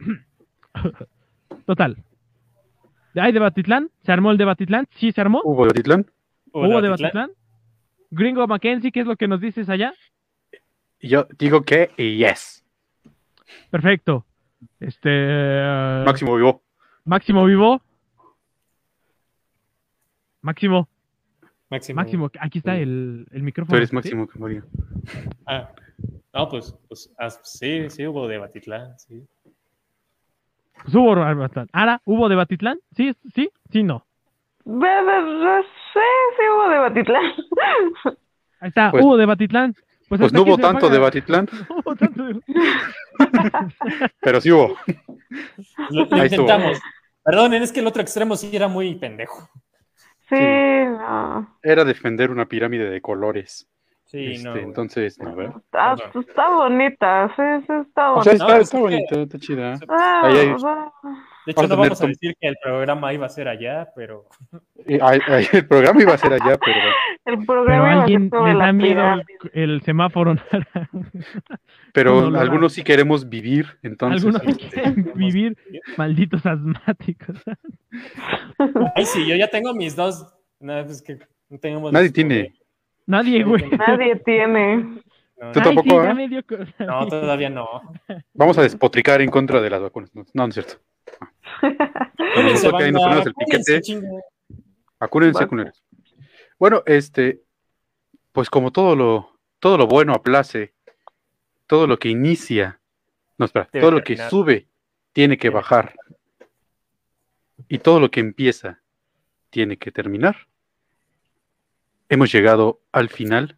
Total. 1.66 1.96
¿Hay 3.20 3.32
de 3.32 3.38
Batitlán? 3.38 3.90
¿Se 4.04 4.12
armó 4.12 4.30
el 4.30 4.38
de 4.38 4.44
Batitlán? 4.44 4.86
¿Sí 4.96 5.12
se 5.12 5.20
armó? 5.20 5.40
¿Hubo 5.44 5.68
Titlán? 5.68 6.06
¿Hubo 6.52 6.80
de 6.80 6.88
Batitlán? 6.88 7.30
Gringo 8.10 8.46
Mackenzie, 8.46 8.90
¿qué 8.90 9.00
es 9.00 9.06
lo 9.06 9.16
que 9.16 9.28
nos 9.28 9.40
dices 9.40 9.68
allá? 9.68 9.92
Yo 11.00 11.26
digo 11.38 11.62
que 11.62 11.90
yes. 11.96 12.64
Perfecto. 13.70 14.24
Este. 14.80 15.08
eh, 15.10 16.02
Máximo 16.04 16.36
vivo. 16.36 16.62
Máximo 17.04 17.44
vivo. 17.44 17.82
Máximo, 20.40 20.88
Máximo. 21.68 21.96
Máximo, 21.96 22.30
aquí 22.40 22.58
está 22.58 22.76
el, 22.76 23.26
el 23.32 23.42
micrófono. 23.42 23.72
Tú 23.72 23.76
eres 23.76 23.90
¿sí? 23.90 23.94
Máximo 23.94 24.26
Camarillo. 24.26 24.64
Ah, 25.46 25.72
no, 26.32 26.48
pues, 26.48 26.74
pues 26.88 27.12
ah, 27.18 27.28
sí, 27.30 27.90
sí 27.90 28.06
hubo 28.06 28.28
de 28.28 28.38
Batitlán, 28.38 28.98
sí. 28.98 29.26
Pues 30.82 30.94
hubo 30.94 31.14
Batitlán. 31.16 31.68
Ahora, 31.72 32.00
¿hubo 32.04 32.28
de 32.28 32.36
Batitlán? 32.36 32.78
¿Sí? 32.96 33.14
¿Sí? 33.34 33.50
¿Sí? 33.70 33.82
No. 33.82 34.06
Ve, 34.64 34.88
Sí, 35.92 36.00
sí 36.36 36.42
hubo 36.54 36.68
de 36.68 36.78
Batitlán. 36.78 37.22
Ahí 38.60 38.68
está, 38.68 38.90
Pues- 38.90 39.04
hubo 39.04 39.16
de 39.16 39.26
Batitlán. 39.26 39.74
Pues, 40.08 40.20
Pues 40.20 40.32
no 40.32 40.42
hubo 40.42 40.56
tanto 40.58 40.88
de 40.88 40.98
Batitlán, 40.98 41.48
No 41.68 41.76
hubo 41.84 41.94
tanto 41.96 42.22
de- 42.24 42.40
pero 44.20 44.40
sí 44.40 44.50
hubo. 44.50 44.76
Lo, 45.90 46.04
lo 46.06 46.16
Ahí 46.16 46.26
estuvo. 46.26 46.42
intentamos. 46.42 46.80
Perdonen, 47.24 47.62
es 47.62 47.72
que 47.72 47.80
el 47.80 47.86
otro 47.86 48.00
extremo 48.00 48.36
sí 48.36 48.54
era 48.54 48.68
muy 48.68 48.94
pendejo. 48.94 49.48
Sí, 50.30 50.36
no. 50.36 51.58
Era 51.62 51.84
defender 51.84 52.30
una 52.30 52.46
pirámide 52.46 52.88
de 52.90 53.00
colores. 53.02 53.68
Sí, 54.10 54.24
Este, 54.32 54.44
no. 54.44 54.52
güey. 54.52 54.64
entonces, 54.64 55.18
no, 55.18 55.36
¿verdad? 55.36 55.56
Está, 55.58 55.96
Perdón. 55.96 56.24
está 56.26 56.48
bonita, 56.50 57.28
sí, 57.36 57.42
sí, 57.66 57.72
está 57.86 58.12
O 58.12 58.22
sea, 58.22 58.32
bonita. 58.32 58.32
está, 58.32 58.44
No, 58.46 58.48
está 58.48 58.58
es 58.62 58.70
que- 58.70 58.78
bonita, 58.78 59.20
está 59.20 59.38
chida. 59.38 59.74
Ah, 59.86 60.20
Ahí 60.24 60.34
De 60.34 60.42
hecho, 61.52 61.62
Vamos 61.62 61.70
no 61.70 61.76
vamos 61.76 62.02
a 62.02 62.06
decir 62.06 62.34
que 62.40 62.48
el 62.48 62.56
programa 62.62 63.12
iba 63.12 63.26
a 63.26 63.28
ser 63.28 63.48
allá, 63.48 63.88
pero 63.94 64.24
Eh, 64.86 64.98
ay, 65.02 65.18
ay, 65.26 65.46
el 65.52 65.66
programa 65.68 66.00
iba 66.02 66.14
a 66.14 66.18
ser 66.18 66.32
allá, 66.32 66.56
pero 66.58 66.78
el 67.26 67.36
Pero 67.36 67.46
programa 67.46 67.84
a 67.84 67.92
iba 67.92 68.00
a 68.00 68.02
alguien 68.04 68.30
ser 68.30 68.38
sobre 68.38 68.52
le 68.54 68.58
da 68.58 68.72
miedo 68.72 69.22
el, 69.52 69.70
el 69.72 69.82
semáforo. 69.82 70.34
Pero 71.92 72.14
No, 72.14 72.20
no, 72.22 72.30
no. 72.30 72.40
algunos 72.40 72.72
sí 72.72 72.82
queremos 72.82 73.28
vivir, 73.28 73.66
entonces. 73.82 74.24
Algunos 74.24 74.42
sí 74.42 74.50
este, 74.62 74.68
quieren 74.82 75.12
vivir 75.16 75.56
malditos 75.96 76.44
asmáticos. 76.46 77.36
Ay, 78.94 79.04
sí, 79.04 79.26
yo 79.26 79.34
ya 79.36 79.48
tengo 79.48 79.74
mis 79.74 79.94
dos. 79.96 80.26
No, 80.60 80.84
pues 80.84 81.02
que 81.02 81.18
no 81.48 81.58
tenemos. 81.58 81.92
Nadie 81.92 82.10
tiene. 82.10 82.54
Nadie, 83.08 83.42
güey. 83.42 83.68
Nadie 83.70 84.16
tiene. 84.16 85.02
No, 85.40 85.52
¿Tú 85.52 85.60
tampoco, 85.60 86.02
sí, 86.14 86.28
dio 86.28 86.44
co- 86.44 86.56
no, 86.84 87.06
todavía 87.06 87.48
no. 87.48 87.80
Vamos 88.34 88.58
a 88.58 88.62
despotricar 88.62 89.22
en 89.22 89.30
contra 89.30 89.60
de 89.60 89.70
las 89.70 89.80
vacunas. 89.80 90.12
No, 90.14 90.24
no, 90.34 90.46
es 90.46 90.54
cierto. 90.54 90.74
Nosotros 91.62 92.74
que 92.78 92.84
ahí 92.84 92.92
nos 92.92 93.02
banda, 93.02 93.22
ponemos 93.22 93.26
el 93.26 93.32
cúrense, 93.34 93.56
piquete. 93.78 93.80
chingo. 93.80 94.20
Acúrense, 94.98 95.46
Bueno. 96.58 96.82
este, 96.86 97.40
pues 98.32 98.50
como 98.50 98.72
todo 98.72 98.96
lo, 98.96 99.38
todo 99.60 99.78
lo 99.78 99.86
bueno 99.86 100.12
aplace, 100.12 100.74
todo 101.68 101.86
lo 101.86 101.98
que 101.98 102.08
inicia, 102.08 102.80
no, 103.38 103.46
espera, 103.46 103.68
Debe 103.72 103.80
todo 103.80 103.90
lo 103.92 104.02
que 104.02 104.16
sube 104.16 104.66
tiene 105.12 105.38
que 105.38 105.50
bajar. 105.50 105.94
Y 107.68 107.78
todo 107.78 108.00
lo 108.00 108.10
que 108.10 108.18
empieza 108.20 108.80
tiene 109.50 109.76
que 109.76 109.92
terminar. 109.92 110.47
Hemos 112.08 112.32
llegado 112.32 112.80
al 112.92 113.08
final 113.08 113.56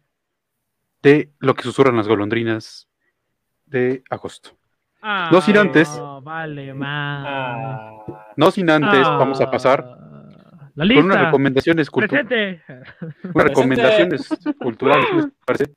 de 1.01 1.31
lo 1.39 1.55
que 1.55 1.63
susurran 1.63 1.95
las 1.97 2.07
golondrinas 2.07 2.89
de 3.65 4.03
agosto. 4.09 4.57
No 5.31 5.41
sin 5.41 5.57
antes. 5.57 5.89
Ah, 5.99 6.19
vale. 6.21 6.73
Ah, 6.79 8.33
No 8.35 8.51
sin 8.51 8.69
antes, 8.69 9.07
Ah, 9.07 9.17
vamos 9.17 9.41
a 9.41 9.49
pasar 9.49 9.83
La 10.75 10.93
con 10.95 11.05
unas 11.05 11.19
recomendaciones 11.21 11.89
culturales. 11.89 12.61
Unas 13.33 13.47
recomendaciones 13.47 14.27
culturales, 14.59 15.07
¿no 15.11 15.17
les 15.17 15.27
parece? 15.45 15.73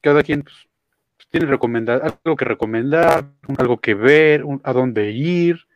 Cada 0.00 0.22
quien 0.22 0.42
pues, 0.42 0.56
tiene 1.30 1.46
recomendar, 1.46 2.02
algo 2.24 2.36
que 2.36 2.44
recomendar, 2.44 3.24
algo 3.58 3.78
que 3.80 3.94
ver, 3.94 4.44
un- 4.44 4.60
a 4.64 4.72
dónde 4.72 5.10
ir, 5.12 5.66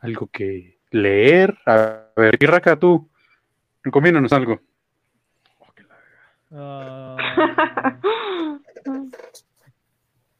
algo 0.00 0.28
que 0.28 0.78
leer. 0.90 1.58
A 1.66 2.04
ver, 2.16 2.38
Pirraca, 2.38 2.76
tú, 2.78 3.08
recomiéndanos 3.82 4.32
algo. 4.32 4.60
Ah, 6.50 7.16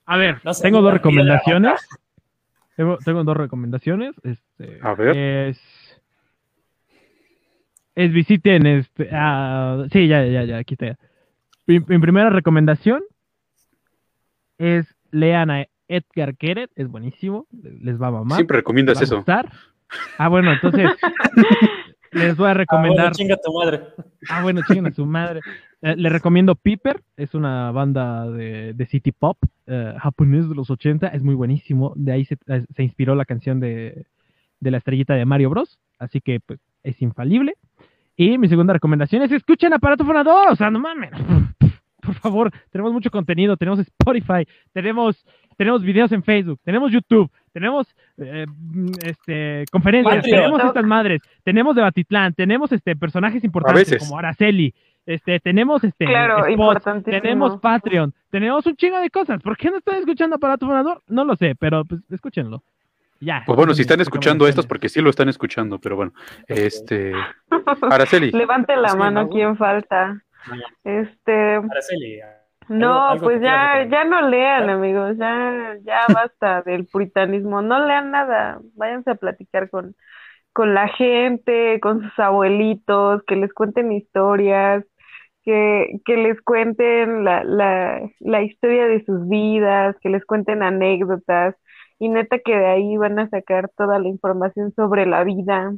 a 0.07 0.17
ver, 0.17 0.41
No 0.45 0.55
sé, 0.55 0.63
tengo 0.63 0.81
dos 0.81 0.93
recomendaciones. 0.93 1.87
Tengo, 2.77 2.97
tengo 2.99 3.25
dos 3.25 3.37
recomendaciones. 3.37 4.15
Este, 4.23 4.79
A 4.83 4.95
ver. 4.95 5.17
Es, 5.17 6.01
es 7.95 8.13
visiten 8.13 8.67
este. 8.67 9.11
ah, 9.13 9.85
sí, 9.93 10.07
ya, 10.09 10.25
ya, 10.25 10.45
ya, 10.45 10.59
aquí 10.59 10.75
está. 10.75 10.97
Mi, 11.67 11.81
mi 11.81 11.99
primera 11.99 12.31
recomendación 12.31 13.03
es 14.57 14.87
lean 15.11 15.51
a 15.51 15.67
Edgar 15.89 16.37
Keret, 16.37 16.71
es 16.77 16.89
buenísimo, 16.89 17.47
les 17.53 18.01
va 18.01 18.09
a 18.09 18.13
mamar. 18.13 18.37
Siempre 18.37 18.59
recomiendas 18.59 18.99
va 18.99 19.05
eso. 19.05 19.25
Ah, 20.19 20.29
bueno, 20.29 20.53
entonces 20.53 20.91
les 22.13 22.37
voy 22.37 22.47
a 22.49 22.51
Ah, 22.51 22.55
recomendar. 22.55 22.97
bueno, 22.97 23.13
chinga 23.15 23.37
tu 23.43 23.53
madre. 23.53 23.81
Ah, 24.31 24.43
bueno, 24.43 24.61
chinguen 24.67 24.87
a 24.87 24.93
su 24.93 25.07
madre. 25.07 25.41
Eh, 25.83 25.95
les 25.97 26.11
recomiendo 26.13 26.55
Piper, 26.57 27.03
es 27.17 27.35
una 27.35 27.71
banda 27.71 28.29
de, 28.31 28.73
de 28.75 28.87
city 28.87 29.13
pop 29.13 29.39
eh, 29.67 29.95
japonés 29.99 30.49
de 30.49 30.55
los 30.55 30.71
80, 30.71 31.09
es 31.09 31.23
muy 31.23 31.35
buenísimo. 31.35 31.93
De 31.97 32.13
ahí 32.13 32.25
se, 32.25 32.37
eh, 32.49 32.65
se 32.75 32.83
inspiró 32.83 33.15
la 33.15 33.25
canción 33.25 33.61
de, 33.61 34.05
de 34.61 34.71
la 34.71 34.79
estrellita 34.79 35.15
de 35.15 35.25
Mario 35.25 35.51
Bros. 35.51 35.79
Así 35.99 36.21
que 36.21 36.41
pues, 36.41 36.59
es 36.83 37.01
infalible. 37.03 37.55
Y 38.17 38.39
mi 38.39 38.49
segunda 38.49 38.73
recomendación 38.73 39.23
es 39.23 39.31
escuchen 39.31 39.73
Aparato 39.73 40.05
Fonador, 40.05 40.49
o 40.51 40.57
sea, 40.57 40.71
no 40.71 40.81
mames. 40.81 41.11
Por 42.09 42.15
favor, 42.15 42.51
tenemos 42.71 42.93
mucho 42.93 43.11
contenido, 43.11 43.57
tenemos 43.59 43.81
Spotify, 43.81 44.49
tenemos, 44.73 45.27
tenemos 45.59 45.83
videos 45.83 46.11
en 46.13 46.23
Facebook, 46.23 46.59
tenemos 46.65 46.91
YouTube, 46.91 47.31
tenemos 47.53 47.87
eh, 48.17 48.47
mm, 48.49 48.87
este, 49.03 49.65
conferencias, 49.71 50.25
tenemos 50.25 50.65
estas 50.65 50.85
madres, 50.85 51.21
tenemos 51.45 51.77
de 51.77 51.83
Batitlán, 51.83 52.33
tenemos 52.33 52.73
este, 52.73 52.97
personajes 52.97 53.45
importantes 53.45 53.99
como 53.99 54.19
Araceli, 54.19 54.75
este, 55.05 55.39
tenemos 55.41 55.85
este, 55.85 56.07
Claro, 56.07 56.39
spots, 56.39 56.51
importantísimo. 56.51 57.23
tenemos 57.23 57.61
Patreon, 57.61 58.15
tenemos 58.31 58.65
un 58.65 58.77
chingo 58.77 59.01
de 59.01 59.11
cosas. 59.11 59.43
¿Por 59.43 59.57
qué 59.59 59.71
no 59.71 59.79
están 59.79 59.97
escuchando 59.97 60.37
Aparato 60.37 60.67
Fonador? 60.67 61.03
No 61.09 61.25
lo 61.25 61.37
sé, 61.37 61.55
pero 61.59 61.85
pues 61.85 62.01
escúchenlo. 62.11 62.63
Ya. 63.21 63.43
Pues 63.45 63.57
bueno, 63.57 63.75
si 63.75 63.83
están 63.83 64.01
escuchando 64.01 64.47
esto 64.47 64.61
es 64.61 64.67
porque 64.67 64.89
sí 64.89 65.01
lo 65.01 65.11
están 65.11 65.29
escuchando, 65.29 65.79
pero 65.79 65.97
bueno. 65.97 66.13
Este. 66.47 67.13
Araceli. 67.91 68.31
Levante 68.31 68.77
la 68.77 68.95
mano 68.95 69.23
¿no? 69.25 69.29
quien 69.29 69.57
falta. 69.57 70.23
Este, 70.85 71.57
Araceli, 71.57 72.21
no, 72.69 73.09
algo 73.09 73.25
pues 73.25 73.41
ya, 73.41 73.87
ya 73.89 74.05
no 74.05 74.29
lean, 74.29 74.69
amigos, 74.69 75.17
ya, 75.17 75.77
ya 75.83 76.01
basta 76.15 76.63
del 76.63 76.87
puritanismo, 76.87 77.63
no 77.63 77.85
lean 77.87 78.11
nada, 78.11 78.61
váyanse 78.75 79.11
a 79.11 79.15
platicar 79.15 79.71
con, 79.71 79.97
con 80.53 80.75
la 80.75 80.89
gente, 80.89 81.81
con 81.81 82.03
sus 82.03 82.19
abuelitos, 82.19 83.23
que 83.27 83.37
les 83.37 83.53
cuenten 83.55 83.93
historias, 83.93 84.85
que, 85.45 86.01
que 86.05 86.17
les 86.19 86.41
cuenten 86.43 87.25
la, 87.25 87.43
la, 87.45 88.03
la 88.21 88.43
historia 88.43 88.87
de 88.87 89.05
sus 89.05 89.29
vidas, 89.29 89.97
que 90.03 90.11
les 90.11 90.25
cuenten 90.27 90.63
anécdotas, 90.63 91.57
y 91.99 92.09
neta 92.11 92.39
que 92.41 92.55
de 92.57 92.67
ahí 92.67 92.97
van 92.99 93.19
a 93.19 93.31
sacar 93.31 93.71
toda 93.77 93.99
la 93.99 94.09
información 94.09 94.73
sobre 94.75 95.07
la 95.07 95.25
vida, 95.25 95.73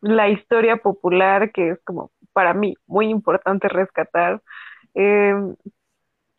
la 0.00 0.28
historia 0.28 0.78
popular, 0.78 1.52
que 1.52 1.70
es 1.70 1.80
como 1.84 2.10
para 2.32 2.54
mí 2.54 2.74
muy 2.86 3.06
importante 3.08 3.68
rescatar. 3.68 4.42
Eh, 4.94 5.34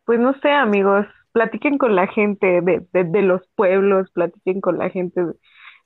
pues 0.05 0.19
no 0.19 0.33
sé, 0.41 0.51
amigos, 0.51 1.05
platiquen 1.31 1.77
con 1.77 1.95
la 1.95 2.07
gente 2.07 2.61
de, 2.61 2.85
de, 2.93 3.03
de 3.05 3.21
los 3.21 3.41
pueblos, 3.55 4.11
platiquen 4.11 4.61
con 4.61 4.77
la 4.77 4.89
gente, 4.89 5.21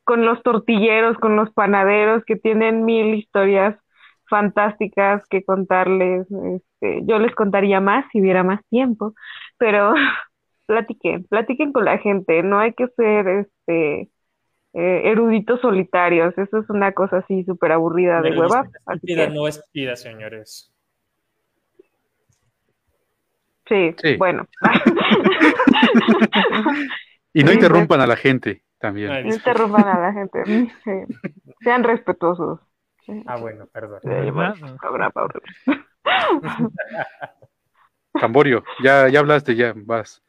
con 0.04 0.26
los 0.26 0.42
tortilleros, 0.44 1.18
con 1.18 1.36
los 1.36 1.52
panaderos 1.52 2.24
que 2.26 2.36
tienen 2.36 2.86
mil 2.86 3.16
historias 3.16 3.78
fantásticas 4.30 5.24
que 5.30 5.44
contarles. 5.44 6.28
Este, 6.32 7.02
yo 7.06 7.20
les 7.20 7.36
contaría 7.36 7.80
más 7.82 8.06
si 8.12 8.22
hubiera 8.22 8.44
más 8.44 8.62
tiempo, 8.70 9.14
pero 9.58 9.94
platiquen, 10.68 11.26
platiquen 11.26 11.72
con 11.74 11.86
la 11.86 11.98
gente, 12.00 12.44
no 12.44 12.60
hay 12.60 12.74
que 12.74 12.88
ser 12.98 13.28
este 13.28 14.10
eh, 14.78 15.02
eruditos 15.10 15.62
solitarios, 15.62 16.38
eso 16.38 16.60
es 16.60 16.70
una 16.70 16.92
cosa 16.92 17.18
así 17.18 17.44
súper 17.46 17.72
aburrida 17.72 18.22
de 18.22 18.38
hueva. 18.38 18.68
estúpida 18.94 19.28
que- 19.28 19.34
no 19.34 19.48
es 19.48 19.64
pida, 19.72 19.96
señores. 19.96 20.72
Sí, 23.68 23.96
Sí. 24.02 24.16
bueno. 24.18 24.46
Y 27.34 27.44
no 27.44 27.52
interrumpan 27.52 28.00
a 28.02 28.06
la 28.08 28.16
gente 28.16 28.64
también. 28.80 29.10
No 29.26 29.34
interrumpan 29.34 29.88
a 29.88 30.00
la 30.00 30.14
gente. 30.14 30.44
Sí. 30.46 30.70
Sean 31.62 31.84
respetuosos. 31.84 32.60
Sí. 33.06 33.24
Ah, 33.26 33.38
bueno, 33.38 33.68
perdón. 33.72 34.00
Sí, 34.04 34.32
bueno. 34.32 34.54
Camborio, 38.20 38.64
ya, 38.84 39.10
ya 39.10 39.20
hablaste, 39.20 39.56
ya 39.56 39.74
vas. 39.76 40.24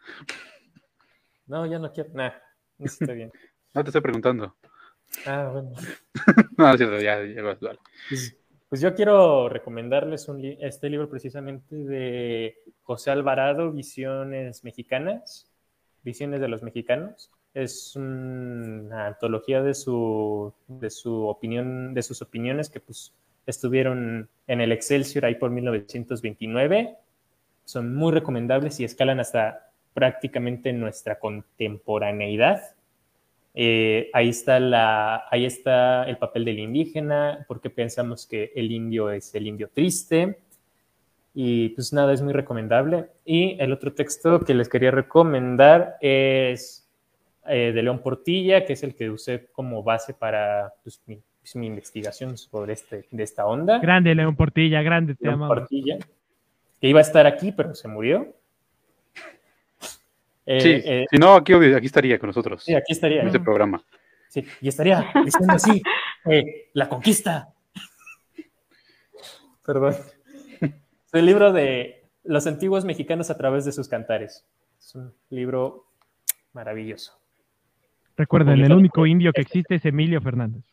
No, 1.46 1.66
ya 1.66 1.78
no 1.78 1.92
quiero. 1.92 2.10
Nah, 2.14 2.30
está 2.78 3.12
bien. 3.12 3.30
No 3.76 3.84
te 3.84 3.90
estoy 3.90 4.00
preguntando. 4.00 4.56
Ah, 5.26 5.50
bueno. 5.52 5.70
No, 6.58 6.70
es 6.70 6.76
cierto, 6.78 6.98
ya, 6.98 7.22
ya 7.24 7.42
vas. 7.42 7.58
Pues, 8.08 8.36
pues 8.68 8.80
yo 8.80 8.94
quiero 8.94 9.48
recomendarles 9.48 10.28
un 10.28 10.40
li- 10.40 10.58
este 10.60 10.88
libro 10.90 11.08
precisamente 11.08 11.76
de 11.76 12.56
José 12.82 13.10
Alvarado, 13.10 13.70
Visiones 13.70 14.64
Mexicanas, 14.64 15.46
Visiones 16.02 16.40
de 16.40 16.48
los 16.48 16.62
Mexicanos. 16.62 17.30
Es 17.54 17.94
una 17.96 19.06
antología 19.06 19.62
de 19.62 19.74
su, 19.74 20.52
de 20.68 20.90
su 20.90 21.26
opinión, 21.26 21.94
de 21.94 22.02
sus 22.02 22.20
opiniones 22.22 22.68
que 22.70 22.80
pues 22.80 23.12
estuvieron 23.46 24.28
en 24.46 24.60
el 24.60 24.72
Excelsior 24.72 25.26
ahí 25.26 25.36
por 25.36 25.50
1929. 25.50 26.96
Son 27.64 27.94
muy 27.94 28.12
recomendables 28.12 28.80
y 28.80 28.84
escalan 28.84 29.20
hasta 29.20 29.70
prácticamente 29.94 30.72
nuestra 30.72 31.18
contemporaneidad. 31.18 32.75
Eh, 33.58 34.10
ahí, 34.12 34.28
está 34.28 34.60
la, 34.60 35.24
ahí 35.30 35.46
está 35.46 36.04
el 36.04 36.18
papel 36.18 36.44
del 36.44 36.58
indígena, 36.58 37.46
porque 37.48 37.70
pensamos 37.70 38.26
que 38.26 38.52
el 38.54 38.70
indio 38.70 39.10
es 39.10 39.34
el 39.34 39.46
indio 39.46 39.70
triste. 39.72 40.38
Y 41.32 41.70
pues 41.70 41.90
nada, 41.92 42.12
es 42.12 42.20
muy 42.20 42.34
recomendable. 42.34 43.06
Y 43.24 43.56
el 43.58 43.72
otro 43.72 43.94
texto 43.94 44.40
que 44.40 44.54
les 44.54 44.68
quería 44.68 44.90
recomendar 44.90 45.96
es 46.02 46.86
eh, 47.46 47.72
de 47.74 47.82
León 47.82 48.00
Portilla, 48.00 48.66
que 48.66 48.74
es 48.74 48.82
el 48.82 48.94
que 48.94 49.08
usé 49.08 49.46
como 49.52 49.82
base 49.82 50.12
para 50.12 50.74
pues, 50.82 51.00
mi, 51.06 51.18
pues, 51.40 51.56
mi 51.56 51.66
investigación 51.66 52.36
sobre 52.36 52.74
este, 52.74 53.06
de 53.10 53.22
esta 53.22 53.46
onda. 53.46 53.78
Grande, 53.78 54.14
León 54.14 54.36
Portilla, 54.36 54.82
grande, 54.82 55.14
te 55.14 55.24
León 55.24 55.36
amamos. 55.36 55.60
Portilla, 55.60 55.96
que 56.78 56.88
iba 56.88 56.98
a 56.98 57.02
estar 57.02 57.26
aquí, 57.26 57.52
pero 57.52 57.74
se 57.74 57.88
murió. 57.88 58.34
Eh, 60.46 60.60
Sí, 60.60 60.70
eh, 60.84 61.06
si 61.10 61.16
no, 61.18 61.34
aquí, 61.34 61.52
aquí 61.52 61.86
estaría 61.86 62.18
con 62.18 62.28
nosotros. 62.28 62.62
sí, 62.62 62.74
aquí 62.74 62.92
estaría. 62.92 63.20
En 63.20 63.26
este 63.26 63.40
programa. 63.40 63.82
Sí, 64.28 64.44
y 64.60 64.68
estaría 64.68 65.12
diciendo 65.24 65.54
así, 65.54 65.82
eh, 66.30 66.70
la 66.72 66.88
conquista. 66.88 67.52
Perdón. 69.64 69.94
Es 70.60 71.14
el 71.14 71.26
libro 71.26 71.52
de 71.52 72.04
los 72.24 72.46
antiguos 72.46 72.84
mexicanos 72.84 73.30
a 73.30 73.36
través 73.36 73.64
de 73.64 73.72
sus 73.72 73.88
cantares. 73.88 74.44
Es 74.78 74.94
un 74.96 75.14
libro 75.30 75.86
maravilloso. 76.52 77.18
Recuerden, 78.16 78.64
el 78.64 78.72
único 78.72 79.06
indio 79.06 79.32
que 79.32 79.42
existe 79.42 79.76
es 79.76 79.84
Emilio 79.84 80.20
Fernández. 80.20 80.64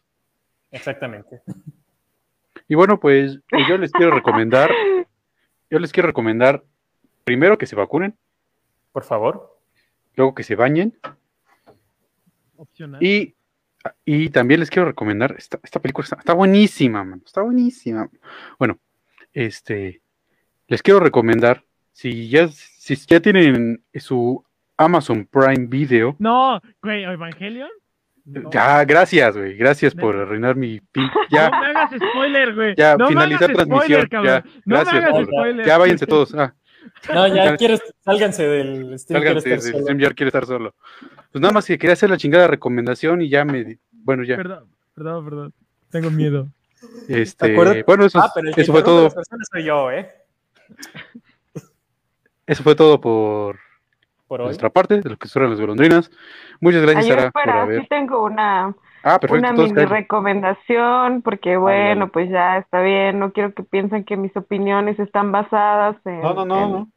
Exactamente. 0.72 1.42
Y 2.68 2.76
bueno, 2.76 3.00
pues 3.00 3.40
pues 3.50 3.68
yo 3.70 3.78
les 3.78 3.92
quiero 3.92 4.12
recomendar, 4.12 4.72
yo 5.70 5.80
les 5.80 5.92
quiero 5.92 6.08
recomendar 6.08 6.64
primero 7.24 7.58
que 7.58 7.68
se 7.68 7.76
vacunen, 7.76 8.18
Por 8.92 9.04
favor. 9.04 9.53
Luego 10.16 10.34
que 10.36 10.44
se 10.44 10.56
bañen 10.56 10.94
Opcional. 12.58 13.02
y, 13.04 13.36
y 14.06 14.30
también 14.30 14.60
les 14.60 14.70
quiero 14.70 14.88
recomendar, 14.88 15.36
esta, 15.38 15.60
esta 15.64 15.80
película 15.82 16.04
está, 16.04 16.16
está 16.18 16.34
buenísima, 16.34 17.04
mano, 17.04 17.22
está 17.26 17.42
buenísima. 17.42 18.10
Bueno, 18.60 18.78
este, 19.34 20.02
les 20.68 20.82
quiero 20.82 21.00
recomendar, 21.00 21.64
si 21.92 22.30
ya, 22.30 22.48
si 22.48 22.96
ya 22.96 23.20
tienen 23.20 23.84
su 23.96 24.44
Amazon 24.78 25.26
Prime 25.26 25.68
Video, 25.68 26.16
No, 26.20 26.62
güey, 26.82 27.04
Evangelion. 27.04 27.70
No. 28.26 28.50
ya, 28.52 28.86
gracias, 28.86 29.36
güey, 29.36 29.58
gracias 29.58 29.94
por 29.94 30.16
arruinar 30.16 30.56
mi 30.56 30.80
pin, 30.94 31.10
ya. 31.30 31.50
No 31.50 31.60
me 31.60 31.66
hagas 31.68 31.92
spoiler, 31.92 32.56
güey. 32.56 32.74
Ya, 32.78 32.96
no 32.96 33.08
finalizar 33.10 33.50
me 33.50 33.54
hagas 33.56 33.68
transmisión. 33.68 34.06
spoiler, 34.06 34.26
ya, 34.26 34.44
no 34.66 34.76
gracias. 34.78 34.94
me 34.94 35.00
hagas 35.02 35.12
por- 35.14 35.26
spoiler. 35.26 35.66
ya 35.66 35.78
váyanse 35.78 36.08
todos. 36.08 36.34
Ah, 36.36 36.56
No, 37.14 37.28
ya 37.28 37.56
quiero, 37.58 37.78
sálganse 38.04 38.48
del 38.48 38.98
stream. 39.00 39.22
quiero 39.22 39.40
sálganse, 39.40 39.50
estar 39.50 39.52
el 39.54 39.62
solo. 39.62 39.80
StreamYard 39.84 40.16
quiere 40.16 40.28
estar 40.30 40.46
solo. 40.46 40.76
Pues 41.32 41.42
nada 41.42 41.54
más 41.54 41.66
que 41.66 41.78
quería 41.78 41.94
hacer 41.94 42.10
la 42.10 42.18
chingada 42.18 42.48
recomendación 42.48 43.22
y 43.22 43.30
ya 43.30 43.44
me. 43.46 43.80
Bueno, 43.92 44.24
ya. 44.24 44.38
Perdón, 44.38 44.68
perdón, 44.96 45.26
perdón. 45.26 45.54
Tengo 45.90 46.10
miedo. 46.12 46.48
Este, 47.08 47.56
bueno, 47.86 48.06
eso, 48.06 48.20
Ah, 48.20 48.30
pero 48.36 48.50
el 48.50 48.56
que 48.56 48.62
eso 48.62 48.74
fue 48.74 48.84
todo. 48.84 49.06
las 49.06 49.14
personas 49.16 49.48
soy 49.52 49.64
yo, 49.64 49.90
¿eh? 49.92 50.10
Eso 52.46 52.64
fue 52.64 52.76
todo 52.76 53.00
por 53.00 53.58
Por 54.28 54.42
hoy. 54.42 54.48
nuestra 54.48 54.70
parte, 54.70 55.00
de 55.02 55.10
lo 55.10 55.18
que 55.18 55.28
son 55.28 55.50
las 55.50 55.60
golondrinas. 55.60 56.12
Muchas 56.60 56.82
Ay, 56.82 56.86
gracias, 56.88 57.08
yo 57.08 57.14
Sara, 57.16 57.32
por 57.32 57.42
espera, 57.42 57.62
haber. 57.64 57.82
sí 57.82 57.88
tengo 57.90 58.24
una, 58.24 58.76
Ah, 59.04 59.20
perfecto. 59.20 59.40
una 59.40 59.52
mini 59.54 59.74
caen. 59.74 59.90
recomendación, 59.90 61.22
porque 61.24 61.58
bueno, 61.58 62.02
dale. 62.02 62.12
pues 62.12 62.30
ya 62.30 62.58
está 62.58 62.82
bien, 62.82 63.20
no 63.20 63.32
quiero 63.34 63.54
que 63.54 63.64
piensen 63.64 64.06
que 64.06 64.16
mis 64.18 64.36
opiniones 64.38 64.98
están 65.00 65.32
basadas 65.32 65.98
en, 66.06 66.22
No, 66.22 66.34
no, 66.34 66.46
no, 66.46 66.66
en 66.66 66.72
no. 66.72 66.88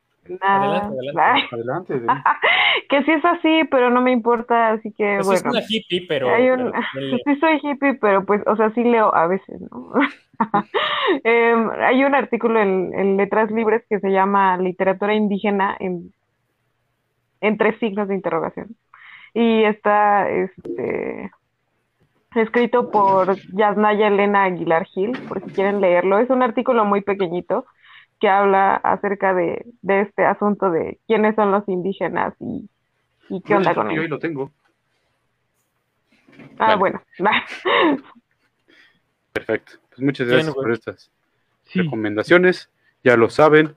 nada. 0.41 0.87
Adelante, 0.87 1.49
adelante. 1.53 2.01
Que 2.89 3.03
sí 3.05 3.11
es 3.11 3.25
así, 3.25 3.63
pero 3.71 3.91
no 3.91 4.01
me 4.01 4.13
importa, 4.13 4.71
así 4.71 4.93
que 4.93 5.19
Pues 5.25 5.39
es 5.39 5.43
bueno. 5.43 5.59
una 5.59 5.67
hippie, 5.69 6.07
pero. 6.09 6.29
Hay 6.33 6.49
un- 6.51 6.71
pero 6.71 6.83
ponle- 6.95 7.23
sí 7.25 7.37
soy 7.41 7.59
hippie, 7.63 7.95
pero 7.95 8.25
pues, 8.25 8.43
o 8.47 8.55
sea, 8.57 8.71
sí 8.75 8.85
leo 8.85 9.13
a 9.15 9.27
veces, 9.27 9.61
¿no? 9.71 9.93
Em, 11.25 11.71
hay 11.71 12.05
un 12.05 12.15
artículo 12.15 12.61
en, 12.61 12.93
en 12.95 13.17
Letras 13.17 13.51
Libres 13.51 13.83
que 13.89 13.99
se 14.01 14.11
llama 14.11 14.57
Literatura 14.59 15.15
Indígena 15.15 15.77
en, 15.81 16.13
en 17.41 17.57
tres 17.59 17.79
signos 17.81 18.09
de 18.09 18.15
interrogación. 18.15 18.77
Y 19.35 19.65
está, 19.65 20.29
este, 20.31 21.31
escrito 22.37 22.91
por 22.91 23.37
Yasnaya 23.53 24.09
Elena 24.09 24.45
Aguilar 24.45 24.85
Gil, 24.87 25.13
por 25.29 25.43
si 25.45 25.51
quieren 25.51 25.81
leerlo. 25.81 26.19
Es 26.19 26.31
un 26.31 26.43
artículo 26.43 26.85
muy 26.85 27.01
pequeñito 27.03 27.67
que 28.21 28.29
habla 28.29 28.77
acerca 28.77 29.35
de, 29.35 29.67
de 29.83 30.03
este 30.03 30.25
asunto 30.25 30.71
de 30.71 30.99
quiénes 31.07 31.35
son 31.35 31.51
los 31.51 31.69
indígenas 31.69 32.35
y, 32.41 32.69
y 33.29 33.41
qué 33.43 33.55
onda 33.55 33.75
con 33.75 33.87
Yo 33.87 33.91
ahí 33.91 33.97
ellos. 33.99 34.11
lo 34.11 34.19
tengo. 34.19 34.51
Ah, 36.59 36.77
Vale. 36.77 36.77
bueno. 36.77 37.03
Perfecto. 39.33 39.73
Pues 39.91 40.01
muchas 40.01 40.29
gracias 40.29 40.55
por 40.55 40.73
estas 40.73 41.11
recomendaciones. 41.75 42.71
Ya 43.05 43.17
lo 43.17 43.29
saben. 43.29 43.75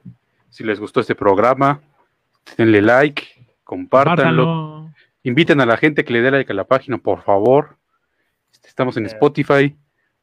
Si 0.49 0.63
les 0.63 0.79
gustó 0.79 0.99
este 1.01 1.15
programa, 1.15 1.81
denle 2.57 2.81
like, 2.81 3.23
compártanlo. 3.63 4.45
Compártanlo. 4.45 4.89
Inviten 5.23 5.59
a 5.59 5.65
la 5.65 5.75
gente 5.77 6.05
que 6.05 6.13
le 6.13 6.21
dé 6.21 6.31
like 6.31 6.51
a 6.51 6.55
la 6.55 6.63
página, 6.63 6.97
por 6.97 7.23
favor. 7.23 7.75
Este, 8.59 8.67
Estamos 8.69 8.97
en 8.97 9.05
Spotify. 9.07 9.75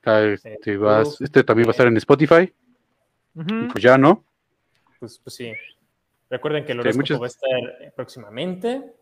Este, 0.04 0.76
vas- 0.76 1.20
este 1.20 1.42
también 1.42 1.66
va 1.66 1.70
a 1.70 1.72
estar 1.72 1.86
en 1.88 1.96
Spotify. 1.96 2.52
Pues 3.34 3.82
ya, 3.82 3.98
¿no? 3.98 4.24
Pues, 5.00 5.18
pues 5.18 5.34
sí. 5.34 5.52
Recuerden 6.30 6.64
que 6.64 6.72
el 6.72 6.78
Sí, 6.78 6.80
horóscopo 6.80 7.00
muchas- 7.00 7.20
va 7.20 7.24
a 7.24 7.28
estar 7.28 7.94
próximamente. 7.94 8.92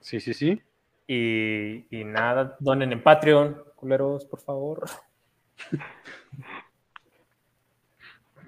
Sí, 0.00 0.20
sí, 0.20 0.32
sí. 0.34 0.60
Y, 1.06 1.86
y 1.96 2.04
nada, 2.04 2.56
donen 2.60 2.92
en 2.92 3.02
Patreon, 3.02 3.62
culeros, 3.76 4.24
por 4.24 4.40
favor. 4.40 4.84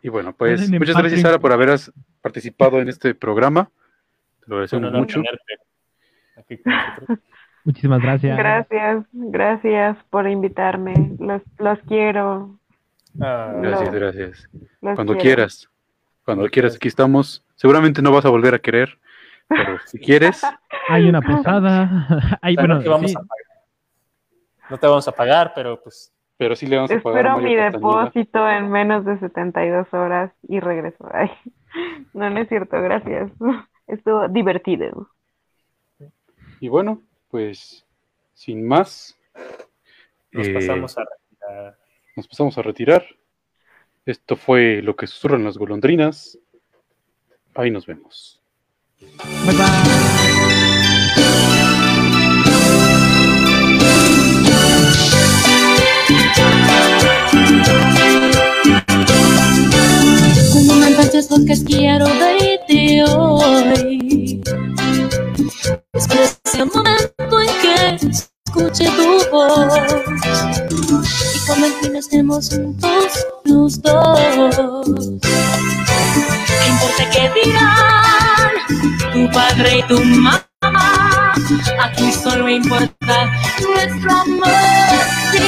Y 0.01 0.09
bueno, 0.11 0.33
pues 0.35 0.71
muchas 0.71 0.97
gracias, 0.97 1.23
Sara, 1.23 1.41
por 1.41 1.53
haber 1.53 1.77
participado 2.21 2.81
en 2.81 2.89
este 2.89 3.17
programa. 3.17 3.69
Te 4.41 4.47
lo 4.47 4.55
agradecemos 4.55 4.93
mucho. 4.93 5.21
tenerte 5.21 5.55
aquí 6.37 6.59
con 6.59 6.73
nosotros. 6.73 7.19
Muchísimas 7.65 8.01
gracias. 8.01 8.37
Gracias, 8.39 9.05
gracias 9.13 9.97
por 10.11 10.29
invitarme. 10.29 10.95
Los, 11.19 11.43
los 11.59 11.79
quiero. 11.81 12.59
Ah, 13.21 13.53
Gracias, 13.57 13.91
Los- 13.91 13.95
gracias. 14.01 14.49
los 14.81 14.95
Cuando 14.95 15.13
quiero. 15.15 15.21
quieras. 15.23 15.69
Cuando 16.25 16.47
quieras, 16.49 16.77
aquí 16.77 16.89
estamos. 16.89 17.45
Seguramente 17.57 18.01
no 18.03 18.13
vas 18.13 18.25
a 18.25 18.31
volver 18.31 18.55
a 18.55 18.59
querer, 18.59 18.99
pero 19.49 19.79
si 19.87 19.99
quieres, 19.99 20.43
Hay 20.89 21.07
una 21.09 21.21
posada. 21.21 22.39
Hay, 22.43 22.55
bueno, 22.55 22.77
no 22.77 22.81
te 22.83 22.89
vamos 22.89 23.11
sí. 23.11 23.17
a 23.17 23.21
pagar. 23.21 23.65
No 24.71 24.79
te 24.79 24.87
vamos 24.87 25.09
a 25.09 25.13
pagar, 25.13 25.53
pero 25.55 25.81
pues 25.83 26.13
pero 26.39 26.55
sí 26.55 26.67
le 26.67 26.77
vamos 26.77 26.91
a 26.93 27.01
pagar 27.01 27.27
Espero 27.27 27.39
mi 27.39 27.57
Castañeda. 27.57 27.71
depósito 27.73 28.49
en 28.49 28.71
menos 28.71 29.05
de 29.05 29.19
72 29.19 29.93
horas 29.93 30.31
y 30.49 30.61
regreso. 30.61 31.09
Ay, 31.13 31.31
no, 32.15 32.31
no 32.31 32.39
es 32.41 32.49
cierto, 32.49 32.81
gracias. 32.81 33.31
Estuvo 33.87 34.29
divertido. 34.29 35.09
Y 36.61 36.69
bueno, 36.69 37.03
pues 37.31 37.85
sin 38.35 38.67
más, 38.67 39.17
nos 40.33 40.47
eh, 40.47 40.55
pasamos 40.55 40.97
a 40.99 41.03
retirar. 41.03 41.79
nos 42.17 42.29
pasamos 42.29 42.59
a 42.59 42.63
retirar. 42.63 43.07
Esto 44.07 44.37
fue 44.37 44.81
lo 44.83 44.97
que 44.97 45.07
susurran 45.07 45.45
las 45.45 45.59
golondrinas. 45.59 46.39
Ahí 47.55 47.71
nos 47.71 47.87
vemos. 47.87 48.41
Bye, 49.01 49.57
bye. 49.57 49.67
Como 60.53 60.75
me 60.75 60.97
quiero 61.67 62.07
verte 62.07 63.05
hoy. 63.05 64.41
Espero 65.93 66.23
ese 66.45 66.65
momento 66.65 67.41
en 67.41 67.49
que 67.61 68.09
escuche 68.11 68.91
tu 68.91 69.31
voz 69.31 69.75
y 71.35 71.47
cuando 71.47 71.67
al 71.67 71.73
fin 71.81 71.97
estemos 71.97 72.49
juntos 72.51 73.27
los 73.45 73.83
dos. 73.83 74.87
¿Qué 75.21 76.69
importa 76.69 77.11
qué 77.13 77.31
dirán 77.35 78.53
tu 79.13 79.31
padre 79.33 79.79
y 79.79 79.83
tu 79.89 80.03
mamá? 80.05 80.45
Aquí 81.83 82.13
solo 82.13 82.49
importa 82.49 83.31
nuestro 83.61 84.11
amor. 84.11 84.49
Si 85.33 85.39